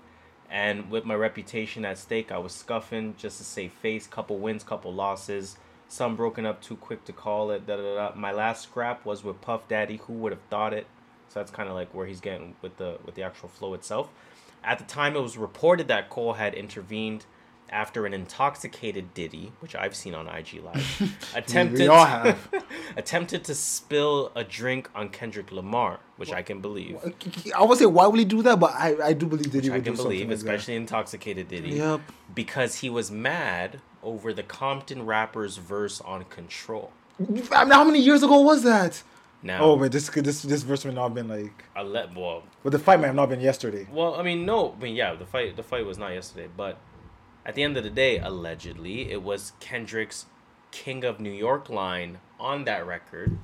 And 0.51 0.91
with 0.91 1.05
my 1.05 1.15
reputation 1.15 1.85
at 1.85 1.99
stake, 1.99 2.33
I 2.33 2.39
was 2.39 2.53
scuffing 2.53 3.15
just 3.19 3.39
to 3.39 3.45
save 3.45 3.73
face. 3.73 4.07
Couple 4.07 4.39
wins, 4.39 4.65
couple 4.65 4.93
losses. 4.93 5.59
Some 5.89 6.17
broken 6.17 6.45
up 6.47 6.61
too 6.61 6.77
quick 6.77 7.05
to 7.05 7.13
call 7.13 7.51
it. 7.51 7.67
Da, 7.67 7.77
da, 7.77 7.95
da. 7.95 8.15
My 8.15 8.33
last 8.33 8.63
scrap 8.65 9.05
was 9.05 9.23
with 9.25 9.41
Puff 9.41 9.69
Daddy. 9.69 9.99
Who 10.07 10.15
would 10.15 10.33
have 10.33 10.43
thought 10.51 10.73
it? 10.75 10.87
So 11.29 11.41
that's 11.41 11.51
kind 11.51 11.69
of 11.69 11.75
like 11.75 11.93
where 11.95 12.07
he's 12.07 12.21
getting 12.21 12.55
with 12.63 12.77
the 12.77 12.99
with 13.05 13.15
the 13.15 13.23
actual 13.23 13.49
flow 13.49 13.75
itself. 13.75 14.09
At 14.65 14.79
the 14.79 14.85
time, 14.85 15.15
it 15.15 15.21
was 15.21 15.37
reported 15.37 15.89
that 15.89 16.11
Cole 16.11 16.35
had 16.35 16.55
intervened 16.55 17.25
after 17.71 18.07
an 18.07 18.15
intoxicated 18.15 19.13
Diddy, 19.15 19.53
which 19.61 19.75
I've 19.75 19.95
seen 19.95 20.15
on 20.15 20.27
IG 20.27 20.63
Live, 20.65 21.31
attempted 21.35 21.91
attempted 22.97 23.45
to 23.45 23.55
spill 23.55 24.33
a 24.35 24.45
drink 24.45 24.89
on 24.95 25.11
Kendrick 25.11 25.53
Lamar, 25.53 26.01
which 26.17 26.33
I 26.33 26.43
can 26.43 26.61
believe. 26.61 26.99
I 27.57 27.63
would 27.65 27.79
say 27.79 27.87
why 27.87 28.07
would 28.07 28.19
he 28.19 28.25
do 28.25 28.43
that, 28.43 28.59
but 28.59 28.73
I, 28.73 28.97
I 29.03 29.13
do 29.13 29.27
believe 29.27 29.53
that 29.53 29.65
he 29.65 29.71
I 29.71 29.81
can 29.81 29.95
believe, 29.95 29.99
something 29.99 30.29
like 30.29 30.37
especially 30.37 30.77
intoxicated 30.77 31.49
Diddy. 31.49 31.71
Yep. 31.71 32.01
Because 32.35 32.77
he 32.77 32.91
was 32.91 33.11
mad 33.11 33.81
over 34.03 34.33
the 34.33 34.43
Compton 34.43 35.05
rapper's 35.05 35.57
verse 35.57 36.01
on 36.01 36.25
Control. 36.25 36.93
I 37.21 37.65
mean, 37.65 37.73
how 37.73 37.85
many 37.85 37.99
years 37.99 38.23
ago 38.23 38.41
was 38.41 38.63
that? 38.63 39.03
Now, 39.43 39.63
Oh, 39.63 39.77
but 39.77 39.93
this 39.93 40.09
this 40.11 40.43
this 40.43 40.63
verse 40.65 40.85
may 40.85 40.93
not 40.93 41.05
have 41.05 41.15
been 41.15 41.29
like, 41.29 41.65
I 41.77 41.83
let 41.83 42.15
well, 42.15 42.43
but 42.65 42.71
the 42.73 42.79
fight 42.79 42.99
may 43.01 43.07
have 43.07 43.15
not 43.15 43.29
been 43.29 43.41
yesterday. 43.41 43.87
well, 43.93 44.17
I 44.17 44.23
mean, 44.23 44.45
no, 44.45 44.75
I 44.77 44.83
mean, 44.83 44.97
yeah, 44.97 45.15
the 45.15 45.27
fight, 45.27 45.57
the 45.57 45.63
fight 45.63 45.87
was 45.87 45.97
not 45.97 46.13
yesterday, 46.13 46.49
but 46.57 46.79
at 47.47 47.55
the 47.55 47.63
end 47.63 47.77
of 47.77 47.85
the 47.85 47.91
day, 47.91 48.19
allegedly, 48.19 49.11
it 49.13 49.23
was 49.23 49.53
Kendrick's 49.61 50.27
"King 50.73 51.05
of 51.05 51.21
New 51.21 51.31
York" 51.31 51.69
line 51.71 52.19
on 52.41 52.65
that 52.65 52.85
record 52.87 53.39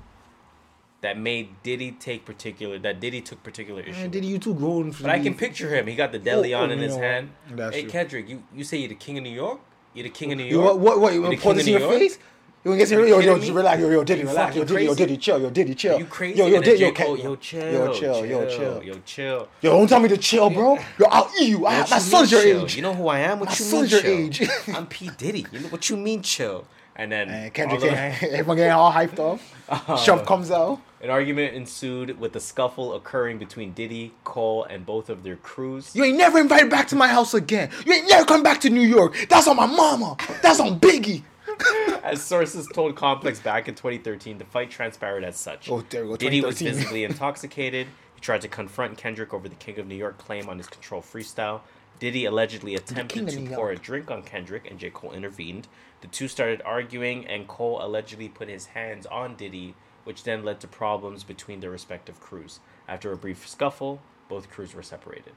that 1.00 1.18
made 1.18 1.62
Diddy 1.62 1.92
take 1.92 2.24
particular 2.24 2.78
that 2.80 2.98
Diddy 2.98 3.20
took 3.20 3.42
particular 3.44 3.82
issue. 3.82 3.92
And 3.92 4.02
with. 4.04 4.12
did 4.12 4.24
you 4.24 4.38
two 4.38 4.54
grown? 4.54 4.90
But 4.90 5.10
I 5.10 5.20
can 5.20 5.34
picture 5.34 5.68
him. 5.74 5.86
He 5.86 5.94
got 5.94 6.10
the 6.12 6.18
deli 6.18 6.54
Oh, 6.54 6.62
on 6.62 6.70
oh, 6.70 6.72
in 6.72 6.78
his 6.80 6.96
know 6.96 7.02
hand. 7.02 7.30
That's 7.50 7.76
hey, 7.76 7.82
true. 7.82 7.90
Kendrick, 7.90 8.28
you, 8.28 8.42
you 8.54 8.64
say 8.64 8.78
you're 8.78 8.88
the 8.88 8.94
king 8.96 9.16
of 9.18 9.22
New 9.24 9.30
York? 9.30 9.60
You're 9.92 10.04
the 10.04 10.10
king 10.10 10.32
of 10.32 10.38
New 10.38 10.44
York? 10.44 10.64
what 10.64 10.80
what 10.80 11.00
what? 11.00 11.12
You 11.12 11.20
You're 11.20 11.28
want 11.30 11.38
the 11.38 11.42
king 11.42 11.58
of 11.60 11.66
New 11.66 11.72
your 11.72 11.80
York? 11.80 11.92
face? 11.98 12.18
You 12.64 12.70
to 12.72 12.76
get 12.78 12.90
yo 12.90 12.98
You 13.00 13.06
yo 13.06 13.20
yo 13.20 13.36
me? 13.36 13.50
relax 13.50 13.80
yo 13.80 13.90
yo 13.90 14.04
Diddy 14.04 14.20
You 14.22 14.28
relax 14.28 14.56
yo 14.56 14.64
Diddy 14.64 14.84
yo? 14.86 14.94
Diddy 14.94 15.16
chill 15.18 15.40
yo 15.42 15.50
Diddy 15.50 15.74
chill. 15.74 15.96
Are 15.96 15.98
you 15.98 16.06
crazy? 16.06 16.38
Yo 16.38 16.46
yo 16.46 16.60
Diddy 16.62 16.80
yo 16.80 16.92
Cole, 16.92 17.18
yo, 17.18 17.36
chill, 17.36 17.72
yo 17.72 17.92
chill 17.92 18.26
yo 18.26 18.48
chill 18.48 18.82
yo, 18.82 18.94
chill. 19.04 19.48
yo 19.60 19.70
don't 19.72 19.86
tell 19.86 20.00
me 20.00 20.08
to 20.08 20.16
chill 20.16 20.48
bro. 20.48 20.78
Yo 20.98 21.06
I'll 21.10 21.30
eat 21.38 21.48
you. 21.50 21.66
I, 21.66 21.80
my 21.80 21.96
you 21.96 22.00
son's 22.00 22.32
your 22.32 22.42
chill? 22.42 22.62
age. 22.64 22.76
You 22.76 22.82
know 22.82 22.94
who 22.94 23.08
I 23.08 23.18
am? 23.20 23.40
What 23.40 23.50
My 23.50 23.52
you 23.52 23.64
son's 23.64 23.72
mean 23.82 23.90
your 23.90 24.00
chill? 24.00 24.46
age. 24.46 24.50
I'm 24.74 24.86
P 24.86 25.10
Diddy. 25.18 25.44
You 25.52 25.60
know 25.60 25.68
what 25.68 25.90
you 25.90 25.96
mean 25.98 26.22
chill? 26.22 26.66
And 26.96 27.10
then 27.12 27.28
And 27.28 27.52
Kendrick, 27.52 27.80
getting- 27.82 28.28
everyone 28.32 28.56
getting 28.56 28.72
all 28.72 28.92
hyped 28.92 29.18
up. 29.18 29.40
Uh-huh. 29.68 29.96
Shove 29.98 30.24
comes 30.24 30.50
out. 30.50 30.80
an 31.02 31.10
argument 31.10 31.54
ensued 31.54 32.18
with 32.20 32.32
the 32.32 32.40
scuffle 32.40 32.94
occurring 32.94 33.36
between 33.38 33.72
Diddy, 33.72 34.12
Cole, 34.24 34.64
and 34.64 34.86
both 34.86 35.10
of 35.10 35.22
their 35.22 35.36
crews. 35.36 35.90
You 35.94 36.04
ain't 36.04 36.16
never 36.16 36.38
invited 36.38 36.70
back 36.70 36.86
to 36.88 36.96
my 36.96 37.08
house 37.08 37.34
again. 37.34 37.68
You 37.84 37.92
ain't 37.94 38.08
never 38.08 38.24
come 38.24 38.42
back 38.42 38.60
to 38.62 38.70
New 38.70 38.80
York. 38.82 39.26
That's 39.28 39.48
on 39.48 39.56
my 39.56 39.66
mama. 39.66 40.16
That's 40.40 40.60
on 40.60 40.78
Biggie. 40.80 41.24
As 42.02 42.22
sources 42.22 42.66
told 42.72 42.96
Complex 42.96 43.40
back 43.40 43.68
in 43.68 43.74
2013, 43.74 44.38
the 44.38 44.44
fight 44.44 44.70
transpired 44.70 45.24
as 45.24 45.38
such. 45.38 45.70
Oh, 45.70 45.82
there 45.88 46.04
we 46.04 46.10
go, 46.10 46.16
Diddy 46.16 46.40
was 46.42 46.58
2013. 46.58 46.74
visibly 46.74 47.04
intoxicated. 47.10 47.86
He 48.14 48.20
tried 48.20 48.42
to 48.42 48.48
confront 48.48 48.98
Kendrick 48.98 49.32
over 49.32 49.48
the 49.48 49.54
King 49.54 49.78
of 49.78 49.86
New 49.86 49.94
York 49.94 50.18
claim 50.18 50.48
on 50.48 50.58
his 50.58 50.66
Control 50.66 51.00
freestyle. 51.00 51.60
Diddy 51.98 52.24
allegedly 52.24 52.74
attempted 52.74 53.28
to 53.28 53.46
pour 53.54 53.70
a 53.70 53.76
drink 53.76 54.10
on 54.10 54.22
Kendrick, 54.22 54.68
and 54.70 54.78
J. 54.78 54.90
Cole 54.90 55.12
intervened. 55.12 55.68
The 56.00 56.08
two 56.08 56.28
started 56.28 56.60
arguing, 56.62 57.26
and 57.26 57.46
Cole 57.48 57.78
allegedly 57.80 58.28
put 58.28 58.48
his 58.48 58.66
hands 58.66 59.06
on 59.06 59.36
Diddy, 59.36 59.74
which 60.02 60.24
then 60.24 60.44
led 60.44 60.60
to 60.60 60.68
problems 60.68 61.24
between 61.24 61.60
their 61.60 61.70
respective 61.70 62.20
crews. 62.20 62.60
After 62.88 63.12
a 63.12 63.16
brief 63.16 63.48
scuffle, 63.48 64.00
both 64.28 64.50
crews 64.50 64.74
were 64.74 64.82
separated. 64.82 65.32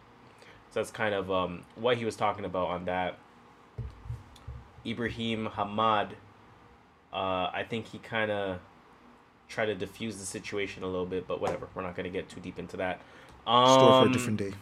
So 0.71 0.81
that's 0.81 0.91
kind 0.91 1.13
of 1.15 1.31
um, 1.31 1.63
what 1.75 1.97
he 1.97 2.05
was 2.05 2.15
talking 2.15 2.43
about 2.43 2.67
on 2.67 2.85
that. 2.85 3.17
Ibrahim 4.87 5.49
Hamad, 5.55 6.11
uh, 7.13 7.49
I 7.53 7.65
think 7.69 7.87
he 7.87 7.99
kind 7.99 8.31
of 8.31 8.59
tried 9.47 9.67
to 9.67 9.75
diffuse 9.75 10.17
the 10.17 10.25
situation 10.25 10.83
a 10.83 10.87
little 10.87 11.05
bit, 11.05 11.27
but 11.27 11.41
whatever. 11.41 11.67
We're 11.73 11.81
not 11.81 11.95
going 11.95 12.05
to 12.05 12.09
get 12.09 12.29
too 12.29 12.39
deep 12.39 12.59
into 12.59 12.77
that. 12.77 13.01
Um, 13.45 13.65
Store 13.67 14.01
for 14.03 14.09
a 14.09 14.11
different 14.11 14.39
day. 14.39 14.53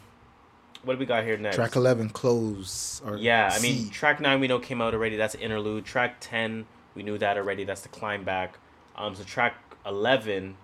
What 0.84 0.94
do 0.94 1.00
we 1.00 1.06
got 1.08 1.24
here 1.24 1.38
next? 1.38 1.56
Track 1.56 1.76
11, 1.76 2.10
close. 2.10 3.02
Or 3.04 3.18
Yeah, 3.18 3.50
I 3.52 3.60
mean, 3.60 3.86
C. 3.86 3.90
track 3.90 4.20
nine 4.20 4.40
we 4.40 4.48
know 4.48 4.60
came 4.60 4.82
out 4.82 4.94
already. 4.94 5.16
That's 5.16 5.34
interlude. 5.36 5.84
Track 5.86 6.18
ten 6.20 6.66
we 6.94 7.02
knew 7.02 7.18
that 7.18 7.38
already. 7.38 7.64
That's 7.64 7.82
the 7.82 7.90
climb 7.90 8.24
back. 8.24 8.60
Um, 8.96 9.16
so 9.16 9.24
track 9.24 9.56
eleven, 9.84 10.58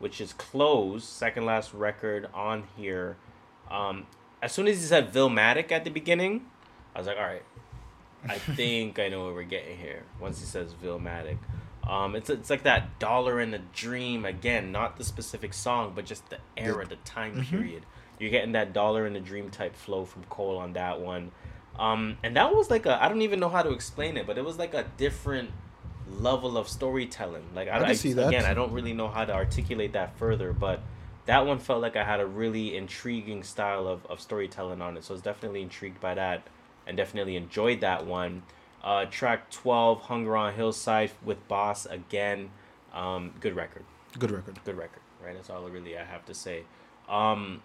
which 0.00 0.20
is 0.20 0.32
close, 0.32 1.04
second 1.04 1.44
last 1.46 1.72
record 1.72 2.28
on 2.34 2.64
here. 2.76 3.16
Um, 3.70 4.06
as 4.42 4.50
soon 4.52 4.66
as 4.66 4.80
he 4.80 4.86
said 4.86 5.12
Illmatic 5.12 5.70
at 5.70 5.84
the 5.84 5.90
beginning, 5.90 6.46
I 6.94 6.98
was 6.98 7.06
like, 7.06 7.16
all 7.16 7.22
right, 7.22 7.44
I 8.28 8.38
think 8.38 8.98
I 8.98 9.08
know 9.08 9.24
what 9.24 9.34
we're 9.34 9.42
getting 9.44 9.76
here. 9.76 10.02
Once 10.20 10.40
he 10.40 10.46
says 10.46 10.74
Illmatic. 10.82 11.38
Um, 11.86 12.16
it's 12.16 12.30
it's 12.30 12.48
like 12.48 12.62
that 12.62 12.98
dollar 12.98 13.40
in 13.40 13.52
a 13.52 13.58
dream 13.74 14.24
again, 14.24 14.72
not 14.72 14.96
the 14.96 15.04
specific 15.04 15.52
song, 15.52 15.92
but 15.94 16.06
just 16.06 16.28
the 16.30 16.38
era, 16.56 16.86
the 16.86 16.96
time 16.96 17.34
Mm-hmm. 17.34 17.56
period. 17.56 17.82
You're 18.18 18.30
getting 18.30 18.52
that 18.52 18.72
dollar 18.72 19.06
in 19.06 19.16
a 19.16 19.20
dream 19.20 19.50
type 19.50 19.74
flow 19.76 20.04
from 20.04 20.24
Cole 20.24 20.56
on 20.56 20.72
that 20.74 21.00
one. 21.00 21.32
Um, 21.78 22.16
and 22.22 22.36
that 22.36 22.54
was 22.54 22.70
like 22.70 22.86
a 22.86 23.02
I 23.02 23.08
don't 23.08 23.22
even 23.22 23.40
know 23.40 23.48
how 23.48 23.62
to 23.62 23.70
explain 23.72 24.16
it, 24.16 24.26
but 24.26 24.38
it 24.38 24.44
was 24.44 24.58
like 24.58 24.72
a 24.74 24.86
different 24.96 25.50
level 26.08 26.56
of 26.56 26.68
storytelling. 26.68 27.44
Like 27.54 27.68
I, 27.68 27.78
I 27.78 27.92
that. 27.94 28.28
again, 28.28 28.44
I 28.44 28.54
don't 28.54 28.72
really 28.72 28.92
know 28.94 29.08
how 29.08 29.24
to 29.24 29.32
articulate 29.34 29.92
that 29.92 30.16
further, 30.16 30.52
but 30.52 30.80
that 31.26 31.46
one 31.46 31.58
felt 31.58 31.80
like 31.82 31.96
I 31.96 32.04
had 32.04 32.20
a 32.20 32.26
really 32.26 32.76
intriguing 32.76 33.42
style 33.42 33.88
of, 33.88 34.04
of 34.06 34.20
storytelling 34.20 34.80
on 34.80 34.96
it. 34.96 35.04
So 35.04 35.12
I 35.12 35.14
was 35.14 35.22
definitely 35.22 35.62
intrigued 35.62 36.00
by 36.00 36.14
that 36.14 36.46
and 36.86 36.96
definitely 36.96 37.36
enjoyed 37.36 37.80
that 37.80 38.06
one. 38.06 38.42
Uh, 38.82 39.06
track 39.06 39.50
12, 39.50 40.02
Hunger 40.02 40.36
on 40.36 40.54
Hillside 40.54 41.12
with 41.24 41.46
Bas 41.48 41.86
again. 41.86 42.50
Um, 42.92 43.32
good 43.40 43.56
record. 43.56 43.84
Good 44.18 44.30
record. 44.30 44.58
Good 44.64 44.76
record, 44.76 45.00
right? 45.24 45.34
That's 45.34 45.50
all 45.50 45.62
really 45.68 45.96
I 45.96 46.04
have 46.04 46.24
to 46.26 46.34
say. 46.34 46.64
Um, 47.08 47.62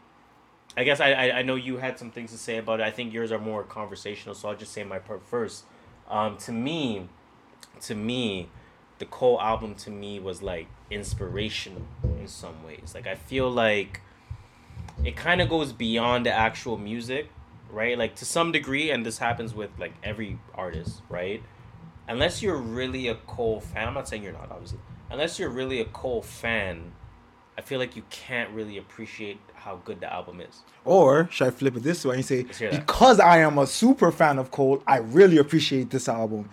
I 0.78 0.84
guess 0.84 1.00
I, 1.00 1.12
I, 1.12 1.40
I 1.40 1.42
know 1.42 1.56
you 1.56 1.78
had 1.78 2.00
some 2.00 2.12
things 2.12 2.32
to 2.32 2.38
say 2.38 2.58
about 2.58 2.80
it. 2.80 2.84
I 2.84 2.92
think 2.92 3.14
yours 3.14 3.32
are 3.32 3.40
more 3.40 3.64
conversational, 3.64 4.36
so 4.36 4.50
I'll 4.50 4.56
just 4.56 4.72
say 4.72 4.84
my 4.84 5.00
part 5.00 5.26
first. 5.26 5.66
Um, 6.08 6.38
to 6.38 6.52
me, 6.52 7.10
to 7.82 7.96
me, 7.96 8.50
the 9.00 9.06
Cole 9.06 9.42
album 9.42 9.76
to 9.76 9.90
me 9.90 10.20
was 10.20 10.42
like 10.42 10.68
inspirational 10.90 11.84
in 12.04 12.28
some 12.28 12.64
ways. 12.64 12.92
Like 12.94 13.08
I 13.08 13.16
feel 13.16 13.50
like 13.50 14.02
it 15.04 15.16
kind 15.16 15.42
of 15.42 15.50
goes 15.50 15.72
beyond 15.74 16.26
the 16.26 16.32
actual 16.32 16.78
music, 16.78 17.30
right? 17.72 17.98
Like 17.98 18.16
to 18.18 18.26
some 18.26 18.52
degree, 18.52 18.92
and 18.92 19.06
this 19.06 19.18
happens 19.18 19.54
with 19.54 19.72
like 19.78 19.94
every 20.04 20.40
artist, 20.56 21.02
right? 21.10 21.44
Unless 22.08 22.42
you're 22.42 22.58
really 22.58 23.08
a 23.08 23.16
Cole 23.16 23.60
fan, 23.60 23.88
I'm 23.88 23.94
not 23.94 24.08
saying 24.08 24.24
you're 24.24 24.34
not, 24.34 24.52
obviously. 24.52 24.80
Unless 25.12 25.38
you're 25.40 25.50
really 25.50 25.80
a 25.80 25.86
Cole 25.86 26.22
fan, 26.22 26.92
I 27.58 27.62
feel 27.62 27.78
like 27.78 27.96
you 27.96 28.04
can't 28.10 28.50
really 28.52 28.78
appreciate 28.78 29.40
how 29.54 29.78
good 29.84 30.00
the 30.00 30.12
album 30.12 30.42
is. 30.42 30.62
Or 30.86 31.28
should 31.32 31.48
I 31.48 31.52
flip 31.52 31.76
it 31.76 31.84
this 31.84 32.06
way 32.06 32.16
and 32.16 32.26
say, 32.26 32.44
because 32.72 33.20
I 33.20 33.40
am 33.40 33.58
a 33.58 33.68
super 33.68 34.12
fan 34.12 34.40
of 34.40 34.50
Cole, 34.50 34.82
I 34.88 34.98
really 34.98 35.38
appreciate 35.38 35.90
this 35.92 36.10
album 36.10 36.50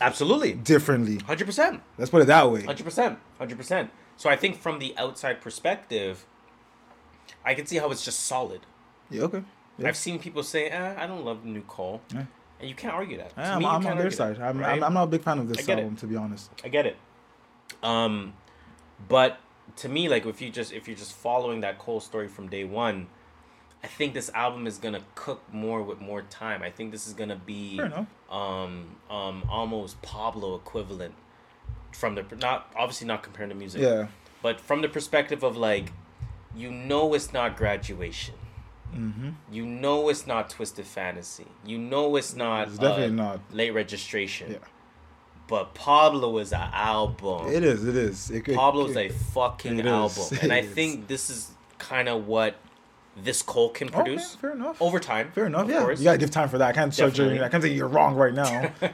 Absolutely. 0.00 0.52
differently. 0.52 1.18
100%. 1.18 1.80
Let's 1.98 2.10
put 2.10 2.22
it 2.22 2.26
that 2.26 2.50
way. 2.50 2.62
Hundred 2.62 2.84
percent, 2.84 3.18
hundred 3.38 3.56
percent. 3.56 3.90
So 4.16 4.30
I 4.30 4.36
think 4.36 4.56
from 4.56 4.78
the 4.78 4.94
outside 4.98 5.40
perspective, 5.40 6.26
I 7.44 7.54
can 7.54 7.66
see 7.66 7.78
how 7.78 7.90
it's 7.90 8.04
just 8.04 8.20
solid. 8.20 8.60
Yeah, 9.10 9.22
okay. 9.22 9.42
Yeah. 9.82 9.88
I've 9.88 9.96
seen 9.96 10.18
people 10.18 10.42
say, 10.42 10.68
eh, 10.68 10.94
"I 10.96 11.06
don't 11.06 11.24
love 11.24 11.42
the 11.42 11.48
new 11.48 11.62
Cole," 11.62 12.00
Yeah. 12.12 12.24
and 12.60 12.68
you 12.68 12.74
can't 12.74 12.94
argue 12.94 13.16
that. 13.18 13.30
To 13.34 13.40
I'm, 13.40 13.58
me, 13.58 13.66
I'm 13.66 13.86
on 13.86 13.98
their 13.98 14.10
side. 14.10 14.36
that, 14.36 14.42
I'm, 14.42 14.58
right? 14.58 14.72
I'm, 14.76 14.84
I'm 14.84 14.94
not 14.94 15.04
a 15.04 15.06
big 15.08 15.22
fan 15.22 15.38
of 15.38 15.48
this 15.48 15.66
get 15.66 15.78
it. 15.78 15.82
album, 15.82 15.96
to 15.96 16.06
be 16.06 16.16
honest. 16.16 16.50
I 16.64 16.68
get 16.68 16.86
it. 16.86 16.96
Um, 17.82 18.34
but 19.08 19.38
to 19.76 19.88
me, 19.88 20.08
like 20.08 20.26
if 20.26 20.40
you 20.40 20.50
just 20.50 20.72
if 20.72 20.86
you're 20.86 20.96
just 20.96 21.12
following 21.12 21.60
that 21.60 21.78
Cole 21.78 22.00
story 22.00 22.28
from 22.28 22.48
day 22.48 22.64
one, 22.64 23.08
I 23.82 23.86
think 23.86 24.14
this 24.14 24.30
album 24.34 24.66
is 24.66 24.78
gonna 24.78 25.02
cook 25.14 25.42
more 25.52 25.82
with 25.82 26.00
more 26.00 26.22
time. 26.22 26.62
I 26.62 26.70
think 26.70 26.92
this 26.92 27.06
is 27.06 27.14
gonna 27.14 27.36
be 27.36 27.80
um 28.30 28.96
um 29.10 29.42
almost 29.50 30.00
Pablo 30.02 30.54
equivalent 30.54 31.14
from 31.92 32.14
the 32.14 32.24
not 32.40 32.70
obviously 32.76 33.06
not 33.06 33.22
comparing 33.22 33.48
the 33.48 33.54
music. 33.54 33.82
Yeah. 33.82 34.08
But 34.42 34.60
from 34.60 34.82
the 34.82 34.88
perspective 34.88 35.42
of 35.42 35.56
like, 35.56 35.92
you 36.54 36.70
know 36.70 37.14
it's 37.14 37.32
not 37.32 37.56
graduation. 37.56 38.34
Mm-hmm. 38.94 39.30
You 39.50 39.64
know 39.66 40.08
it's 40.08 40.26
not 40.26 40.50
Twisted 40.50 40.86
Fantasy. 40.86 41.46
You 41.64 41.78
know 41.78 42.16
it's 42.16 42.34
not. 42.34 42.68
It's 42.68 42.78
definitely 42.78 43.18
uh, 43.18 43.24
not. 43.30 43.40
late 43.52 43.70
registration. 43.70 44.52
Yeah. 44.52 44.58
But 45.48 45.74
Pablo 45.74 46.38
is 46.38 46.52
an 46.52 46.70
album. 46.72 47.48
It 47.52 47.64
is, 47.64 47.86
it 47.86 47.96
is. 47.96 48.30
It, 48.30 48.48
it- 48.48 48.56
Pablo's 48.56 48.96
it- 48.96 49.10
a 49.10 49.14
fucking 49.14 49.78
it 49.78 49.86
is. 49.86 49.92
album, 49.92 50.38
and 50.42 50.52
I 50.52 50.62
think 50.62 51.08
this 51.08 51.30
is 51.30 51.50
kind 51.78 52.08
of 52.08 52.26
what 52.26 52.56
this 53.22 53.42
Cole 53.42 53.68
can 53.70 53.88
Okay, 53.88 53.96
produce 53.96 54.34
fair 54.36 54.52
enough. 54.52 54.80
over 54.80 54.98
time. 54.98 55.30
Fair 55.32 55.46
enough, 55.46 55.64
of 55.64 55.70
yeah. 55.70 55.80
course. 55.80 55.98
You 55.98 56.04
gotta 56.04 56.18
give 56.18 56.30
time 56.30 56.48
for 56.48 56.58
that. 56.58 56.68
I 56.68 56.72
can't 56.72 56.94
start 56.94 57.10
Definitely. 57.12 57.34
judging. 57.34 57.44
I 57.44 57.48
can't 57.50 57.62
say 57.62 57.70
you're 57.70 57.88
wrong 57.88 58.14
right 58.14 58.32
now. 58.34 58.72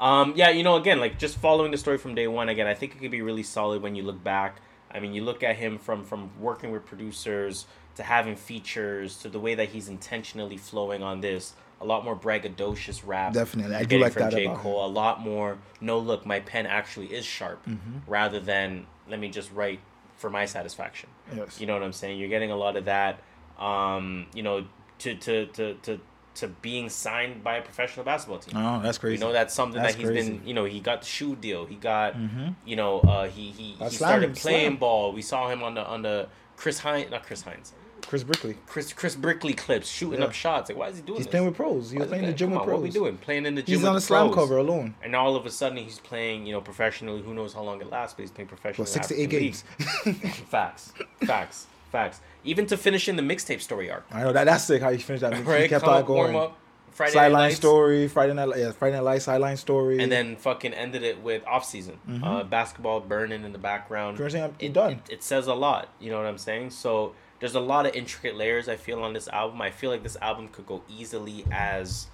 Um, 0.00 0.32
yeah, 0.34 0.48
you 0.48 0.62
know, 0.62 0.76
again, 0.76 0.98
like 0.98 1.18
just 1.18 1.36
following 1.36 1.70
the 1.72 1.76
story 1.76 1.98
from 1.98 2.14
day 2.14 2.26
one. 2.26 2.48
Again, 2.48 2.66
I 2.66 2.72
think 2.72 2.94
it 2.94 3.00
could 3.00 3.10
be 3.10 3.20
really 3.20 3.42
solid 3.42 3.82
when 3.82 3.94
you 3.94 4.02
look 4.02 4.24
back. 4.24 4.62
I 4.90 4.98
mean, 4.98 5.12
you 5.12 5.22
look 5.22 5.42
at 5.42 5.56
him 5.56 5.76
from 5.78 6.04
from 6.04 6.30
working 6.40 6.70
with 6.72 6.86
producers 6.86 7.66
to 7.96 8.02
having 8.02 8.36
features 8.36 9.16
to 9.18 9.28
the 9.28 9.38
way 9.40 9.54
that 9.54 9.68
he's 9.70 9.88
intentionally 9.88 10.56
flowing 10.56 11.02
on 11.02 11.20
this. 11.20 11.54
A 11.80 11.84
lot 11.84 12.04
more 12.04 12.14
braggadocious 12.16 13.02
rap. 13.06 13.32
Definitely. 13.32 13.74
I 13.76 13.84
do 13.84 13.98
like 13.98 14.12
from 14.12 14.22
that 14.24 14.32
J. 14.32 14.44
about 14.44 14.58
Cole. 14.58 14.84
A 14.84 14.88
lot 14.88 15.20
more. 15.20 15.58
No, 15.80 15.98
look, 15.98 16.26
my 16.26 16.40
pen 16.40 16.66
actually 16.66 17.06
is 17.06 17.24
sharp, 17.24 17.64
Mhm. 17.66 18.02
rather 18.06 18.38
than 18.38 18.86
let 19.08 19.18
me 19.18 19.28
just 19.30 19.50
write 19.52 19.80
for 20.16 20.28
my 20.28 20.44
satisfaction. 20.44 21.08
Yes. 21.34 21.58
You 21.60 21.66
know 21.66 21.72
what 21.72 21.82
I'm 21.82 21.92
saying? 21.94 22.18
You're 22.18 22.28
getting 22.28 22.50
a 22.50 22.56
lot 22.56 22.76
of 22.76 22.84
that. 22.84 23.20
Um, 23.58 24.26
you 24.34 24.42
know, 24.42 24.66
to 24.98 25.14
to 25.14 25.46
to 25.46 25.74
to 25.82 26.00
to 26.34 26.48
being 26.48 26.88
signed 26.88 27.42
by 27.42 27.56
a 27.56 27.62
professional 27.62 28.04
basketball 28.04 28.38
team. 28.38 28.56
Oh, 28.56 28.80
that's 28.82 28.98
crazy. 28.98 29.14
You 29.14 29.20
know 29.20 29.32
that's 29.32 29.52
something 29.54 29.80
That's 29.80 29.94
that 29.94 29.98
he's 30.00 30.08
crazy. 30.10 30.30
been. 30.38 30.46
You 30.46 30.54
know, 30.54 30.64
he 30.64 30.80
got 30.80 31.00
the 31.00 31.06
shoe 31.06 31.34
deal. 31.34 31.64
He 31.66 31.76
got. 31.76 32.14
Mhm. 32.14 32.54
You 32.66 32.76
know, 32.76 33.00
uh, 33.00 33.28
he 33.28 33.50
he, 33.50 33.72
he 33.72 33.88
started 33.90 34.36
playing 34.36 34.66
Slam. 34.72 34.76
ball. 34.76 35.12
We 35.12 35.22
saw 35.22 35.48
him 35.48 35.62
on 35.62 35.74
the 35.74 35.84
on 35.86 36.02
the 36.02 36.28
Chris 36.56 36.78
Hines, 36.80 37.10
not 37.10 37.22
Chris 37.24 37.40
Hines, 37.42 37.72
Chris 38.06 38.22
Brickley. 38.24 38.56
Chris 38.66 38.92
Chris 38.92 39.14
Brickley 39.16 39.52
clips 39.54 39.88
shooting 39.88 40.20
Yeah. 40.20 40.26
up 40.26 40.32
shots. 40.32 40.68
Like, 40.70 40.78
why 40.78 40.88
is 40.88 40.96
he 40.96 41.02
doing 41.02 41.16
He's 41.18 41.26
this? 41.26 41.30
playing 41.30 41.46
with 41.46 41.56
pros. 41.56 41.90
He 41.90 41.96
Why 41.98 42.02
was 42.02 42.08
playing 42.10 42.24
in 42.24 42.30
the 42.30 42.36
gym 42.36 42.48
come 42.48 42.52
with 42.52 42.60
on, 42.60 42.66
pros. 42.66 42.76
What 42.76 42.82
we 42.82 42.90
doing? 42.90 43.16
Playing 43.18 43.46
in 43.46 43.54
the 43.54 43.62
gym 43.62 43.78
He's 43.78 43.84
on 43.86 43.94
the 43.94 43.98
the 44.00 44.06
slam 44.06 44.32
cover 44.32 44.56
alone. 44.58 44.94
And 45.02 45.14
all 45.16 45.36
of 45.36 45.46
a 45.46 45.50
sudden 45.50 45.78
he's 45.78 45.98
playing, 45.98 46.46
you 46.46 46.52
know, 46.52 46.60
professionally. 46.60 47.22
Who 47.22 47.34
knows 47.34 47.54
how 47.54 47.62
long 47.62 47.80
it 47.80 47.90
lasts? 47.90 48.14
But 48.14 48.22
he's 48.22 48.30
playing 48.30 48.48
professionally. 48.48 48.82
What, 48.82 48.88
six 48.88 49.06
to 49.08 49.20
eight 49.20 49.30
games. 49.30 49.64
Facts, 50.48 50.92
facts, 51.24 51.66
facts. 51.92 52.20
Even 52.44 52.66
to 52.66 52.76
finish 52.76 53.08
in 53.08 53.16
the 53.16 53.22
mixtape 53.22 53.60
story 53.60 53.90
arc. 53.90 54.04
I 54.10 54.22
know 54.22 54.32
that. 54.32 54.44
That's 54.44 54.64
sick 54.64 54.82
how 54.82 54.88
you 54.90 54.98
finished 54.98 55.22
that. 55.22 55.34
He 55.34 55.68
kept 55.68 55.84
on 55.84 56.02
up, 56.02 56.08
warm 56.08 56.32
going. 56.32 56.44
up, 56.44 56.56
Friday 56.92 57.10
Night 57.14 57.20
sideline 57.22 57.42
Lights. 57.42 57.56
story, 57.56 58.08
Friday 58.08 58.34
night, 58.34 58.48
yeah, 58.56 58.72
Friday 58.72 58.96
night 58.96 59.02
light, 59.02 59.22
sideline 59.22 59.56
story, 59.56 60.02
and 60.02 60.10
then 60.10 60.36
fucking 60.36 60.74
ended 60.74 61.02
it 61.02 61.22
with 61.22 61.44
off 61.46 61.64
season 61.64 61.98
Mhm. 62.08 62.24
uh, 62.24 62.44
basketball 62.44 63.00
burning 63.00 63.44
in 63.44 63.52
the 63.52 63.58
background. 63.58 64.16
Pretty 64.16 64.38
much, 64.40 64.50
it, 64.58 64.64
you're 64.64 64.72
done. 64.72 64.92
It, 65.08 65.12
it 65.14 65.22
says 65.22 65.46
a 65.46 65.54
lot. 65.54 65.88
You 66.00 66.10
know 66.10 66.16
what 66.18 66.26
I'm 66.26 66.38
saying? 66.38 66.70
So 66.70 67.12
there's 67.40 67.54
a 67.54 67.60
lot 67.60 67.86
of 67.86 67.94
intricate 67.94 68.36
layers 68.36 68.68
I 68.68 68.76
feel 68.76 69.02
on 69.02 69.12
this 69.12 69.28
album. 69.28 69.60
I 69.62 69.70
feel 69.70 69.90
like 69.90 70.02
this 70.02 70.16
album 70.20 70.48
could 70.48 70.66
go 70.66 70.82
easily 70.88 71.44
as 71.50 72.06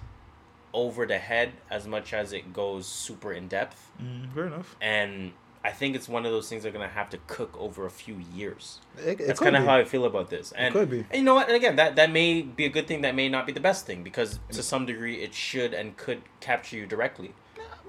over 0.73 1.05
the 1.05 1.17
head 1.17 1.53
as 1.69 1.87
much 1.87 2.13
as 2.13 2.33
it 2.33 2.53
goes 2.53 2.85
super 2.87 3.31
in 3.33 3.47
depth. 3.47 3.91
Mm, 4.01 4.33
fair 4.33 4.47
enough. 4.47 4.75
And 4.81 5.31
I 5.63 5.71
think 5.71 5.95
it's 5.95 6.07
one 6.07 6.25
of 6.25 6.31
those 6.31 6.47
things 6.47 6.63
that 6.63 6.69
are 6.69 6.71
gonna 6.71 6.87
have 6.87 7.09
to 7.09 7.17
cook 7.27 7.55
over 7.59 7.85
a 7.85 7.89
few 7.89 8.17
years. 8.33 8.79
It- 8.97 9.19
it 9.19 9.27
That's 9.27 9.39
kind 9.39 9.55
of 9.55 9.63
how 9.65 9.75
I 9.75 9.83
feel 9.85 10.05
about 10.05 10.29
this. 10.29 10.51
And, 10.53 10.67
it 10.67 10.77
could 10.77 10.89
be. 10.89 10.99
and 10.99 11.15
you 11.15 11.23
know 11.23 11.35
what? 11.35 11.47
And 11.47 11.55
again, 11.55 11.75
that 11.77 11.95
that 11.95 12.11
may 12.11 12.41
be 12.41 12.65
a 12.65 12.69
good 12.69 12.87
thing. 12.87 13.01
That 13.01 13.15
may 13.15 13.27
not 13.27 13.45
be 13.45 13.51
the 13.53 13.59
best 13.59 13.85
thing 13.85 14.03
because 14.03 14.39
to 14.51 14.61
some 14.63 14.85
degree 14.85 15.23
it 15.23 15.33
should 15.33 15.73
and 15.73 15.97
could 15.97 16.21
capture 16.39 16.77
you 16.77 16.85
directly. 16.85 17.33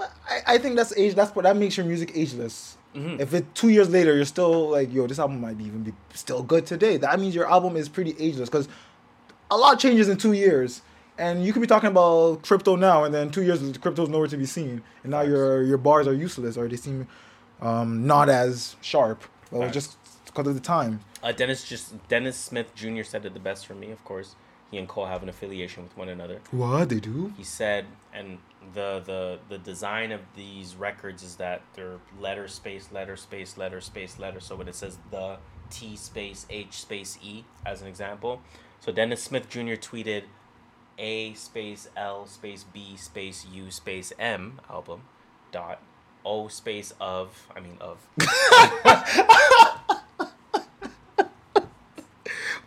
I, 0.01 0.55
I 0.55 0.59
think 0.59 0.77
that's 0.77 0.97
age. 0.97 1.15
That's 1.15 1.35
what 1.35 1.43
that 1.43 1.57
makes 1.57 1.77
your 1.77 1.87
music 1.87 2.13
ageless. 2.15 2.77
Mhm. 2.95 3.21
If 3.21 3.35
it 3.35 3.55
two 3.55 3.69
years 3.69 3.91
later 3.91 4.15
you're 4.17 4.25
still 4.25 4.71
like, 4.71 4.93
yo, 4.93 5.07
this 5.07 5.19
album 5.19 5.41
might 5.41 5.61
even 5.61 5.83
be 5.83 5.93
still 6.15 6.43
good 6.43 6.67
today. 6.67 6.97
That 6.97 7.21
means 7.21 7.35
your 7.35 7.49
album 7.51 7.77
is 7.77 7.89
pretty 7.89 8.15
ageless 8.19 8.49
because 8.49 8.69
a 9.51 9.57
lot 9.57 9.79
changes 9.79 10.09
in 10.09 10.17
two 10.17 10.33
years. 10.33 10.83
And 11.19 11.45
you 11.45 11.53
could 11.53 11.61
be 11.63 11.67
talking 11.67 11.89
about 11.91 12.43
crypto 12.43 12.77
now, 12.77 13.03
and 13.03 13.13
then 13.13 13.31
two 13.31 13.43
years, 13.43 13.77
crypto's 13.79 14.09
nowhere 14.09 14.29
to 14.29 14.37
be 14.37 14.47
seen, 14.47 14.83
and 15.03 15.11
now 15.11 15.23
your 15.23 15.63
your 15.65 15.77
bars 15.79 16.07
are 16.07 16.15
useless, 16.15 16.57
or 16.57 16.69
they 16.69 16.77
seem 16.77 17.09
um, 17.61 18.07
not 18.07 18.29
as 18.29 18.77
sharp, 18.81 19.25
well, 19.51 19.63
Facts. 19.63 19.75
just 19.75 19.97
because 20.27 20.47
of 20.47 20.55
the 20.55 20.61
time. 20.61 21.01
Uh, 21.21 21.33
Dennis 21.33 21.65
just 21.65 22.07
Dennis 22.09 22.37
Smith 22.37 22.73
Jr. 22.77 23.03
said 23.03 23.25
it 23.27 23.35
the 23.35 23.41
best 23.41 23.67
for 23.67 23.75
me. 23.75 23.91
Of 23.91 24.05
course, 24.05 24.37
he 24.71 24.79
and 24.79 24.87
Cole 24.87 25.07
have 25.07 25.25
an 25.25 25.29
affiliation 25.29 25.83
with 25.83 25.97
one 25.97 26.09
another. 26.09 26.39
What 26.53 26.89
they 26.89 27.01
do? 27.01 27.33
He 27.37 27.43
said, 27.43 27.87
and 28.15 28.39
the 28.75 29.03
the 29.05 29.39
the 29.49 29.59
design 29.59 30.13
of 30.13 30.21
these 30.35 30.77
records 30.77 31.23
is 31.23 31.37
that 31.37 31.63
they're 31.75 31.99
letter 32.21 32.49
space 32.49 32.91
letter 32.93 33.17
space 33.17 33.57
letter 33.57 33.81
space 33.81 34.19
letter. 34.19 34.41
So 34.41 34.57
when 34.57 34.69
it 34.69 34.75
says 34.75 34.99
the 35.11 35.39
T 35.71 35.97
space 35.97 36.47
H 36.51 36.75
space 36.75 37.19
E 37.23 37.45
as 37.67 37.83
an 37.83 37.89
example, 37.89 38.43
so 38.81 38.93
Dennis 38.93 39.23
Smith 39.23 39.49
Jr. 39.49 39.75
tweeted 39.75 40.25
A 40.99 41.35
space 41.35 41.89
L 41.97 42.27
space 42.27 42.65
B 42.65 42.97
space 42.97 43.47
U 43.53 43.71
space 43.71 44.13
M 44.19 44.61
album 44.69 45.03
dot 45.53 45.83
O 46.25 46.49
space 46.49 46.93
of 47.01 47.49
I 47.55 47.61
mean 47.61 47.79
of 47.81 47.99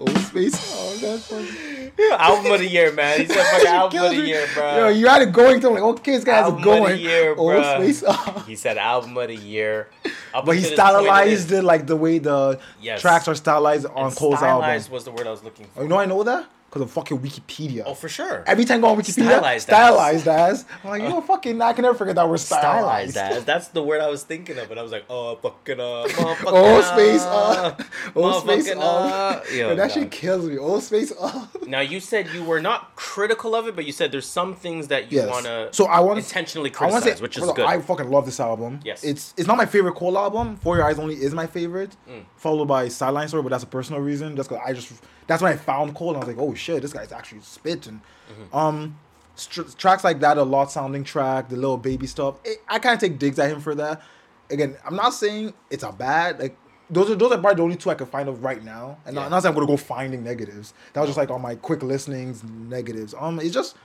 Oh, 0.07 0.19
space. 0.19 0.77
Oh, 0.81 0.97
that's 0.97 1.27
funny. 1.27 1.91
album 2.11 2.51
of 2.51 2.59
the 2.59 2.67
year, 2.67 2.91
man. 2.93 3.19
He 3.21 3.25
said 3.27 3.43
fucking 3.43 3.67
album 3.81 4.03
of 4.03 4.11
the 4.11 4.17
me. 4.17 4.27
year, 4.27 4.47
bro. 4.53 4.77
Yo, 4.77 4.87
you 4.89 5.07
had 5.07 5.21
it 5.23 5.31
going 5.31 5.59
to 5.61 5.69
like, 5.69 5.81
okay, 5.81 6.11
this 6.15 6.23
guy 6.23 6.35
has 6.35 6.45
album 6.45 6.61
it 6.61 6.63
going. 6.65 6.83
of 6.83 6.89
the 6.91 6.97
year, 6.97 7.31
oh, 7.37 7.45
bruh. 7.45 7.75
space. 7.77 8.03
Oh. 8.07 8.43
He 8.47 8.55
said 8.55 8.77
album 8.77 9.17
of 9.17 9.27
the 9.27 9.35
year. 9.35 9.87
Up 10.33 10.45
But 10.45 10.57
he 10.57 10.63
until 10.63 10.69
this 10.69 10.69
point, 10.69 10.71
it 10.71 10.75
stylized 10.75 11.51
it 11.51 11.63
like 11.63 11.87
the 11.87 11.95
way 11.95 12.19
the 12.19 12.59
Yes. 12.81 13.01
tracks 13.01 13.27
are 13.27 13.35
stylized 13.35 13.85
on 13.87 14.07
and 14.07 14.15
Cole's 14.15 14.35
album. 14.41 14.63
stylized 14.63 14.91
was 14.91 15.03
the 15.05 15.11
word 15.11 15.27
I 15.27 15.31
was 15.31 15.43
looking 15.43 15.65
for. 15.67 15.79
Oh, 15.79 15.83
you 15.83 15.89
know 15.89 15.97
I 15.97 16.05
know 16.05 16.23
that? 16.23 16.47
Because 16.71 16.83
of 16.83 16.91
fucking 16.91 17.19
Wikipedia. 17.19 17.83
Oh, 17.85 17.93
for 17.93 18.07
sure. 18.07 18.45
Every 18.47 18.63
time 18.63 18.77
I 18.77 18.81
go 18.81 18.87
on 18.87 18.97
Wikipedia, 18.97 19.25
Stylized 19.27 19.63
stylized, 19.67 20.27
as. 20.29 20.59
as. 20.61 20.65
I'm 20.85 20.89
like, 20.91 21.01
you 21.03 21.19
fucking, 21.19 21.61
I 21.61 21.73
can 21.73 21.81
never 21.83 21.97
forget 21.97 22.15
that 22.15 22.29
word 22.29 22.37
Stylized 22.37 23.11
stylized. 23.11 23.37
as. 23.39 23.43
That's 23.43 23.67
the 23.67 23.83
word 23.83 23.99
I 23.99 24.07
was 24.07 24.23
thinking 24.23 24.57
of, 24.57 24.71
and 24.71 24.79
I 24.79 24.83
was 24.83 24.93
like, 24.93 25.03
oh, 25.09 25.35
fucking 25.35 25.81
uh, 25.81 25.83
Oh, 26.47 26.79
uh, 26.79 26.81
space, 26.93 27.23
uh, 27.23 27.75
oh, 28.15 28.39
space, 28.39 28.69
motherfucking, 28.69 28.77
uh. 28.77 28.81
uh. 28.81 29.41
Yo, 29.51 29.57
Yo, 29.57 29.75
that 29.75 29.89
dog. 29.89 29.91
shit 29.91 30.11
kills 30.11 30.45
me. 30.45 30.57
Oh, 30.57 30.79
space, 30.79 31.11
uh. 31.19 31.45
Now 31.67 31.81
you 31.81 31.99
said 31.99 32.29
you 32.29 32.41
were 32.41 32.61
not 32.61 32.95
critical 32.95 33.53
of 33.53 33.67
it, 33.67 33.75
but 33.75 33.85
you 33.85 33.91
said 33.91 34.13
there's 34.13 34.25
some 34.25 34.55
things 34.55 34.87
that 34.87 35.11
you 35.11 35.17
Yes. 35.17 35.29
want 35.29 35.45
to 35.47 35.67
So 35.73 35.87
I 35.87 35.99
want 35.99 36.19
intentionally 36.19 36.71
I 36.79 36.83
wanna 36.85 36.93
criticize, 37.01 37.17
say, 37.17 37.21
which 37.21 37.37
is 37.37 37.51
good. 37.51 37.65
I 37.65 37.81
fucking 37.81 38.09
love 38.09 38.25
this 38.25 38.39
album. 38.39 38.79
Yes. 38.85 39.03
It's 39.03 39.33
it's 39.35 39.45
not 39.47 39.57
my 39.57 39.65
favorite 39.65 39.95
Cole 39.95 40.17
album. 40.17 40.55
For 40.55 40.77
Your 40.77 40.85
Eyes 40.85 40.99
Only 40.99 41.15
is 41.15 41.33
my 41.33 41.47
favorite. 41.47 41.97
Mm. 42.09 42.23
Followed 42.37 42.69
by 42.69 42.87
Sideline 42.87 43.27
Story, 43.27 43.43
but 43.43 43.49
that's 43.49 43.63
a 43.65 43.67
personal 43.67 43.99
reason. 44.01 44.37
Just 44.37 44.47
because 44.47 44.63
I 44.65 44.71
just 44.71 44.93
that's 45.27 45.41
when 45.41 45.51
I 45.51 45.55
found 45.55 45.95
Cole 45.95 46.09
and 46.09 46.17
I 46.17 46.19
was 46.19 46.27
like, 46.27 46.37
oh 46.39 46.53
shit, 46.53 46.81
this 46.81 46.93
guy's 46.93 47.11
actually 47.11 47.41
spitting. 47.41 48.01
Mm-hmm. 48.31 48.55
Um, 48.55 48.99
str- 49.35 49.61
tracks 49.77 50.03
like 50.03 50.19
that, 50.21 50.37
a 50.37 50.43
lot 50.43 50.71
sounding 50.71 51.03
track, 51.03 51.49
the 51.49 51.55
Lil 51.55 51.77
Baby 51.77 52.07
stuff. 52.07 52.35
It, 52.43 52.59
I 52.67 52.79
kind 52.79 52.93
of 52.95 52.99
take 52.99 53.19
digs 53.19 53.39
at 53.39 53.49
him 53.49 53.59
for 53.61 53.75
that. 53.75 54.01
Again, 54.49 54.75
I'm 54.85 54.95
not 54.95 55.13
saying 55.13 55.53
it's 55.69 55.83
a 55.83 55.91
bad 55.91 56.39
like. 56.39 56.57
Those 56.89 57.09
are 57.09 57.15
those 57.15 57.31
are 57.31 57.37
probably 57.37 57.55
the 57.55 57.63
only 57.63 57.75
two 57.77 57.89
I 57.89 57.93
can 57.95 58.07
find 58.07 58.27
of 58.27 58.43
right 58.43 58.61
now, 58.61 58.97
and 59.05 59.15
Yeah. 59.15 59.21
not, 59.21 59.31
not 59.31 59.43
saying 59.43 59.51
I'm 59.51 59.55
gonna 59.55 59.67
go 59.67 59.77
finding 59.77 60.25
negatives. 60.25 60.73
That 60.91 60.99
was 61.01 61.09
just 61.09 61.17
like 61.17 61.31
on 61.31 61.41
my 61.41 61.55
quick 61.55 61.83
listenings 61.83 62.43
negatives. 62.43 63.15
Um, 63.17 63.39
it's 63.39 63.53
just, 63.53 63.77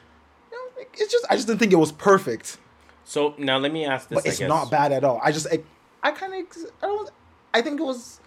you 0.51 0.59
know, 0.59 0.85
it's 0.93 1.13
just 1.13 1.25
I 1.31 1.37
just 1.37 1.47
didn't 1.47 1.61
think 1.61 1.73
it 1.73 1.77
was 1.77 1.93
perfect 1.93 2.59
so 3.07 3.35
now 3.39 3.57
let 3.57 3.73
me 3.73 3.87
ask 3.87 4.09
this. 4.09 4.17
but 4.17 4.27
it's 4.27 4.41
not 4.41 4.69
bad 4.69 4.91
at 4.91 5.05
all. 5.05 5.21
I 5.23 5.31
just 5.31 5.47
I, 5.47 5.61
I 6.03 6.11
kind 6.11 6.35
of 6.35 6.57
I 6.83 6.87
don't 6.87 7.11
I 7.55 7.63
think 7.63 7.79
it 7.79 7.83
was 7.85 8.21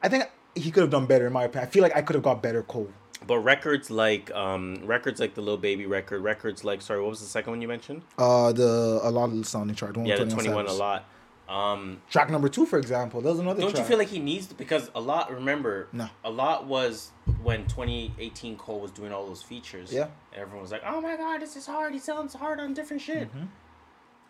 I 0.00 0.08
think 0.08 0.30
he 0.54 0.70
could 0.70 0.82
have 0.82 0.90
done 0.90 1.06
better 1.06 1.26
in 1.26 1.32
my 1.32 1.44
opinion. 1.44 1.68
I 1.68 1.70
feel 1.70 1.82
like 1.82 1.96
I 1.96 2.02
could 2.02 2.14
have 2.14 2.22
got 2.24 2.42
better 2.42 2.62
Cole. 2.62 2.88
But 3.26 3.38
records 3.38 3.90
like 3.90 4.30
um 4.32 4.80
records 4.84 5.20
like 5.20 5.34
the 5.34 5.40
Lil 5.42 5.56
Baby 5.56 5.86
record, 5.86 6.22
records 6.22 6.64
like 6.64 6.82
sorry, 6.82 7.00
what 7.00 7.10
was 7.10 7.20
the 7.20 7.26
second 7.26 7.52
one 7.52 7.62
you 7.62 7.68
mentioned? 7.68 8.02
Uh, 8.18 8.52
the 8.52 9.00
a 9.02 9.10
lot 9.10 9.26
of 9.30 9.36
the 9.36 9.44
sounding 9.44 9.76
track. 9.76 9.94
Yeah, 10.02 10.16
the 10.16 10.26
21 10.26 10.66
a 10.66 10.72
lot. 10.72 11.04
Um, 11.48 12.00
Track 12.08 12.30
number 12.30 12.48
two, 12.48 12.64
for 12.64 12.78
example, 12.78 13.20
there's 13.20 13.38
another. 13.38 13.60
don't 13.60 13.76
you 13.76 13.84
feel 13.84 13.98
like 13.98 14.08
he 14.08 14.20
needs 14.20 14.46
to, 14.46 14.54
because 14.54 14.90
a 14.94 15.00
lot? 15.00 15.30
Remember, 15.30 15.88
No. 15.92 16.08
a 16.24 16.30
lot 16.30 16.66
was 16.66 17.10
when 17.42 17.66
2018 17.66 18.56
Cole 18.56 18.80
was 18.80 18.90
doing 18.90 19.12
all 19.12 19.26
those 19.26 19.42
features. 19.42 19.92
Yeah. 19.92 20.06
everyone 20.34 20.62
was 20.62 20.72
like, 20.72 20.82
"Oh 20.86 21.00
my 21.02 21.16
god, 21.16 21.42
this 21.42 21.54
is 21.56 21.66
hard. 21.66 21.92
He 21.92 21.98
sounds 21.98 22.32
hard 22.34 22.58
on 22.58 22.72
different 22.72 23.02
shit." 23.02 23.28
Mm-hmm. 23.28 23.46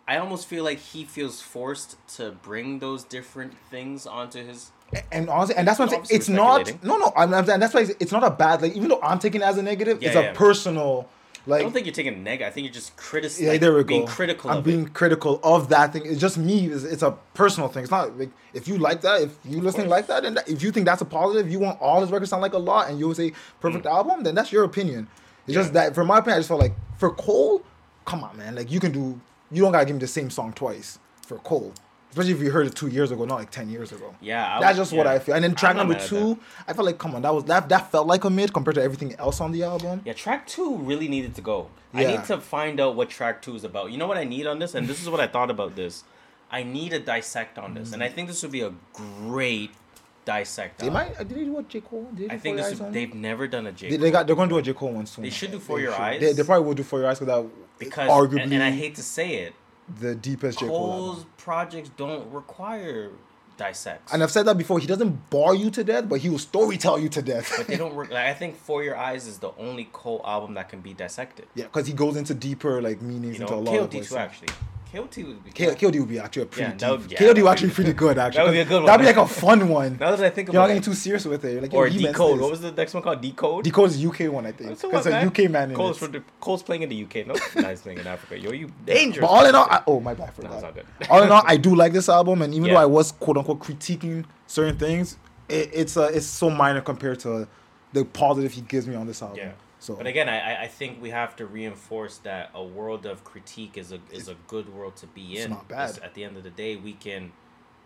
I 0.05 0.17
almost 0.17 0.47
feel 0.47 0.65
like 0.65 0.79
he 0.79 1.05
feels 1.05 1.39
forced 1.39 1.95
to 2.17 2.31
bring 2.31 2.79
those 2.79 3.05
different 3.05 3.53
things 3.71 4.05
onto 4.05 4.45
his. 4.45 4.71
And 5.11 5.29
honestly, 5.29 5.55
and 5.55 5.67
that's 5.67 5.79
what 5.79 5.93
I'm 5.93 6.05
saying. 6.05 6.17
It's 6.17 6.29
not. 6.29 6.83
No, 6.83 6.97
no. 6.97 7.13
I'm, 7.15 7.33
I'm, 7.33 7.49
and 7.49 7.61
that's 7.61 7.73
why 7.73 7.87
it's, 7.99 8.11
not 8.11 8.23
a 8.23 8.31
bad. 8.31 8.61
Like 8.61 8.73
even 8.75 8.89
though 8.89 9.01
I'm 9.01 9.19
taking 9.19 9.41
it 9.41 9.45
as 9.45 9.57
a 9.57 9.63
negative, 9.63 10.01
Yeah, 10.01 10.09
it's 10.09 10.15
yeah. 10.15 10.31
a 10.31 10.35
personal. 10.35 11.07
Like 11.45 11.59
I 11.59 11.63
don't 11.63 11.73
think 11.73 11.85
you're 11.85 11.93
taking 11.93 12.13
a 12.13 12.17
negative. 12.17 12.47
I 12.47 12.51
think 12.51 12.65
you're 12.65 12.73
just 12.73 12.95
critic. 12.95 13.33
yeah, 13.37 13.49
like, 13.49 13.61
there 13.61 13.73
we 13.73 13.83
being 13.83 14.05
go. 14.05 14.11
critical 14.11 14.49
I'm 14.49 14.57
of 14.57 14.63
being 14.63 14.85
it. 14.85 14.93
critical 14.93 15.41
of 15.43 15.69
that 15.69 15.91
thing. 15.91 16.05
It's 16.05 16.21
just 16.21 16.37
me. 16.37 16.67
It's, 16.67 16.83
it's 16.83 17.03
a 17.03 17.11
personal 17.33 17.67
thing. 17.67 17.83
It's 17.83 17.91
not 17.91 18.17
like 18.17 18.31
if 18.53 18.67
you 18.67 18.77
like 18.77 19.01
that, 19.01 19.21
if 19.21 19.37
you 19.43 19.59
listening 19.59 19.89
like 19.89 20.07
that, 20.07 20.23
and 20.23 20.37
that, 20.37 20.47
if 20.47 20.63
you 20.63 20.71
think 20.71 20.85
that's 20.85 21.01
a 21.01 21.05
positive, 21.05 21.51
you 21.51 21.59
want 21.59 21.81
all 21.81 21.99
his 21.99 22.11
records 22.11 22.29
sound 22.29 22.41
like 22.41 22.53
a 22.53 22.57
lot, 22.57 22.89
and 22.89 22.97
you 22.97 23.07
would 23.09 23.17
say 23.17 23.33
perfect 23.59 23.85
mm. 23.85 23.91
album, 23.91 24.23
then 24.23 24.35
that's 24.35 24.51
your 24.53 24.63
opinion. 24.63 25.07
It's 25.45 25.55
just 25.55 25.73
that, 25.73 25.93
for 25.93 26.05
my 26.05 26.19
opinion, 26.19 26.37
I 26.37 26.39
just 26.39 26.47
felt 26.47 26.61
like 26.61 26.75
for 26.97 27.11
Cole, 27.11 27.61
come 28.05 28.23
on, 28.23 28.37
man, 28.37 28.55
like 28.55 28.71
you 28.71 28.79
can 28.79 28.93
do. 28.93 29.19
You 29.51 29.63
don't 29.63 29.73
gotta 29.73 29.85
give 29.85 29.95
me 29.95 29.99
the 29.99 30.07
same 30.07 30.29
song 30.29 30.53
twice 30.53 30.97
for 31.27 31.37
Cole, 31.39 31.73
especially 32.13 32.33
if 32.33 32.41
you 32.41 32.51
heard 32.51 32.67
it 32.67 32.75
two 32.75 32.87
years 32.87 33.09
ago, 33.09 33.25
not 33.25 33.35
like 33.39 33.49
ten 33.49 33.69
years 33.69 33.91
ago. 33.91 34.13
Yeah, 34.21 34.57
I 34.57 34.59
that's 34.59 34.77
was- 34.77 34.89
just 34.89 34.97
what. 34.97 35.07
I 35.07 35.17
feel. 35.17 35.33
And 35.33 35.43
then 35.43 35.55
track 35.55 35.75
number 35.75 35.95
two, 35.95 36.37
I 36.67 36.73
felt 36.73 36.85
like, 36.85 36.99
come 36.99 37.15
on, 37.15 37.23
that 37.23 37.33
was 37.33 37.43
that 37.45 37.69
that 37.69 37.91
felt 37.91 38.05
like 38.05 38.23
a 38.23 38.29
mid 38.29 38.53
compared 38.53 38.75
to 38.75 38.83
everything 38.83 39.15
else 39.15 39.41
on 39.41 39.51
the 39.51 39.63
album. 39.63 40.01
Yeah, 40.05 40.13
track 40.13 40.45
two 40.45 40.77
really 40.77 41.07
needed 41.07 41.33
to 41.35 41.41
go. 41.41 41.69
Yeah. 41.93 41.99
I 42.01 42.11
need 42.11 42.23
to 42.25 42.39
find 42.39 42.79
out 42.79 42.95
what 42.95 43.09
track 43.09 43.41
two 43.41 43.55
is 43.55 43.63
about. 43.63 43.91
You 43.91 43.97
know 43.97 44.07
what 44.07 44.17
I 44.17 44.25
need 44.25 44.45
on 44.45 44.59
this, 44.59 44.75
and 44.75 44.87
this 44.87 45.01
is 45.01 45.09
what 45.09 45.19
I 45.19 45.27
thought 45.27 45.49
about 45.49 45.75
this. 45.75 46.03
I 46.51 46.61
need 46.61 46.93
a 46.93 46.99
dissect 46.99 47.57
on 47.57 47.73
this, 47.73 47.93
and 47.93 48.03
I 48.03 48.09
think 48.09 48.27
this 48.27 48.43
would 48.43 48.51
be 48.51 48.61
a 48.61 48.73
great 48.93 49.71
dissect. 50.23 50.79
They 50.79 50.87
on. 50.87 50.93
might. 50.93 51.19
Uh, 51.19 51.23
did 51.23 51.37
they 51.37 51.45
do 51.45 51.53
what 51.53 51.67
J 51.67 51.81
Cole? 51.81 52.07
Did 52.13 52.29
they 52.29 52.35
I 52.35 52.37
think 52.37 52.57
this 52.57 52.79
would, 52.79 52.93
they've 52.93 53.13
never 53.13 53.47
done 53.47 53.65
a 53.65 53.71
J. 53.71 53.89
They, 53.89 53.97
they 53.97 54.11
got. 54.11 54.27
They're 54.27 54.35
going 54.35 54.49
to 54.49 54.53
do 54.55 54.59
a 54.59 54.61
J 54.61 54.73
Cole 54.73 54.91
one 54.93 55.07
soon. 55.07 55.23
They 55.23 55.31
should 55.31 55.49
do 55.51 55.57
They 55.57 55.63
For 55.63 55.79
Your 55.79 55.93
should. 55.93 56.01
Eyes. 56.01 56.21
They, 56.21 56.33
they 56.33 56.43
probably 56.43 56.65
will 56.67 56.75
do 56.75 56.83
for 56.83 56.99
your 56.99 57.09
eyes 57.09 57.17
because 57.19 57.43
that 57.43 57.49
because 57.79 58.07
arguably 58.09 58.43
and, 58.43 58.53
and 58.53 58.63
I 58.63 58.71
hate 58.71 58.93
to 58.95 59.03
say 59.03 59.35
it, 59.37 59.53
the 59.99 60.15
deepest 60.15 60.59
J 60.59 60.67
Cole. 60.67 60.77
Cole's 60.79 61.17
album. 61.17 61.31
projects 61.37 61.89
don't 61.97 62.31
require 62.31 63.11
dissects. 63.57 64.11
And 64.13 64.23
I've 64.23 64.31
said 64.31 64.43
that 64.47 64.57
before. 64.57 64.79
He 64.79 64.87
doesn't 64.87 65.29
bar 65.29 65.53
you 65.53 65.69
to 65.71 65.83
death, 65.83 66.09
but 66.09 66.19
he 66.19 66.29
will 66.29 66.39
story 66.39 66.77
tell 66.77 66.97
you 66.99 67.07
to 67.09 67.21
death. 67.21 67.53
but 67.55 67.67
they 67.67 67.77
don't 67.83 67.93
work. 67.93 68.09
Like, 68.09 68.25
I 68.25 68.33
think 68.33 68.57
For 68.57 68.83
Your 68.83 68.97
Eyes 68.97 69.27
is 69.27 69.37
the 69.39 69.51
only 69.59 69.89
Cole 69.93 70.21
album 70.25 70.55
that 70.55 70.69
can 70.69 70.81
be 70.81 70.93
dissected. 70.93 71.45
yeah, 71.53 71.65
because 71.65 71.85
he 71.87 71.93
goes 71.93 72.15
into 72.17 72.33
deeper 72.33 72.81
like 72.81 73.01
meanings 73.01 73.37
You 73.37 73.43
into 73.43 73.53
a 73.53 73.61
know, 73.61 73.71
lot 73.71 73.79
of 73.81 73.89
KOD 73.89 73.93
voices. 73.93 74.13
actually. 74.13 74.47
KOT 74.93 75.17
would 75.25 75.43
be 75.43 75.51
K- 75.51 75.65
KOD 75.73 75.99
would 75.99 76.09
be 76.09 76.19
actually 76.19 76.43
a 76.43 76.45
pretty 76.45 76.71
Yeah, 76.79 76.91
would- 76.91 77.11
yeah, 77.11 77.17
KOD 77.17 77.41
would 77.41 77.49
actually 77.51 77.69
be- 77.69 77.73
pretty 77.73 77.93
good. 77.93 78.17
Actually, 78.19 78.37
that 78.37 78.45
would 78.45 78.51
be 78.51 78.59
a 78.59 78.65
good 78.65 78.75
one. 78.75 78.85
That'd 78.85 79.01
be 79.01 79.05
like 79.07 79.17
a 79.17 79.27
fun 79.27 79.67
one. 79.67 79.97
Now 79.99 80.15
that 80.15 80.23
I 80.23 80.29
think 80.29 80.49
You're 80.49 80.53
not 80.53 80.65
about 80.65 80.67
getting 80.67 80.81
too 80.83 80.93
serious 80.93 81.25
with 81.25 81.43
it. 81.45 81.61
Like, 81.63 81.73
Or 81.73 81.87
yo, 81.87 82.07
Decode. 82.11 82.39
What 82.39 82.51
was 82.51 82.61
the 82.61 82.71
next 82.71 82.93
one 82.93 83.01
called? 83.01 83.19
Decode. 83.21 83.63
Decode 83.63 83.89
is 83.89 84.05
UK 84.05 84.31
one, 84.31 84.45
I 84.45 84.51
think. 84.51 84.79
Because 84.79 85.07
a 85.07 85.25
UK 85.25 85.49
man 85.49 85.71
in 85.71 85.75
Cole's, 85.75 85.97
it. 85.97 85.99
from 85.99 86.11
the, 86.11 86.23
Cole's 86.39 86.61
playing 86.61 86.83
in 86.83 86.89
the 86.89 87.03
UK. 87.03 87.25
No, 87.27 87.33
nice 87.61 87.81
playing 87.81 87.97
in 87.99 88.07
Africa. 88.07 88.39
Yo, 88.39 88.51
you 88.51 88.69
dangerous. 88.85 89.21
But 89.21 89.27
all 89.27 89.45
in 89.45 89.55
all, 89.55 89.67
I, 89.69 89.81
oh 89.87 89.99
my 89.99 90.13
bad 90.13 90.33
for 90.33 90.43
No, 90.43 90.49
that. 90.49 90.55
it's 90.55 90.63
all 90.63 90.71
good. 90.71 90.85
all 91.09 91.23
in 91.23 91.31
all, 91.31 91.43
I 91.45 91.57
do 91.57 91.75
like 91.75 91.91
this 91.93 92.07
album, 92.07 92.41
and 92.43 92.53
even 92.53 92.67
Yeah. 92.67 92.73
though 92.75 92.79
I 92.81 92.85
was 92.85 93.11
quote 93.13 93.37
unquote 93.37 93.59
critiquing 93.61 94.25
certain 94.47 94.77
things, 94.77 95.17
it, 95.49 95.69
it's 95.73 95.97
uh, 95.97 96.11
it's 96.13 96.25
so 96.27 96.49
minor 96.49 96.81
compared 96.81 97.19
to 97.21 97.47
the 97.93 98.05
positive 98.05 98.51
he 98.51 98.61
gives 98.61 98.87
me 98.87 98.95
on 98.95 99.07
this 99.07 99.21
album. 99.21 99.37
Yeah. 99.37 99.51
So 99.83 99.95
But 99.95 100.07
again, 100.07 100.29
I, 100.29 100.39
I- 100.39 100.61
I 100.63 100.67
think 100.67 101.01
we 101.01 101.09
have 101.09 101.35
to 101.35 101.45
reinforce 101.45 102.15
that 102.19 102.51
a 102.53 102.63
world 102.63 103.05
of 103.05 103.23
critique 103.25 103.77
is 103.77 103.91
a 103.91 103.99
is 104.11 104.29
a 104.29 104.35
good 104.47 104.67
world 104.73 104.95
to 105.03 105.07
be 105.07 105.25
in. 105.35 105.41
It's 105.41 105.49
not 105.49 105.67
bad. 105.67 105.99
At 106.01 106.13
the 106.13 106.23
end 106.23 106.37
of 106.37 106.43
the 106.43 106.55
day, 106.63 106.77
we 106.77 106.93
can 106.93 107.33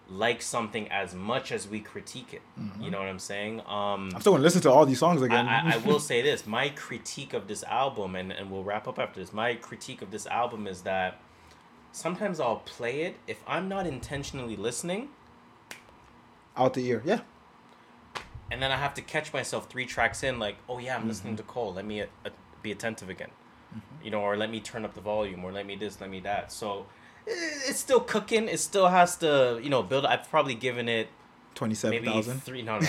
like 0.09 0.41
something 0.41 0.85
as 0.89 1.13
much 1.15 1.51
as 1.51 1.67
we 1.67 1.79
critique 1.79 2.31
it. 2.33 2.43
You 2.79 2.91
know 2.91 2.99
what 2.99 3.07
I'm 3.07 3.19
saying? 3.33 3.61
Um, 3.61 3.65
Mm-hmm. 3.67 4.15
I'm 4.15 4.21
still 4.21 4.33
gonna 4.33 4.43
listen 4.43 4.61
to 4.61 4.71
all 4.71 4.85
these 4.85 4.99
songs 4.99 5.21
I, 5.23 5.25
again. 5.25 5.47
I, 5.47 5.73
I 5.73 5.77
will 5.77 5.99
say 6.11 6.21
this: 6.21 6.45
my 6.45 6.69
critique 6.69 7.33
of 7.33 7.47
this 7.47 7.63
album, 7.63 8.15
and, 8.15 8.31
and 8.31 8.51
we'll 8.51 8.63
wrap 8.63 8.87
up 8.87 8.99
after 8.99 9.19
this. 9.19 9.33
My 9.33 9.55
critique 9.55 10.01
of 10.03 10.11
this 10.11 10.27
album 10.27 10.67
is 10.67 10.83
that 10.83 11.19
sometimes 11.91 12.39
I'll 12.39 12.61
play 12.77 13.01
it 13.07 13.13
if 13.25 13.39
I'm 13.47 13.67
not 13.67 13.87
intentionally 13.87 14.55
listening, 14.55 15.09
out 16.55 16.75
the 16.75 16.85
ear. 16.85 17.01
Yeah. 17.03 17.21
And 18.51 18.61
then 18.61 18.71
I 18.71 18.77
have 18.77 18.93
to 18.95 19.01
catch 19.01 19.33
myself 19.33 19.69
three 19.69 19.85
tracks 19.85 20.23
in, 20.23 20.39
like, 20.39 20.57
oh 20.69 20.79
yeah, 20.79 20.95
I'm 20.95 21.07
listening 21.07 21.33
Mm-hmm. 21.35 21.47
to 21.47 21.53
Cole. 21.53 21.73
Let 21.73 21.85
me 21.85 22.01
uh, 22.01 22.05
uh, 22.25 22.29
be 22.61 22.71
attentive 22.71 23.09
again, 23.09 23.29
you 24.03 24.11
know, 24.11 24.21
or 24.21 24.37
let 24.37 24.49
me 24.49 24.59
turn 24.59 24.85
up 24.85 24.93
the 24.93 25.01
volume, 25.01 25.43
or 25.43 25.51
let 25.51 25.65
me 25.65 25.75
this, 25.75 25.99
let 26.01 26.09
me 26.09 26.19
that. 26.21 26.51
So 26.51 26.85
it's 27.25 27.79
still 27.79 27.99
cooking. 27.99 28.47
It 28.47 28.59
still 28.59 28.87
has 28.87 29.17
to, 29.17 29.59
you 29.61 29.69
know, 29.69 29.83
build. 29.83 30.05
I've 30.05 30.29
probably 30.29 30.55
given 30.55 30.87
it 30.89 31.09
Twenty-seven 31.55 32.05
maybe 32.05 32.21
three, 32.21 32.61
no, 32.61 32.79
no, 32.79 32.87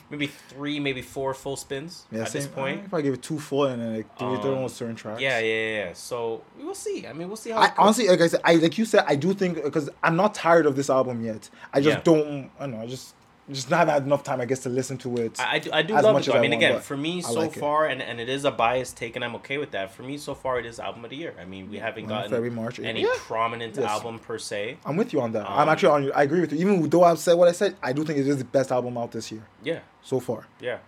maybe 0.10 0.26
three, 0.26 0.80
maybe 0.80 1.02
four 1.02 1.34
full 1.34 1.56
spins 1.56 2.04
Yeah, 2.10 2.22
at 2.22 2.28
same 2.30 2.42
this 2.42 2.50
point. 2.50 2.82
If 2.84 2.92
I 2.92 3.00
give 3.00 3.14
it 3.14 3.22
two 3.22 3.38
full 3.38 3.66
and 3.66 3.80
then 3.80 3.96
like 3.98 4.18
three, 4.18 4.36
three 4.38 4.50
Um, 4.50 4.64
on 4.64 4.68
certain 4.68 4.96
tracks. 4.96 5.22
Yeah, 5.22 5.38
yeah, 5.38 5.84
yeah. 5.86 5.92
So 5.92 6.42
we'll 6.58 6.74
see. 6.74 7.06
I 7.06 7.12
mean, 7.12 7.28
we'll 7.28 7.36
see 7.36 7.50
how. 7.50 7.60
I 7.60 7.72
honestly, 7.78 8.08
like 8.08 8.20
I 8.20 8.26
said, 8.26 8.40
I 8.42 8.56
like 8.56 8.76
you 8.76 8.84
said, 8.86 9.04
I 9.06 9.14
do 9.14 9.32
think 9.34 9.62
because 9.62 9.88
I'm 10.02 10.16
not 10.16 10.34
tired 10.34 10.66
of 10.66 10.74
this 10.74 10.90
album 10.90 11.24
yet. 11.24 11.48
I 11.72 11.80
just 11.80 11.98
Yeah. 11.98 12.02
don't. 12.02 12.50
I 12.58 12.62
don't 12.66 12.72
know. 12.72 12.80
I 12.82 12.86
just 12.88 13.14
just 13.50 13.70
not 13.70 13.88
had 13.88 14.02
enough 14.04 14.22
time, 14.22 14.40
I 14.40 14.44
guess, 14.44 14.60
to 14.60 14.68
listen 14.68 14.98
to 14.98 15.16
it. 15.18 15.38
I, 15.40 15.56
I 15.56 15.58
do, 15.58 15.70
I 15.72 15.82
do 15.82 15.94
love 15.94 16.16
it. 16.18 16.28
I 16.28 16.38
I 16.38 16.40
mean, 16.40 16.50
want, 16.50 16.62
again, 16.62 16.80
for 16.80 16.96
me, 16.96 17.22
so 17.22 17.32
like 17.32 17.56
it. 17.56 17.60
far, 17.60 17.86
and, 17.86 18.02
and 18.02 18.20
it 18.20 18.28
is 18.28 18.44
a 18.44 18.50
biased 18.50 18.96
take, 18.96 19.16
and 19.16 19.24
I'm 19.24 19.34
okay 19.36 19.58
with 19.58 19.70
that. 19.70 19.90
For 19.92 20.02
me, 20.02 20.18
so 20.18 20.34
far, 20.34 20.58
it 20.58 20.66
is 20.66 20.78
album 20.78 21.04
of 21.04 21.10
the 21.10 21.16
year. 21.16 21.34
I 21.40 21.44
mean, 21.44 21.70
we 21.70 21.78
haven't 21.78 22.06
gotten 22.06 22.30
February, 22.30 22.50
March, 22.50 22.78
any 22.80 23.02
Yeah. 23.02 23.08
prominent 23.16 23.76
Yes. 23.76 23.84
album 23.90 24.18
per 24.18 24.38
se. 24.38 24.76
I'm 24.84 24.96
with 24.96 25.12
you 25.12 25.20
on 25.20 25.32
that. 25.32 25.46
Um, 25.50 25.58
I'm 25.58 25.68
actually 25.68 25.88
on. 25.90 26.04
you. 26.04 26.12
I 26.12 26.22
agree 26.24 26.40
with 26.40 26.52
you. 26.52 26.58
Even 26.58 26.88
though 26.88 27.04
I've 27.04 27.18
said 27.18 27.34
what 27.34 27.48
I 27.48 27.52
said, 27.52 27.76
I 27.82 27.92
do 27.92 28.04
think 28.04 28.18
it 28.18 28.26
is 28.26 28.36
the 28.38 28.44
best 28.44 28.70
album 28.70 28.96
out 28.98 29.12
this 29.12 29.32
year 29.32 29.42
Yeah, 29.62 29.80
so 30.02 30.20
far. 30.20 30.46
yeah. 30.60 30.78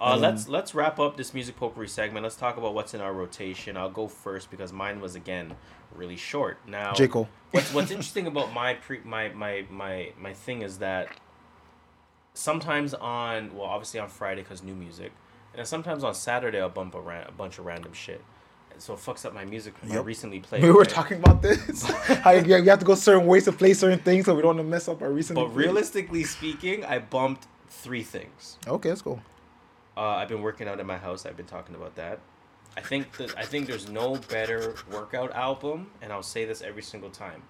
Uh, 0.00 0.14
Um, 0.14 0.20
let's 0.20 0.48
let's 0.48 0.74
wrap 0.74 0.98
up 0.98 1.16
this 1.16 1.32
music 1.32 1.54
potpourri 1.56 1.88
segment. 1.88 2.24
Let's 2.24 2.34
talk 2.36 2.56
about 2.56 2.74
what's 2.74 2.92
in 2.92 3.00
our 3.00 3.12
rotation. 3.12 3.76
I'll 3.76 3.90
go 3.90 4.08
first 4.08 4.50
because 4.50 4.72
mine 4.72 5.00
was 5.00 5.14
again 5.14 5.54
really 5.94 6.16
short. 6.16 6.58
Now, 6.66 6.92
J. 6.94 7.06
Cole. 7.06 7.28
what's 7.52 7.72
what's 7.72 7.90
interesting 7.96 8.26
about 8.26 8.52
my 8.52 8.74
pre 8.74 8.98
my 9.04 9.28
my 9.28 9.64
my 9.70 10.10
my 10.18 10.32
thing 10.32 10.62
is 10.62 10.78
that 10.78 11.08
sometimes 12.34 12.94
on 12.94 13.54
well 13.54 13.66
obviously 13.66 14.00
on 14.00 14.08
Friday 14.08 14.42
because 14.42 14.62
new 14.62 14.74
music, 14.74 15.12
and 15.52 15.58
then 15.58 15.66
sometimes 15.66 16.04
on 16.04 16.14
Saturday 16.14 16.60
I'll 16.60 16.68
bump 16.68 16.94
a, 16.94 17.00
ran- 17.00 17.26
a 17.28 17.32
bunch 17.32 17.58
of 17.58 17.66
random 17.66 17.92
shit, 17.92 18.22
and 18.72 18.80
so 18.80 18.94
it 18.94 19.00
fucks 19.00 19.24
up 19.24 19.34
my 19.34 19.44
music. 19.44 19.74
Yep. 19.86 20.04
recently 20.04 20.40
played. 20.48 20.62
We 20.62 20.70
were 20.70 20.80
right? 20.80 20.88
talking 20.88 21.18
about 21.18 21.42
this. 21.42 21.84
How 21.84 22.32
you, 22.32 22.56
you 22.56 22.70
have 22.70 22.78
to 22.78 22.84
go 22.84 22.94
certain 22.94 23.26
ways 23.26 23.44
to 23.44 23.52
play 23.52 23.74
certain 23.74 23.98
things 23.98 24.26
so 24.26 24.34
we 24.34 24.42
don't 24.42 24.56
want 24.56 24.66
to 24.66 24.70
mess 24.70 24.88
up 24.88 25.02
our 25.02 25.10
recent. 25.10 25.36
But 25.36 25.54
realistically 25.54 26.24
speaking, 26.24 26.84
I 26.84 26.98
bumped 26.98 27.46
three 27.68 28.02
things. 28.02 28.58
Okay, 28.66 28.90
let's 28.90 29.02
go. 29.02 29.20
Uh, 29.96 30.00
I've 30.00 30.28
been 30.28 30.42
working 30.42 30.68
out 30.68 30.80
in 30.80 30.86
my 30.86 30.96
house. 30.96 31.26
I've 31.26 31.36
been 31.36 31.46
talking 31.46 31.74
about 31.74 31.96
that. 31.96 32.20
I 32.76 32.80
think 32.80 33.12
that 33.18 33.36
I 33.36 33.44
think 33.44 33.66
there's 33.66 33.90
no 33.90 34.16
better 34.30 34.76
workout 34.90 35.32
album, 35.32 35.90
and 36.00 36.12
I'll 36.12 36.22
say 36.22 36.46
this 36.46 36.62
every 36.62 36.82
single 36.82 37.10
time, 37.10 37.42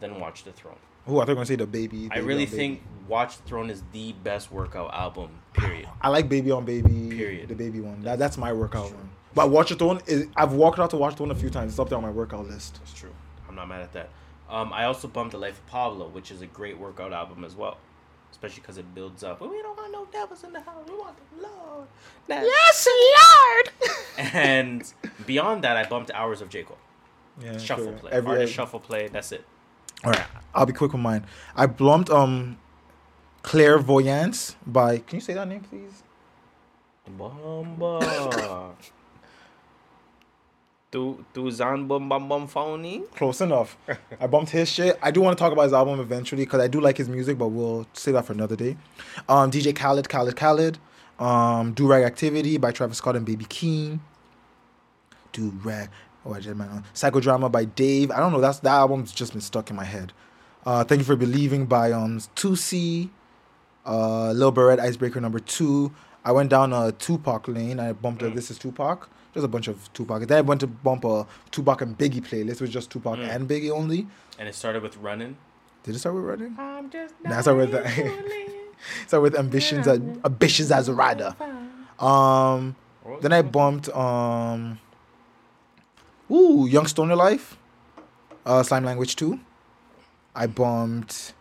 than 0.00 0.18
Watch 0.18 0.44
the 0.44 0.52
Throne. 0.52 0.78
Oh, 1.06 1.18
I 1.18 1.20
thought 1.20 1.28
you 1.28 1.32
were 1.32 1.34
gonna 1.36 1.46
say 1.46 1.56
the 1.56 1.66
baby. 1.66 2.08
I 2.12 2.18
really 2.18 2.44
on 2.44 2.50
Baby. 2.50 2.56
think 2.56 2.82
Watch 3.08 3.36
the 3.38 3.42
Throne 3.44 3.70
is 3.70 3.82
the 3.92 4.12
best 4.12 4.52
workout 4.52 4.92
album. 4.94 5.30
Period. 5.54 5.88
I 6.00 6.08
like 6.08 6.28
Baby 6.28 6.50
on 6.52 6.64
Baby. 6.64 7.08
Period. 7.16 7.48
The 7.48 7.54
baby 7.54 7.80
one. 7.80 8.02
That, 8.02 8.18
that's 8.18 8.36
my 8.38 8.52
workout 8.52 8.84
one. 8.92 9.10
But 9.34 9.50
Watch 9.50 9.70
the 9.70 9.76
Throne 9.76 10.00
is. 10.06 10.26
I've 10.36 10.52
walked 10.52 10.78
out 10.78 10.90
to 10.90 10.96
Watch 10.96 11.12
the 11.14 11.16
Throne 11.18 11.30
a 11.30 11.34
few 11.34 11.50
times. 11.50 11.72
It's 11.72 11.78
up 11.78 11.88
there 11.88 11.98
on 11.98 12.02
my 12.04 12.10
workout 12.10 12.46
list. 12.48 12.74
That's 12.80 12.92
true. 12.94 13.10
I'm 13.48 13.54
not 13.56 13.68
mad 13.68 13.80
at 13.82 13.92
that. 13.94 14.10
Um, 14.48 14.72
I 14.72 14.84
also 14.84 15.06
bumped 15.08 15.32
The 15.32 15.38
Life 15.38 15.58
of 15.58 15.66
Pablo, 15.66 16.08
which 16.08 16.30
is 16.30 16.42
a 16.42 16.46
great 16.46 16.76
workout 16.78 17.12
album 17.12 17.44
as 17.44 17.54
well, 17.54 17.78
especially 18.32 18.60
because 18.62 18.78
it 18.78 18.94
builds 18.94 19.22
up. 19.22 19.38
But 19.38 19.50
we 19.50 19.62
don't 19.62 19.76
want 19.76 19.92
no 19.92 20.06
devils 20.12 20.42
in 20.44 20.52
the 20.52 20.60
house. 20.60 20.84
We 20.88 20.96
want 20.96 21.16
the 21.36 21.42
Lord. 21.46 21.86
yes, 22.28 22.88
Lord. 23.18 23.70
and 24.34 24.92
beyond 25.26 25.62
that, 25.64 25.76
I 25.76 25.88
bumped 25.88 26.10
Hours 26.12 26.40
of 26.42 26.48
J 26.48 26.64
Cole. 26.64 26.78
Yeah, 27.40 27.58
Shuffle 27.58 27.84
sure. 27.86 27.92
play. 27.94 28.10
Every, 28.12 28.30
Artist 28.30 28.42
every- 28.42 28.54
shuffle 28.54 28.80
play. 28.80 29.08
That's 29.08 29.32
it. 29.32 29.44
All 30.04 30.12
right, 30.12 30.24
I'll 30.54 30.66
be 30.66 30.72
quick 30.72 30.92
with 30.92 31.02
mine. 31.02 31.26
I 31.56 31.66
bumped 31.66 32.10
um, 32.10 32.58
Clairvoyance 33.42 34.56
by. 34.66 34.98
Can 34.98 35.16
you 35.16 35.20
say 35.20 35.34
that 35.34 35.48
name, 35.48 35.60
please? 35.60 36.02
Bamba. 37.18 38.72
Tu 40.90 41.24
tu 41.32 41.48
zan 41.52 41.86
bum 41.86 42.08
bum 42.08 42.28
bum 42.28 42.48
phony. 42.48 43.04
Close 43.14 43.40
enough. 43.42 43.76
I 44.20 44.26
bumped 44.26 44.50
his 44.50 44.68
shit. 44.68 44.98
I 45.00 45.12
do 45.12 45.20
want 45.20 45.38
to 45.38 45.40
talk 45.40 45.52
about 45.52 45.62
his 45.62 45.72
album 45.72 46.00
eventually 46.00 46.42
because 46.44 46.60
I 46.60 46.66
do 46.66 46.80
like 46.80 46.96
his 46.96 47.08
music, 47.08 47.38
but 47.38 47.46
we'll 47.48 47.86
save 47.92 48.14
that 48.14 48.26
for 48.26 48.32
another 48.32 48.56
day. 48.56 48.76
Um, 49.28 49.52
DJ 49.52 49.72
Khaled, 49.76 50.08
Khaled, 50.08 50.34
Khaled. 50.34 50.78
Um, 51.20 51.74
Durag 51.76 52.04
Activity 52.04 52.56
by 52.56 52.72
Travis 52.72 52.98
Scott 52.98 53.14
and 53.14 53.24
Baby 53.24 53.44
Keem. 53.44 54.00
Do 55.32 55.52
Rag. 55.62 55.90
Oh, 56.26 56.34
I 56.34 56.40
did 56.40 56.56
my 56.56 56.66
own. 56.68 56.84
Psychodrama 56.94 57.50
by 57.50 57.64
Dave. 57.64 58.10
I 58.10 58.18
don't 58.20 58.32
know. 58.32 58.40
That's 58.40 58.58
that 58.60 58.72
album's 58.72 59.12
just 59.12 59.32
been 59.32 59.40
stuck 59.40 59.70
in 59.70 59.76
my 59.76 59.84
head. 59.84 60.12
Uh, 60.66 60.84
Thank 60.84 60.98
you 61.00 61.04
for 61.04 61.16
believing 61.16 61.66
by 61.66 61.92
um 61.92 62.18
2C. 62.36 63.08
Uh, 63.86 64.32
Lil 64.32 64.52
Berete 64.52 64.78
Icebreaker 64.80 65.20
number 65.20 65.38
two. 65.40 65.92
I 66.24 66.32
went 66.32 66.50
down 66.50 66.72
a 66.74 66.92
Tupac 66.92 67.48
lane. 67.48 67.80
I 67.80 67.92
bumped 67.92 68.20
a 68.22 68.28
This 68.28 68.50
Is 68.50 68.58
Tupac. 68.58 69.08
Just 69.32 69.44
a 69.44 69.48
bunch 69.48 69.68
of 69.68 69.90
Tupac. 69.94 70.26
Then 70.26 70.38
I 70.38 70.40
went 70.42 70.60
to 70.60 70.66
bump 70.66 71.04
a 71.04 71.26
Tupac 71.50 71.80
and 71.80 71.96
Biggie 71.96 72.20
playlist. 72.20 72.56
It 72.56 72.60
was 72.60 72.70
just 72.70 72.90
Tupac 72.90 73.16
Mm. 73.18 73.28
and 73.34 73.48
Biggie 73.48 73.70
only. 73.70 74.06
And 74.38 74.46
it 74.48 74.54
started 74.54 74.82
with 74.82 74.96
running. 74.98 75.38
Did 75.84 75.94
it 75.94 75.98
start 76.00 76.14
with 76.16 76.24
running? 76.24 76.54
I'm 76.58 76.90
just 76.90 77.14
Nah, 77.24 77.38
it 77.38 77.42
started 77.42 77.70
with 77.70 78.46
start 79.06 79.22
with 79.22 79.34
ambitions 79.36 79.88
as 79.88 79.98
ambitions 80.24 80.70
as 80.70 80.88
a 80.88 80.94
rider. 80.94 81.34
Um, 81.98 82.76
then 83.22 83.32
I 83.32 83.40
bumped 83.42 83.88
um, 83.90 84.78
ooh, 86.30 86.66
Young 86.66 86.86
Stoner 86.86 87.16
Life, 87.16 87.56
uh, 88.46 88.62
Slime 88.62 88.84
Language 88.84 89.16
Two. 89.16 89.40
I 90.34 90.46
bumped. 90.46 91.34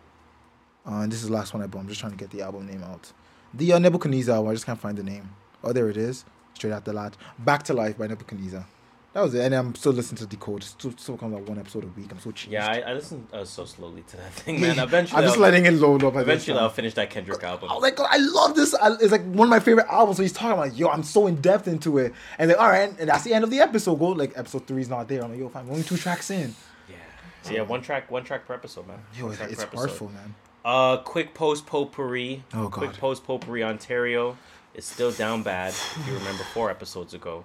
Uh, 0.85 1.05
this 1.07 1.21
is 1.21 1.27
the 1.27 1.33
last 1.33 1.53
one 1.53 1.61
I 1.61 1.67
bumped. 1.67 1.89
just 1.89 2.01
trying 2.01 2.13
to 2.13 2.17
get 2.17 2.31
the 2.31 2.41
album 2.41 2.65
name 2.65 2.83
out. 2.83 3.11
The 3.53 3.73
uh, 3.73 3.79
Nebuchadnezzar. 3.79 4.45
I 4.45 4.53
just 4.53 4.65
can't 4.65 4.79
find 4.79 4.97
the 4.97 5.03
name. 5.03 5.29
Oh, 5.63 5.73
there 5.73 5.89
it 5.89 5.97
is. 5.97 6.25
Straight 6.53 6.73
out 6.73 6.85
the 6.85 6.93
lot. 6.93 7.15
Back 7.37 7.63
to 7.63 7.73
Life 7.73 7.97
by 7.97 8.07
Nebuchadnezzar. 8.07 8.65
That 9.13 9.21
was 9.21 9.33
it. 9.33 9.43
And 9.43 9.55
I'm 9.55 9.73
still 9.73 9.91
listening 9.91 10.19
to 10.19 10.27
Decode. 10.27 10.63
Still, 10.63 10.93
still 10.95 11.17
comes 11.17 11.33
out 11.35 11.41
one 11.49 11.57
episode 11.57 11.83
a 11.83 11.87
week. 11.87 12.11
I'm 12.11 12.19
so 12.19 12.31
cheap. 12.31 12.51
Yeah, 12.51 12.67
I, 12.67 12.91
I 12.91 12.93
listened 12.93 13.27
uh, 13.33 13.43
so 13.43 13.65
slowly 13.65 14.03
to 14.03 14.17
that 14.17 14.31
thing, 14.33 14.61
man. 14.61 14.77
Eventually, 14.77 15.17
I'm 15.17 15.23
just 15.23 15.37
I'll- 15.37 15.41
letting 15.41 15.65
it 15.65 15.73
load 15.73 16.03
up. 16.03 16.15
Eventually. 16.15 16.59
I'll 16.59 16.69
finish 16.69 16.93
that 16.93 17.09
Kendrick 17.09 17.43
album. 17.43 17.69
I 17.71 17.73
was 17.73 17.81
like, 17.81 17.99
I 17.99 18.17
love 18.17 18.55
this. 18.55 18.75
I- 18.75 18.93
It's 19.01 19.11
like 19.11 19.23
one 19.23 19.47
of 19.47 19.49
my 19.49 19.59
favorite 19.59 19.87
albums. 19.89 20.17
So 20.17 20.23
he's 20.23 20.31
talking 20.33 20.51
about, 20.57 20.75
yo, 20.77 20.89
I'm 20.89 21.01
so 21.03 21.25
in 21.25 21.41
depth 21.41 21.67
into 21.67 21.97
it. 21.97 22.13
And 22.37 22.49
like, 22.49 22.59
all 22.59 22.67
right, 22.69 22.93
and 22.99 23.09
that's 23.09 23.23
the 23.23 23.33
end 23.33 23.43
of 23.43 23.49
the 23.49 23.59
episode. 23.59 23.95
Go 23.95 24.09
like 24.09 24.37
episode 24.37 24.67
three 24.67 24.81
is 24.81 24.89
not 24.89 25.07
there. 25.07 25.23
I'm 25.23 25.31
like, 25.31 25.39
yo, 25.39 25.49
fine, 25.49 25.65
we're 25.65 25.71
only 25.73 25.83
two 25.83 25.97
tracks 25.97 26.29
in. 26.29 26.53
Yeah. 26.87 26.95
So 27.41 27.53
yeah, 27.53 27.61
one 27.61 27.81
track, 27.81 28.11
one 28.11 28.23
track 28.23 28.45
per 28.45 28.53
episode, 28.53 28.87
man. 28.87 28.99
Yo, 29.17 29.29
it's 29.31 29.41
episode. 29.41 29.75
hurtful, 29.75 30.09
man. 30.09 30.35
Uh, 30.63 30.97
quick 30.97 31.33
post 31.33 31.65
potpourri. 31.65 32.43
Oh, 32.53 32.63
god. 32.67 32.71
Quick 32.73 32.93
post 32.93 33.23
potpourri. 33.23 33.63
Ontario 33.63 34.37
is 34.75 34.85
still 34.85 35.11
down 35.11 35.41
bad. 35.41 35.69
If 35.69 36.03
you 36.07 36.13
remember 36.13 36.43
four 36.53 36.69
episodes 36.69 37.13
ago, 37.15 37.43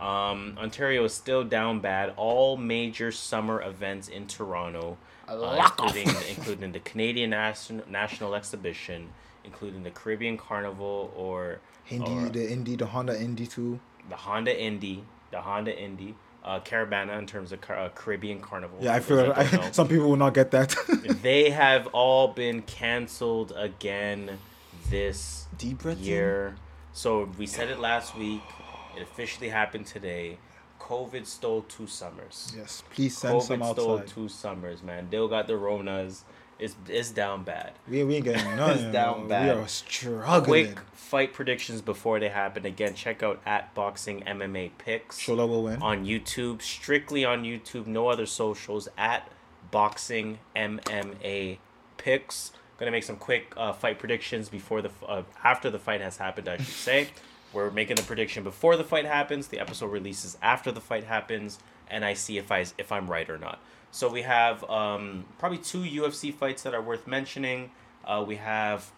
um, 0.00 0.56
Ontario 0.58 1.04
is 1.04 1.14
still 1.14 1.44
down 1.44 1.80
bad. 1.80 2.12
All 2.16 2.56
major 2.56 3.10
summer 3.12 3.62
events 3.62 4.08
in 4.08 4.26
Toronto, 4.26 4.96
uh, 5.28 5.70
including 5.78 6.08
including 6.28 6.72
the 6.72 6.80
Canadian 6.80 7.30
National 7.30 7.84
National 7.88 8.34
Exhibition, 8.34 9.08
including 9.44 9.82
the 9.82 9.90
Caribbean 9.90 10.36
Carnival 10.36 11.12
or 11.16 11.60
Indy, 11.88 12.10
or 12.10 12.28
the 12.28 12.50
Indy, 12.50 12.76
the 12.76 12.86
Honda 12.86 13.18
Indy 13.20 13.46
too. 13.46 13.80
the 14.08 14.16
Honda 14.16 14.58
Indy, 14.60 15.04
the 15.30 15.40
Honda 15.40 15.76
Indy, 15.78 16.14
uh, 16.44 16.60
Caribana 16.60 17.18
in 17.18 17.26
terms 17.26 17.52
of 17.52 17.60
Car- 17.60 17.78
uh, 17.78 17.88
Caribbean 17.90 18.40
Carnival. 18.40 18.78
Yeah, 18.80 18.94
I 18.94 19.00
feel 19.00 19.16
that 19.16 19.50
don't 19.50 19.74
some 19.80 19.88
people 19.88 20.08
will 20.08 20.16
not 20.16 20.34
get 20.34 20.50
that. 20.52 20.74
they 21.22 21.50
have 21.50 21.86
all 21.88 22.28
been 22.28 22.62
canceled 22.62 23.52
again 23.56 24.38
this 24.90 25.46
Deep 25.58 25.78
breath 25.78 25.98
in. 25.98 26.04
year. 26.04 26.56
So 26.92 27.28
we 27.36 27.46
said 27.46 27.68
it 27.68 27.78
last 27.78 28.16
week. 28.16 28.42
It 28.96 29.02
officially 29.02 29.48
happened 29.50 29.86
today. 29.86 30.38
COVID 30.80 31.26
stole 31.26 31.62
two 31.62 31.86
summers. 31.86 32.52
Yes, 32.56 32.82
please 32.90 33.16
send 33.16 33.42
some 33.42 33.60
COVID 33.60 33.72
stole 33.72 34.00
two 34.00 34.28
summers, 34.28 34.82
man. 34.82 35.08
Dill 35.10 35.28
got 35.28 35.46
the 35.46 35.54
Ronas. 35.54 36.22
It's 36.58 36.74
it's 36.88 37.10
down 37.10 37.44
bad. 37.44 37.72
We, 37.88 38.02
we 38.04 38.16
ain't 38.16 38.24
getting 38.24 38.56
none. 38.56 38.70
It's 38.78 38.92
down 38.92 39.24
We 39.24 39.28
bad. 39.28 39.56
are 39.58 39.68
struggling. 39.68 40.72
Quick 40.74 40.78
fight 40.92 41.32
predictions 41.34 41.82
before 41.82 42.18
they 42.18 42.28
happen. 42.30 42.64
Again, 42.64 42.94
check 42.94 43.22
out 43.22 43.40
at 43.44 43.74
Boxing 43.74 44.22
MMA 44.22 44.70
Picks 44.78 45.18
Shola 45.20 45.46
will 45.48 45.64
win. 45.64 45.82
on 45.82 46.06
YouTube. 46.06 46.62
Strictly 46.62 47.24
on 47.24 47.42
YouTube, 47.42 47.86
no 47.86 48.08
other 48.08 48.24
socials. 48.26 48.88
At 48.96 49.30
Boxing 49.70 50.38
MMA 50.54 51.58
Picks. 51.98 52.52
Gonna 52.78 52.90
make 52.90 53.04
some 53.04 53.16
quick 53.16 53.52
uh, 53.56 53.72
fight 53.72 53.98
predictions 53.98 54.48
before 54.48 54.80
the 54.82 54.90
uh, 55.06 55.22
after 55.42 55.70
the 55.70 55.78
fight 55.78 56.00
has 56.00 56.16
happened. 56.18 56.48
I 56.48 56.56
should 56.58 56.66
say. 56.66 57.08
We're 57.56 57.70
making 57.70 57.96
the 57.96 58.02
prediction 58.02 58.44
before 58.44 58.76
the 58.76 58.84
fight 58.84 59.06
happens. 59.06 59.48
The 59.48 59.58
episode 59.58 59.86
releases 59.86 60.36
after 60.42 60.70
the 60.70 60.80
fight 60.80 61.04
happens, 61.04 61.58
and 61.88 62.04
I 62.04 62.12
see 62.12 62.36
if 62.36 62.52
I 62.52 62.66
if 62.76 62.92
I'm 62.92 63.10
right 63.10 63.28
or 63.30 63.38
not. 63.38 63.60
So 63.90 64.10
we 64.10 64.22
have 64.22 64.62
um, 64.68 65.24
probably 65.38 65.56
two 65.56 65.80
UFC 65.80 66.34
fights 66.34 66.62
that 66.64 66.74
are 66.74 66.82
worth 66.82 67.06
mentioning. 67.06 67.70
Uh, 68.04 68.22
we 68.28 68.36
have 68.36 68.92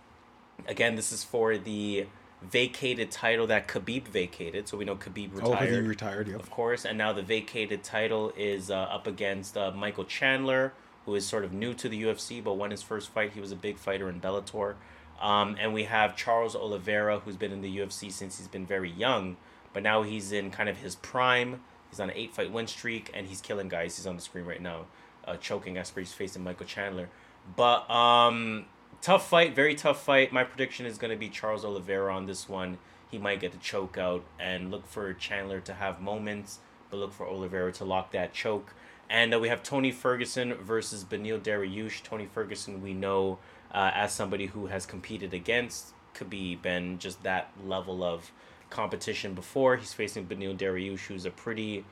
again, 0.67 0.97
this 0.97 1.13
is 1.13 1.23
for 1.23 1.57
the 1.57 2.07
vacated 2.43 3.13
title 3.13 3.47
that 3.47 3.69
Khabib 3.69 4.09
vacated. 4.09 4.67
So 4.67 4.77
we 4.77 4.85
know 4.85 4.97
Khabib 4.97 5.31
Oh, 5.35 5.37
retired. 5.37 5.59
because 5.61 5.77
he 5.77 5.81
retired, 5.83 6.29
yep. 6.29 6.41
Of 6.41 6.51
course, 6.51 6.85
and 6.85 6.99
now 6.99 7.13
the 7.13 7.23
vacated 7.23 7.85
title 7.85 8.33
is 8.37 8.73
uh, 8.73 8.75
up 8.75 9.07
against 9.07 9.57
uh, 9.57 9.71
Michael 9.71 10.05
Chandler, 10.05 10.73
who 11.07 11.15
is 11.15 11.25
sort 11.25 11.45
of 11.45 11.53
new 11.53 11.75
to 11.75 11.89
the 11.89 12.03
UFC, 12.03 12.43
but 12.43 12.55
won 12.55 12.73
his 12.73 12.83
first 12.83 13.11
fight. 13.11 13.35
He 13.35 13.41
was 13.41 13.53
a 13.53 13.57
big 13.57 13.79
fighter 13.79 14.09
in 14.09 14.21
Bellator. 14.21 14.75
Um, 15.21 15.57
and 15.59 15.75
we 15.75 15.85
have 15.85 16.17
Charles 16.17 16.55
Oliveira, 16.55 17.21
who's 17.21 17.37
been 17.37 17.53
in 17.53 17.61
the 17.61 17.79
UFC 17.79 18.11
since 18.13 18.39
he's 18.39 18.49
been 18.49 18.67
very 18.67 18.91
young, 18.91 19.37
but 19.73 19.83
now 19.83 20.03
he's 20.03 20.33
in 20.33 20.51
kind 20.51 20.69
of 20.69 20.79
his 20.79 20.95
prime. 20.97 21.61
He's 21.91 22.01
on 22.01 22.11
an 22.11 22.17
eight 22.17 22.35
fight 22.35 22.53
win 22.53 22.67
streak, 22.67 23.11
and 23.15 23.27
he's 23.27 23.41
killing 23.41 23.69
guys. 23.69 23.97
He's 23.97 24.07
on 24.07 24.17
the 24.17 24.23
screen 24.23 24.45
right 24.45 24.63
now, 24.63 24.87
uh, 25.25 25.37
choking 25.37 25.77
Asprey's 25.77 26.09
He's 26.09 26.15
facing 26.15 26.45
Michael 26.45 26.67
Chandler. 26.67 27.09
But 27.57 27.91
um, 27.91 28.67
tough 29.01 29.29
fight, 29.29 29.55
very 29.55 29.75
tough 29.75 30.03
fight. 30.03 30.33
My 30.33 30.45
prediction 30.45 30.87
is 30.87 30.99
going 30.99 31.11
to 31.11 31.17
be 31.17 31.29
Charles 31.29 31.65
Oliveira 31.65 32.15
on 32.15 32.27
this 32.27 32.49
one. 32.49 32.79
He 33.11 33.19
might 33.19 33.41
get 33.41 33.53
the 33.53 33.59
choke 33.59 33.97
out, 33.97 34.25
and 34.39 34.71
look 34.71 34.87
for 34.87 35.13
Chandler 35.15 35.61
to 35.61 35.75
have 35.75 36.01
moments, 36.01 36.59
but 36.91 36.99
look 36.99 37.13
for 37.13 37.27
Oliveira 37.27 37.73
to 37.73 37.85
lock 37.85 38.13
that 38.13 38.33
choke. 38.33 38.75
And 39.11 39.35
uh, 39.35 39.39
we 39.39 39.49
have 39.49 39.63
Tony 39.63 39.91
Ferguson 39.91 40.55
versus 40.55 41.05
Beneil 41.05 41.41
Dariush. 41.41 42.03
Tony 42.03 42.27
Ferguson, 42.27 42.83
we 42.83 42.93
know 42.93 43.39
uh, 43.73 43.91
as 43.95 44.13
somebody 44.13 44.47
who 44.47 44.67
has 44.67 44.87
competed 44.87 45.35
against 45.35 45.93
Khabib 46.15 46.65
and 46.65 46.99
just 46.99 47.23
that 47.23 47.51
level 47.65 48.03
of 48.03 48.33
competition 48.71 49.35
before. 49.35 49.77
He's 49.77 49.93
facing 49.93 50.27
Beneil 50.27 50.57
Dariush, 50.57 51.07
who's 51.07 51.25
a 51.25 51.31
pretty 51.31 51.85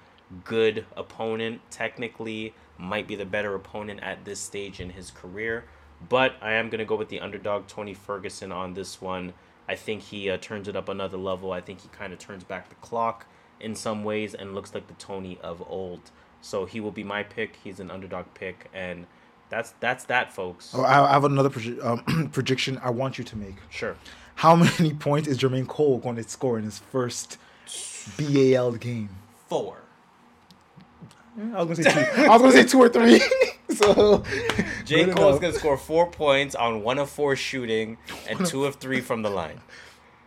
good 0.45 0.85
opponent. 0.97 1.61
Technically, 1.71 2.55
might 2.79 3.07
be 3.07 3.15
the 3.15 3.25
better 3.25 3.55
opponent 3.55 4.01
at 4.03 4.25
this 4.25 4.41
stage 4.41 4.81
in 4.81 4.91
his 4.91 5.11
career. 5.11 5.65
But 6.09 6.35
I 6.43 6.53
am 6.53 6.69
going 6.69 6.81
to 6.81 6.85
go 6.85 6.97
with 6.97 7.09
the 7.09 7.21
underdog, 7.21 7.67
Tony 7.67 7.95
Ferguson, 7.95 8.53
on 8.53 8.75
this 8.75 9.01
one. 9.01 9.33
I 9.69 9.75
think 9.75 10.03
he 10.03 10.31
uh, 10.31 10.37
turns 10.37 10.69
it 10.69 10.77
up 10.77 10.89
another 10.89 11.17
level. 11.17 11.53
I 11.53 11.61
think 11.61 11.81
he 11.81 11.89
kind 11.89 12.13
of 12.13 12.19
turns 12.19 12.45
back 12.45 12.69
the 12.69 12.75
clock 12.77 13.27
in 13.59 13.75
some 13.75 14.05
ways 14.05 14.35
and 14.35 14.55
looks 14.55 14.75
like 14.75 14.87
the 14.87 14.95
Tony 14.95 15.39
of 15.43 15.63
old. 15.67 16.11
So 16.41 16.67
he 16.67 16.81
will 16.81 16.91
be 16.91 17.03
my 17.03 17.23
pick. 17.23 17.57
He's 17.65 17.81
an 17.81 17.91
underdog 17.91 18.27
pick, 18.35 18.69
and 18.75 19.07
that's 19.49 19.73
that's 19.81 20.05
that, 20.05 20.33
folks. 20.33 20.73
Oh, 20.75 20.85
I 20.85 21.13
have 21.13 21.25
another 21.25 21.51
proje- 21.51 21.85
um, 21.85 22.29
prediction 22.33 22.79
I 22.83 22.91
want 22.91 23.19
you 23.19 23.25
to 23.25 23.37
make. 23.37 23.57
Sure. 23.71 23.97
How 24.37 24.57
many 24.57 24.93
points 24.99 25.29
is 25.29 25.39
Jermaine 25.39 25.67
Cole 25.69 25.99
going 25.99 26.17
to 26.17 26.23
score 26.25 26.59
in 26.59 26.65
his 26.65 26.79
first 26.79 27.39
BAL 28.19 28.73
game? 28.73 29.09
Four. 29.49 29.79
I 31.55 31.63
was 31.63 31.79
gonna 31.79 31.91
say 31.93 32.15
two. 32.15 32.23
I 32.23 32.29
was 32.37 32.41
gonna 32.43 32.53
say 32.53 32.65
two 32.65 32.79
or 32.81 32.89
three. 32.89 33.21
so 33.75 34.23
J. 34.87 35.05
Cole's 35.07 35.19
enough. 35.37 35.41
gonna 35.43 35.53
score 35.53 35.77
four 35.77 36.11
points 36.11 36.55
on 36.55 36.83
one 36.83 36.99
of 36.99 37.11
four 37.11 37.37
shooting 37.37 37.99
and 38.29 38.45
two 38.47 38.65
of 38.65 38.77
three 38.77 39.01
from 39.03 39.21
the 39.23 39.29
line. 39.31 39.61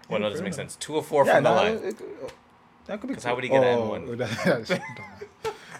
Well, 0.08 0.20
no, 0.20 0.26
that 0.28 0.32
doesn't 0.32 0.44
make 0.46 0.54
sense. 0.54 0.76
Two 0.76 0.98
of 0.98 1.06
four 1.08 1.26
Yeah, 1.26 1.36
from 1.36 1.44
the 1.46 1.52
line. 1.52 1.74
it- 1.84 1.98
That 2.86 3.00
could 3.02 3.08
be. 3.08 3.14
Because 3.14 3.24
how 3.24 3.36
would 3.36 3.44
he 3.44 3.50
get 3.50 3.64
oh, 3.64 3.91
N1? 3.91 4.18
that- 4.18 4.30
that's 4.46 4.70
dumb. 4.70 4.80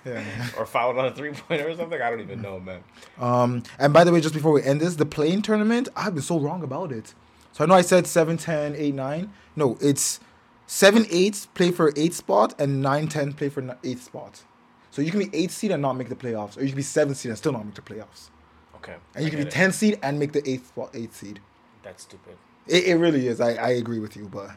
Yeah. 0.06 0.24
Or 0.58 0.66
fouled 0.66 0.98
on 0.98 1.06
a 1.06 1.12
three 1.12 1.32
pointer 1.32 1.70
or 1.70 1.76
something? 1.76 2.02
I 2.02 2.10
don't 2.10 2.22
even 2.22 2.42
know, 2.42 2.60
man. 2.60 2.84
Um, 3.18 3.64
and 3.78 3.94
by 3.94 4.04
the 4.04 4.12
way, 4.12 4.22
just 4.22 4.34
before 4.34 4.52
we 4.52 4.64
end 4.64 4.82
this, 4.82 4.96
the 4.96 5.06
playing 5.06 5.42
tournament, 5.42 5.90
I've 5.96 6.14
been 6.14 6.24
so 6.24 6.40
wrong 6.40 6.64
about 6.64 6.92
it. 6.92 7.14
So 7.52 7.64
I 7.64 7.68
know 7.68 7.76
I 7.76 7.82
said 7.82 8.08
7, 8.08 8.38
10, 8.38 8.76
8, 8.76 8.94
9. 8.94 9.34
No, 9.56 9.78
it's 9.82 10.20
7, 10.68 11.06
8 11.10 11.48
play 11.54 11.72
for 11.72 11.92
8 11.96 12.14
spot 12.14 12.60
and 12.60 12.82
9, 12.82 13.08
10 13.08 13.34
play 13.34 13.50
for 13.50 13.78
8 13.84 14.00
spot. 14.00 14.44
So 14.92 15.02
you 15.02 15.12
can 15.12 15.20
be 15.20 15.30
8 15.34 15.52
seed 15.52 15.72
and 15.72 15.82
not 15.82 15.94
make 15.94 16.10
the 16.10 16.16
playoffs, 16.16 16.58
or 16.58 16.62
you 16.62 16.68
can 16.68 16.78
be 16.78 16.82
7 16.82 17.14
seed 17.16 17.30
and 17.30 17.38
still 17.38 17.52
not 17.52 17.66
make 17.66 17.76
the 17.76 17.82
playoffs. 17.82 18.30
Okay. 18.76 18.96
And 19.16 19.26
you 19.26 19.30
can 19.30 19.40
be 19.40 19.46
it. 19.46 19.52
10 19.52 19.72
seed 19.72 20.00
and 20.02 20.20
make 20.20 20.32
the 20.32 20.42
8th 20.42 20.68
spot, 20.68 20.90
8 20.94 21.14
seed. 21.14 21.40
That's 21.84 22.04
stupid. 22.04 22.38
It, 22.68 22.86
it 22.86 22.96
really 22.96 23.28
is. 23.28 23.42
I, 23.42 23.54
I 23.54 23.70
agree 23.72 24.00
with 24.00 24.16
you, 24.16 24.30
but. 24.30 24.52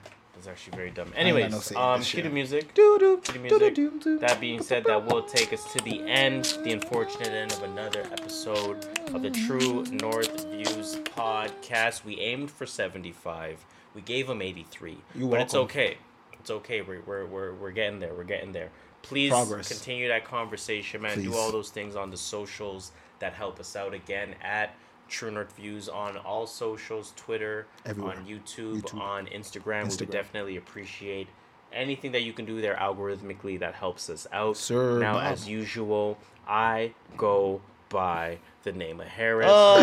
That's 0.45 0.59
actually 0.59 0.77
very 0.77 0.91
dumb. 0.91 1.13
Anyways, 1.15 1.73
um, 1.77 2.01
this 2.01 2.11
cue 2.11 2.21
the 2.21 2.29
music. 2.29 2.75
Doo-doo, 2.75 3.19
Cue 3.19 3.35
the 3.35 3.39
music. 3.39 3.61
doo-doo-doo-doo. 3.61 4.19
That 4.19 4.41
being 4.41 4.61
said, 4.61 4.83
that 4.87 5.07
will 5.07 5.23
take 5.23 5.53
us 5.53 5.73
to 5.73 5.79
the 5.85 6.01
end, 6.01 6.59
the 6.65 6.73
unfortunate 6.73 7.29
end 7.29 7.53
of 7.53 7.63
another 7.63 8.01
episode 8.11 8.85
of 9.15 9.23
the 9.23 9.31
True 9.31 9.85
North 9.85 10.45
Views 10.47 10.97
podcast. 11.17 12.05
We 12.05 12.19
aimed 12.19 12.51
for 12.51 12.67
75. 12.67 13.65
We 13.95 14.01
gave 14.01 14.27
them 14.27 14.43
83. 14.43 14.99
You're 15.15 15.31
but 15.31 15.41
it's 15.43 15.55
okay. 15.55 15.99
It's 16.33 16.51
okay. 16.51 16.83
We're, 16.83 17.03
we're, 17.03 17.25
we're, 17.27 17.55
we're 17.55 17.71
getting 17.71 18.01
there. 18.01 18.13
We're 18.13 18.25
getting 18.25 18.51
there. 18.51 18.71
Please 19.03 19.31
Progress. 19.31 19.69
continue 19.69 20.09
that 20.09 20.25
conversation, 20.25 21.03
man. 21.03 21.23
Do 21.23 21.37
all 21.37 21.53
those 21.53 21.71
things 21.71 21.95
on 21.95 22.11
the 22.11 22.17
socials 22.17 22.91
that 23.21 23.33
help 23.33 23.61
us 23.61 23.77
out. 23.77 23.95
Again, 23.95 24.35
at 24.43 24.75
True 25.13 25.31
North 25.31 25.55
Views 25.57 25.89
on 25.91 26.17
all 26.17 26.47
socials, 26.47 27.13
Twitter, 27.17 27.67
Everywhere. 27.85 28.17
on 28.17 28.25
YouTube, 28.25 28.81
YouTube. 28.81 28.99
on 29.01 29.27
Instagram. 29.27 29.89
We 29.91 29.97
would 29.97 30.11
definitely 30.11 30.57
appreciate 30.57 31.29
anything 31.73 32.13
that 32.13 32.23
you 32.23 32.33
can 32.33 32.47
do 32.47 32.61
there 32.63 32.75
algorithmically 32.77 33.59
that 33.61 33.75
helps 33.75 34.09
us 34.11 34.27
out. 34.33 34.57
Sir, 34.57 34.99
now, 34.99 35.15
Bob. 35.15 35.25
as 35.33 35.47
usual, 35.49 36.19
I 36.49 36.93
go 37.19 37.61
by 37.91 38.39
the 38.63 38.73
name 38.73 39.01
of 39.01 39.07
Harris. 39.07 39.47
Oh. 39.51 39.79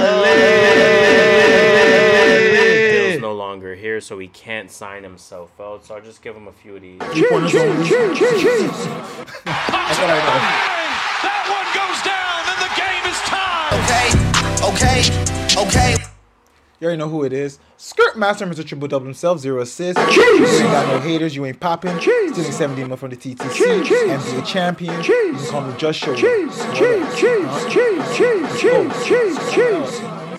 Bill's 2.91 3.21
no 3.21 3.33
longer 3.33 3.75
here, 3.75 4.01
so 4.01 4.17
he 4.17 4.27
can't 4.29 4.71
sign 4.71 5.03
himself 5.03 5.51
out. 5.61 5.85
So 5.85 5.95
I'll 5.95 6.01
just 6.01 6.21
give 6.23 6.35
him 6.35 6.47
a 6.47 6.51
few 6.53 6.75
of 6.75 6.81
these. 6.81 6.99
Three 7.13 7.27
pointers 7.29 7.53
only. 7.55 7.89
That 11.21 11.45
one 11.49 11.67
goes 11.75 12.01
down, 12.01 12.41
and 12.49 12.59
the 12.65 12.71
game 12.77 13.05
is 13.05 13.19
tied. 13.29 13.77
Okay, 13.85 14.09
okay, 14.73 15.18
okay. 15.57 15.95
You 16.79 16.85
already 16.85 16.99
know 16.99 17.09
who 17.09 17.23
it 17.25 17.33
is. 17.33 17.59
Skirt 17.75 18.17
Master, 18.17 18.45
Mr. 18.45 18.65
Triple 18.65 18.87
Double 18.87 19.05
himself, 19.05 19.39
zero 19.39 19.61
assists. 19.61 20.01
You 20.15 20.45
ain't 20.45 20.63
got 20.63 20.87
no 20.87 20.99
haters, 21.01 21.35
you 21.35 21.45
ain't 21.45 21.59
popping. 21.59 21.99
Stealing 21.99 22.33
17 22.51 22.87
mil 22.87 22.95
from 22.95 23.09
the 23.09 23.17
TTC. 23.17 23.83
NBA 23.83 24.45
champion. 24.45 24.95
You 25.03 25.33
can 25.33 25.45
call 25.47 25.61
me 25.61 25.73
Just 25.77 25.99
Show. 25.99 26.13
I'm 26.13 26.49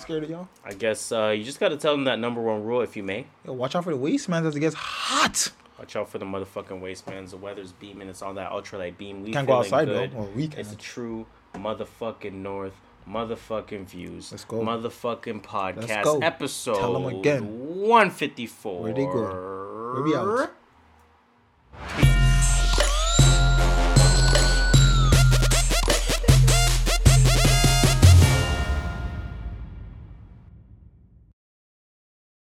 scared 0.00 0.24
of 0.24 0.30
y'all. 0.30 0.48
I 0.64 0.72
guess 0.72 1.12
uh, 1.12 1.28
you 1.28 1.44
just 1.44 1.60
got 1.60 1.68
to 1.70 1.76
tell 1.76 1.92
them 1.92 2.04
that 2.04 2.18
number 2.18 2.40
one 2.40 2.64
rule, 2.64 2.80
if 2.80 2.96
you 2.96 3.02
may. 3.02 3.26
Yo, 3.44 3.52
watch 3.52 3.74
out 3.76 3.84
for 3.84 3.90
the 3.90 3.96
waist, 3.98 4.26
man, 4.28 4.46
as 4.46 4.56
it 4.56 4.60
gets 4.60 4.74
hot. 4.76 5.52
Watch 5.78 5.94
out 5.96 6.08
for 6.08 6.18
the 6.18 6.24
motherfucking 6.24 6.80
waistmans. 6.80 7.30
The 7.30 7.36
weather's 7.36 7.72
beaming. 7.72 8.08
It's 8.08 8.22
on 8.22 8.36
that 8.36 8.50
ultralight 8.50 8.96
beam. 8.96 9.22
We 9.22 9.32
Can't 9.32 9.46
go 9.46 9.62
feeling 9.62 9.66
outside, 9.66 9.88
though. 9.88 10.06
good. 10.06 10.14
Well, 10.14 10.28
we 10.34 10.44
It's 10.56 10.72
a 10.72 10.76
true 10.76 11.26
motherfucking 11.54 12.32
North 12.32 12.72
motherfucking 13.08 13.86
views. 13.86 14.32
Let's 14.32 14.44
go. 14.44 14.60
Motherfucking 14.60 15.42
podcast 15.42 16.04
go. 16.04 16.18
episode. 16.18 16.78
Tell 16.78 16.92
them 16.94 17.06
again. 17.06 17.78
154. 17.80 18.82
Where 18.82 18.92
they 18.92 19.04
go? 19.04 19.92
Where 19.94 20.02
we 20.02 20.16
out. 20.16 20.50